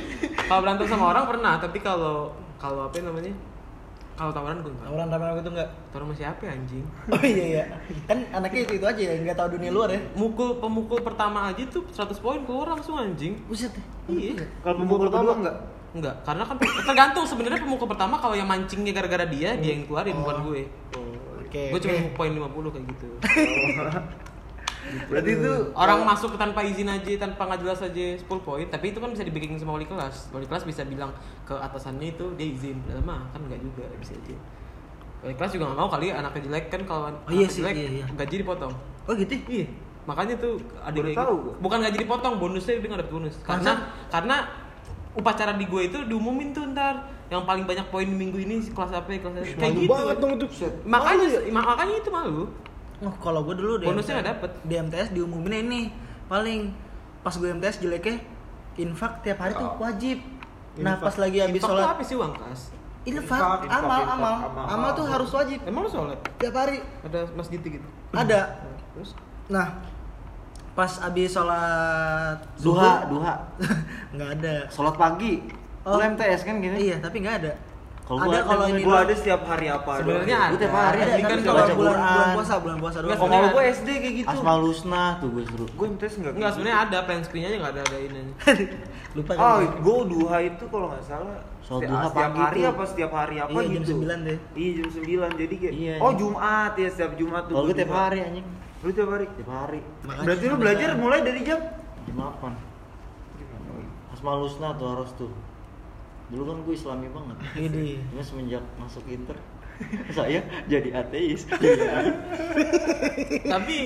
kalau 0.48 0.60
berantem 0.62 0.86
sama 0.90 1.04
orang 1.10 1.24
pernah 1.28 1.54
tapi 1.58 1.78
kalau 1.78 2.16
kalau 2.58 2.86
apa 2.86 2.96
namanya 3.02 3.32
kalau 4.12 4.30
tawaran 4.30 4.60
gue 4.60 4.70
enggak 4.70 4.86
Tawuran 4.86 5.08
rame-rame 5.08 5.40
itu 5.40 5.50
enggak? 5.50 5.68
tawaran 5.88 6.04
sama 6.04 6.14
siapa 6.14 6.40
ya, 6.44 6.52
anjing 6.52 6.84
Oh 7.14 7.22
iya 7.22 7.44
iya. 7.44 7.64
Kan 8.04 8.18
anaknya 8.30 8.60
itu 8.62 8.72
itu 8.76 8.86
aja 8.86 9.02
ya, 9.02 9.12
nggak 9.18 9.36
tahu 9.36 9.48
dunia 9.56 9.70
luar 9.70 9.88
ya. 9.90 10.00
mukul 10.14 10.48
pemukul 10.56 10.98
pertama 11.00 11.48
aja 11.48 11.62
tuh 11.66 11.82
100 11.88 12.12
poin 12.18 12.40
keluar 12.42 12.72
langsung 12.72 12.96
anjing 12.96 13.34
Buset. 13.44 13.72
iya 14.06 14.36
Kalau 14.60 14.76
pemukul 14.78 15.08
kedua 15.08 15.34
enggak? 15.34 15.56
enggak 15.92 16.14
karena 16.24 16.42
kan 16.42 16.56
tergantung 16.88 17.24
sebenarnya 17.28 17.60
pemukul 17.60 17.84
pertama 17.84 18.16
kalau 18.16 18.32
yang 18.32 18.48
mancingnya 18.48 18.92
gara-gara 18.92 19.28
dia 19.28 19.52
dia 19.60 19.76
yang 19.76 19.84
keluarin 19.84 20.16
bukan 20.16 20.36
gue 20.46 20.62
Oke. 21.44 21.68
gue 21.68 21.80
cuma 21.84 21.92
oke. 21.92 22.16
poin 22.16 22.32
50 22.32 22.72
kayak 22.72 22.86
gitu 22.96 23.08
Berarti 25.08 25.30
itu 25.38 25.52
orang 25.72 26.02
masuk 26.02 26.34
tanpa 26.34 26.60
izin 26.66 26.88
aja 26.90 27.10
tanpa 27.18 27.48
nggak 27.48 27.60
jelas 27.62 27.80
aja 27.80 28.04
10 28.18 28.26
poin 28.42 28.66
tapi 28.66 28.90
itu 28.90 28.98
kan 28.98 29.10
bisa 29.14 29.22
dibikin 29.22 29.54
sama 29.56 29.78
wali 29.78 29.86
kelas. 29.86 30.28
Wali 30.34 30.46
kelas 30.46 30.64
bisa 30.66 30.82
bilang 30.84 31.10
ke 31.46 31.54
atasannya 31.54 32.12
itu 32.12 32.24
dia 32.34 32.46
izin. 32.50 32.76
Mah 33.06 33.30
kan 33.30 33.40
nggak 33.46 33.60
juga 33.62 33.86
bisa 33.96 34.12
aja. 34.18 34.36
Wali 35.22 35.34
kelas 35.38 35.50
juga 35.54 35.64
nggak 35.70 35.78
mau 35.78 35.88
kali 35.88 36.10
anaknya 36.10 36.42
jelek 36.50 36.66
kan 36.68 36.80
kalau 36.82 37.00
Oh 37.08 37.30
iya 37.30 37.46
anaknya 37.46 37.48
sih, 37.48 37.60
jelek 37.62 37.74
iya, 37.78 37.88
iya. 38.02 38.04
gaji 38.10 38.34
dipotong. 38.42 38.72
Oh 39.06 39.12
gitu. 39.14 39.34
iya. 39.48 39.66
Makanya 40.02 40.34
tuh 40.34 40.58
ada 40.82 40.98
tahu 40.98 41.34
gitu. 41.46 41.50
bukan 41.62 41.78
gaji 41.78 41.98
dipotong 42.02 42.34
bonusnya 42.42 42.74
dia 42.82 42.88
nggak 42.90 43.00
dapet 43.06 43.12
bonus. 43.14 43.34
Karena? 43.46 43.72
Karena 44.10 44.36
upacara 45.12 45.52
di 45.54 45.64
gue 45.68 45.82
itu 45.86 45.98
diumumin 46.10 46.50
tuh 46.50 46.66
ntar. 46.74 47.06
Yang 47.32 47.48
paling 47.48 47.64
banyak 47.64 47.86
poin 47.88 48.04
di 48.04 48.12
minggu 48.12 48.36
ini 48.44 48.60
kelas 48.68 48.92
apa 48.92 49.08
kelas 49.08 49.40
apa? 49.40 49.44
Kayak 49.56 49.72
malu 49.72 49.80
gitu. 49.80 49.92
banget 49.94 50.16
dong 50.20 50.32
itu. 50.36 50.46
Makanya 50.84 51.26
ma- 51.48 51.66
makanya 51.72 51.94
itu 51.96 52.10
malu 52.12 52.44
Oh, 53.02 53.14
kalau 53.18 53.42
gue 53.42 53.58
dulu 53.58 53.82
di 53.82 53.86
Bonusnya 53.90 54.22
nggak 54.22 54.28
dapet. 54.38 54.50
Di 54.62 54.74
MTS 54.78 55.08
diumumin 55.10 55.54
ini 55.66 55.80
paling 56.30 56.70
pas 57.26 57.34
gue 57.34 57.50
MTS 57.50 57.82
jeleknya 57.82 58.22
infak 58.78 59.26
tiap 59.26 59.42
hari 59.42 59.52
tuh 59.58 59.74
wajib. 59.78 60.18
Nah, 60.78 60.96
pas 60.96 61.12
lagi 61.20 61.38
habis 61.42 61.60
Infak 61.60 61.68
sholat 61.68 61.86
apa 61.92 62.02
sih 62.06 62.16
uang 62.16 62.32
kas 62.32 62.72
infak, 63.02 63.34
Infak, 63.34 63.58
infak, 63.66 63.82
amal, 63.82 63.98
infak, 63.98 64.14
amal, 64.14 64.34
amal. 64.46 64.64
amal 64.70 64.90
tuh 64.94 65.06
harus 65.10 65.30
wajib 65.34 65.58
emang 65.66 65.82
lu 65.84 65.90
sholat 65.90 66.18
tiap 66.38 66.54
hari. 66.54 66.78
ada 67.02 67.26
masjid 67.34 67.58
gitu 67.58 67.82
Ada. 68.14 68.62
terus 68.94 69.10
Nah, 69.50 69.68
pas 70.72 70.88
habis 71.02 71.28
sholat 71.28 72.38
duha, 72.56 73.04
subuh, 73.04 73.20
duha. 73.20 73.34
nggak 74.16 74.30
ada. 74.40 74.54
Sholat 74.72 74.94
pagi. 74.96 75.44
Oh. 75.82 75.98
MTS 75.98 76.46
kan 76.46 76.62
gini? 76.62 76.88
Iya, 76.88 77.02
tapi 77.02 77.20
nggak 77.20 77.36
ada. 77.42 77.52
Kalau 78.02 78.18
ada 78.18 78.28
gua 78.28 78.40
kalau 78.44 78.64
ini 78.66 78.80
gua 78.82 78.98
ada 79.06 79.14
setiap 79.14 79.40
hari 79.46 79.66
apa? 79.70 79.92
Sebenarnya. 80.02 80.26
Gua 80.36 80.50
ada. 80.50 80.58
tiap 80.58 80.74
hari 80.74 80.98
ada, 80.98 81.06
Ini 81.06 81.14
tapi 81.14 81.22
kan 81.22 81.38
kalau 81.40 81.60
bulan, 81.72 81.94
bulan 82.02 82.28
puasa, 82.34 82.54
bulan 82.58 82.76
puasa 82.82 82.98
doang. 82.98 83.10
Kalau 83.10 83.22
sebenarnya 83.22 83.50
gua. 83.54 83.62
SD 83.72 83.88
kayak 83.94 84.14
gitu. 84.18 84.28
Asmaul 84.28 84.62
Husna 84.66 85.02
tuh 85.22 85.28
gue 85.30 85.44
suruh. 85.46 85.68
Gua 85.72 85.86
MTS 85.88 86.14
enggak. 86.18 86.32
Enggak, 86.34 86.50
sebenarnya 86.52 86.78
ada 86.82 86.98
plan 87.06 87.22
screen 87.22 87.44
aja 87.44 87.56
enggak 87.56 87.72
ada 87.72 87.82
ada 87.82 87.98
ini. 88.02 88.22
Lupa 89.16 89.32
Oh, 89.32 89.38
kan? 89.38 89.70
gua 89.80 89.98
duha 90.02 90.36
itu 90.40 90.64
kalau 90.66 90.86
nggak 90.88 91.04
salah 91.04 91.38
setiap, 91.62 91.78
duha 91.84 92.02
setiap 92.02 92.16
pagi 92.26 92.40
hari 92.40 92.58
tuh. 92.58 92.70
apa 92.70 92.82
setiap 92.84 93.12
hari 93.12 93.36
apa 93.38 93.50
Iya, 93.54 93.68
jam 93.70 93.82
gitu. 93.82 93.92
9 94.02 94.18
deh. 94.24 94.38
Iya, 94.52 94.70
jam 94.74 94.88
9. 94.90 95.30
Jadi 95.38 95.54
kayak 95.54 95.72
Iya, 95.72 95.94
Oh, 95.96 96.10
iya. 96.10 96.18
Jumat 96.18 96.72
ya, 96.74 96.88
setiap 96.90 97.12
Jumat 97.14 97.42
tuh. 97.46 97.54
Kalau 97.54 97.62
gua 97.62 97.70
gue 97.70 97.78
tiap 97.78 97.94
hari 97.94 98.18
anjing. 98.20 98.46
Lu 98.82 98.90
tiap 98.90 99.08
hari? 99.08 99.26
Tiap 99.30 99.50
hari. 99.52 99.80
Makanya 100.02 100.24
Berarti 100.26 100.44
lu 100.44 100.56
belajar 100.58 100.88
mulai 100.98 101.20
dari 101.22 101.40
jam 101.46 101.60
jam 102.02 102.16
8. 102.18 102.72
Asmaul 104.12 104.44
Husna 104.44 104.74
tuh 104.74 104.88
harus 104.90 105.10
tuh. 105.14 105.30
Dulu 106.32 106.42
kan 106.48 106.56
gue 106.64 106.74
islami 106.74 107.06
banget. 107.12 107.36
ini 107.60 108.00
Cuma 108.08 108.24
semenjak 108.24 108.64
masuk 108.80 109.04
inter 109.04 109.36
saya 110.16 110.40
jadi 110.64 110.88
ateis. 110.96 111.44
Tapi 113.44 113.76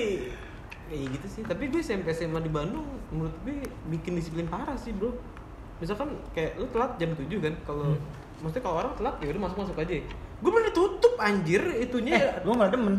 ya 0.87 0.95
gitu 1.11 1.27
sih. 1.27 1.41
Tapi 1.43 1.63
gue 1.67 1.81
SMP 1.83 2.15
SMA 2.15 2.39
di 2.39 2.51
Bandung 2.51 2.87
menurut 3.11 3.35
gue 3.43 3.59
bikin 3.91 4.15
disiplin 4.15 4.47
parah 4.47 4.79
sih, 4.79 4.95
Bro. 4.95 5.15
Misalkan 5.83 6.15
kayak 6.31 6.57
lu 6.57 6.65
telat 6.71 6.95
jam 6.97 7.11
7 7.13 7.27
kan 7.43 7.53
kalau 7.67 7.93
maksudnya 8.41 8.63
kalau 8.63 8.75
orang 8.81 8.93
telat 8.97 9.15
ya 9.19 9.27
udah 9.35 9.41
masuk 9.43 9.57
masuk 9.67 9.75
aja. 9.77 9.93
Gue 10.37 10.51
bener 10.53 10.69
ditutup 10.71 11.13
anjir 11.17 11.61
itunya. 11.81 12.13
eh, 12.15 12.33
gue 12.45 12.53
malah 12.53 12.71
demen. 12.71 12.95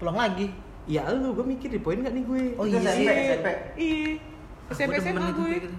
Pulang 0.00 0.18
lagi. 0.18 0.50
Ya 0.90 1.06
lu 1.14 1.30
gue 1.36 1.46
mikir 1.46 1.70
di 1.70 1.78
poin 1.78 2.00
gak 2.02 2.10
nih 2.10 2.24
gue? 2.26 2.42
Oh, 2.58 2.66
iya 2.66 2.80
sih. 2.82 3.06
SMP. 3.06 3.48
Iya. 3.78 4.10
SMP 4.72 4.94
SMA 4.98 5.20
itu 5.20 5.32
gue. 5.38 5.70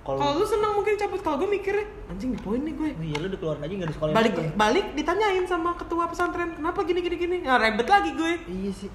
Kalau 0.00 0.32
lu 0.32 0.44
senang 0.44 0.72
mungkin 0.74 0.96
cabut, 0.96 1.20
kalau 1.20 1.36
gue 1.38 1.48
mikirnya 1.48 1.84
anjing 2.08 2.32
di 2.32 2.40
poin 2.40 2.58
nih 2.58 2.72
gue. 2.72 2.88
Oh 2.96 3.04
iya 3.04 3.16
lu 3.20 3.28
dikeluarin 3.28 3.62
aja 3.62 3.74
nggak 3.78 3.90
di 3.92 3.96
sekolah 4.00 4.12
balik 4.16 4.32
lagi. 4.32 4.50
balik 4.56 4.86
ditanyain 4.96 5.44
sama 5.44 5.70
ketua 5.76 6.04
pesantren 6.08 6.50
kenapa 6.56 6.80
gini 6.82 7.00
gini 7.00 7.16
gini 7.16 7.36
nah, 7.44 7.60
ribet 7.60 7.84
lagi 7.84 8.10
gue 8.16 8.32
Iya 8.48 8.72
sih. 8.74 8.90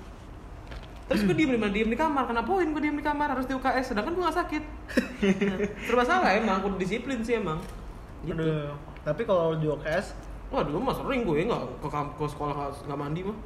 terus 1.05 1.21
gue 1.21 1.35
diem 1.37 1.53
di 1.53 1.69
diem 1.69 1.89
di 1.93 1.95
kamar 1.95 2.25
kenapa 2.25 2.49
poin 2.49 2.65
gue 2.65 2.81
diem 2.81 2.97
di 2.97 3.05
kamar 3.05 3.37
harus 3.37 3.45
di 3.45 3.53
UKS 3.53 3.93
sedangkan 3.93 4.17
gue 4.17 4.25
gak 4.25 4.37
sakit 4.41 4.63
nah, 5.45 5.57
serba 5.85 6.03
salah 6.03 6.33
emang 6.33 6.65
kudu 6.65 6.81
disiplin 6.81 7.21
sih 7.21 7.37
emang 7.37 7.61
gitu 8.25 8.41
Aduh. 8.41 8.73
Tapi 9.05 9.21
kalau 9.21 9.53
di 9.53 9.69
OKS 9.69 10.17
wah 10.49 10.65
dulu 10.65 10.81
mah 10.81 10.97
sering 10.97 11.21
gue 11.21 11.45
nggak 11.45 11.61
ke, 11.85 11.87
ke 11.93 12.25
sekolah 12.25 12.53
nggak 12.89 12.97
mandi 12.97 13.21
mah 13.21 13.37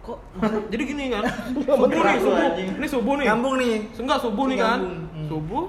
kok 0.00 0.18
jadi 0.72 0.82
gini 0.88 1.04
kan 1.12 1.24
subuh 1.52 1.86
nih 1.92 2.16
subuh 2.16 2.40
ini 2.80 2.86
subuh 2.88 3.14
nih 3.20 3.24
nyambung 3.28 3.54
nih. 3.60 3.74
enggak 4.00 4.18
subuh 4.24 4.44
nih 4.48 4.58
kan. 4.58 4.80
Hmm. 4.80 5.28
subuh 5.28 5.64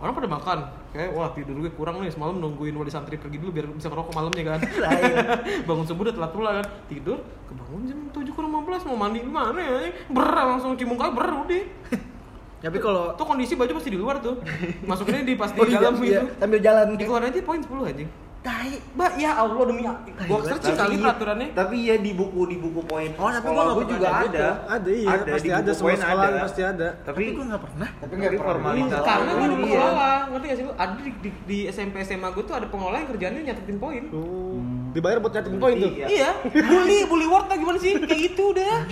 orang 0.00 0.12
pada 0.16 0.28
makan. 0.28 0.58
Kayak 0.90 1.10
wah 1.14 1.28
tidur 1.36 1.54
gue 1.60 1.70
kurang 1.76 2.00
nih. 2.02 2.10
Semalam 2.10 2.40
nungguin 2.40 2.74
wali 2.74 2.90
santri 2.90 3.20
pergi 3.20 3.36
dulu 3.38 3.54
biar 3.54 3.66
bisa 3.70 3.92
ngerokok 3.92 4.12
malamnya 4.16 4.56
kan? 4.56 4.60
Bangun 5.68 5.86
subuh 5.86 6.08
udah 6.08 6.14
telat 6.16 6.32
pula 6.32 6.50
kan? 6.60 6.66
Tidur 6.88 7.18
kebangun 7.46 7.82
jam 7.86 7.98
tujuh 8.10 8.32
kurang 8.34 8.50
15 8.64 8.88
mau 8.90 8.96
mandi 8.98 9.18
gimana 9.22 9.60
ya? 9.60 9.92
Ber 10.10 10.28
langsung 10.32 10.74
cium 10.74 10.96
muka 10.96 11.12
ber 11.12 11.28
udah. 11.46 11.64
Tapi 12.64 12.76
kalau 12.76 13.16
tuh 13.16 13.24
kondisi 13.24 13.56
baju 13.56 13.72
pasti 13.80 13.88
di 13.88 13.96
luar 13.96 14.20
tuh. 14.20 14.36
Masukinnya 14.84 15.24
di 15.24 15.32
pas 15.32 15.48
di 15.48 15.60
Oh 15.60 15.64
iya, 15.64 15.80
dalam 15.80 15.96
iya, 16.04 16.20
gitu. 16.20 16.24
Sambil 16.36 16.60
jalan. 16.60 16.86
dikeluarin 16.96 17.28
aja 17.32 17.40
poin 17.40 17.60
10 17.60 17.72
aja 17.88 18.06
Tai. 18.40 18.72
Mbak, 18.96 19.12
ya 19.20 19.36
Allah 19.36 19.64
demi 19.68 19.84
gua 19.84 20.40
searching 20.40 20.72
kali 20.72 20.96
peraturannya 20.96 21.48
Tapi 21.52 21.76
ya 21.84 22.00
di 22.00 22.16
buku 22.16 22.40
di 22.48 22.56
buku 22.56 22.80
poin 22.88 23.12
Oh, 23.20 23.28
tapi 23.28 23.52
gua 23.52 23.64
gua 23.70 23.84
juga 23.84 24.08
ada 24.08 24.24
ada. 24.24 24.48
ada 24.80 24.90
iya 24.90 25.12
pasti 25.28 25.44
di 25.44 25.52
ada 25.52 25.60
buku 25.62 25.76
semua 25.76 25.84
poin 25.86 26.00
sekolah 26.00 26.24
ada. 26.24 26.40
pasti 26.40 26.60
ada 26.62 26.88
Tapi 27.04 27.04
Tapi 27.04 27.36
gue 27.36 27.44
nggak 27.44 27.62
pernah. 27.62 27.88
tapi 27.92 28.12
nggak 28.16 28.32
formalitas. 28.40 29.02
karena 29.04 29.30
gue 29.30 29.44
di 29.44 29.56
Iya. 29.60 29.76
sekolah 29.76 30.16
ngerti 30.26 30.46
gak 30.46 30.56
sih 30.56 30.64
lu 30.64 30.72
ada 30.74 30.94
di, 30.96 31.10
di, 31.20 31.30
di 31.44 31.58
SMP 31.68 31.94
SMA 32.00 32.28
gue 32.30 32.42
tuh 32.42 32.56
ada 32.56 32.66
pengolah 32.66 32.96
yang 32.96 33.08
kerjanya 33.12 33.40
nyatetin 33.44 33.76
poin 33.76 34.02
oh 34.10 34.56
Dibayar 34.90 35.22
buat 35.22 35.30
nyeting 35.30 35.58
poin 35.62 35.74
tuh. 35.76 35.92
Iya. 35.94 36.06
Iya, 36.08 36.30
bully, 36.66 36.98
bully 37.06 37.26
word 37.28 37.46
lah 37.46 37.54
gimana 37.54 37.78
sih? 37.78 37.94
Kayak 37.94 38.20
gitu 38.26 38.50
udah. 38.50 38.90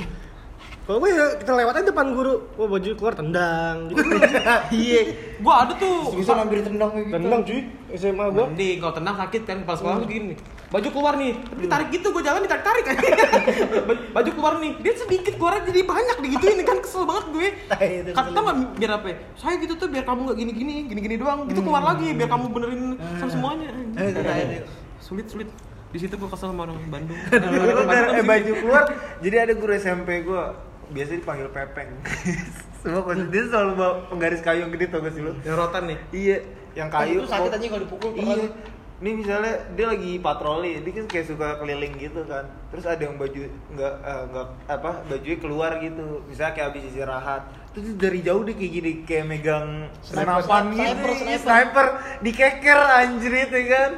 Kalau 0.89 1.05
gue 1.05 1.13
ya 1.13 1.37
kita 1.37 1.53
lewatin 1.53 1.85
depan 1.85 2.17
guru, 2.17 2.49
wah 2.57 2.65
baju 2.65 2.91
keluar 2.97 3.13
tendang. 3.13 3.93
Gitu. 3.93 4.01
Iya. 4.73 5.01
Gua 5.45 5.69
ada 5.69 5.77
tuh. 5.77 6.17
Bisa 6.17 6.33
ngambil 6.33 6.65
tendang 6.65 6.89
kayak 6.97 7.05
gitu. 7.05 7.17
tendang 7.21 7.41
cuy, 7.45 7.61
SMA 7.93 8.25
gua. 8.33 8.49
Mending 8.49 8.77
kalau 8.81 8.95
tenang 8.97 9.17
sakit 9.21 9.43
kan 9.45 9.57
kepala 9.69 9.77
sekolah 9.77 9.97
tuh 10.01 10.09
gini. 10.09 10.35
Baju 10.73 10.89
keluar 10.89 11.15
nih, 11.21 11.33
tapi 11.45 11.61
ditarik 11.65 11.89
gitu 11.93 12.09
gue 12.09 12.23
jalan 12.25 12.41
ditarik-tarik 12.41 12.85
kan. 12.89 12.97
Baju 14.17 14.31
keluar 14.33 14.53
nih, 14.65 14.73
dia 14.81 14.93
sedikit 14.97 15.35
keluar 15.37 15.61
jadi 15.61 15.81
banyak 15.85 16.17
digituin 16.25 16.61
kan 16.65 16.81
kesel 16.81 17.05
banget 17.05 17.25
gue. 17.37 17.49
Itu 18.09 18.11
Kata 18.17 18.39
nggak 18.41 18.57
biar 18.81 18.93
apa? 18.97 19.07
ya? 19.13 19.17
Saya 19.37 19.55
gitu 19.61 19.77
tuh 19.77 19.89
biar 19.93 20.09
kamu 20.09 20.21
nggak 20.29 20.39
gini-gini, 20.41 20.75
gini-gini 20.89 21.17
doang. 21.21 21.45
Gitu 21.53 21.61
keluar 21.65 21.85
lagi 21.85 22.17
biar 22.17 22.29
kamu 22.33 22.47
benerin 22.49 22.81
sama 23.21 23.29
semuanya. 23.33 23.69
Eh, 23.97 24.09
itu 24.09 24.21
tai, 24.25 24.45
itu. 24.65 24.73
Sulit 25.05 25.29
sulit. 25.29 25.49
Di 25.89 26.01
situ 26.01 26.17
gue 26.17 26.29
kesel 26.29 26.53
sama 26.53 26.69
orang 26.69 26.81
Bandung. 26.89 27.17
Eh, 27.17 28.25
baju 28.25 28.53
gitu. 28.53 28.61
keluar, 28.61 28.85
jadi 29.25 29.37
ada 29.49 29.53
guru 29.53 29.73
SMP 29.77 30.21
gua 30.25 30.68
biasanya 30.91 31.19
dipanggil 31.21 31.49
Pepeng. 31.51 31.91
Semua 32.81 33.03
konsep 33.03 33.27
dia 33.29 33.43
selalu 33.45 33.73
bawa 33.75 33.93
penggaris 34.07 34.41
kayu 34.41 34.63
yang 34.63 34.73
gede 34.73 34.87
tau 34.89 35.03
gak 35.03 35.13
sih 35.13 35.23
lu? 35.23 35.33
Yang 35.43 35.57
rotan 35.57 35.83
nih. 35.87 35.99
Iya, 36.11 36.37
yang 36.75 36.89
kayu. 36.89 37.19
Itu 37.21 37.29
sakit 37.29 37.51
aja 37.51 37.67
kalau 37.67 37.83
dipukul, 37.85 38.11
Iya. 38.15 38.49
Ini 38.99 39.15
misalnya 39.15 39.55
dia 39.79 39.87
lagi 39.87 40.19
patroli, 40.19 40.83
dia 40.83 40.91
kan 40.91 41.07
kayak 41.07 41.27
suka 41.31 41.63
keliling 41.63 41.95
gitu 41.97 42.27
kan. 42.27 42.51
Terus 42.75 42.83
ada 42.83 42.99
yang 42.99 43.15
baju 43.15 43.47
nggak 43.47 43.95
eh, 43.95 44.23
nggak 44.27 44.47
apa 44.67 44.91
bajunya 45.07 45.39
keluar 45.39 45.71
gitu. 45.79 46.07
Misalnya 46.27 46.53
kayak 46.53 46.67
habis 46.75 46.83
istirahat. 46.91 47.43
Terus 47.71 47.95
dari 47.95 48.27
jauh 48.27 48.43
dia 48.43 48.59
kayak 48.59 48.73
gini 48.75 48.91
kayak 49.07 49.27
megang 49.31 49.87
senapan 50.03 50.75
gitu. 50.75 50.83
sniper, 50.83 51.11
Iya, 51.15 51.15
sniper. 51.15 51.39
sniper 51.39 51.87
dikeker 52.27 52.81
anjir 52.91 53.33
itu 53.39 53.59
kan. 53.71 53.91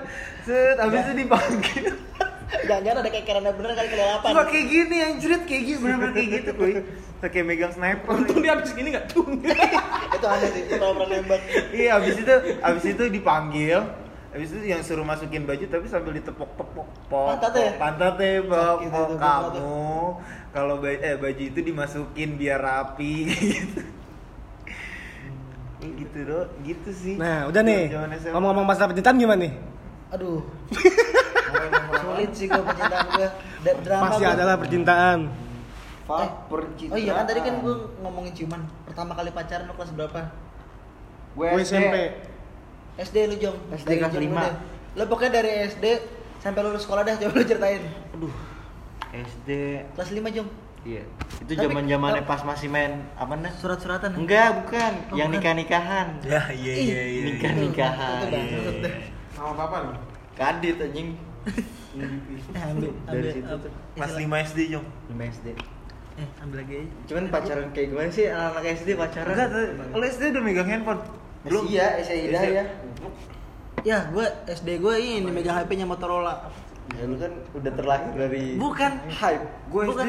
Set, 0.45 0.76
habis 0.76 1.01
itu 1.01 1.12
dipanggil. 1.16 1.84
Jangan-jangan 2.51 2.98
ada 3.03 3.11
kekerannya 3.11 3.53
bener 3.55 3.70
kali 3.72 3.88
kelelapan. 3.88 4.28
Suka 4.30 4.44
kayak 4.46 4.66
gini 4.66 4.96
anjrit 5.01 5.42
kayak 5.46 5.62
gini 5.62 5.78
bener-bener 5.78 6.12
kayak 6.12 6.28
gitu 6.34 6.51
kuy. 6.55 6.72
Kayak 7.20 7.46
megang 7.46 7.72
sniper. 7.72 8.11
Untung 8.11 8.38
dia 8.40 8.53
habis 8.57 8.72
gini 8.72 8.88
nggak 8.90 9.07
tuh. 9.07 9.24
itu 10.16 10.26
aneh 10.26 10.48
sih, 10.51 10.62
itu 10.66 10.74
kalau 10.74 10.94
pernah 10.98 11.18
nembak. 11.20 11.40
Iya, 11.70 11.90
abis 11.96 12.14
itu 12.18 12.34
abis 12.59 12.84
itu 12.86 13.03
dipanggil. 13.09 13.80
Abis 14.30 14.48
itu 14.55 14.62
yang 14.62 14.82
suruh 14.82 15.03
masukin 15.03 15.42
baju 15.42 15.64
tapi 15.66 15.86
sambil 15.90 16.14
ditepok-tepok 16.14 16.86
pok, 17.11 17.26
Pantatnya? 17.34 17.74
pantatnya 17.82 18.32
Sakit 18.38 18.46
pok 18.46 18.78
itu, 18.78 19.14
kamu. 19.18 19.74
Kalau 20.51 20.74
ba- 20.78 21.03
eh, 21.03 21.16
baju 21.18 21.42
itu 21.42 21.61
dimasukin 21.61 22.38
biar 22.38 22.62
rapi 22.62 23.14
gitu. 23.34 23.82
Gitu 25.80 26.18
doh, 26.28 26.44
gitu 26.62 26.90
sih. 26.92 27.14
Nah, 27.16 27.48
udah 27.51 27.62
nih. 27.64 27.88
Zaman 27.90 28.11
SMA. 28.16 28.32
Ngomong-ngomong 28.36 28.66
masalah 28.68 28.88
percintaan 28.92 29.18
gimana 29.18 29.40
nih? 29.48 29.53
Aduh. 30.12 30.42
Sulit 32.01 32.30
sih 32.32 32.47
gua 32.47 32.62
percintaan. 32.62 33.07
Da- 33.61 33.78
Drama 33.80 34.05
Pasti 34.07 34.22
gua. 34.22 34.32
adalah 34.32 34.55
percintaan. 34.57 35.18
Eh, 36.11 36.30
percintaan. 36.47 36.93
Oh 36.93 36.99
iya 36.99 37.12
kan 37.14 37.24
tadi 37.24 37.41
kan 37.41 37.55
gua 37.61 37.74
ngomongin 38.01 38.32
ciuman. 38.32 38.61
Pertama 38.84 39.12
kali 39.12 39.30
pacaran 39.30 39.64
lu 39.64 39.74
kelas 39.74 39.93
berapa? 39.93 40.20
gue 41.30 41.47
Gue 41.47 41.62
SMP. 41.62 41.95
SD 42.99 43.16
lu 43.24 43.36
Jong. 43.38 43.57
SD 43.72 43.86
Dari 43.86 43.99
kelas 44.01 44.16
lima. 44.18 44.43
Lu 44.93 45.03
pokoknya 45.07 45.32
dari 45.36 45.51
SD 45.64 45.84
sampai 46.38 46.61
lulus 46.61 46.82
sekolah 46.82 47.03
dah 47.03 47.14
coba 47.16 47.32
lu 47.32 47.45
ceritain. 47.45 47.82
Aduh. 48.11 48.34
SD. 49.12 49.49
Kelas 49.95 50.11
5 50.11 50.26
Jong. 50.32 50.49
Iya. 50.80 51.03
Itu 51.38 51.53
zaman 51.53 51.84
zamannya 51.84 52.24
pas 52.24 52.41
masih 52.41 52.66
main 52.66 53.05
apa 53.14 53.36
dah? 53.36 53.53
Surat-suratan. 53.55 54.16
Enggak, 54.16 54.49
bukan. 54.59 54.93
Oh, 55.11 55.16
yang 55.16 55.28
bukan. 55.28 55.38
nikah 55.38 55.55
nikahan. 55.55 56.07
Ya, 56.24 56.43
iya 56.51 56.74
iya 56.74 57.01
iya. 57.07 57.22
Nikah 57.28 57.53
Itu- 57.53 57.62
nikahan. 57.68 58.22
itu 58.22 58.32
bangsat 58.32 58.76
deh. 58.82 58.95
Sama 59.30 59.53
papa 59.55 59.76
nih. 59.84 59.95
Kadit 60.34 60.76
anjing. 60.80 61.09
Eh, 61.43 62.62
ambil, 62.62 62.91
Dari 63.03 63.18
ambil, 63.18 63.30
situ 63.30 63.47
ambil. 63.47 63.59
tuh. 63.61 63.72
Kelas 63.91 64.11
Istilah- 64.11 64.20
5 64.22 64.45
SD, 64.45 64.59
Jong. 64.68 64.86
5 65.09 65.24
SD. 65.26 65.49
Eh, 66.12 66.28
ambil 66.38 66.57
lagi 66.59 66.74
aja. 66.76 66.88
Cuman 67.07 67.24
pacaran 67.28 67.66
kayak 67.70 67.86
gimana 67.88 68.11
sih 68.11 68.24
anak-anak 68.26 68.64
SD 68.74 68.88
pacaran? 68.95 69.32
Enggak, 69.32 69.49
lo 69.91 70.05
SD 70.07 70.22
udah 70.30 70.43
megang 70.43 70.68
handphone. 70.68 71.01
Belum. 71.41 71.62
Iya, 71.66 71.86
SD 71.99 72.14
Hidayah. 72.28 72.66
Ya, 73.80 73.99
gue 74.07 74.26
SD 74.47 74.68
gue 74.76 74.95
ini 74.95 75.24
megang 75.26 75.57
HP-nya 75.57 75.84
Motorola. 75.84 76.53
Ya 76.91 77.07
lu 77.07 77.14
kan 77.14 77.30
udah 77.55 77.72
terlahir 77.72 78.11
dari 78.12 78.45
Bukan. 78.55 78.93
hype. 79.09 79.47
Gue. 79.66 79.82
SD, 79.86 80.03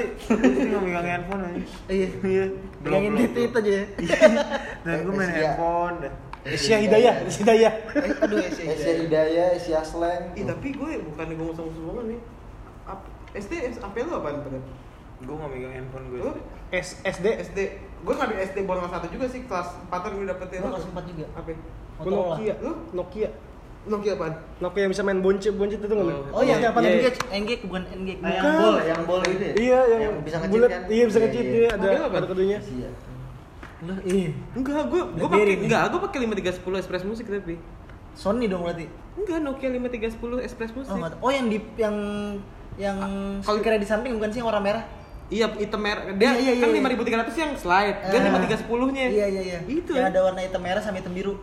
nggak 0.67 0.81
megang 0.81 1.07
handphone 1.07 1.41
aja. 1.45 1.61
Iya. 1.87 2.09
Iya. 2.19 2.45
Pegangin 2.81 3.11
Blok-blok. 3.13 3.31
titit 3.31 3.51
aja 3.55 3.71
ya. 3.71 3.85
Dan 4.81 4.95
gue 4.99 5.13
main 5.13 5.29
Asia. 5.29 5.39
handphone. 5.47 5.97
Asia 6.41 6.77
Hidayah, 6.77 7.13
Asia 7.21 7.39
Hidayah. 7.45 7.73
Aduh, 8.19 8.37
SD. 8.41 8.61
SD 8.65 8.87
Hidayah, 9.05 9.47
Asia 9.53 9.79
Slang. 9.81 10.33
Ih 10.33 10.43
tapi 10.43 10.73
gue 10.73 10.91
bukan 11.05 11.25
gue 11.27 11.37
ngomong 11.37 11.55
sama 11.55 12.01
nih. 12.03 12.19
Ap- 12.83 13.09
SD 13.31 13.53
apa 13.77 13.95
lu 13.95 14.11
apaan 14.11 14.41
pada? 14.41 14.59
Gue 15.21 15.35
nggak 15.37 15.49
megang 15.53 15.73
handphone 15.77 16.05
gue. 16.09 16.19
S 16.73 16.97
SD. 17.05 17.25
SD. 17.45 17.59
Gue 18.01 18.13
ngambil 18.17 18.37
SD 18.41 18.57
bolong 18.65 18.89
satu 18.89 19.05
juga 19.07 19.29
sih 19.29 19.45
kelas 19.45 19.69
4 19.85 19.93
gue 20.11 20.25
dapetin. 20.25 20.59
Gua 20.59 20.73
kelas 20.73 20.87
4 20.89 21.11
juga. 21.13 21.25
Apa? 21.37 21.49
Gue. 22.01 22.09
Nokia. 22.09 22.53
Lu? 22.57 22.71
Nokia. 22.91 23.29
Nokia 23.81 24.13
apaan? 24.13 24.33
Nokia 24.61 24.81
yang 24.85 24.91
bisa 24.93 25.01
main 25.01 25.19
boncet 25.19 25.53
boncet 25.53 25.81
itu 25.81 25.89
nggak? 25.89 26.17
Oh, 26.29 26.41
yang 26.45 26.61
apa 26.61 26.69
yang 26.69 26.73
namanya? 26.73 26.89
engage, 27.01 27.19
engage 27.33 27.61
bukan 27.65 27.83
engage. 27.89 28.21
Nah, 28.21 28.29
yang 28.29 28.45
bol, 28.53 28.75
yang 28.77 29.01
bol 29.09 29.21
itu 29.25 29.41
ya? 29.41 29.53
Iya, 29.57 29.79
yang, 29.89 30.01
yang 30.01 30.13
bisa 30.21 30.37
ngecit 30.37 30.61
kan? 30.69 30.81
Iya, 30.85 31.03
bisa 31.05 31.17
ngecit 31.17 31.41
Iya, 31.41 31.49
iya, 31.49 31.57
iya. 31.57 31.69
ada 31.71 31.81
Mobil 31.81 32.01
apa? 32.01 32.17
ada 32.17 32.27
kodenya. 32.29 32.59
Asia. 32.61 32.89
Lu, 33.81 33.93
ih. 34.03 34.29
Enggak, 34.53 34.85
gue 34.87 35.01
gue 35.11 35.27
pakai 35.27 35.57
enggak, 35.59 35.83
gue 35.89 35.99
pakai 35.99 36.17
5310 36.21 36.81
Express 36.81 37.03
Music 37.03 37.25
tapi. 37.25 37.55
Sony 38.13 38.45
dong 38.45 38.61
berarti. 38.61 38.85
Enggak, 39.13 39.39
Nokia 39.41 39.69
5310 39.69 40.45
Express 40.45 40.71
Music. 40.71 40.91
Oh, 40.91 40.99
nggak 40.99 41.13
oh 41.17 41.31
yang 41.31 41.47
di 41.47 41.57
yang 41.75 41.95
yang 42.77 42.97
Kalau- 43.41 43.57
speakernya 43.57 43.79
di 43.79 43.89
samping 43.89 44.11
bukan 44.15 44.29
sih 44.29 44.39
yang 44.39 44.47
warna 44.47 44.61
merah? 44.61 44.83
Iya, 45.27 45.47
hitam 45.55 45.79
merah. 45.79 46.03
Dia 46.11 46.35
Iya, 46.35 46.51
iya, 46.53 46.61
kan 46.61 46.69
iya. 46.69 46.83
5300 46.83 47.35
yang 47.35 47.51
slide. 47.55 47.97
Dia 48.05 48.19
Ah. 48.19 48.23
5310-nya. 48.27 49.03
Iya 49.07 49.25
iya 49.27 49.41
iya. 49.41 49.59
Itu. 49.65 49.95
Yang 49.95 50.07
ada 50.11 50.19
warna 50.21 50.41
hitam 50.41 50.61
merah 50.61 50.81
sama 50.81 50.99
hitam 50.99 51.11
biru. 51.11 51.39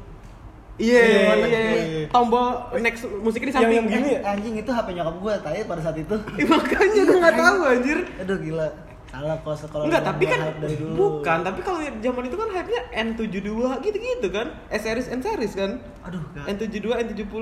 Iya, 0.79 0.95
Iya, 0.95 1.03
iya, 1.03 1.35
iya, 1.35 1.59
iya. 1.59 1.83
iya. 1.83 2.07
Tombol 2.07 2.47
next 2.79 3.03
musiknya 3.19 3.49
di 3.49 3.53
Yang- 3.53 3.59
samping. 3.59 3.75
yang 3.75 3.89
gini 3.91 4.09
ya? 4.09 4.21
Eh, 4.21 4.31
anjing 4.31 4.55
itu 4.55 4.71
HP 4.71 4.89
nyokap 4.93 5.17
gua 5.19 5.35
tanya 5.41 5.67
pada 5.67 5.81
saat 5.83 5.97
itu. 5.97 6.15
Eh, 6.39 6.47
makanya 6.53 7.03
gue 7.03 7.17
enggak 7.17 7.35
tahu 7.37 7.59
anjir. 7.67 7.99
Aduh 8.21 8.39
gila. 8.39 8.69
Salah 9.09 9.41
kalau 9.41 9.57
kalau 9.57 9.85
Enggak, 9.89 10.03
tapi 10.05 10.25
kan 10.29 10.41
dari 10.61 10.77
dulu. 10.77 10.93
bukan, 11.25 11.39
tapi 11.41 11.61
kalau 11.65 11.81
zaman 11.81 12.23
itu 12.29 12.37
kan 12.37 12.49
hype-nya 12.53 12.83
N72 12.93 13.49
gitu-gitu 13.81 14.29
kan. 14.29 14.47
S 14.69 14.85
series 14.85 15.09
N 15.09 15.21
series 15.25 15.53
kan. 15.57 15.81
Aduh, 16.05 16.21
gak. 16.37 16.45
N72, 16.45 16.87
N70. 16.93 17.33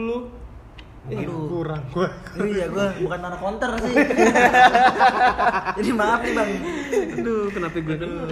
Iya. 1.06 1.26
Aduh. 1.26 1.42
Kurang 1.50 1.82
gua. 1.90 2.08
Iya 2.42 2.66
gua 2.70 2.86
bukan 2.98 3.20
anak 3.22 3.38
counter 3.42 3.70
sih. 3.82 3.94
Jadi 5.82 5.90
maaf 5.94 6.20
nih, 6.22 6.32
Bang. 6.34 6.50
Aduh, 7.18 7.42
kenapa 7.50 7.76
gue 7.78 7.96
denger? 7.98 8.30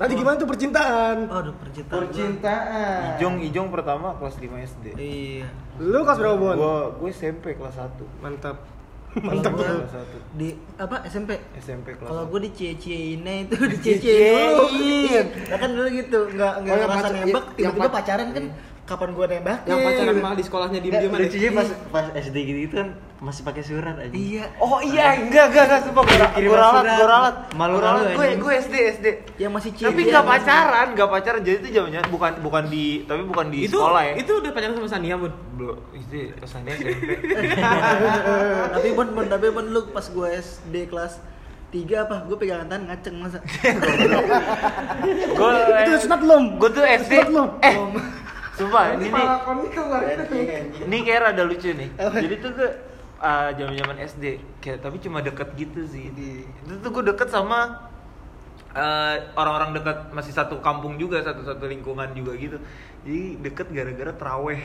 Tadi 0.00 0.12
gimana 0.16 0.34
tuh 0.38 0.48
percintaan? 0.48 1.16
Aduh, 1.30 1.54
percintaan. 1.54 1.98
gua. 1.98 2.06
Percintaan. 2.10 2.98
Ijong, 3.18 3.36
Ijong 3.46 3.68
pertama 3.70 4.14
kelas 4.18 4.36
5 4.38 4.58
SD. 4.70 4.86
Iya. 4.98 5.46
Lu 5.78 6.02
kelas 6.02 6.18
berapa, 6.18 6.34
Bon? 6.34 6.54
Gue 6.58 6.78
gue 6.98 7.10
SMP 7.14 7.54
kelas 7.54 7.78
1. 7.78 8.22
Mantap. 8.22 8.79
Mantap 9.12 9.52
gua 9.52 9.64
tuh. 9.64 9.78
Kelas 9.80 10.06
1. 10.06 10.38
di 10.38 10.48
apa 10.76 10.96
SMP? 11.04 11.30
SMP 11.56 11.86
kelas 11.92 12.06
Kalau 12.06 12.24
1. 12.24 12.30
gue 12.30 12.40
dicie-ciein 12.46 13.20
itu 13.42 13.54
dicie-ciein 13.68 14.48
dulu. 14.48 14.64
Iya. 14.78 15.20
Nah 15.44 15.58
kan 15.58 15.70
dulu 15.70 15.88
gitu, 15.90 16.18
nggak 16.30 16.52
nggak 16.60 16.74
Oh, 16.74 16.80
ngerasa 16.84 17.08
nembak, 17.12 17.44
yang 17.50 17.56
tiba-tiba 17.56 17.82
pac- 17.82 17.94
pacaran 17.96 18.28
kan 18.30 18.44
kapan 18.84 19.08
gue 19.10 19.26
nembak? 19.28 19.58
Yang 19.64 19.78
pacaran 19.84 20.14
malah 20.16 20.36
di 20.36 20.44
sekolahnya 20.44 20.78
Enggak, 20.78 20.92
diem-diem 21.00 21.12
aja. 21.12 21.22
lucunya 21.24 21.50
pas 21.52 21.68
pas 21.90 22.06
SD 22.16 22.36
gitu 22.44 22.58
itu 22.64 22.74
kan 22.76 22.88
masih 23.20 23.44
pakai 23.44 23.60
surat 23.60 24.00
aja. 24.00 24.16
Iya. 24.16 24.48
Oh 24.56 24.80
iya, 24.80 25.12
enggak 25.20 25.52
enggak 25.52 25.64
enggak 25.68 25.80
sumpah 25.84 26.02
gue 26.08 26.16
ralat, 26.16 26.32
surat. 26.40 26.96
gue 26.96 27.04
ralat. 27.04 27.36
Gua 27.52 27.66
ralat. 27.76 28.16
Gue 28.16 28.26
gue 28.40 28.52
SD 28.64 28.74
SD. 28.96 29.06
Yang 29.36 29.52
masih 29.60 29.70
cie. 29.76 29.84
Tapi 29.92 30.00
enggak 30.08 30.24
pacaran, 30.24 30.86
enggak 30.96 31.08
pacaran. 31.12 31.40
Jadi 31.44 31.56
itu 31.60 31.68
zamannya 31.76 32.00
bukan 32.08 32.32
bukan 32.40 32.62
di 32.72 33.04
tapi 33.04 33.22
bukan 33.28 33.46
di 33.52 33.68
itu 33.68 33.76
sekolah 33.76 34.02
ya. 34.08 34.14
itu 34.16 34.32
udah 34.40 34.50
pacaran 34.56 34.72
sama 34.72 34.88
Sania, 34.88 35.20
Bun. 35.20 35.32
belum 35.60 35.76
itu 36.00 36.32
SMP. 36.48 36.68
tapi 38.80 38.88
bon, 38.96 39.08
bon, 39.12 39.26
tapi 39.28 39.46
bon 39.52 39.66
lu 39.68 39.80
pas 39.92 40.06
gue 40.08 40.28
SD 40.40 40.88
kelas 40.88 41.20
3 41.76 41.76
apa? 42.08 42.16
Gue 42.24 42.36
pegangan 42.40 42.72
tangan 42.72 42.88
ngaceng 42.88 43.16
masa. 43.20 43.38
gue 45.36 45.50
Itu 45.84 45.92
sunat 46.08 46.20
belum? 46.24 46.56
gue 46.56 46.70
tuh 46.72 46.84
SD 46.88 47.12
belum? 47.28 47.48
eh 47.60 47.76
sumpah 48.60 48.92
ini 48.92 49.08
keluar. 49.72 50.04
ini 50.84 50.96
kayak 51.00 51.32
rada 51.32 51.48
lucu 51.48 51.72
nih 51.72 51.88
jadi 51.96 52.34
tuh 52.44 52.52
gue 52.52 52.89
ah, 53.20 53.52
zaman-zaman 53.52 53.96
SD 54.00 54.24
kayak 54.64 54.80
tapi 54.80 54.96
cuma 54.98 55.20
deket 55.20 55.52
gitu 55.54 55.84
sih. 55.84 56.08
Itu 56.64 56.80
tuh 56.80 56.90
gue 56.90 57.04
deket 57.12 57.28
sama 57.28 57.88
eh, 58.72 59.16
orang-orang 59.36 59.76
dekat 59.76 60.08
masih 60.16 60.32
satu 60.32 60.58
kampung 60.64 60.96
juga 60.96 61.20
satu 61.20 61.44
satu 61.44 61.68
lingkungan 61.68 62.10
juga 62.16 62.32
gitu. 62.40 62.56
Jadi 63.04 63.22
deket 63.44 63.68
gara-gara 63.72 64.12
teraweh 64.16 64.60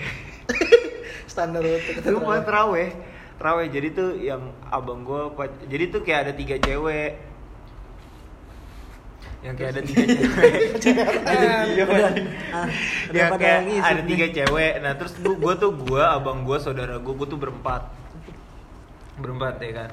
Standar 1.31 1.63
itu 1.63 2.15
bukan 2.15 2.43
teraweh 2.47 2.95
teraweh 3.35 3.67
jadi 3.67 3.87
tuh 3.91 4.15
yang 4.15 4.55
abang 4.71 5.03
gue 5.03 5.27
jadi 5.67 5.91
tuh 5.91 6.01
kayak 6.07 6.19
ada 6.31 6.33
tiga 6.33 6.55
cewek. 6.55 7.19
Yang 9.43 9.55
kayak 9.59 9.71
ada 9.75 9.81
tiga 9.83 10.03
cewek. 10.15 10.53
Udah. 11.75 12.11
Ah, 12.55 12.67
ya 13.11 13.25
pada 13.27 13.41
kayak 13.43 13.59
ngisi 13.67 13.83
ada 13.83 14.01
tiga 14.07 14.27
cewek. 14.31 14.73
Nah 14.79 14.93
terus 14.95 15.13
gua 15.19 15.53
tuh 15.59 15.71
gua 15.75 16.15
abang 16.15 16.47
gua 16.47 16.57
saudara 16.63 16.95
gua 17.03 17.13
gua 17.13 17.27
tuh 17.27 17.39
berempat 17.39 18.04
berempat 19.19 19.61
ya 19.61 19.71
kan 19.85 19.89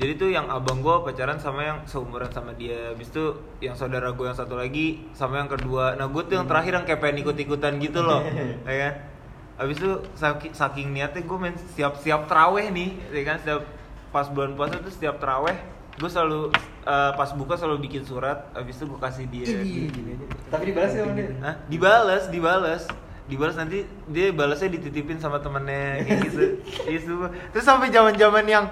jadi 0.00 0.12
tuh 0.16 0.30
yang 0.32 0.46
abang 0.48 0.80
gue 0.80 0.96
pacaran 1.04 1.36
sama 1.36 1.60
yang 1.66 1.78
seumuran 1.84 2.30
sama 2.32 2.54
dia 2.56 2.94
habis 2.94 3.10
itu 3.12 3.36
yang 3.60 3.76
saudara 3.76 4.14
gue 4.14 4.24
yang 4.24 4.38
satu 4.38 4.56
lagi 4.56 5.04
sama 5.12 5.42
yang 5.42 5.50
kedua 5.50 5.98
nah 5.98 6.08
gue 6.08 6.22
tuh 6.24 6.40
yang 6.40 6.46
terakhir 6.46 6.72
yang 6.78 6.86
kayak 6.86 7.00
pengen 7.02 7.26
ikut 7.26 7.36
ikutan 7.36 7.76
gitu 7.82 8.00
loh 8.00 8.22
ya 8.68 8.76
kan 8.76 8.94
habis 9.60 9.76
itu 9.76 9.92
saking, 10.16 10.52
saking 10.56 10.88
niatnya 10.96 11.20
gue 11.20 11.36
main 11.36 11.56
siap 11.76 12.00
siap 12.00 12.24
teraweh 12.30 12.72
nih 12.72 12.96
ya 13.12 13.22
kan 13.28 13.36
setiap 13.44 13.62
pas 14.08 14.26
bulan 14.32 14.56
puasa 14.56 14.80
tuh 14.80 14.92
setiap 14.92 15.20
teraweh 15.20 15.58
gue 16.00 16.08
selalu 16.08 16.48
eh, 16.88 17.12
pas 17.12 17.30
buka 17.36 17.54
selalu 17.60 17.84
bikin 17.90 18.02
surat 18.08 18.48
habis 18.56 18.80
itu 18.80 18.88
gue 18.88 19.00
kasih 19.00 19.24
dia 19.28 19.44
aja. 19.52 19.60
Tapi 20.48 20.64
dibalas 20.72 20.92
ya 20.96 21.00
sama 21.04 21.12
dia. 21.12 21.28
Hah? 21.44 21.54
Dibales, 21.68 22.24
dibales. 22.32 22.82
Dibales 23.30 23.54
nanti 23.54 23.80
dia 24.04 24.28
balasnya 24.30 24.66
dititipin 24.68 25.16
sama 25.16 25.38
temennya 25.38 26.02
kayak 26.02 26.18
gitu. 26.26 26.44
Gitu. 26.90 27.14
Terus 27.50 27.62
sampai 27.62 27.88
zaman-zaman 27.88 28.42
yang 28.44 28.66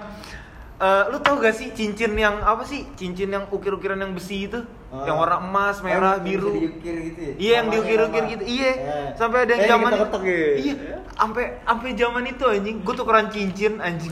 eh, 0.77 1.03
lu 1.07 1.19
tau 1.19 1.39
gak 1.39 1.51
sih 1.53 1.71
cincin 1.71 2.11
yang 2.13 2.39
apa 2.39 2.63
sih? 2.63 2.83
Cincin 2.93 3.31
yang 3.31 3.47
ukir-ukiran 3.47 3.95
yang 3.95 4.11
besi 4.11 4.45
itu? 4.45 4.59
Oh. 4.89 5.05
Yang 5.05 5.15
warna 5.17 5.37
emas, 5.39 5.79
merah, 5.79 6.17
Oh, 6.17 6.23
biru. 6.23 6.49
diukir 6.51 6.95
gitu 7.05 7.19
ya? 7.21 7.33
Iya, 7.35 7.51
yang 7.55 7.67
diukir-ukir 7.69 8.21
nama. 8.21 8.31
gitu. 8.31 8.43
Iya. 8.43 8.71
Eh. 8.73 9.07
Sampai 9.15 9.37
ada 9.39 9.51
yang 9.53 9.61
Eh, 9.61 9.69
zaman 9.69 9.91
ketok-ketok 9.91 10.21
ya? 10.23 10.37
Iya. 10.57 10.73
Sampai 11.13 11.43
sampai 11.61 11.89
zaman 11.93 12.23
itu 12.25 12.45
anjing, 12.45 12.75
gua 12.81 12.95
tukeran 12.95 13.27
cincin 13.29 13.73
anjing. 13.79 14.11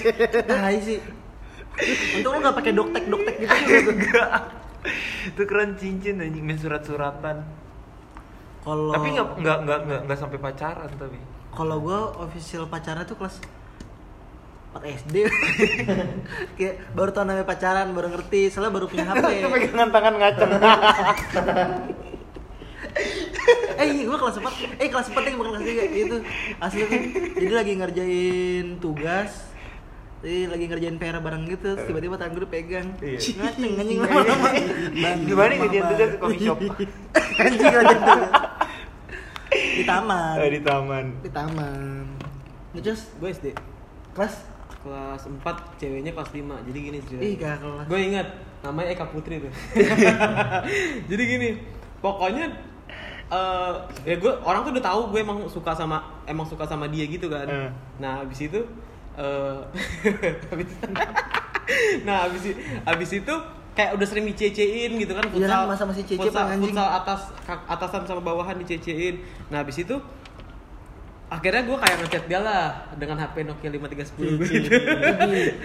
Tai 0.50 0.76
sih. 0.78 0.98
Untung 2.16 2.32
lu 2.32 2.40
gak 2.42 2.56
pakai 2.56 2.72
doktek 2.72 3.04
doktek 3.06 3.34
gitu 3.38 3.54
juga 3.54 3.78
tuh. 3.86 3.94
Enggak. 3.94 4.30
tukeran 5.34 5.70
cincin 5.74 6.14
anjing 6.18 6.42
main 6.42 6.56
surat-suratan. 6.56 7.36
Kalau 8.66 8.90
Tapi 8.90 9.08
nggak 9.14 9.26
nggak 9.38 9.58
nggak 9.62 9.78
nggak 9.80 10.00
nggak 10.04 10.18
sampai 10.18 10.38
pacaran 10.38 10.90
tapi. 10.92 11.18
kalau 11.48 11.78
gua 11.78 11.98
official 12.20 12.66
pacaran 12.66 13.00
tuh 13.02 13.14
kelas 13.14 13.38
4 14.74 14.82
SD 15.00 15.14
kayak 16.58 16.74
baru 16.92 17.08
tau 17.10 17.24
namanya 17.24 17.46
pacaran 17.46 17.88
baru 17.90 18.10
ngerti 18.10 18.50
soalnya 18.50 18.74
baru 18.74 18.84
punya 18.84 19.06
HP 19.06 19.24
Pegangan 19.54 19.88
tangan 19.88 20.14
ngaceng. 20.16 20.50
eh 23.76 23.86
iya 23.86 24.02
gua 24.04 24.18
kelas 24.18 24.36
4 24.36 24.76
eh 24.76 24.88
kelas 24.88 25.08
4 25.08 25.16
deh 25.22 25.34
bukan 25.34 25.50
kelas 25.54 25.64
3 25.64 26.02
itu 26.02 26.16
asli 26.58 26.82
tuh 26.82 27.00
jadi 27.36 27.54
lagi 27.54 27.72
ngerjain 27.74 28.66
tugas 28.78 29.30
jadi 30.26 30.50
lagi 30.50 30.64
ngerjain 30.66 30.98
PR 30.98 31.22
bareng 31.22 31.46
gitu 31.46 31.78
terus 31.78 31.86
tiba-tiba 31.86 32.18
tangan 32.18 32.34
gue 32.34 32.42
dipegang. 32.50 32.88
Iya. 32.98 33.18
ngaceng 33.38 33.72
anjing 33.78 33.98
lama-lama 34.02 34.48
Bang, 34.98 35.18
Di 35.22 35.34
mana 35.38 35.46
mama, 35.54 35.62
kejadian 35.62 35.82
Bang. 35.86 35.90
tugas 35.94 36.10
coffee 36.18 36.40
shop? 36.42 36.58
anjing 37.46 37.62
tugas 37.62 37.86
di 39.54 39.84
taman. 39.86 40.34
Eh, 40.42 40.50
di 40.50 40.60
taman. 40.66 41.04
di 41.22 41.30
taman. 41.30 42.04
Ngecus 42.74 43.00
Gue 43.22 43.30
SD 43.30 43.46
kelas? 44.18 44.34
Kelas 44.82 45.22
4 45.30 45.78
ceweknya 45.78 46.10
kelas 46.10 46.30
5 46.34 46.66
jadi 46.66 46.78
gini 46.82 46.96
ih 46.98 47.04
ceritanya 47.06 47.36
gak 47.38 47.56
kelas. 47.62 47.86
Gue 47.86 48.00
ingat 48.02 48.26
namanya 48.66 48.88
Eka 48.98 49.06
Putri 49.14 49.34
tuh. 49.38 49.52
Jadi 51.10 51.22
gini 51.22 51.48
pokoknya 52.02 52.50
eh 53.26 53.74
ya 54.06 54.14
gue 54.18 54.32
orang 54.42 54.62
tuh 54.66 54.70
udah 54.74 54.84
tahu 54.86 55.00
gue 55.14 55.20
emang 55.22 55.38
suka 55.46 55.70
sama 55.74 56.02
emang 56.26 56.46
suka 56.50 56.66
sama 56.66 56.90
dia 56.90 57.06
gitu 57.06 57.30
kan. 57.30 57.46
Eh. 57.46 57.70
nah 58.02 58.26
abis 58.26 58.46
itu 58.50 58.66
eh 59.16 59.58
nah 62.06 62.24
abis 62.24 62.54
abis 62.84 63.10
itu 63.16 63.34
kayak 63.72 63.92
udah 63.92 64.06
sering 64.06 64.24
dicecein 64.26 64.92
gitu 64.94 65.12
kan 65.12 65.24
Iya 65.28 65.46
kan, 65.46 65.66
masa 65.66 65.84
masih 65.84 66.00
cece, 66.02 66.20
futsal, 66.22 66.48
futsal 66.56 66.88
atas 66.94 67.20
atasan 67.66 68.02
sama 68.04 68.22
bawahan 68.22 68.56
dicecein 68.56 69.20
nah 69.48 69.60
abis 69.60 69.82
itu 69.82 69.96
akhirnya 71.26 71.58
gue 71.60 71.74
kayak 71.74 71.96
ngechat 71.98 72.24
dia 72.24 72.38
lah 72.38 72.70
dengan 72.94 73.18
HP 73.18 73.42
Nokia 73.42 73.66
5310 73.66 74.46
gitu 74.46 74.70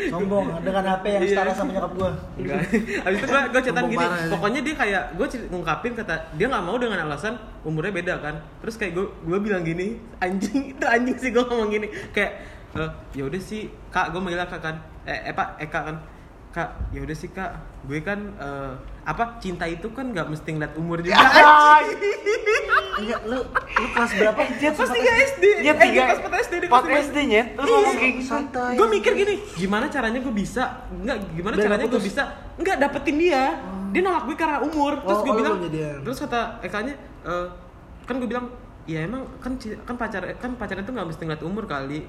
sombong 0.10 0.58
dengan 0.60 0.84
HP 0.88 1.06
yang 1.08 1.22
Iya. 1.22 1.32
setara 1.32 1.52
sama 1.54 1.70
nyokap 1.72 1.92
gua 1.94 2.12
Enggak. 2.34 2.60
Habis 3.06 3.18
itu 3.22 3.28
gua 3.30 3.42
gua 3.46 3.62
chatan 3.62 3.84
gini. 3.86 4.02
ya. 4.02 4.26
Pokoknya 4.28 4.60
dia 4.60 4.74
kayak 4.76 5.04
gua 5.14 5.28
cer- 5.30 5.46
ngungkapin 5.46 5.94
kata 5.94 6.16
dia 6.34 6.50
nggak 6.50 6.66
mau 6.66 6.82
dengan 6.82 7.06
alasan 7.06 7.38
umurnya 7.62 7.94
beda 7.94 8.14
kan. 8.18 8.36
Terus 8.58 8.74
kayak 8.76 8.92
gua 8.92 9.06
gua 9.22 9.38
bilang 9.38 9.62
gini, 9.62 10.02
anjing 10.18 10.74
itu 10.74 10.82
anjing 10.84 11.14
sih 11.16 11.30
gua 11.30 11.46
ngomong 11.46 11.70
gini. 11.70 11.88
Kayak 12.10 12.42
eh 12.74 12.90
ya 13.12 13.24
udah 13.24 13.42
sih, 13.42 13.62
Kak, 13.90 14.10
gua 14.10 14.20
manggil 14.20 14.40
Kak 14.42 14.62
kan. 14.62 14.76
Eh, 15.04 15.28
eh 15.28 15.34
Pak, 15.34 15.60
Eka 15.60 15.80
kan. 15.84 15.98
Kak, 16.50 16.70
ya 16.90 17.00
udah 17.00 17.14
sih 17.14 17.30
Kak, 17.30 17.52
gue 17.82 18.00
kan 18.00 18.20
eh, 18.34 18.72
apa 19.02 19.40
cinta 19.40 19.64
itu 19.64 19.88
kan 19.90 20.04
nggak 20.06 20.28
mesti 20.28 20.50
ngeliat 20.52 20.76
umur 20.76 21.00
juga. 21.06 21.16
enggak 22.94 23.22
lu 23.24 23.40
lu 23.42 23.88
kelas 23.90 24.12
berapa 24.14 24.42
Pas 24.76 24.92
3 24.92 25.32
SD. 25.32 25.44
Dia 25.64 25.74
Eh, 25.74 25.80
tiga 25.80 26.02
pas 26.06 26.20
4 26.22 26.44
SD 26.44 26.54
dia 26.60 26.70
Empat 26.70 26.84
kelas 26.84 26.92
lima. 27.02 27.08
SD 27.08 27.18
nya. 27.26 27.42
Terus 27.52 27.68
ngomong 27.72 27.96
kayak 27.96 28.14
gitu. 28.14 28.28
santai 28.28 28.74
gue 28.74 28.88
mikir 28.90 29.12
gini 29.16 29.36
gimana 29.54 29.86
caranya 29.88 30.20
gue 30.20 30.34
bisa 30.34 30.64
nggak 30.94 31.18
gimana 31.32 31.54
Biar 31.56 31.66
caranya 31.66 31.86
gue 31.88 32.02
bisa 32.02 32.24
nggak 32.58 32.78
dapetin 32.78 33.16
dia 33.18 33.44
dia 33.90 34.02
nolak 34.02 34.24
gue 34.26 34.36
karena 34.36 34.58
umur 34.60 34.94
terus 34.98 35.18
Oh, 35.18 35.24
gue 35.24 35.32
oh, 35.32 35.34
lu 35.34 35.40
bilang 35.40 35.56
jadian. 35.64 35.98
terus 36.04 36.18
kata 36.20 36.42
Ekanya 36.62 36.94
eh, 37.24 37.46
kan 38.04 38.16
gue 38.18 38.28
bilang 38.28 38.46
ya 38.84 39.00
emang 39.02 39.24
kan 39.40 39.56
kan 39.58 39.96
pacar 39.96 40.22
kan 40.36 40.52
pacaran 40.54 40.84
itu 40.84 40.92
nggak 40.92 41.08
mesti 41.08 41.22
ngeliat 41.24 41.44
umur 41.44 41.64
kali 41.66 42.06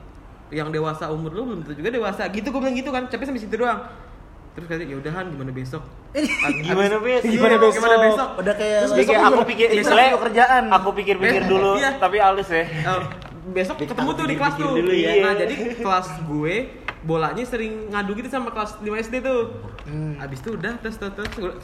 yang 0.53 0.69
dewasa 0.69 1.09
umur 1.09 1.33
lu 1.33 1.43
belum 1.49 1.59
tentu 1.65 1.81
juga 1.81 1.91
dewasa 1.91 2.29
gitu 2.29 2.53
gue 2.53 2.61
bilang 2.61 2.77
gitu 2.77 2.91
kan 2.93 3.09
tapi 3.09 3.25
sampai 3.25 3.41
situ 3.41 3.57
doang 3.57 3.81
terus 4.53 4.69
katanya 4.69 4.93
ya 4.93 4.97
udahan 5.01 5.25
gimana 5.33 5.49
besok 5.51 5.81
Gimana 6.69 7.01
besok? 7.01 7.25
gimana 7.25 7.57
besok 7.57 7.75
gimana 7.81 7.97
besok 8.05 8.29
udah 8.37 8.55
kayak 8.55 8.79
Terus 8.85 9.09
kayak 9.09 9.23
aku 9.25 9.43
pikir 9.49 9.67
Besok 9.73 9.81
misalnya 9.81 10.09
kerjaan. 10.21 10.63
Aku 10.69 10.89
pikir-pikir 10.93 11.43
dulu, 11.49 11.71
Iya. 11.81 11.91
tapi 11.97 12.17
halus 12.21 12.53
ya. 12.53 12.69
Eh, 12.69 13.01
besok 13.49 13.81
ketemu 13.81 14.11
tuh 14.13 14.27
di 14.29 14.37
kelas 14.37 14.55
tuh. 14.55 14.77
dulu 14.77 14.93
ya. 14.93 15.13
Nah, 15.25 15.33
jadi 15.33 15.55
kelas 15.73 16.07
gue 16.29 16.55
bolanya 17.03 17.45
sering 17.49 17.89
ngadu 17.89 18.13
gitu 18.13 18.29
sama 18.29 18.53
kelas 18.53 18.77
5 18.79 18.93
SD 19.01 19.25
tuh. 19.25 19.57
Hmm. 19.89 20.21
Abis 20.21 20.45
itu 20.45 20.53
udah 20.53 20.77
terus 20.79 21.01
terus, 21.01 21.13
terus 21.33 21.57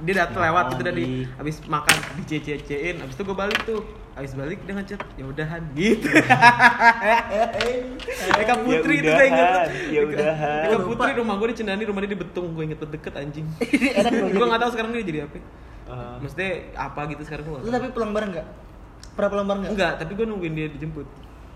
dia 0.00 0.14
datang 0.14 0.46
lewat 0.46 0.64
gitu 0.70 0.82
dari 0.84 1.04
abis 1.36 1.66
makan 1.66 1.96
dicece-cecein 2.16 3.00
abis 3.00 3.14
itu 3.16 3.22
gue 3.24 3.36
balik 3.36 3.58
tuh 3.64 3.80
abis 4.16 4.32
balik 4.32 4.64
dia 4.64 4.72
ngechat 4.72 5.00
ya 5.20 5.24
udahan 5.28 5.60
gitu. 5.76 6.08
Eka 8.40 8.54
Putri 8.64 9.04
itu 9.04 9.12
Ya 9.12 9.12
gue 9.12 9.26
inget 9.28 9.44
tuh. 9.44 9.60
udahan, 9.60 9.92
ya 9.92 10.00
udahan. 10.08 10.64
Eka 10.72 10.78
Putri 10.88 11.10
rumah 11.20 11.34
gue 11.36 11.48
di 11.52 11.56
Cendani 11.60 11.84
rumah 11.84 12.00
dia 12.00 12.10
di 12.16 12.18
Betung 12.18 12.56
gue 12.56 12.64
inget 12.64 12.80
deket 12.80 13.12
anjing. 13.12 13.44
Gue 14.32 14.46
nggak 14.48 14.60
tahu 14.64 14.70
sekarang 14.72 14.90
dia 14.96 15.04
jadi 15.04 15.20
apa. 15.28 15.36
Ah. 15.86 16.18
maksudnya 16.18 16.74
apa 16.74 17.06
gitu 17.14 17.22
sekarang 17.22 17.46
gue 17.46 17.62
lu 17.62 17.70
tapi 17.70 17.94
pulang 17.94 18.10
bareng 18.10 18.34
nggak? 18.34 18.46
Pernah 19.14 19.30
pulang 19.30 19.46
bareng 19.46 19.60
nggak 19.62 19.74
enggak 19.78 19.92
tapi 20.02 20.18
gue 20.18 20.26
nungguin 20.26 20.54
dia 20.58 20.66
dijemput 20.66 21.06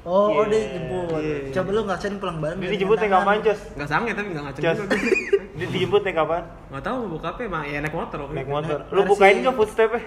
oh 0.03 0.32
oh 0.32 0.42
Iya, 0.42 0.48
dia 0.48 0.61
jemput 0.72 1.20
iya. 1.20 1.36
coba 1.51 1.68
lu 1.70 1.80
ngerasain 1.82 2.14
pulang 2.16 2.38
bareng 2.38 2.57
Ini 2.57 2.62
dengan 2.62 2.72
dijemput 2.72 2.96
naik 2.98 3.12
kapan, 3.12 3.36
Cos? 3.42 3.61
Nggak 3.70 3.88
sange 3.88 4.11
tapi 4.11 4.28
nggak 4.28 4.44
ngaceng 4.44 4.62
Cos. 4.62 4.74
juga 4.74 4.88
gue. 4.96 5.12
Di- 5.53 5.68
Dijemput 5.68 6.01
naik 6.01 6.16
kapan? 6.16 6.42
Nggak 6.66 6.82
tahu 6.82 6.96
mau 6.96 7.09
buka 7.11 7.26
apa 7.28 7.40
emang 7.42 7.62
ya 7.64 7.78
naik 7.78 7.92
motor 7.92 8.18
Naik 8.30 8.48
motor. 8.48 8.78
Lu 8.88 9.01
bukain 9.05 9.36
nggak 9.38 9.55
footstep-nya? 9.55 10.01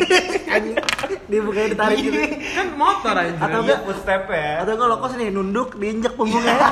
Anjing. 0.54 0.76
dia 1.24 1.40
bukannya 1.40 1.68
ditarik 1.70 1.96
gitu 1.98 2.18
Kan 2.50 2.66
motor 2.74 3.14
anjir. 3.14 3.36
Atau 3.38 3.48
Iya, 3.50 3.60
enggak? 3.62 3.80
footstep 3.82 4.22
ya. 4.28 4.50
atau 4.58 4.72
enggak 4.72 4.88
lokos 4.90 5.12
nih 5.14 5.28
nunduk 5.30 5.68
diinjek 5.74 6.12
punggungnya 6.14 6.56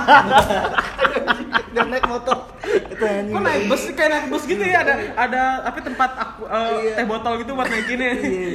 dan 1.73 1.87
naik 1.89 2.05
motor 2.07 2.37
itu 2.63 3.03
anjing 3.03 3.33
Kok 3.33 3.43
naik 3.43 3.63
bus 3.67 3.83
kayak 3.91 4.11
naik 4.11 4.27
bus 4.29 4.45
gitu 4.45 4.61
ya 4.63 4.79
ada 4.83 4.95
ada 5.15 5.43
apa 5.63 5.79
tempat 5.81 6.11
aku 6.15 6.43
eh, 6.47 6.69
Iya. 6.83 6.95
teh 6.95 7.07
botol 7.07 7.33
gitu 7.39 7.51
buat 7.53 7.65
naikinnya. 7.67 8.11
Iya. 8.15 8.51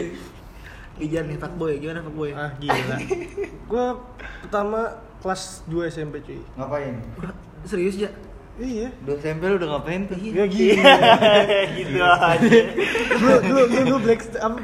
Ijan 1.00 1.26
nih 1.26 1.38
fuckboy 1.38 1.78
gimana 1.78 2.00
fuckboy 2.02 2.32
ah 2.32 2.52
gila 2.56 2.98
gue 3.68 3.86
pertama 4.42 4.80
kelas 5.18 5.42
2 5.66 5.88
SMP 5.88 6.22
cuy 6.22 6.40
Ngapain? 6.54 6.96
serius 7.64 7.96
ya 7.96 8.10
iya 8.58 8.90
Dua 9.00 9.14
SMP 9.16 9.46
lu 9.46 9.56
udah 9.56 9.70
ngapain 9.72 10.02
tuh? 10.04 10.18
ya 10.18 10.46
gila 10.46 10.94
gitu 11.78 11.98
aja. 12.02 12.58
lu 13.16 13.32
lu 13.44 13.58
lu 13.64 13.80
lu 13.86 13.98
black 14.00 14.22
apa? 14.36 14.58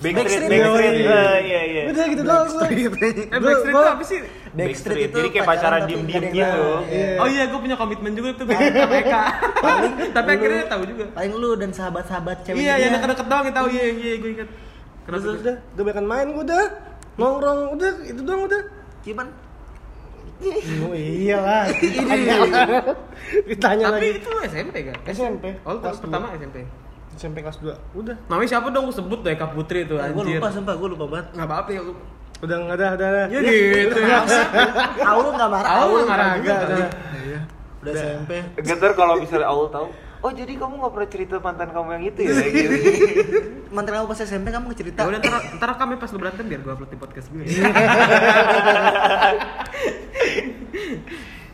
Backstreet, 0.00 0.48
Backstreet. 0.48 0.48
Backstreet. 0.50 0.94
Iya, 0.96 1.12
Ah, 1.12 1.38
Iya, 1.38 1.60
iya. 1.62 1.82
udah 1.86 2.04
gitu 2.08 2.22
doang 2.24 2.48
gua. 2.48 2.64
Eh 2.64 2.88
Gua- 3.28 3.38
Backstreet 3.38 3.70
gua- 3.70 3.84
itu 3.84 3.92
apa 3.92 4.02
sih? 4.02 4.18
Backstreet 4.50 4.98
itu 5.04 5.14
Jadi 5.14 5.28
kayak 5.30 5.46
pacaran 5.46 5.80
diem-diem 5.84 6.24
gitu. 6.32 6.64
Iya. 6.88 7.20
Oh 7.20 7.28
iya, 7.28 7.42
gue 7.46 7.60
punya 7.60 7.76
komitmen 7.76 8.12
juga 8.14 8.28
tuh 8.32 8.44
Backstreet 8.48 8.80
sama 8.80 8.96
Eka. 8.96 9.20
Tapi 10.10 10.26
lu- 10.26 10.34
akhirnya 10.34 10.64
tahu 10.66 10.82
juga. 10.88 11.04
paling 11.12 11.32
lu 11.36 11.50
dan 11.54 11.70
sahabat-sahabat 11.70 12.36
cewek 12.42 12.58
Iya, 12.58 12.74
yang 12.80 12.92
deket-deket 12.96 13.26
doang 13.28 13.44
yang 13.44 13.54
tahu. 13.54 13.66
Iya, 13.68 13.84
iya, 13.92 14.12
gue 14.16 14.30
ingat. 14.32 14.48
Kenapa? 15.06 15.26
udah, 15.32 15.56
udah 15.56 15.84
bahkan 15.84 16.06
main 16.06 16.26
gua 16.30 16.44
udah. 16.44 16.64
Nongkrong 17.16 17.60
udah, 17.76 17.90
itu 18.02 18.20
doang 18.22 18.42
udah. 18.44 18.62
cuman 19.00 19.26
Oh 20.84 20.92
iyalah. 20.92 21.68
Ditanya 23.48 23.84
Tapi 23.92 23.96
lagi. 24.00 24.18
itu 24.18 24.30
SMP 24.48 24.76
kan? 24.88 24.96
SMP. 25.06 25.44
Oh, 25.62 25.76
kelas 25.76 26.00
pertama. 26.00 26.32
SMP. 26.32 26.64
SMP 27.12 27.36
kelas 27.44 27.60
2. 27.60 27.76
Udah. 27.92 28.16
Namanya 28.26 28.48
siapa 28.48 28.72
dong? 28.72 28.88
Gue 28.88 28.96
sebut 28.96 29.20
deh 29.20 29.36
Eka 29.36 29.52
Putri 29.52 29.84
tuh 29.84 30.00
gue 30.00 30.06
anjir. 30.06 30.40
lupa 30.40 30.48
sumpah 30.48 30.74
gue 30.74 30.88
lupa 30.88 31.04
banget 31.06 31.26
Nggak 31.36 31.48
apa-apa 31.48 31.70
ya. 31.70 31.80
Udah 32.40 32.56
enggak 32.56 32.76
ada, 32.80 32.86
udah 32.96 33.08
ada. 33.12 33.22
Ya 33.28 33.40
gitu 33.44 34.00
ya. 34.00 34.18
Aul 35.04 35.26
nggak 35.28 35.50
marah 35.50 35.70
Aul 35.76 35.92
Aul 35.92 36.02
marah 36.08 36.28
udah. 36.40 36.58
udah 37.80 37.92
SMP 37.92 38.30
Getar 38.60 38.92
kalau 38.92 39.20
misalnya 39.20 39.44
Aul 39.44 39.68
tahu, 39.68 39.92
oh 40.20 40.30
jadi 40.30 40.52
kamu 40.52 40.74
nggak 40.76 40.92
pernah 40.92 41.08
cerita 41.08 41.34
mantan 41.38 41.68
kamu 41.70 41.88
yang 41.92 42.04
itu 42.06 42.20
ya? 42.20 42.32
Gitu. 42.50 42.76
mantan 43.70 43.92
kamu 43.94 44.06
pas 44.06 44.20
SMP 44.20 44.46
kamu 44.48 44.66
cerita 44.74 45.00
Ya 45.00 45.08
udah 45.08 45.18
ntar 45.18 45.32
ntar 45.56 45.70
kami 45.76 45.94
pas 45.96 46.08
lu 46.08 46.18
berantem 46.18 46.44
biar 46.44 46.60
gue 46.60 46.70
upload 46.70 46.88
di 46.88 46.98
podcast 46.98 47.28
gue. 47.28 47.44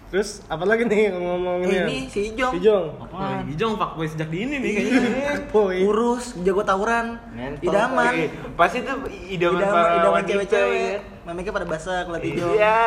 Terus 0.07 0.39
apa 0.47 0.62
lagi 0.62 0.87
nih 0.87 1.11
ngomong 1.11 1.67
Eh, 1.67 1.83
ini 1.83 1.97
si 2.07 2.31
Ijong. 2.31 2.53
Si 2.55 2.62
Jong. 2.62 2.87
Wah, 3.11 3.43
Ijong 3.45 3.75
fuckboy 3.75 4.07
sejak 4.07 4.31
dini 4.31 4.55
nih 4.57 4.71
kayaknya. 4.73 5.03
Boy. 5.53 5.83
Kurus, 5.83 6.31
jago 6.41 6.62
tawuran, 6.62 7.19
Ngentot. 7.35 7.67
idaman. 7.67 8.12
Eh, 8.17 8.31
Pasti 8.55 8.81
itu 8.81 8.93
idaman 9.29 9.59
Idaman, 9.59 9.75
para 9.75 9.91
idaman 9.93 10.14
wanita 10.17 10.31
cewek-cewek. 10.31 10.79
ya. 10.79 10.99
Memeknya 11.27 11.53
pada 11.53 11.67
basah 11.67 12.07
kulit 12.07 12.23
hijau. 12.25 12.55
Iya. 12.55 12.79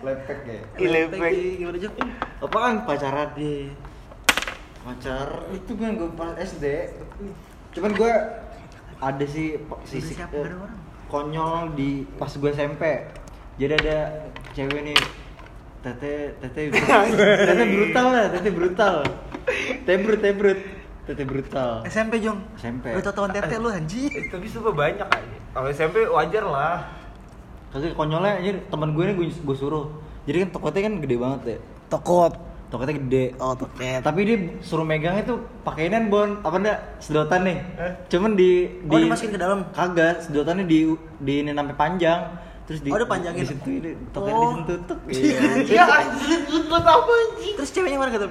lepek 0.00 0.38
ya 0.42 0.60
Ilepek. 0.80 1.20
Gimana 1.60 1.76
Jong? 1.78 1.94
apaan 2.40 2.74
pacaran 2.82 3.28
Iya. 3.36 3.68
Pacar 4.84 5.28
itu 5.50 5.72
kan 5.74 5.90
gue 5.96 6.08
pas 6.12 6.36
SD 6.36 6.64
cuman 7.72 7.90
gue 7.90 8.12
ada 9.00 9.24
sih 9.24 9.56
Sisi 9.82 10.00
sisi 10.00 10.12
siapa 10.14 10.36
ada 10.36 10.54
orang? 10.54 10.76
konyol 11.08 11.72
di 11.72 12.04
pas 12.14 12.28
gue 12.28 12.50
SMP 12.52 12.82
jadi 13.56 13.72
ada 13.74 13.96
cewek 14.52 14.80
nih 14.84 14.98
tete 15.80 16.36
tete 16.38 16.60
tete 17.48 17.64
brutal 17.66 18.06
lah 18.08 18.26
tete 18.30 18.50
brutal 18.50 18.94
tebrut 19.84 20.20
tebrut 20.20 20.60
tete 21.04 21.22
brutal 21.22 21.84
SMP 21.84 22.16
Jong. 22.16 22.40
SMP. 22.56 22.96
Lu 22.96 23.04
tau 23.04 23.28
tete 23.28 23.60
lu 23.60 23.68
anjing. 23.68 24.08
Eh, 24.08 24.32
Tapi 24.32 24.48
sumpah 24.48 24.72
banyak 24.72 25.04
aja. 25.04 25.36
Kalau 25.52 25.68
SMP 25.68 26.00
wajar 26.08 26.44
lah. 26.48 26.80
kagak 27.68 27.92
konyolnya 27.92 28.40
aja 28.40 28.50
teman 28.70 28.94
gue 28.94 29.04
nih 29.04 29.14
gue, 29.18 29.26
gue 29.28 29.56
suruh 29.58 29.90
jadi 30.24 30.46
kan 30.46 30.54
toketnya 30.54 30.80
kan 30.86 30.94
gede 31.02 31.16
banget 31.18 31.40
ya 31.44 31.58
Tokot. 31.90 32.32
Toketnya 32.74 32.98
gede 32.98 33.24
Oh, 33.38 33.54
toket. 33.54 34.02
tapi 34.02 34.20
dia 34.20 34.36
suruh 34.58 34.82
megangnya 34.82 35.22
tuh 35.24 35.38
pakainan 35.62 36.10
bon 36.10 36.42
apa 36.42 36.56
enggak 36.58 36.78
sedotan 36.98 37.46
nih 37.46 37.58
cuman 38.10 38.34
di 38.34 38.50
Oh, 38.84 38.98
dimasukin 38.98 39.30
ke 39.30 39.38
dalam? 39.38 39.70
kagak 39.70 40.18
sedotannya 40.20 40.66
di 40.66 40.90
di 41.16 41.34
ini 41.38 41.54
sampai 41.54 41.76
panjang 41.78 42.20
terus 42.66 42.82
di 42.82 42.90
Oh, 42.90 42.98
dipanjangin? 42.98 43.46
disentuh 43.46 43.72
ini 43.72 43.90
toketnya 44.10 44.34
Oh. 44.34 44.42
disentuh 44.42 44.76
tuk 44.84 44.98
Iya, 45.14 45.40
iya 45.62 45.84
anjir, 45.86 46.40
buat 46.66 46.82
apa 46.82 47.12
anjir? 47.14 47.52
Terus 47.54 47.70
ceweknya 47.70 47.96
mana 47.96 48.10
kata? 48.10 48.26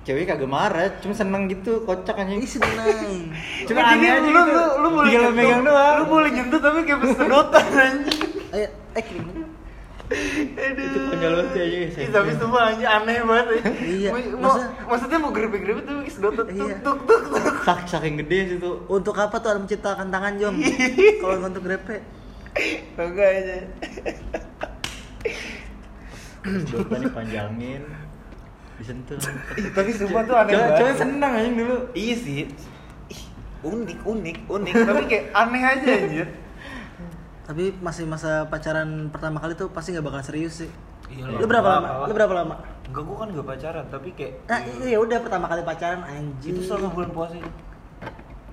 cewek 0.00 0.24
kagak 0.24 0.48
marah 0.48 0.88
cuma 0.98 1.12
seneng 1.12 1.44
gitu 1.46 1.84
kocak 1.84 2.16
anjing 2.16 2.40
Ini 2.40 2.48
seneng. 2.50 3.28
cuma 3.68 3.80
aneh 3.82 4.08
aja 4.08 4.20
lu, 4.22 4.28
gitu 4.28 4.40
lu, 4.50 4.64
lu 4.76 4.88
boleh 4.90 5.08
tinggal 5.08 5.22
nyentuh, 5.22 5.36
megang 5.38 5.62
doang 5.62 5.96
Lu 5.96 6.04
boleh 6.06 6.30
nyentuh 6.30 6.58
tapi 6.58 6.78
kayak 6.84 7.00
sedotan 7.14 7.66
anjing. 7.70 8.20
Ayo, 8.50 8.68
eh 8.90 9.04
kirim. 10.10 10.74
itu 10.76 10.98
konyol 11.06 11.32
banget 11.36 11.54
aja 11.54 11.62
Ih, 11.62 11.86
SMP. 11.88 12.10
tapi 12.10 12.30
sumpah 12.34 12.62
anjing 12.66 12.88
aneh 12.88 13.16
banget 13.22 13.46
ya. 13.48 13.62
Iya, 13.80 14.08
Mau- 14.10 14.18
maksudnya- 14.42 14.72
maksudnya 14.84 15.18
mau 15.18 15.30
grepe-grepe 15.30 15.80
sedotan 16.08 16.44
tuk 16.44 16.48
Iya. 16.50 16.74
tuk 16.80 16.98
tuk 17.00 17.22
tuk. 17.24 17.54
Sak- 17.62 17.86
saking 17.86 18.14
gede 18.18 18.38
sih 18.46 18.58
tuh 18.58 18.74
Untuk 18.86 19.14
apa 19.14 19.36
tuh 19.36 19.48
Anda 19.48 19.62
menciptakan 19.62 20.08
tangan 20.08 20.32
Jom? 20.36 20.54
Kalau 21.16 21.34
nggak 21.36 21.50
untuk 21.50 21.64
grepe. 21.64 21.96
Kagak 22.92 23.28
aja. 23.32 23.56
sedotannya 26.40 27.10
panjangin 27.10 27.82
disentuh 28.74 29.16
Tapi 29.70 29.90
sumpah 29.92 30.22
tuh 30.24 30.34
aneh 30.34 30.50
cewek 30.50 30.64
banget. 30.64 30.78
cewek 30.80 30.94
seneng 30.96 31.30
anjing 31.30 31.54
dulu 31.54 31.76
Iya 31.92 32.14
sih. 32.16 32.38
Ih, 33.06 33.22
unik, 33.62 33.98
unik, 34.02 34.36
unik. 34.48 34.74
tapi 34.80 35.02
kayak 35.06 35.24
aneh 35.32 35.62
aja 35.62 35.88
anjir. 35.88 36.28
Tapi 37.50 37.74
masih 37.82 38.06
masa 38.06 38.46
pacaran 38.46 39.10
pertama 39.10 39.42
kali 39.42 39.58
tuh 39.58 39.66
pasti 39.68 39.90
nggak 39.90 40.06
bakal 40.06 40.22
serius 40.22 40.62
sih. 40.62 40.70
Iya 41.10 41.26
Lu 41.34 41.42
berapa 41.44 41.66
lama? 41.68 42.06
Lu 42.06 42.14
berapa 42.14 42.30
lama? 42.32 42.54
Enggak, 42.86 43.02
gua 43.02 43.16
kan 43.16 43.28
gak 43.32 43.46
pacaran, 43.48 43.84
tapi 43.86 44.08
kayak 44.14 44.46
Nah, 44.46 44.58
ya 44.80 44.98
udah 44.98 45.18
pertama 45.18 45.46
kali 45.46 45.62
pacaran 45.62 46.02
anjing. 46.04 46.54
itu 46.54 46.62
selama 46.62 46.94
bulan 46.94 47.10
puasa 47.10 47.34
itu. 47.34 47.50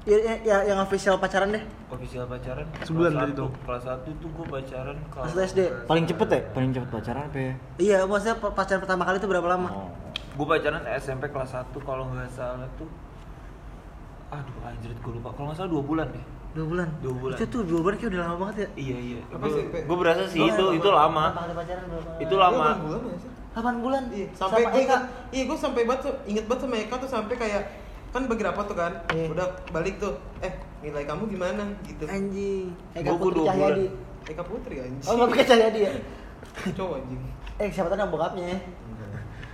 ya, 0.07 0.17
ya, 0.17 0.33
ya, 0.41 0.57
yang 0.65 0.79
official 0.79 1.17
pacaran 1.17 1.51
deh. 1.51 1.61
Official 1.87 2.25
pacaran 2.25 2.65
Sebulan 2.81 3.11
kelas 3.11 3.19
dari 3.19 3.33
satu. 3.33 3.45
itu. 3.45 3.45
Kelas 3.61 3.83
1 3.83 4.09
tuh 4.17 4.29
gua 4.31 4.45
pacaran 4.51 4.97
lu 4.97 5.41
SD. 5.43 5.59
paling 5.85 6.05
cepet 6.05 6.27
ya 6.27 6.41
paling 6.51 6.71
cepet 6.71 6.89
pacaran 6.89 7.23
apa 7.23 7.37
ya 7.37 7.53
Iya, 7.77 7.97
maksudnya 8.03 8.35
pa- 8.37 8.53
pacaran 8.55 8.79
pertama 8.79 9.03
kali 9.05 9.17
tuh 9.19 9.27
berapa 9.27 9.47
lama? 9.47 9.69
oh. 9.69 9.89
Gue 10.33 10.45
pacaran 10.47 10.81
SMP 10.95 11.27
kelas 11.27 11.51
1 11.51 11.69
kalau 11.79 12.09
nggak 12.09 12.29
salah 12.31 12.69
tuh 12.73 12.89
Aduh 14.29 14.57
anjir 14.63 14.93
gue 14.93 15.11
lupa 15.13 15.29
Kalau 15.31 15.49
nggak 15.49 15.57
salah 15.59 15.71
2 15.71 15.81
bulan 15.83 16.07
deh 16.09 16.25
Dua 16.57 16.65
bulan. 16.65 16.89
Dua 16.99 17.13
bulan. 17.15 17.35
Itu 17.37 17.45
tuh 17.47 17.61
dua 17.63 17.79
bulan 17.79 17.95
kayak 17.95 18.09
udah 18.09 18.21
lama 18.23 18.35
banget 18.39 18.55
ya. 18.57 18.67
Iya 18.75 18.97
iya? 18.99 19.21
Gue 19.85 19.95
berasa 19.95 20.23
sih 20.25 20.39
Gua 20.39 20.49
itu 20.49 20.57
berapa- 20.57 20.73
itu 20.75 20.89
lama? 20.91 21.25
Itu 22.17 22.35
lama 22.35 22.65
bulan 22.79 23.05
ya 23.05 23.17
sih? 23.17 23.31
8 23.53 23.73
bulan. 23.79 24.03
Iya, 24.11 24.27
sampai 24.35 24.61
gue 24.63 24.81
Eka. 24.83 24.97
iya 25.31 25.43
gue 25.43 25.57
sampai 25.57 25.81
banget 25.83 26.01
tuh 26.03 26.13
inget 26.25 26.45
banget 26.45 26.61
sama 26.63 26.75
Eka 26.77 26.95
tuh 26.95 27.09
sampai 27.09 27.35
kayak 27.35 27.61
kan 28.07 28.21
bagi 28.23 28.43
rapat 28.43 28.65
tuh 28.65 28.75
kan 28.75 28.93
Iya. 29.09 29.27
udah 29.29 29.45
balik 29.67 29.97
tuh 29.97 30.13
eh 30.39 30.53
nilai 30.79 31.01
kamu 31.03 31.25
gimana 31.27 31.65
gitu 31.81 32.05
Anjing. 32.05 32.69
Eka 32.93 33.05
Gua- 33.07 33.17
Putri 33.19 33.33
dua 33.35 33.47
Cahyadi. 33.47 33.85
Eka 34.27 34.43
Putri 34.43 34.75
anjing 34.77 35.01
Oh, 35.03 35.13
nggak 35.15 35.29
pakai 35.31 35.45
Cahyadi 35.47 35.79
ya? 35.79 35.91
cowok 36.71 36.95
anjing 36.97 37.21
Eh, 37.57 37.69
siapa 37.71 37.87
tahu 37.87 37.97
nama 37.97 38.11
bokapnya 38.11 38.45
ya? 38.47 38.57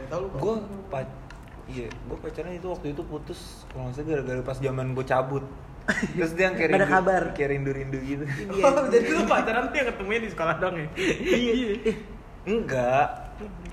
Tau 0.06 0.20
lu 0.20 0.28
Gue 0.34 0.56
pac 0.90 1.08
Iya, 1.66 1.88
gue 1.88 2.18
pacaran 2.20 2.52
itu 2.52 2.68
waktu 2.68 2.88
itu 2.92 3.02
putus 3.04 3.64
kalau 3.70 3.88
nggak 3.88 3.96
salah 3.96 4.08
gara-gara 4.10 4.42
pas 4.44 4.58
zaman 4.58 4.92
gue 4.92 5.06
cabut. 5.06 5.44
Terus 5.84 6.32
dia 6.34 6.44
yang 6.46 6.56
kayak 6.56 6.70
rindu- 6.74 6.88
kabar. 6.90 7.24
kayak 7.32 7.50
rindu-rindu 7.52 8.00
gitu. 8.00 8.24
Oh, 8.56 8.88
jadi 8.88 9.08
lu 9.10 9.24
pacaran 9.26 9.68
tuh 9.68 9.78
yang 9.78 9.88
ketemunya 9.90 10.22
di 10.22 10.30
sekolah 10.32 10.56
dong 10.58 10.76
ya? 10.78 10.88
Iya. 10.96 11.72
Enggak. 12.44 13.08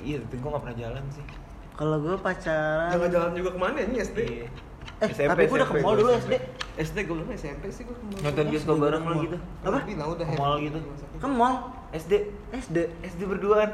Iya, 0.00 0.16
tapi 0.20 0.34
gue 0.36 0.48
nggak 0.48 0.62
pernah 0.62 0.76
jalan 0.76 1.02
sih. 1.10 1.24
Kalau 1.72 1.96
gue 1.96 2.14
pacaran 2.14 2.90
Jangan 2.92 3.08
jalan 3.08 3.30
juga 3.32 3.50
ke 3.50 3.58
mana 3.58 3.78
ini 3.80 3.96
SD? 4.00 4.18
Iya. 4.20 4.48
Eh, 5.00 5.08
tapi 5.24 5.42
gue 5.46 5.56
udah 5.56 5.68
ke 5.70 5.74
mall 5.80 5.94
dulu 5.94 6.10
SD. 6.14 6.34
SD 6.78 6.96
gue 7.04 7.14
belum 7.14 7.30
SMP 7.32 7.64
sih 7.68 7.82
gue 7.84 7.92
ke 7.92 8.02
mana 8.02 8.20
Nonton 8.22 8.44
bioskop 8.48 8.76
bareng 8.76 9.02
lo 9.02 9.14
gitu. 9.22 9.36
Apa? 9.62 9.78
Bilang 9.82 10.08
udah 10.10 10.26
Ke 10.26 10.34
mall 10.34 10.54
gitu. 10.58 10.78
Ke 11.16 11.28
mall 11.28 11.54
SD. 11.90 12.12
SD. 12.52 12.76
SD 13.02 13.20
berduaan. 13.24 13.70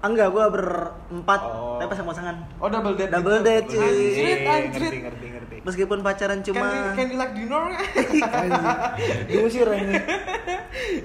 Enggak, 0.00 0.28
gue 0.28 0.44
berempat, 0.50 1.40
Oh. 1.42 1.76
tapi 1.76 1.92
pasang-pasangan. 1.92 2.36
Oh 2.56 2.66
double 2.66 2.96
date 2.96 3.12
Double 3.12 3.36
gitu. 3.36 3.44
date, 3.44 3.66
cuy. 3.66 3.84
Anjrit, 3.84 4.40
anjrit 4.40 4.72
Ngerti, 4.72 4.98
ngerti, 4.98 5.26
ngerti. 5.28 5.56
Meskipun 5.60 5.98
pacaran 6.00 6.40
cuma 6.40 6.64
Can, 6.64 6.96
can 6.96 7.06
you 7.06 7.18
like 7.18 7.32
dinner? 7.32 7.64
diusir 9.28 9.68
ini. 9.70 9.94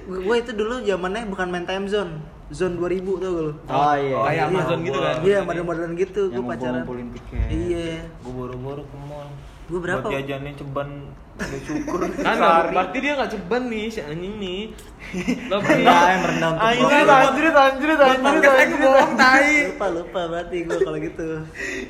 gue 0.06 0.36
itu 0.38 0.50
dulu 0.50 0.80
zamannya 0.80 1.28
bukan 1.28 1.46
main 1.46 1.64
time 1.64 1.84
zone, 1.84 2.24
zone 2.48 2.74
2000 2.74 3.04
tuh 3.18 3.30
gue. 3.30 3.50
oh 3.66 3.94
iya 3.94 4.16
Kayak 4.16 4.32
Iya. 4.32 4.44
Amazon 4.48 4.78
gitu 4.80 4.98
kan? 4.98 5.14
Iya, 5.20 5.38
model-modelan 5.42 5.92
gitu 5.94 6.20
gue 6.30 6.40
pacaran. 6.42 6.74
ngumpulin 6.80 7.08
tiket. 7.12 7.48
Iya. 7.50 7.88
Gue 8.18 8.32
boro-boro 8.32 8.82
ke 8.82 8.96
mall. 9.02 9.28
Gua 9.66 9.80
berapa? 9.82 10.06
Buat 10.06 10.14
jajannya 10.14 10.52
ceban 10.54 10.90
udah 11.36 11.60
syukur. 11.68 12.00
Kan 12.22 12.36
berarti 12.72 12.96
dia 13.02 13.12
gak 13.18 13.30
ceban 13.34 13.62
nih 13.68 13.84
si 13.90 14.00
anjing 14.00 14.34
nih. 14.38 14.60
Lo 15.50 15.58
Rendah 15.60 16.02
yang 16.08 16.20
merendah 16.22 16.48
untuk 16.54 16.62
anjrit, 16.66 17.56
anjrit, 17.56 17.98
podcast 17.98 18.54
aja 18.56 18.62
anjrit. 18.62 18.80
bohong 18.80 19.12
tai. 19.18 19.54
Lupa 19.68 19.86
lupa 19.92 20.20
berarti 20.32 20.56
gue 20.64 20.78
kalau 20.80 20.98
gitu. 20.98 21.28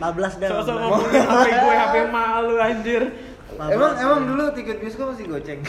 15 0.02 0.40
dah. 0.42 0.48
Sosok 0.50 0.74
15. 0.76 0.82
ngomongin 0.82 1.22
HP 1.22 1.46
gue, 1.52 1.74
HP 1.76 1.94
malu 2.10 2.54
anjir. 2.58 3.02
15. 3.56 3.72
Emang 3.72 3.92
emang 3.96 4.20
dulu 4.26 4.42
tiket 4.52 4.76
bioskop 4.78 5.06
masih 5.10 5.26
goceng. 5.26 5.60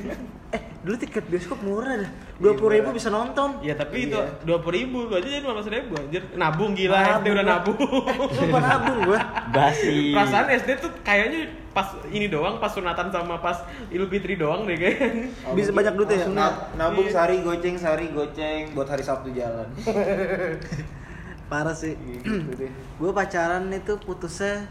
eh 0.54 0.62
dulu 0.80 0.96
tiket 0.96 1.24
bioskop 1.26 1.58
murah 1.60 1.94
dah. 1.98 2.10
Dua 2.38 2.52
puluh 2.54 2.72
ribu 2.74 2.90
bisa 2.90 3.08
nonton. 3.08 3.58
Ya 3.60 3.74
tapi 3.74 4.06
itu 4.06 4.14
Iya. 4.14 4.42
dua 4.42 4.58
puluh 4.58 4.78
ribu, 4.78 5.06
gue 5.06 5.18
aja 5.18 5.28
jadi 5.28 5.42
lima 5.42 5.58
ribu 5.58 5.92
anjir. 5.94 6.22
Nabung 6.34 6.72
gila, 6.72 6.94
Nabung, 6.94 7.18
SD 7.18 7.26
udah 7.28 7.44
gua. 7.44 7.52
nabung. 7.52 7.78
Lupa 8.38 8.58
nabung 8.60 8.98
gue. 9.04 9.18
Basi. 9.50 9.96
Perasaan 10.10 10.46
SD 10.54 10.70
tuh 10.78 10.90
kayaknya 11.02 11.40
pas 11.72 11.88
ini 12.08 12.28
doang, 12.28 12.60
pas 12.60 12.68
sunatan 12.68 13.08
sama 13.08 13.40
pas 13.40 13.58
Idul 13.88 14.06
Fitri 14.06 14.36
doang 14.36 14.62
deh 14.64 14.76
kayaknya. 14.76 15.30
Bisa 15.52 15.70
banyak 15.70 15.94
duit 15.94 16.10
ya. 16.10 16.26
Nah, 16.28 16.70
nabung 16.74 17.06
Iya. 17.06 17.14
sehari 17.14 17.40
goceng, 17.40 17.74
sehari 17.74 18.06
goceng 18.10 18.70
buat 18.72 18.86
hari 18.86 19.02
Sabtu 19.02 19.34
jalan. 19.34 19.66
Parah 21.50 21.76
sih. 21.76 21.92
gitu 22.22 22.52
deh. 22.56 22.72
gue 22.72 23.10
pacaran 23.12 23.68
itu 23.68 23.92
putusnya 24.00 24.64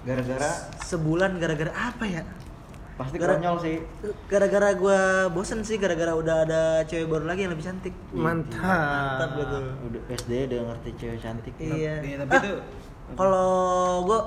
Gara-gara 0.00 0.50
sebulan 0.82 1.36
gara-gara 1.36 1.72
apa 1.72 2.04
ya? 2.04 2.22
pasti 2.96 3.16
Gara- 3.16 3.32
konyol 3.34 3.56
sih. 3.58 3.76
Gara-gara 4.28 4.76
gue 4.76 4.98
bosen 5.32 5.64
sih, 5.64 5.80
gara-gara 5.80 6.12
udah 6.12 6.44
ada 6.44 6.62
cewek 6.84 7.08
baru 7.08 7.24
lagi 7.24 7.42
yang 7.42 7.52
lebih 7.52 7.64
cantik. 7.64 7.96
Mantap 8.12 8.60
Mantap. 8.60 9.30
gitu. 9.36 9.58
Udah 9.82 10.00
SD 10.10 10.30
udah 10.46 10.60
ngerti 10.68 10.90
cewek 10.98 11.18
cantik. 11.18 11.54
Iya. 11.56 11.94
Iya, 11.98 12.16
tapi 12.20 12.28
Ah, 12.30 12.40
itu- 12.42 12.62
kalau 13.16 13.52
gue 14.04 14.20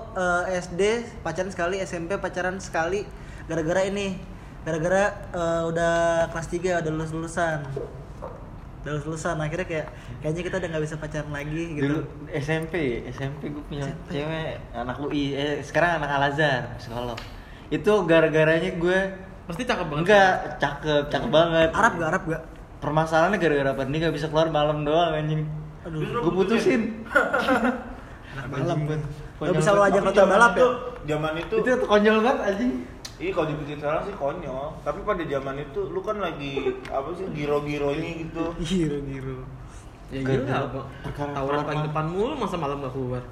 SD 0.51 0.81
pacaran 1.21 1.49
sekali, 1.49 1.75
SMP 1.79 2.17
pacaran 2.17 2.57
sekali, 2.57 3.05
gara-gara 3.45 3.85
ini, 3.85 4.17
gara-gara 4.63 5.03
eh, 5.29 5.61
udah 5.63 5.93
kelas 6.27 6.47
3 6.49 6.81
udah 6.81 6.91
lulus 6.91 7.13
lulusan, 7.13 7.61
udah 8.83 8.91
lulus 8.99 9.05
lulusan, 9.07 9.39
akhirnya 9.39 9.63
kayak 9.63 9.87
kayaknya 10.19 10.43
kita 10.43 10.55
udah 10.59 10.69
nggak 10.75 10.83
bisa 10.83 10.95
pacaran 10.99 11.31
lagi 11.31 11.63
gitu. 11.79 11.87
Dulu 11.87 11.99
SMP, 12.35 12.73
SMP 13.07 13.41
gue 13.55 13.63
punya 13.71 13.87
cewek 14.11 14.59
anak 14.75 14.97
UI, 14.99 15.23
eh 15.39 15.63
sekarang 15.63 16.03
anak 16.03 16.09
Al 16.11 16.23
Azhar, 16.27 16.63
psikolog. 16.75 17.15
Itu 17.71 18.03
gara-garanya 18.03 18.75
gue 18.75 18.99
Pasti 19.43 19.63
cakep 19.63 19.87
banget. 19.87 20.03
enggak 20.03 20.31
cakep, 20.59 21.03
cakep 21.07 21.29
banget. 21.31 21.69
Arab 21.71 21.91
gak 21.95 22.09
Arab 22.11 22.23
gak? 22.27 22.41
Permasalahannya 22.83 23.39
gara-gara 23.39 23.69
apa? 23.71 23.81
Dia 23.87 23.99
gak 24.07 24.15
bisa 24.15 24.27
keluar 24.27 24.47
malam 24.51 24.83
doang 24.83 25.15
anjing. 25.15 25.47
Aduh. 25.87 25.99
Gue 26.03 26.33
putusin. 26.43 27.07
Malam 28.51 28.79
Gak 29.43 29.55
bisa 29.59 29.75
lo 29.75 29.83
ajak 29.83 30.01
nonton 30.03 30.27
balap 30.27 30.53
ya? 30.55 30.67
Zaman 31.03 31.33
itu, 31.35 31.55
Itu 31.59 31.83
konyol 31.83 32.23
banget 32.23 32.39
anjing. 32.55 32.71
Iya 33.17 33.29
kalau 33.29 33.47
dipikir 33.47 33.77
sekarang 33.77 34.01
sih 34.03 34.15
konyol. 34.15 34.73
Tapi 34.81 34.99
pada 35.01 35.23
zaman 35.23 35.55
itu 35.57 35.79
lu 35.89 36.01
kan 36.01 36.17
lagi 36.17 36.73
apa 36.89 37.09
sih 37.13 37.25
giro-gironya 37.31 38.11
gitu. 38.25 38.43
Giro 38.67 38.97
giro. 39.05 39.37
Ya 40.09 40.19
iya 40.21 40.65
Bang. 40.69 40.87
Tawuran 41.33 41.61
paling 41.63 41.83
depan 41.89 42.05
mulu 42.05 42.33
masa 42.37 42.55
malam 42.57 42.81
gak 42.81 42.93
keluar. 42.93 43.23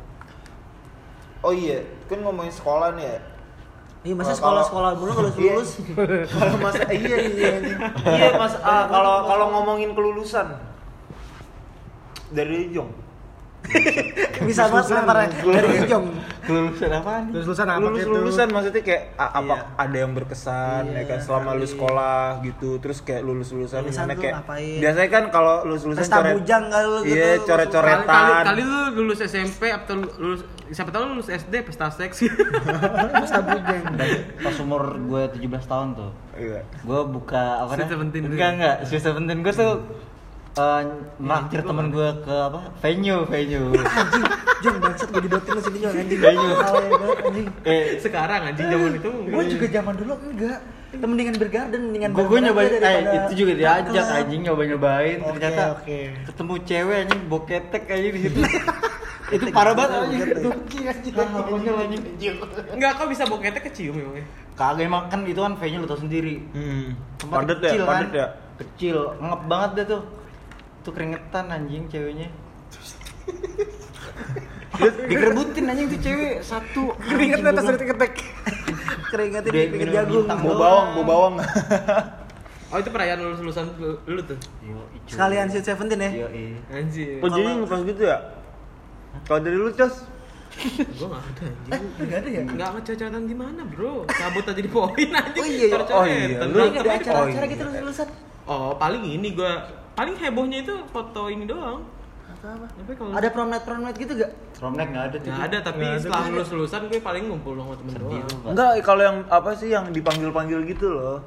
Oh 1.42 1.50
iya, 1.50 1.82
kan 2.06 2.22
ngomongin 2.22 2.54
sekolah 2.54 2.94
nih 2.98 3.06
ya. 3.06 3.18
Iya, 4.02 4.14
masa 4.18 4.34
sekolah-sekolah 4.34 4.98
mulu 4.98 5.12
kalau 5.14 5.30
Iya. 5.38 5.54
lulus. 5.58 5.72
kalau 6.34 6.56
mas 6.58 6.78
iya 6.90 7.18
iya 7.22 7.52
iya 8.06 8.30
mas 8.34 8.54
ah, 8.62 8.86
kalau 8.90 9.26
kalau 9.30 9.46
ngomongin 9.54 9.94
kelulusan 9.94 10.58
dari 12.30 12.70
Jong 12.72 12.90
Bisa 14.42 14.66
banget 14.68 14.90
lemparnya 14.92 15.28
dari 15.46 15.80
Jong. 15.86 16.06
Kelulusan 16.42 16.90
apaan? 16.92 17.24
Terus 17.30 17.46
lulusan 17.46 17.68
apa 17.68 17.80
lulus 17.80 18.00
gitu? 18.00 18.10
lulusan 18.12 18.48
maksudnya 18.50 18.82
kayak 18.82 19.04
a- 19.16 19.34
apa 19.36 19.54
Iya. 19.54 19.66
ada 19.78 19.98
yang 20.00 20.12
berkesan 20.12 20.84
Iya, 20.84 20.98
ya 20.98 21.04
kan 21.06 21.20
selama 21.22 21.50
lu 21.54 21.66
sekolah 21.66 22.20
gitu 22.42 22.70
terus 22.78 22.98
kayak 23.00 23.22
lulus 23.22 23.50
lulusan 23.52 23.86
Lulusan 23.86 23.94
gimana 24.02 24.12
tuh 24.12 24.20
kayak 24.20 24.36
ngapain? 24.40 24.78
biasanya 24.80 25.10
kan 25.12 25.24
kalau 25.30 25.56
lulus 25.64 25.84
lulusan 25.86 26.02
Pesta 26.02 26.18
bujang 26.26 26.64
kali 26.68 26.86
lu 26.88 27.00
gitu, 27.04 27.14
iya 27.16 27.30
coret 27.40 27.68
Kali, 27.68 27.76
coretan 27.78 28.10
kali, 28.10 28.44
kali 28.44 28.62
lu 28.64 28.80
lulus 29.00 29.20
SMP 29.22 29.62
atau 29.70 29.94
lulus 30.18 30.42
siapa 30.68 30.90
tahu 30.90 31.02
lu 31.04 31.12
lulus 31.14 31.30
SD 31.30 31.54
pesta 31.62 31.88
seks 31.90 32.18
Pesta 33.22 33.40
bujang. 33.40 33.82
Pas 34.40 34.56
umur 34.58 34.82
gue 34.98 35.24
17 35.38 35.46
tahun 35.64 35.88
tuh. 35.94 36.12
iya 36.34 36.66
Gue 36.82 37.00
buka 37.06 37.44
apa? 37.62 37.78
Seventeen 37.78 38.24
gitu 38.24 38.34
Enggak 38.34 38.50
enggak, 38.52 38.76
Sweet 38.84 39.04
Seventeen 39.04 39.40
gue 39.40 39.54
tuh 39.54 39.74
eh 40.52 40.84
naktir 41.24 41.64
temen 41.64 41.88
gue 41.96 42.10
ke 42.28 42.36
apa 42.36 42.60
venue 42.84 43.24
venue 43.24 43.72
Anjing, 44.04 44.26
Jong 44.60 44.78
bangsat 44.84 45.08
gue 45.16 45.22
didotin 45.24 45.52
lu 45.56 45.62
sini 45.64 45.80
anjing. 45.88 46.20
Venue. 46.20 46.54
Anjing. 46.60 47.48
eh 47.64 47.96
sekarang 48.04 48.52
anjing 48.52 48.68
zaman 48.68 48.92
itu 49.00 49.12
Gue 49.32 49.44
juga 49.48 49.66
zaman 49.72 49.94
dulu 49.96 50.14
enggak. 50.28 50.60
Mendingan 50.92 51.36
bergarden, 51.40 51.82
mendingan 51.88 52.12
gue 52.12 52.40
nyobain 52.44 52.68
aja 52.84 53.00
eh, 53.00 53.16
itu 53.32 53.48
juga 53.48 53.52
diajak 53.56 54.06
anjing 54.12 54.42
nyoba 54.44 54.62
nyobain 54.68 55.18
ternyata 55.24 55.64
oke. 55.80 56.00
ketemu 56.28 56.54
cewek 56.68 56.98
anjing 57.08 57.22
boketek 57.32 57.84
anjing 57.88 58.12
di 58.12 58.22
situ 58.28 58.40
itu 59.40 59.44
parah 59.56 59.72
banget 59.72 59.92
anjing 60.04 60.20
Boketek. 60.20 60.44
Dengki, 60.44 60.80
anjing 61.72 62.04
enggak 62.76 62.92
kok 63.00 63.08
bisa 63.08 63.24
boketnya 63.24 63.62
kecium 63.64 63.96
emangnya 64.04 64.28
kagak 64.60 64.84
emang 64.84 65.08
kan 65.08 65.24
itu 65.24 65.40
kan 65.40 65.56
venue 65.56 65.80
lu 65.80 65.88
tau 65.88 65.96
sendiri 65.96 66.44
hmm. 66.52 66.88
Tempat 67.24 67.40
padet 67.40 67.60
ya 67.64 67.72
kecil 67.72 67.84
padet 67.88 68.10
kan? 68.12 68.20
ya 68.20 68.28
kecil 68.60 68.98
ngep 69.16 69.42
banget 69.48 69.72
deh 69.80 69.86
tuh 69.96 70.02
tuh 70.82 70.92
keringetan 70.92 71.46
anjing 71.48 71.88
ceweknya 71.88 72.28
dikerebutin 74.82 75.66
anjing 75.68 75.88
tuh 75.92 76.00
cewek 76.02 76.36
satu 76.42 76.96
Keringetnya 76.98 77.52
atas 77.54 77.66
dari 77.70 77.86
ketek. 77.86 78.14
Keringetin 79.12 79.52
Dia 79.52 79.62
di 79.62 79.70
pinggir 79.70 79.90
jagung. 79.92 80.26
bau 80.26 80.56
bawang 80.56 80.88
bau 80.96 81.06
bawang 81.06 81.34
oh 82.72 82.78
itu 82.80 82.88
perayaan 82.88 83.20
lulus 83.20 83.44
lulusan 83.44 83.68
lu, 83.76 84.00
lu 84.08 84.22
tuh 84.24 84.40
Yo. 84.64 84.80
Sekalian 85.04 85.52
Sweet 85.52 85.68
Seventeen 85.68 86.00
ya. 86.00 86.12
Yo, 86.24 86.28
iya. 86.32 86.56
anjir 86.72 87.20
oh 87.20 87.28
jadi 87.28 87.60
ngepas 87.60 87.84
gitu 87.84 88.02
ya 88.08 88.18
kalau 89.28 89.40
dari 89.44 89.58
lu 89.60 89.68
cos 89.76 90.08
gua 90.96 91.08
nggak 91.12 91.24
ada 91.28 91.44
anjing 91.44 91.84
Enggak 92.00 92.18
ada 92.24 92.30
ya? 92.32 92.42
nggak 92.48 92.70
ngececetan 92.80 93.24
gimana 93.28 93.62
bro 93.68 94.08
cabut 94.08 94.48
aja 94.48 94.62
di 94.64 94.72
poin 94.72 95.10
anjing 95.12 95.36
Oh 95.36 95.48
iya, 95.48 95.66
iya. 95.68 95.84
Oh 95.92 96.06
iya, 96.08 96.48
Lu 96.48 96.64
ada 96.64 96.80
acara-acara 96.96 97.20
oh 97.20 97.28
iya. 97.28 97.52
gitu 97.52 97.64
lulusan. 97.68 98.08
oh 98.48 98.72
paling 98.80 99.04
ini 99.04 99.36
gua 99.36 99.68
paling 99.94 100.16
hebohnya 100.16 100.58
itu 100.60 100.76
foto 100.88 101.28
ini 101.28 101.46
doang. 101.46 101.84
Apa? 102.34 102.66
kalau 102.92 103.14
Ada 103.14 103.30
promenade-promenade 103.30 103.98
gitu 103.98 104.14
gak? 104.18 104.32
Romnek 104.58 104.88
nggak 104.90 105.04
ada 105.04 105.18
nggak 105.20 105.42
ada 105.44 105.58
tapi 105.62 105.84
ada. 105.84 105.98
setelah 106.00 106.26
lulus 106.28 106.50
lulusan 106.50 106.82
gue 106.86 107.00
paling 107.00 107.24
ngumpul 107.24 107.54
sama 107.54 107.74
temen 107.76 107.92
Sedih 107.92 108.22
doang. 108.24 108.42
enggak 108.48 108.72
kalau 108.82 109.02
yang 109.04 109.18
apa 109.28 109.52
sih 109.54 109.70
yang 109.70 109.86
dipanggil 109.88 110.30
panggil 110.30 110.60
gitu 110.64 110.88
loh. 110.92 111.18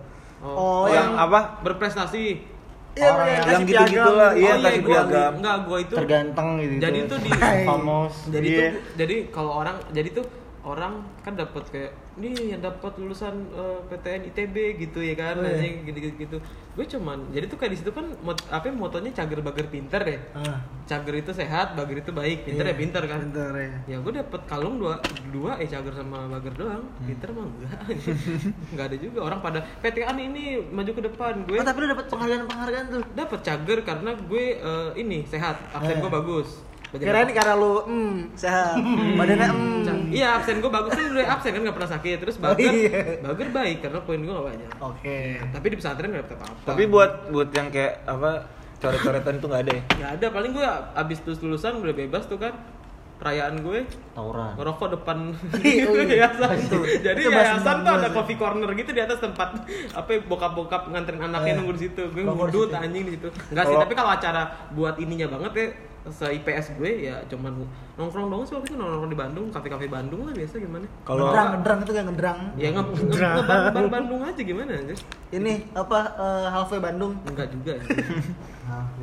Oh, 0.40 0.84
yang 0.86 1.14
apa? 1.14 1.62
berprestasi. 1.62 2.50
Iya, 2.94 3.10
Orang 3.10 3.26
yang- 3.26 3.46
yang 3.48 3.62
gitu 3.64 3.82
gitulah 3.90 4.30
iya 4.32 4.46
oh 4.46 4.54
iya 4.54 4.54
kasih 4.64 4.80
gua 4.80 4.94
piagam. 4.96 5.32
Enggak 5.34 5.56
gua 5.60 5.78
itu 5.80 5.94
terganteng 5.96 6.48
gitu 6.60 6.72
Jadi 6.80 6.98
tuh 7.04 7.18
di- 7.20 7.32
famos 7.66 8.14
jadi 8.28 8.46
Iya. 8.46 8.58
tuh 8.60 8.70
jadi 8.94 9.16
kalau 9.28 9.52
orang 9.56 9.76
jadi 9.90 10.08
tuh 10.10 10.24
orang 10.62 10.92
kan 11.20 11.32
dapat 11.34 11.62
kayak 11.68 11.92
nih 12.14 12.30
yang 12.48 12.60
dapat 12.60 12.94
lulusan 12.94 13.34
eh, 13.50 13.78
PTN 13.84 14.22
ITB 14.28 14.54
gitu 14.78 14.98
ya 14.98 15.14
kan 15.14 15.34
Oh, 15.34 15.42
iya. 15.42 15.82
gitu 15.82 15.98
gitu, 16.00 16.14
gitu. 16.20 16.36
gue 16.72 16.86
cuman 16.88 17.18
jadi 17.28 17.44
tuh 17.44 17.54
kayak 17.54 17.70
di 17.70 17.78
situ 17.78 17.90
kan 17.90 18.06
mot, 18.20 18.34
apa 18.48 18.64
ya, 18.64 18.72
motonya 18.72 19.10
cager 19.12 19.38
bager 19.40 19.66
pinter 19.68 19.98
deh 20.00 20.18
Ah, 20.32 20.58
cager 20.84 21.14
itu 21.16 21.30
sehat 21.30 21.74
bager 21.74 21.98
itu 21.98 22.10
baik 22.10 22.42
pinter 22.44 22.64
Iya, 22.64 22.70
ya 22.70 22.76
pinter 22.76 23.02
kan 23.04 23.18
pinter 23.20 23.50
ya. 23.52 23.72
ya 23.88 23.96
gue 23.98 24.12
dapet 24.12 24.40
kalung 24.44 24.76
dua 24.76 24.98
dua 25.28 25.54
eh 25.56 25.66
cager 25.66 25.90
sama 25.92 26.26
bager 26.28 26.54
doang 26.56 26.82
Hmm. 26.84 27.06
pinter 27.08 27.28
mah 27.30 27.44
enggak 27.44 27.82
enggak 28.68 28.86
ada 28.88 28.96
juga 28.96 29.18
orang 29.24 29.40
pada 29.40 29.58
PTN 29.80 30.16
ini 30.24 30.44
maju 30.64 30.90
ke 30.92 31.02
depan 31.04 31.34
gue 31.44 31.56
Oh, 31.56 31.64
tapi 31.64 31.78
lu 31.78 31.88
dapat 31.88 32.06
penghargaan-penghargaan 32.08 32.86
tuh. 32.88 33.02
dapat 33.12 33.40
cager 33.40 33.78
karena 33.82 34.10
gue 34.16 34.44
eh, 34.56 34.90
ini 34.96 35.18
sehat 35.24 35.58
absen 35.72 35.96
Eh. 35.96 36.00
gue 36.00 36.12
bagus 36.12 36.62
Belajar 36.94 37.06
Kirain 37.10 37.30
karena 37.34 37.54
lu 37.54 37.72
hmm, 37.82 38.14
sehat. 38.32 38.78
Badannya 39.18 39.48
hmm. 39.48 39.82
Ca- 39.82 40.02
Iya 40.06 40.28
absen 40.32 40.56
gue 40.56 40.70
bagus 40.70 40.92
kan 40.92 41.04
udah 41.10 41.26
absen 41.28 41.50
kan 41.50 41.60
nggak 41.60 41.74
pernah 41.74 41.90
sakit. 41.90 42.16
Terus 42.20 42.34
Oh, 42.36 42.42
bager 42.46 42.70
iya. 42.72 43.00
bager 43.20 43.48
baik 43.50 43.78
karena 43.80 43.98
poin 44.00 44.20
gue 44.20 44.30
gak 44.32 44.46
banyak. 44.48 44.70
Oke. 44.80 45.18
tapi 45.50 45.66
di 45.66 45.76
pesantren 45.76 46.08
nggak 46.08 46.22
dapet 46.24 46.38
apa-apa. 46.38 46.62
Tapi 46.64 46.82
buat 46.86 47.10
buat 47.28 47.48
yang 47.50 47.68
kayak 47.68 47.92
apa 48.04 48.30
coret-coretan 48.76 49.34
itu 49.34 49.46
nggak 49.48 49.62
ada 49.62 49.72
ya? 49.72 49.82
Nggak 49.92 50.10
ada 50.12 50.26
paling 50.30 50.50
gue 50.52 50.68
abis 50.94 51.18
lulus 51.20 51.40
lulusan 51.40 51.72
udah 51.76 51.94
bebas 51.96 52.24
tuh 52.24 52.38
kan. 52.38 52.54
Perayaan 53.14 53.56
gue 53.60 53.86
tawuran. 54.12 54.52
ngerokok 54.54 54.88
depan 54.92 55.18
Iya, 55.64 55.84
oh 55.84 55.94
iya. 55.96 56.04
yayasan. 56.28 56.56
Itu. 56.60 56.78
jadi 57.00 57.14
Itu 57.16 57.30
yayasan 57.32 57.76
tuh 57.80 57.92
ada 57.96 58.08
coffee 58.10 58.34
corner 58.36 58.70
gitu 58.72 58.90
di 58.90 59.00
atas 59.00 59.18
tempat 59.18 59.54
apa 59.92 60.08
ya, 60.08 60.18
bokap-bokap 60.20 60.86
nganterin 60.88 61.22
anaknya 61.24 61.52
Eh, 61.52 61.56
nunggu 61.56 61.72
di 61.72 61.82
situ. 61.84 62.02
Gue 62.06 62.22
ngudut 62.22 62.70
anjing 62.70 63.02
di 63.04 63.12
situ. 63.12 63.28
Enggak 63.48 63.64
sih 63.64 63.76
tapi 63.76 63.92
kalau 63.92 64.10
acara 64.12 64.42
buat 64.70 64.94
ininya 64.96 65.26
banget 65.28 65.52
ya 65.52 65.66
se 66.04 66.26
IPS 66.28 66.76
gue 66.76 67.08
ya 67.08 67.16
cuman 67.24 67.64
nongkrong 67.96 68.28
doang 68.28 68.44
sih 68.44 68.52
waktu 68.52 68.68
itu 68.68 68.76
nongkrong 68.76 69.08
di 69.08 69.16
Bandung 69.16 69.46
kafe-kafe 69.48 69.88
Bandung 69.88 70.22
lah 70.22 70.32
biasa 70.32 70.54
gimana 70.58 70.84
kalau 71.00 71.26
ngedrang, 71.26 71.48
ngedrang 71.56 71.78
itu 71.80 71.90
kayak 71.90 72.06
ngedrang. 72.12 72.38
ya 72.54 72.68
nge 72.70 72.82
nge- 72.82 73.08
nge- 73.08 73.72
nge- 73.72 73.88
Bandung 73.88 74.20
aja 74.20 74.42
gimana 74.42 74.70
anjir 74.74 74.98
Ini 75.30 75.52
apa 75.72 75.98
eh, 76.14 76.46
halfway 76.46 76.78
Bandung? 76.78 77.16
enggak 77.24 77.48
juga 77.48 77.72
anjir. 77.74 77.96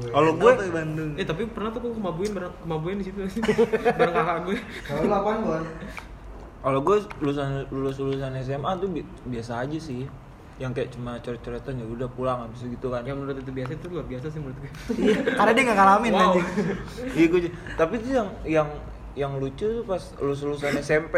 kalau 0.08 0.32
gue 0.32 0.52
Halfway 0.52 0.72
Bandung. 0.72 1.10
eh 1.18 1.26
tapi 1.26 1.42
pernah 1.48 1.70
tuh 1.70 1.82
gue 1.82 1.92
kemabuin 1.92 2.32
bareng 2.32 2.54
kemabuin 2.62 2.98
di 2.98 3.06
situ 3.06 3.20
bareng 3.98 4.14
kakak 4.14 4.38
gue 4.46 4.58
Kalau 4.86 5.02
lu 5.02 5.12
apaan, 5.12 5.40
Bon? 5.42 5.64
kalau 6.62 6.80
gue 6.80 6.98
lulusan 7.18 7.48
lulus 7.68 7.98
lulusan 7.98 8.30
SMA 8.38 8.72
tuh 8.78 8.88
bi- 8.88 9.10
biasa 9.26 9.66
aja 9.66 9.78
sih 9.78 10.06
yang 10.62 10.72
kayak 10.72 10.94
cuma 10.94 11.18
coret-coretan 11.18 11.74
ya 11.74 11.86
udah 11.88 12.06
pulang 12.08 12.38
habis 12.40 12.62
itu 12.62 12.70
gitu 12.72 12.88
kan 12.88 13.02
yang 13.02 13.18
menurut 13.18 13.34
itu 13.36 13.50
biasa 13.50 13.72
itu 13.74 13.86
luar 13.88 14.06
biasa 14.06 14.26
sih 14.28 14.38
menurut 14.38 14.58
gue 14.60 14.70
Iya, 15.02 15.18
karena 15.34 15.52
dia 15.52 15.64
nggak 15.64 15.78
ngalamin 15.80 16.12
Wow. 16.12 16.22
anjing. 16.22 16.46
iya 17.12 17.26
gue 17.28 17.40
tapi 17.74 17.94
tuh 17.98 18.12
yang 18.14 18.30
yang 18.46 18.68
yang 19.14 19.32
lucu 19.36 19.66
tuh 19.74 19.84
pas 19.84 20.00
lulus 20.18 20.40
lulusan 20.40 20.78
SMP 20.78 21.16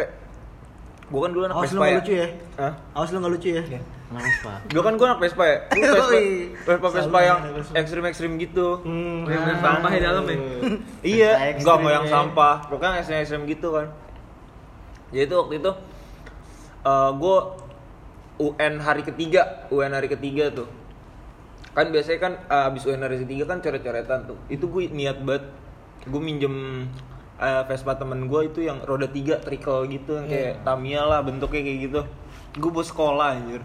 gue 1.03 1.19
kan 1.19 1.29
dulu 1.29 1.43
anak 1.43 1.55
Awas 1.55 1.67
lu 1.67 1.75
Vespa 1.75 1.77
nggak 1.77 1.91
ya 1.91 1.99
lucu 1.99 2.13
ya. 2.15 2.27
Hah? 2.57 2.73
Awas 2.93 3.09
lu 3.09 3.17
nggak 3.19 3.33
lucu 3.33 3.47
ya. 3.51 3.63
Nangis 4.09 4.35
pak 4.39 4.57
Gue 4.67 4.81
kan 4.81 4.93
gue 4.93 5.05
anak 5.05 5.19
Vespa 5.19 5.43
ya 5.43 5.57
Gue 5.67 5.83
Vespa. 5.83 6.17
Vespa, 6.65 6.87
Vespa 6.95 7.19
yang 7.21 7.39
Vespa. 7.51 7.73
ekstrim-ekstrim 7.75 8.31
gitu 8.39 8.67
Hmm. 8.79 9.25
yang 9.25 9.59
sampah 9.59 9.89
di 9.89 9.99
dalam 9.99 10.23
ya 10.23 10.37
Iya, 11.13 11.31
enggak 11.57 11.75
mau 11.77 11.91
yang 11.91 12.05
ya. 12.05 12.11
sampah 12.13 12.55
Pokoknya 12.65 12.97
ekstrim-ekstrim 12.97 13.43
gitu 13.45 13.67
kan 13.73 13.91
Jadi 15.09 15.25
tuh 15.25 15.37
waktu 15.39 15.55
itu 15.59 15.71
eh 16.83 17.09
Gue 17.13 17.37
UN 18.41 18.81
hari 18.81 19.05
ketiga 19.05 19.69
UN 19.69 19.93
hari 19.93 20.09
ketiga 20.09 20.49
tuh. 20.49 20.69
Kan 21.73 21.89
biasanya 21.89 22.19
kan 22.21 22.33
eh, 22.49 22.69
abis 22.69 22.85
UN 22.89 23.01
hari 23.05 23.21
ketiga 23.25 23.49
kan 23.49 23.61
coret-coretan 23.61 24.29
tuh. 24.29 24.37
Itu 24.49 24.69
gue 24.69 24.89
niat 24.89 25.21
banget. 25.21 25.49
Gue 26.09 26.21
minjem 26.21 26.87
eh, 27.37 27.63
Vespa 27.69 27.97
temen 27.97 28.25
gue 28.25 28.41
itu 28.49 28.65
yang 28.65 28.81
roda 28.85 29.05
tiga 29.09 29.37
trickle 29.41 29.85
gitu 29.89 30.17
yang 30.21 30.27
kayak 30.29 30.65
Tamiya 30.65 31.01
lah 31.05 31.19
bentuknya 31.21 31.61
kayak 31.61 31.79
gitu. 31.89 32.01
Gue 32.57 32.71
bawa 32.73 32.85
sekolah 32.85 33.27
anjir. 33.37 33.61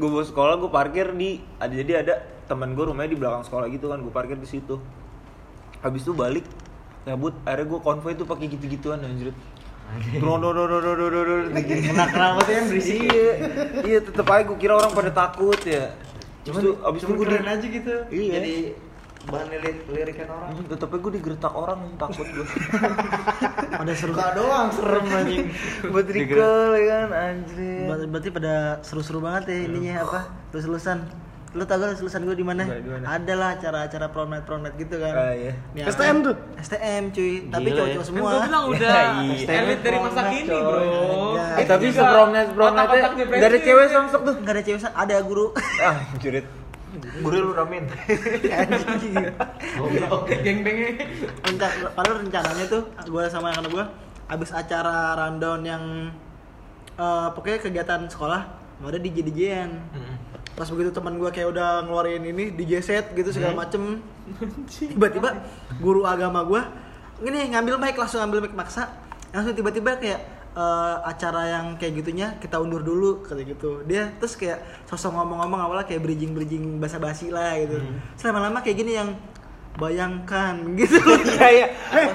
Gue 0.00 0.08
bawa 0.08 0.24
sekolah 0.24 0.54
gue 0.58 0.70
parkir 0.72 1.12
di 1.12 1.38
ada 1.60 1.74
jadi 1.74 1.92
ada 2.02 2.14
temen 2.46 2.72
gue 2.72 2.84
rumahnya 2.88 3.14
di 3.14 3.18
belakang 3.18 3.44
sekolah 3.44 3.66
gitu 3.68 3.92
kan 3.92 4.00
gue 4.00 4.10
parkir 4.10 4.38
di 4.38 4.48
situ. 4.48 4.80
Habis 5.84 6.02
itu 6.08 6.16
balik 6.16 6.46
nyabut 7.06 7.38
akhirnya 7.46 7.66
gue 7.70 7.80
konvoy 7.80 8.12
tuh 8.18 8.26
pakai 8.26 8.50
gitu-gituan 8.50 8.98
anjir 9.06 9.30
Kena 11.56 12.04
kenapa 12.06 12.38
tuh 12.42 12.52
yang 12.52 12.66
berisik. 12.68 12.98
Iya 13.00 13.32
iya 13.82 13.98
tetep 14.00 14.26
aja 14.26 14.42
gue 14.44 14.58
kira 14.58 14.74
orang 14.74 14.92
pada 14.92 15.10
takut 15.10 15.60
ya. 15.62 15.94
Cuman, 16.42 16.60
tuh 16.62 16.74
abis 16.80 17.00
itu 17.02 17.12
gue 17.12 17.26
keren 17.26 17.48
aja 17.48 17.66
gitu. 17.66 17.92
Iya. 18.06 18.32
Jadi 18.36 18.54
bahan 19.26 19.46
lirik 19.50 19.76
lirikan 19.88 20.28
orang. 20.30 20.48
Tetep 20.64 20.88
aja 20.88 21.00
gue 21.00 21.12
digertak 21.16 21.52
orang 21.52 21.80
takut 21.96 22.26
gue 22.26 22.46
Pada 23.80 23.92
seru. 23.94 24.12
Suka 24.14 24.26
doang 24.34 24.68
serem 24.70 25.04
anjing. 25.08 25.46
Buat 25.92 26.06
recall 26.08 26.70
ya 26.72 26.84
kan 26.86 27.08
anjir. 27.12 27.86
Ber- 27.86 28.08
Berarti 28.08 28.28
pada 28.30 28.54
seru-seru 28.80 29.18
banget 29.18 29.42
ya 29.48 29.56
ininya 29.66 29.94
apa? 30.02 30.20
Lulus-lulusan. 30.50 31.25
Lu 31.52 31.62
tau 31.62 31.76
gak 31.76 31.94
lulusan 31.94 32.22
gue 32.22 32.34
di 32.34 32.42
mana? 32.42 32.66
Ada 33.02 33.32
lah 33.32 33.48
acara-acara 33.54 34.06
promenade-promenade 34.08 34.76
gitu 34.76 34.96
kan. 34.96 35.14
Ah, 35.14 35.32
iya. 35.32 35.52
Nih, 35.72 35.82
STM 35.86 36.16
tuh? 36.20 36.34
STM 36.58 37.02
cuy, 37.10 37.32
tapi 37.46 37.68
cowok-cowok 37.70 38.02
ya. 38.02 38.04
semua. 38.04 38.20
Kan 38.20 38.32
gue 38.32 38.42
bilang 38.44 38.64
udah 38.68 38.90
Iya. 39.36 39.54
elit 39.56 39.80
dari 39.80 39.98
masa 39.98 40.20
kini 40.26 40.48
bro 40.50 40.80
Iya. 41.32 41.44
Eh, 41.54 41.64
tapi 41.64 41.84
juga 41.86 42.00
sepromnet 42.02 42.46
sepromnetnya 42.48 42.84
otak-otak 42.84 43.12
gak 43.32 43.46
ada 43.46 43.58
cewek 43.58 43.84
samsek 43.88 44.20
tuh 44.22 44.34
Enggak 44.36 44.52
ada 44.52 44.62
cewek, 44.62 44.80
ada 44.86 45.16
guru. 45.22 45.46
ah 45.86 45.96
jurit 46.18 46.46
Guru 46.96 47.36
lu 47.42 47.52
ramen. 47.52 47.84
Geng-gengnya. 50.36 50.90
Renca- 51.42 51.92
padahal 51.92 52.16
rencananya 52.20 52.64
tuh 52.66 52.82
gue 53.02 53.24
sama 53.28 53.52
anak 53.52 53.68
gue 53.68 53.84
abis 54.26 54.50
acara 54.50 54.96
rundown 55.14 55.60
yang 55.62 55.84
eh, 56.94 57.28
pokoknya 57.30 57.58
kegiatan 57.60 58.00
sekolah 58.06 58.42
mau 58.76 58.88
ada 58.88 58.96
DJ 58.96 59.22
DJan 59.22 59.70
pas 60.56 60.64
begitu 60.66 60.88
teman 60.88 61.20
gue 61.20 61.28
kayak 61.28 61.52
udah 61.52 61.84
ngeluarin 61.84 62.24
ini 62.24 62.48
DJ 62.50 62.80
set 62.80 63.12
gitu 63.12 63.28
segala 63.28 63.52
macem. 63.54 64.00
Tiba-tiba 64.66 65.44
guru 65.78 66.08
agama 66.08 66.40
gue 66.42 66.62
ini 67.24 67.52
ngambil 67.52 67.76
mic 67.76 67.96
langsung 67.96 68.24
ngambil 68.24 68.48
mic 68.48 68.54
maksa. 68.56 68.88
Langsung 69.32 69.52
tiba-tiba 69.52 70.00
kayak 70.00 70.20
eh, 70.56 70.96
acara 71.04 71.60
yang 71.60 71.66
kayak 71.76 71.92
gitunya 72.00 72.26
kita 72.40 72.56
undur 72.56 72.80
dulu 72.80 73.20
kayak 73.22 73.52
gitu. 73.52 73.84
Dia 73.84 74.16
terus 74.16 74.32
kayak 74.34 74.64
sosok 74.88 75.12
ngomong-ngomong 75.12 75.60
awalnya 75.60 75.84
kayak 75.84 76.00
bridging 76.00 76.32
bridging 76.32 76.80
basa-basi 76.80 77.28
lah 77.28 77.52
gitu. 77.60 77.76
Selama 78.16 78.48
lama 78.48 78.58
kayak 78.64 78.76
gini 78.80 78.96
yang 78.96 79.12
bayangkan 79.76 80.56
gitu. 80.80 80.96
Iya 81.36 81.48
iya. 81.52 81.66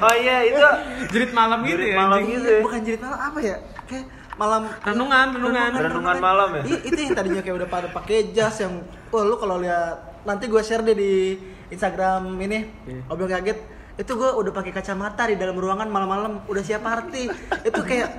Oh 0.01 0.15
iya 0.17 0.35
itu 0.49 0.65
Jerit 1.13 1.29
malam 1.29 1.61
gitu 1.61 1.77
Jerit 1.77 1.93
ya. 1.93 1.97
malam 1.97 2.19
gitu. 2.25 2.51
Bukan 2.65 2.79
jadi 2.81 2.97
malam 2.97 3.19
apa 3.21 3.39
ya? 3.41 3.55
Kayak 3.85 4.05
malam 4.41 4.61
Renungan, 4.81 5.27
renungan. 5.37 5.69
Renungan 5.77 6.17
malam 6.17 6.49
ya? 6.57 6.63
Itu 6.81 6.97
yang 6.97 7.13
tadinya 7.13 7.41
kayak 7.45 7.55
udah 7.61 7.69
pada 7.69 7.87
pakai 7.87 8.33
jas 8.33 8.57
yang 8.59 8.81
wah 9.13 9.21
lu 9.21 9.37
kalau 9.37 9.61
lihat 9.61 10.25
nanti 10.25 10.49
gue 10.49 10.61
share 10.61 10.81
deh 10.81 10.97
di 10.97 11.37
Instagram 11.69 12.41
ini 12.41 12.59
Iya. 12.89 13.01
Obrol 13.07 13.29
kaget 13.29 13.57
itu 13.95 14.11
gue 14.11 14.29
udah 14.33 14.51
pakai 14.51 14.71
kacamata 14.73 15.29
di 15.29 15.37
dalam 15.37 15.53
ruangan 15.53 15.85
malam-malam 15.85 16.41
udah 16.49 16.63
siap 16.65 16.81
party 16.81 17.29
itu 17.61 17.81
kayak 17.85 18.09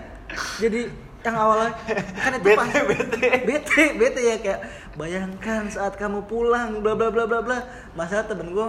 jadi 0.62 0.86
yang 1.23 1.36
awalnya 1.39 1.70
kan 2.19 2.32
itu 2.35 2.47
Bete, 2.47 2.59
pas 2.59 2.70
bete. 2.82 3.28
bete 3.47 3.85
bete 3.94 4.20
ya 4.20 4.36
kayak 4.39 4.61
bayangkan 4.94 5.70
saat 5.70 5.94
kamu 5.94 6.27
pulang 6.27 6.82
bla 6.82 6.94
bla 6.94 7.11
bla 7.11 7.24
bla 7.27 7.39
bla 7.40 7.59
masalah 7.94 8.27
temen 8.27 8.51
gue 8.51 8.69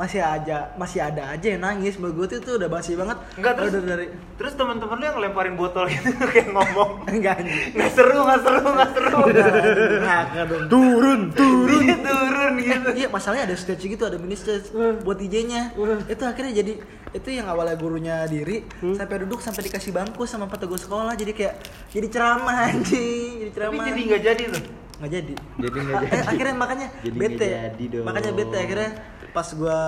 masih 0.00 0.18
aja 0.18 0.72
masih 0.74 0.98
ada 0.98 1.22
aja 1.28 1.46
yang 1.46 1.60
nangis 1.60 1.94
menurut 1.94 2.24
gue 2.24 2.40
tuh 2.40 2.56
udah 2.56 2.66
basi 2.66 2.96
banget 2.96 3.20
Enggak 3.36 3.52
terus 3.54 3.70
udah 3.70 3.84
dari 3.84 4.06
Terus 4.34 4.52
teman-teman 4.56 4.96
lu 4.96 5.04
yang 5.04 5.14
ngelemparin 5.14 5.54
botol 5.54 5.84
gitu 5.84 6.08
kayak 6.32 6.48
ngomong 6.48 7.04
enggak 7.12 7.36
anjing. 7.36 7.76
nggak 7.76 7.90
seru 7.92 8.18
nggak 8.18 8.40
seru 8.40 8.64
nggak 8.66 8.90
seru 8.90 9.08
dong. 9.12 10.62
turun 10.66 11.20
turun 11.30 11.80
Dia 11.82 11.96
turun 11.98 12.52
gitu 12.56 12.88
Iya, 12.92 13.08
masalahnya 13.08 13.44
ada 13.44 13.54
stage 13.54 13.84
gitu, 13.84 14.02
ada 14.02 14.16
mini 14.16 14.34
stage 14.34 14.72
buat 15.00 15.16
DJ-nya. 15.16 15.76
Itu 16.06 16.22
akhirnya 16.22 16.52
jadi 16.54 16.72
itu 17.10 17.28
yang 17.28 17.44
awalnya 17.44 17.74
gurunya 17.74 18.22
diri 18.24 18.62
sampai 18.94 19.20
duduk 19.20 19.38
sampai 19.38 19.66
dikasih 19.66 19.90
bangku 19.90 20.22
sama 20.24 20.46
petugas 20.46 20.80
sekolah 20.80 21.12
jadi 21.12 21.32
kayak 21.32 21.54
jadi 21.90 22.06
ceramah 22.08 22.56
anjing, 22.64 23.32
jadi 23.40 23.50
tapi 23.50 23.56
ceramah. 23.58 23.84
jadi 23.84 24.00
nggak 24.06 24.22
jadi 24.24 24.42
tuh 24.48 24.62
nggak 25.00 25.10
jadi. 25.10 25.34
Jadi 25.58 25.76
nggak 25.80 25.96
Eh, 25.96 26.06
jadi. 26.06 26.28
akhirnya 26.28 26.54
makanya 26.54 26.86
Jadi 27.00 27.16
bete. 27.18 27.46
jadi 27.48 27.84
dong. 27.90 28.04
Makanya 28.04 28.30
bete 28.32 28.56
akhirnya 28.58 28.90
pas 29.30 29.48
gua 29.54 29.78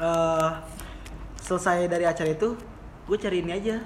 eh 0.00 0.50
selesai 1.44 1.86
dari 1.86 2.08
acara 2.08 2.32
itu, 2.32 2.56
gue 3.04 3.16
cari 3.20 3.44
ini 3.44 3.52
aja 3.52 3.76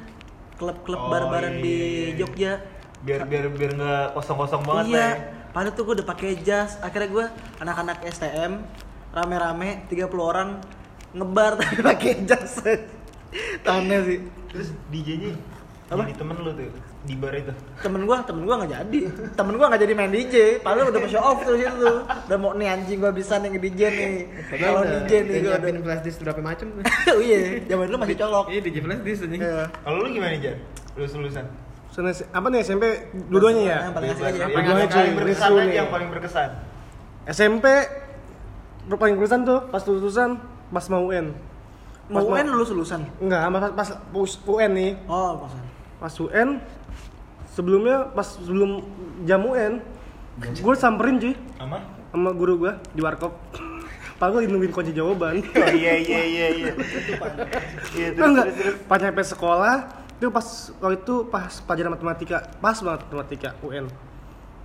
klub-klub 0.59 0.99
Oh, 0.99 1.11
bar-baran 1.11 1.59
iya, 1.59 1.63
di 1.63 1.75
iya, 1.75 1.87
iya. 1.87 2.11
Jogja. 2.19 2.53
biar 2.99 3.31
biar 3.31 3.47
biar 3.55 3.71
nggak 3.79 4.05
kosong-kosong 4.19 4.63
banget 4.67 4.85
iya. 4.91 4.95
lah 4.95 5.07
ya. 5.07 5.17
Padahal 5.55 5.75
tuh 5.75 5.83
gue 5.87 5.95
udah 6.03 6.07
pakai 6.07 6.31
jas. 6.43 6.79
Akhirnya 6.83 7.09
gue 7.09 7.27
anak-anak 7.63 7.99
STM 8.11 8.63
rame-rame 9.15 9.87
30 9.91 10.11
orang 10.19 10.59
ngebar 11.15 11.57
tapi 11.63 11.79
pakai 11.83 12.13
jas. 12.27 12.63
Aneh 13.67 14.01
sih. 14.07 14.19
Terus 14.51 14.69
DJ-nya 14.91 15.35
Apa? 15.89 16.05
jadi 16.05 16.15
temen 16.19 16.37
lu 16.43 16.51
tuh 16.53 16.69
di 16.99 17.15
bar 17.15 17.31
itu. 17.33 17.55
Temen 17.79 18.03
gue, 18.05 18.17
temen 18.23 18.43
gue 18.43 18.55
nggak 18.55 18.73
jadi. 18.75 19.01
Temen 19.33 19.55
gue 19.55 19.67
nggak 19.67 19.81
jadi 19.81 19.93
main 19.93 20.11
DJ. 20.11 20.35
Padahal 20.61 20.91
udah 20.91 21.01
show 21.07 21.23
off 21.23 21.41
tuh 21.41 21.55
situ 21.55 21.71
tuh. 21.73 21.99
Udah 22.05 22.37
mau 22.37 22.53
nih 22.53 22.69
anjing 22.69 22.99
gue 22.99 23.13
bisa 23.13 23.39
nih 23.39 23.49
nge-DJ 23.51 23.81
nih. 23.89 24.11
Kalau 24.53 24.83
Udah- 24.83 24.93
DJ 25.01 25.13
nih 25.15 25.23
udah 25.23 25.39
gue 25.39 25.49
nyiapin 25.49 25.75
udah. 25.75 25.85
flash 25.85 26.03
disk 26.03 26.19
berapa 26.21 26.41
macam. 26.41 26.67
oh 27.15 27.21
iya, 27.21 27.39
zaman 27.65 27.85
dulu 27.87 27.99
masih 27.99 28.17
colok. 28.17 28.47
Iya 28.49 28.61
DJ 28.61 28.77
flash 28.81 29.03
disk 29.03 29.21
anjing. 29.25 29.41
Iya. 29.41 29.65
Kalau 29.73 29.97
lu 29.99 30.09
gimana 30.11 30.35
Jan? 30.37 30.57
Lulus 30.95 31.13
lulusan. 31.15 31.47
Sana, 31.89 32.11
apa 32.13 32.47
nih 32.49 32.61
SMP 32.61 32.85
dua-duanya 33.27 33.63
ya 33.65 33.79
Yang 33.81 33.95
paling 33.95 34.09
asik 34.11 34.25
aja. 34.25 34.39
Yang 34.39 34.53
paling 34.53 35.15
berkesan 35.17 35.49
aja 35.49 35.61
nih. 35.61 35.75
yang 35.75 35.89
paling 35.89 36.09
berkesan. 36.11 36.51
SMP 37.27 37.67
paling 38.89 39.15
berkesan 39.17 39.41
tuh 39.43 39.59
pas 39.67 39.83
lulusan 39.83 40.31
pas 40.69 40.85
mau 40.89 41.05
UN 41.05 41.33
Mau 42.09 42.25
Pas 42.25 42.41
UN 42.41 42.47
lulus 42.49 42.69
lulusan. 42.71 43.05
enggak 43.19 43.41
pas, 43.47 43.73
pas, 43.75 43.89
pas 44.01 44.33
UN 44.47 44.71
nih 44.73 44.93
Oh, 45.05 45.37
maksudnya. 45.37 45.69
pas 45.99 46.15
UN 46.19 46.49
sebelumnya 47.59 48.07
pas 48.09 48.39
sebelum 48.39 48.87
jam 49.25 49.43
UN 49.43 49.83
gue 50.39 50.75
samperin 50.75 51.19
cuy 51.19 51.35
Sama? 51.59 51.83
sama 52.09 52.31
guru 52.31 52.55
gue 52.61 52.73
di 52.95 53.03
warkop 53.03 53.35
Padahal 54.15 54.43
gue 54.43 54.51
nungguin 54.51 54.71
kunci 54.71 54.91
jawaban 54.91 55.43
Oh 55.59 55.71
iya 55.73 55.95
iya 55.95 56.21
iya 56.21 56.47
iya. 56.53 56.73
Iya 57.95 58.09
Tau 58.11 58.17
terus 58.17 58.31
nggak? 58.33 58.47
terus 58.47 58.57
terus. 58.57 58.75
Pas 58.85 58.99
nyampe 58.99 59.23
sekolah 59.25 59.77
itu 60.13 60.27
pas 60.29 60.47
waktu 60.77 60.97
itu 60.99 61.15
pas 61.25 61.53
pelajaran 61.61 61.91
matematika 61.93 62.37
pas 62.59 62.75
banget 62.77 63.01
matematika 63.05 63.49
UN 63.61 63.87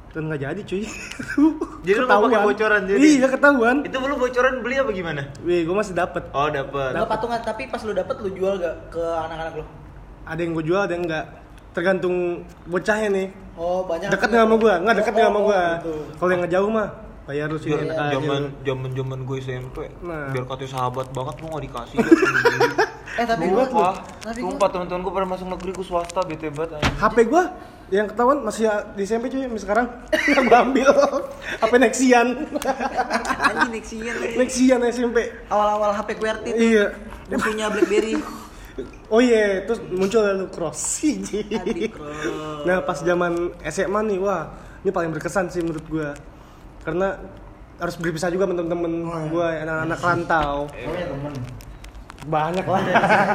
dan 0.10 0.22
nggak 0.26 0.42
jadi 0.44 0.62
cuy 0.64 0.84
Jadi 1.86 1.98
lu 2.00 2.06
pakai 2.08 2.40
bocoran, 2.40 2.82
jadi? 2.88 2.98
iya 2.98 3.28
ketahuan 3.28 3.76
Itu 3.82 3.98
lu 4.00 4.16
bocoran 4.16 4.54
beli 4.62 4.76
apa 4.78 4.90
gimana? 4.90 5.22
Wih, 5.42 5.66
gue 5.66 5.76
masih 5.76 5.94
dapet 5.94 6.24
Oh 6.32 6.48
dapet. 6.48 6.96
Lo 6.96 7.06
patungan 7.06 7.38
tapi 7.38 7.68
pas 7.68 7.82
lu 7.82 7.92
dapet 7.92 8.16
lu 8.20 8.30
jual 8.32 8.56
gak 8.56 8.90
ke 8.90 9.02
anak-anak 9.04 9.54
lu? 9.56 9.66
ada 10.24 10.40
yang 10.40 10.52
gue 10.54 10.64
jual 10.64 10.80
ada 10.80 10.94
yang 10.94 11.04
enggak 11.04 11.26
tergantung 11.74 12.16
bocahnya 12.66 13.10
nih 13.10 13.28
Oh, 13.54 13.86
banyak. 13.86 14.10
deket 14.10 14.30
nggak 14.30 14.44
sama 14.44 14.56
gue 14.56 14.74
nggak 14.80 14.96
deket 14.96 15.14
nggak 15.14 15.28
sama 15.28 15.38
Oh, 15.38 15.44
gue 15.44 15.62
gitu. 15.78 15.94
kalau 16.16 16.30
yang 16.32 16.42
ngejauh 16.42 16.70
mah 16.72 16.88
bayar 17.24 17.48
lu 17.48 17.56
aja 17.56 18.12
zaman 18.12 18.42
zaman 18.62 18.90
zaman 18.92 19.20
gue 19.24 19.38
SMP, 19.40 19.78
Nah. 20.02 20.28
biar 20.30 20.44
katanya 20.44 20.72
sahabat 20.72 21.08
banget 21.10 21.36
gue 21.36 21.50
gak 21.50 21.64
dikasih. 21.64 21.98
Eh, 23.14 23.24
tapi 23.24 23.46
Gua 23.46 23.62
gua 23.64 23.94
Wah, 23.94 23.96
gua 24.26 24.34
sumpah 24.34 24.68
teman-teman 24.68 25.06
gue 25.06 25.14
pada 25.14 25.28
masuk 25.30 25.46
negeri 25.48 25.70
gue 25.72 25.86
swasta 25.86 26.26
bete 26.26 26.50
banget. 26.50 26.76
anjing. 26.76 26.98
HP 26.98 27.18
gue 27.24 27.44
yang 27.92 28.06
ketahuan 28.10 28.42
masih 28.42 28.66
di 28.92 29.04
SMP 29.04 29.30
cuy 29.30 29.46
sampai 29.46 29.62
sekarang 29.62 29.86
yang 30.34 30.44
gue 30.44 30.60
ambil 30.60 30.90
HP 31.62 31.74
Nexian 31.78 32.28
anjing 33.40 33.72
Nexian. 33.72 34.16
Nexian 34.34 34.80
SMP 34.84 35.30
Awal-awal 35.46 35.94
HP 35.94 36.10
QWERTY 36.18 36.50
itu 36.50 36.64
iya 36.74 36.86
musuhnya 37.30 37.70
BlackBerry. 37.70 38.18
Oh 39.08 39.20
iya 39.20 39.62
terus 39.62 39.80
muncul 39.86 40.20
lalu 40.20 40.46
cross 40.50 40.98
Adik, 41.04 41.94
Cross. 41.94 42.64
nah 42.64 42.82
pas 42.82 42.98
zaman 42.98 43.34
SMA 43.64 44.00
nih 44.04 44.18
wah 44.18 44.50
ini 44.82 44.90
paling 44.90 45.10
berkesan 45.10 45.48
sih 45.48 45.62
menurut 45.62 45.86
gue 45.86 46.10
karena 46.82 47.22
harus 47.76 47.96
berpisah 47.96 48.28
juga 48.28 48.44
sama 48.44 48.56
temen-temen 48.56 48.92
gue 49.28 49.48
anak-anak 49.60 50.00
rantau 50.00 50.56
Pokoknya 50.68 51.06
temen. 51.08 51.34
banyak 52.24 52.64
lah 52.64 52.82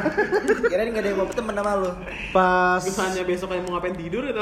Kirain 0.70 0.89
gak 0.89 1.02
ada 1.02 1.09
yang 1.09 1.19
mau 1.19 1.28
temen 1.28 1.52
sama 1.52 1.73
lu. 1.77 1.90
pas 2.31 2.81
Misalnya 2.81 3.23
besok 3.23 3.47
kayak 3.48 3.62
mau 3.62 3.77
ngapain 3.77 3.93
tidur 3.93 4.24
gitu. 4.24 4.40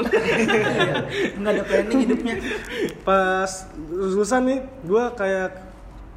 Enggak 1.37 1.51
ada 1.51 1.63
planning 1.63 1.99
hidupnya. 2.01 2.35
pas 3.01 3.51
lulusan 3.77 4.41
nih 4.43 4.59
gue 4.81 5.03
kayak 5.13 5.49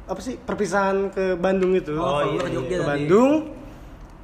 apa 0.07 0.19
sih 0.19 0.35
perpisahan 0.37 1.07
ke 1.07 1.35
Bandung 1.35 1.71
itu 1.71 1.91
Oh, 1.93 2.23
ke 2.23 2.27
iya, 2.33 2.47
Jogja 2.49 2.75
ke 2.77 2.85
tadi. 2.85 3.03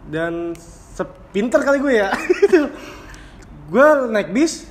Dan 0.08 0.56
sepinter 0.96 1.62
kali 1.62 1.78
gue 1.78 1.94
ya. 1.98 2.10
Gue 3.72 3.84
naik 4.08 4.32
bis 4.32 4.64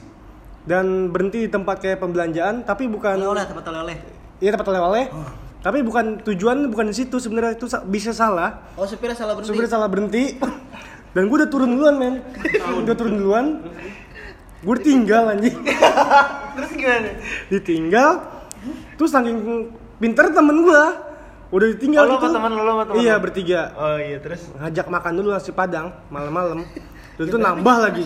dan 0.64 1.12
berhenti 1.12 1.44
di 1.44 1.50
tempat 1.52 1.78
kayak 1.78 2.00
pembelanjaan 2.00 2.64
tapi 2.64 2.88
bukan 2.88 3.20
Oleh-oleh 3.20 3.44
tempat 3.44 3.64
oleh-oleh. 3.68 3.96
iya 4.40 4.50
tempat 4.50 4.66
oleh-oleh. 4.66 5.04
Oh. 5.12 5.30
tapi 5.60 5.82
bukan 5.82 6.24
tujuan 6.24 6.66
bukan 6.66 6.88
di 6.88 6.96
situ. 6.96 7.20
Sebenarnya 7.20 7.54
itu 7.54 7.68
sa- 7.68 7.84
bisa 7.84 8.10
salah. 8.10 8.72
Oh, 8.74 8.88
supirnya 8.88 9.12
salah 9.12 9.36
berhenti. 9.36 9.52
supirnya 9.52 9.70
salah 9.70 9.88
berhenti. 9.88 10.24
Dan 11.14 11.28
gue 11.28 11.36
udah 11.36 11.50
turun 11.50 11.70
duluan 11.70 11.94
men. 11.96 12.14
Udah 12.74 12.94
turun 12.94 13.14
duluan. 13.16 13.46
Gue 14.64 14.76
tinggal 14.80 15.28
anjing. 15.28 15.52
Terus 16.56 16.70
gimana? 16.72 17.10
ditinggal. 17.46 18.10
Terus 18.96 19.10
saking 19.12 19.36
pinter 19.96 20.32
temen 20.32 20.64
gua 20.64 21.05
udah 21.48 21.66
ditinggal 21.68 22.02
Oh, 22.02 22.08
lo 22.08 22.14
gitu 22.16 22.26
sama 22.28 22.48
temen 22.48 22.58
lo, 22.58 22.72
temen 22.82 22.96
iya 22.98 23.14
bertiga 23.16 23.60
Oh 23.74 23.96
iya 23.96 24.18
terus. 24.18 24.50
ngajak 24.52 24.86
makan 24.86 25.12
dulu 25.14 25.28
nasi 25.30 25.50
padang 25.50 25.94
malam-malam 26.08 26.66
dan 27.16 27.24
itu 27.24 27.36
nambah 27.36 27.76
lagi 27.80 28.04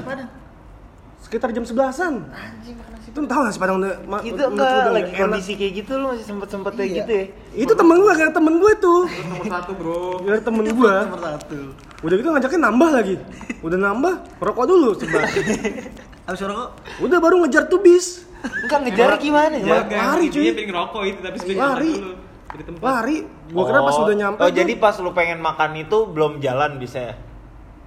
sekitar 1.20 1.48
jam 1.50 1.62
sebelasan 1.62 2.26
Anjing 2.26 2.74
makan 2.74 2.90
nasi. 2.92 3.06
itu 3.06 3.18
tahu 3.22 3.40
nasi 3.42 3.56
padang 3.56 3.76
udah 3.78 3.94
ma- 4.04 4.20
Itu 4.20 4.40
enggak 4.42 4.90
lagi 4.90 5.10
enak. 5.10 5.20
kondisi 5.30 5.52
kayak 5.54 5.72
gitu 5.78 5.92
lo 5.94 6.06
masih 6.10 6.26
sempet 6.26 6.48
sempet 6.48 6.72
kayak 6.74 6.84
Iya. 6.86 6.96
gitu 6.98 7.12
ya. 7.12 7.24
itu 7.60 7.72
temen 7.74 7.96
gua 7.96 8.12
karena 8.12 8.32
temen 8.32 8.54
gua 8.56 8.70
itu 8.72 8.94
Nomor 9.06 9.46
satu 9.46 9.72
bro. 9.72 10.00
dari 10.22 10.42
temen 10.42 10.64
gua 10.70 10.94
Nomor 11.06 11.20
satu. 11.30 11.58
udah 12.00 12.14
gitu 12.14 12.28
ngajaknya 12.30 12.60
nambah 12.62 12.88
lagi 12.90 13.14
udah 13.60 13.78
nambah 13.78 14.14
rokok 14.38 14.64
dulu 14.66 14.90
sebelah 14.94 15.28
Abis 16.28 16.40
rokok 16.42 16.68
udah 17.00 17.18
baru 17.18 17.34
ngejar 17.40 17.64
tuh 17.66 17.80
bis 17.80 18.24
Enggak 18.40 18.78
ngejar 18.82 19.08
gimana 19.16 19.52
ya? 19.54 19.84
Lari, 19.84 20.26
cuy. 20.28 20.40
Dia 20.42 20.52
pengen 20.54 20.68
ngerokok 20.70 21.02
itu 21.04 21.18
tapi 21.20 21.36
sebenarnya 21.36 21.60
Lari. 21.70 21.92
dulu. 21.94 22.12
Dari 22.51 22.64
tempat. 22.64 22.82
lari 22.82 23.16
gua 23.48 23.64
kira 23.64 23.81
pas 23.81 23.94
Oh. 23.94 24.05
udah 24.05 24.16
nyampe 24.16 24.39
Oh 24.39 24.47
tuh- 24.47 24.56
jadi 24.56 24.72
pas 24.77 24.94
lu 24.97 25.10
pengen 25.10 25.39
makan 25.39 25.70
itu 25.77 25.98
belum 26.06 26.32
jalan 26.39 26.77
bisa 26.77 26.98
ya? 27.01 27.14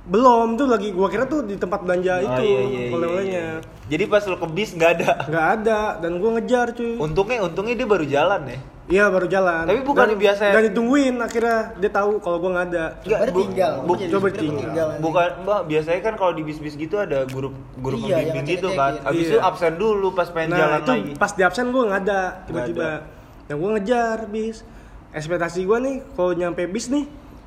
belum 0.06 0.56
tuh 0.56 0.68
lagi 0.68 0.92
gua 0.92 1.08
kira 1.08 1.24
tuh 1.24 1.42
di 1.42 1.56
tempat 1.56 1.80
belanja 1.80 2.14
Oh, 2.14 2.26
itu 2.26 2.42
iya, 2.42 2.60
iya, 2.62 2.80
iya, 2.82 2.92
oleh-olehnya 2.92 3.46
iya. 3.56 3.72
Jadi 3.86 4.04
pas 4.06 4.20
lo 4.22 4.36
ke 4.36 4.48
bis 4.50 4.72
nggak 4.74 4.92
ada. 4.94 5.12
nggak 5.26 5.48
ada 5.54 5.80
dan 5.98 6.12
gua 6.18 6.30
ngejar 6.34 6.72
cuy 6.72 6.96
Untungnya 6.98 7.40
untungnya 7.42 7.72
dia 7.74 7.86
baru 7.86 8.06
jalan 8.06 8.42
ya. 8.46 8.60
iya 8.86 9.06
baru 9.08 9.28
jalan 9.28 9.64
Tapi 9.64 9.80
bukan 9.82 10.06
dan, 10.06 10.20
biasa 10.20 10.42
ya? 10.44 10.54
dan 10.54 10.64
ditungguin 10.66 11.16
akhirnya 11.18 11.58
dia 11.78 11.88
tahu 11.90 12.20
kalau 12.20 12.38
gua 12.38 12.50
nggak 12.54 12.68
ada 12.70 12.86
Coba 13.00 13.16
bu- 13.26 13.42
tinggal. 13.42 13.74
bu- 13.82 14.00
coba 14.10 14.28
tinggal. 14.30 14.88
Bukan, 15.00 15.30
Mbak, 15.40 15.62
biasanya 15.66 16.00
kan 16.02 16.14
kalau 16.18 16.34
di 16.34 16.44
bis-bis 16.44 16.76
gitu 16.76 16.96
ada 16.98 17.24
grup 17.26 17.52
grup 17.78 18.00
Iya, 18.02 18.20
pembimbing 18.22 18.44
gitu 18.50 18.68
kan. 18.74 19.00
Habis 19.02 19.24
Iya. 19.26 19.30
itu 19.30 19.40
absen 19.42 19.74
dulu 19.78 20.12
pas 20.12 20.28
pengen 20.30 20.50
nah 20.50 20.60
jalan 20.62 20.80
itu 20.80 20.92
lagi. 20.94 21.12
pas 21.16 21.32
di 21.32 21.42
absen 21.42 21.66
gua 21.70 21.84
nggak 21.86 22.02
ada 22.02 22.20
tiba-tiba 22.44 22.88
yang 23.48 23.58
gua 23.60 23.70
ngejar 23.76 24.28
bis. 24.28 24.64
Ekspektasi 25.14 25.64
gua 25.64 25.78
nih 25.78 26.02
kalau 26.14 26.34
nyampe 26.34 26.66
bis 26.66 26.90
nih 26.90 27.06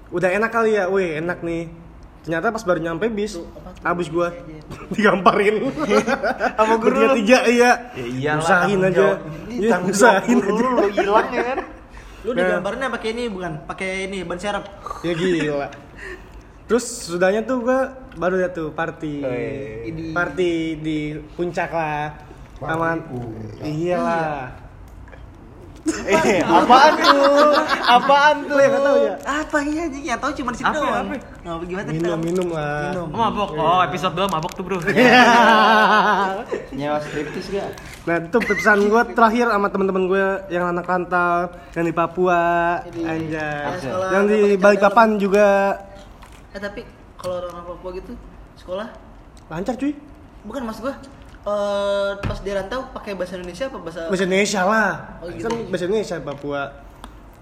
udah 0.08 0.30
enak 0.30 0.50
kali 0.50 0.76
ya. 0.76 0.86
Wih 0.86 1.18
enak 1.18 1.42
nih. 1.42 1.66
Ternyata 2.22 2.50
pas 2.50 2.62
baru 2.62 2.82
nyampe 2.82 3.06
bis 3.08 3.38
abis 3.82 4.10
gua 4.10 4.34
digamparin. 4.94 5.70
Sama 6.58 6.74
guru? 6.76 6.98
Lu. 7.10 7.14
tiga 7.18 7.46
iya. 7.46 7.70
Ya 7.94 8.06
iyalah, 8.06 8.42
usahin 8.42 8.80
aja. 8.82 9.06
Iya, 9.46 9.68
jawab 9.70 9.90
usahin 9.90 10.38
aja. 10.42 10.50
lu 10.50 10.66
lo 10.74 10.86
hilang 10.90 11.28
ya 11.30 11.42
kan. 11.42 11.58
Lu 12.26 12.34
Nah. 12.34 12.42
digambarnya 12.42 12.90
pakai 12.90 13.14
ini 13.14 13.30
bukan? 13.30 13.52
Pakai 13.70 14.10
ini 14.10 14.26
ban 14.26 14.34
serep. 14.34 14.66
ya 15.06 15.14
gila. 15.14 15.70
Terus 16.66 16.82
sudahnya 17.06 17.46
tuh 17.46 17.62
gua 17.62 17.94
baru 18.18 18.42
ya 18.42 18.50
tuh 18.50 18.74
party. 18.74 19.22
Wih. 19.22 20.10
party 20.10 20.50
di 20.82 20.98
puncak 21.38 21.70
lah. 21.70 22.18
Aman 22.58 22.98
iyalah 23.62 24.50
Eh, 25.86 26.42
apaan 26.42 26.92
tuh? 26.96 27.50
Apaan 27.80 28.36
tuh? 28.44 28.56
ya 28.56 28.66
nggak 28.66 28.82
tahu 28.82 28.96
ya 28.98 29.14
Apa 29.22 29.58
iya 29.62 29.80
anjing? 29.84 30.04
Yang 30.04 30.18
tahu 30.18 30.32
cuma 30.34 30.50
di 30.50 30.58
situ 30.58 30.66
Apa, 30.68 30.76
doang. 30.76 31.06
apa? 31.06 31.62
Gimana 31.62 31.84
tadi? 31.84 31.96
minum 31.96 32.18
minum 32.18 32.48
lah 32.50 32.90
Minum. 32.90 33.06
Oh, 33.08 33.18
mabok. 33.20 33.48
Oh, 33.54 33.78
episode 33.80 34.14
2 34.14 34.26
mabok 34.28 34.52
tuh, 34.52 34.62
Bro. 34.62 34.78
Nyewa 36.72 36.98
striptis 37.00 37.46
gak? 37.48 37.70
Nah 38.02 38.16
itu 38.20 38.38
pesan 38.40 38.86
gue 38.86 39.02
terakhir 39.12 39.46
sama 39.48 39.66
teman-teman 39.66 40.04
gue 40.06 40.24
yang 40.48 40.64
anak 40.68 40.84
rantau, 40.84 41.38
yang 41.72 41.84
di 41.84 41.92
Papua, 41.92 42.42
anjay, 42.86 43.78
yang 44.12 44.24
di 44.26 44.54
Balikpapan 44.54 45.16
juga 45.16 45.74
Eh 46.50 46.58
tapi 46.58 46.82
kalau 47.16 47.42
orang 47.42 47.66
Papua 47.66 47.90
gitu 47.92 48.12
sekolah 48.56 48.88
lancar 49.46 49.74
cuy. 49.74 49.92
bukan 50.42 50.62
mas 50.62 50.78
gua 50.78 50.94
eh 51.46 52.10
pas 52.18 52.38
di 52.38 52.50
rantau 52.50 52.80
pakai 52.90 53.14
bahasa 53.14 53.36
Indonesia 53.36 53.66
apa 53.66 53.78
bahasa 53.78 54.00
Bahasa 54.06 54.24
Indonesia 54.24 54.60
lah, 54.62 54.90
Oh, 55.22 55.28
gitu. 55.30 55.46
kan 55.46 55.52
bahasa 55.70 55.84
Indonesia 55.86 56.16
Papua. 56.20 56.62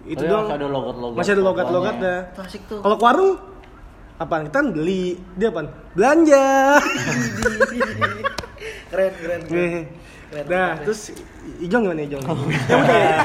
Itu 0.04 0.20
Oh, 0.20 0.20
iya, 0.20 0.28
dong. 0.28 0.44
masih 0.44 0.54
ada 0.54 0.66
logat-logat 0.68 1.16
Masih 1.16 1.32
ada 1.32 1.42
logat-logat 1.42 1.94
Papuanya. 1.94 2.20
dah. 2.20 2.36
Tuh 2.36 2.42
asik 2.44 2.62
tuh. 2.68 2.78
Kalau 2.78 2.94
ke 2.94 3.02
warung 3.02 3.32
apaan 4.14 4.42
kita 4.44 4.54
kan 4.54 4.66
beli, 4.70 5.18
dia 5.34 5.48
apaan? 5.48 5.66
Belanja. 5.94 6.44
keren 8.90 9.12
keren. 9.14 9.40
keren. 9.42 9.48
Nih. 9.48 9.84
Keren, 10.28 10.44
Nah, 10.44 10.74
keren. 10.74 10.84
terus 10.84 11.00
Ijong 11.60 11.82
gimana 11.84 12.02
Ijong? 12.02 12.22
Ya 12.24 12.32
udah 12.74 12.98
ya. 12.98 13.18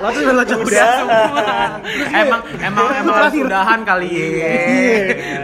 Udah 0.00 0.34
lanjut 0.34 0.58
Udah 0.60 0.90
emang 2.10 2.40
emang 2.58 2.86
emang 2.94 3.14
harus 3.14 3.34
udahan 3.38 3.80
kali 3.84 4.08
ya. 4.08 4.26
Iya. 4.26 4.50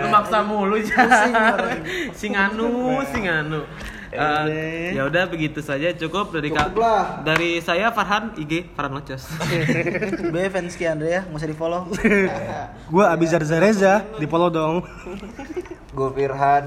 Lu 0.01 0.07
maksa 0.09 0.39
mulu 0.43 0.77
jangan. 0.81 1.77
Sing 2.13 2.33
anu, 2.35 2.99
Eh, 4.11 4.91
ya 4.91 5.07
udah 5.07 5.31
begitu 5.31 5.63
saja 5.63 5.95
cukup 5.95 6.35
dari 6.35 6.51
Cukup 6.51 6.83
lah. 6.83 7.23
dari 7.23 7.63
saya 7.63 7.95
Farhan 7.95 8.35
IG 8.35 8.75
Farhan 8.75 8.99
Locos. 8.99 9.23
B 10.35 10.51
fans 10.51 10.75
Ki 10.75 10.85
Andre 10.85 11.09
ya, 11.09 11.23
nggak 11.23 11.39
usah 11.39 11.47
di 11.47 11.55
follow. 11.55 11.87
Gue 12.93 13.05
Abizar 13.07 13.39
Zareza, 13.47 14.03
di 14.19 14.27
follow 14.27 14.51
dong. 14.51 14.83
Gue 15.97 16.09
Firhan. 16.11 16.67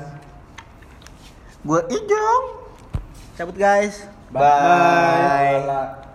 Gue 1.62 1.84
Ijong. 1.92 2.44
Cabut 3.36 3.58
guys. 3.60 4.08
Bye. 4.32 6.13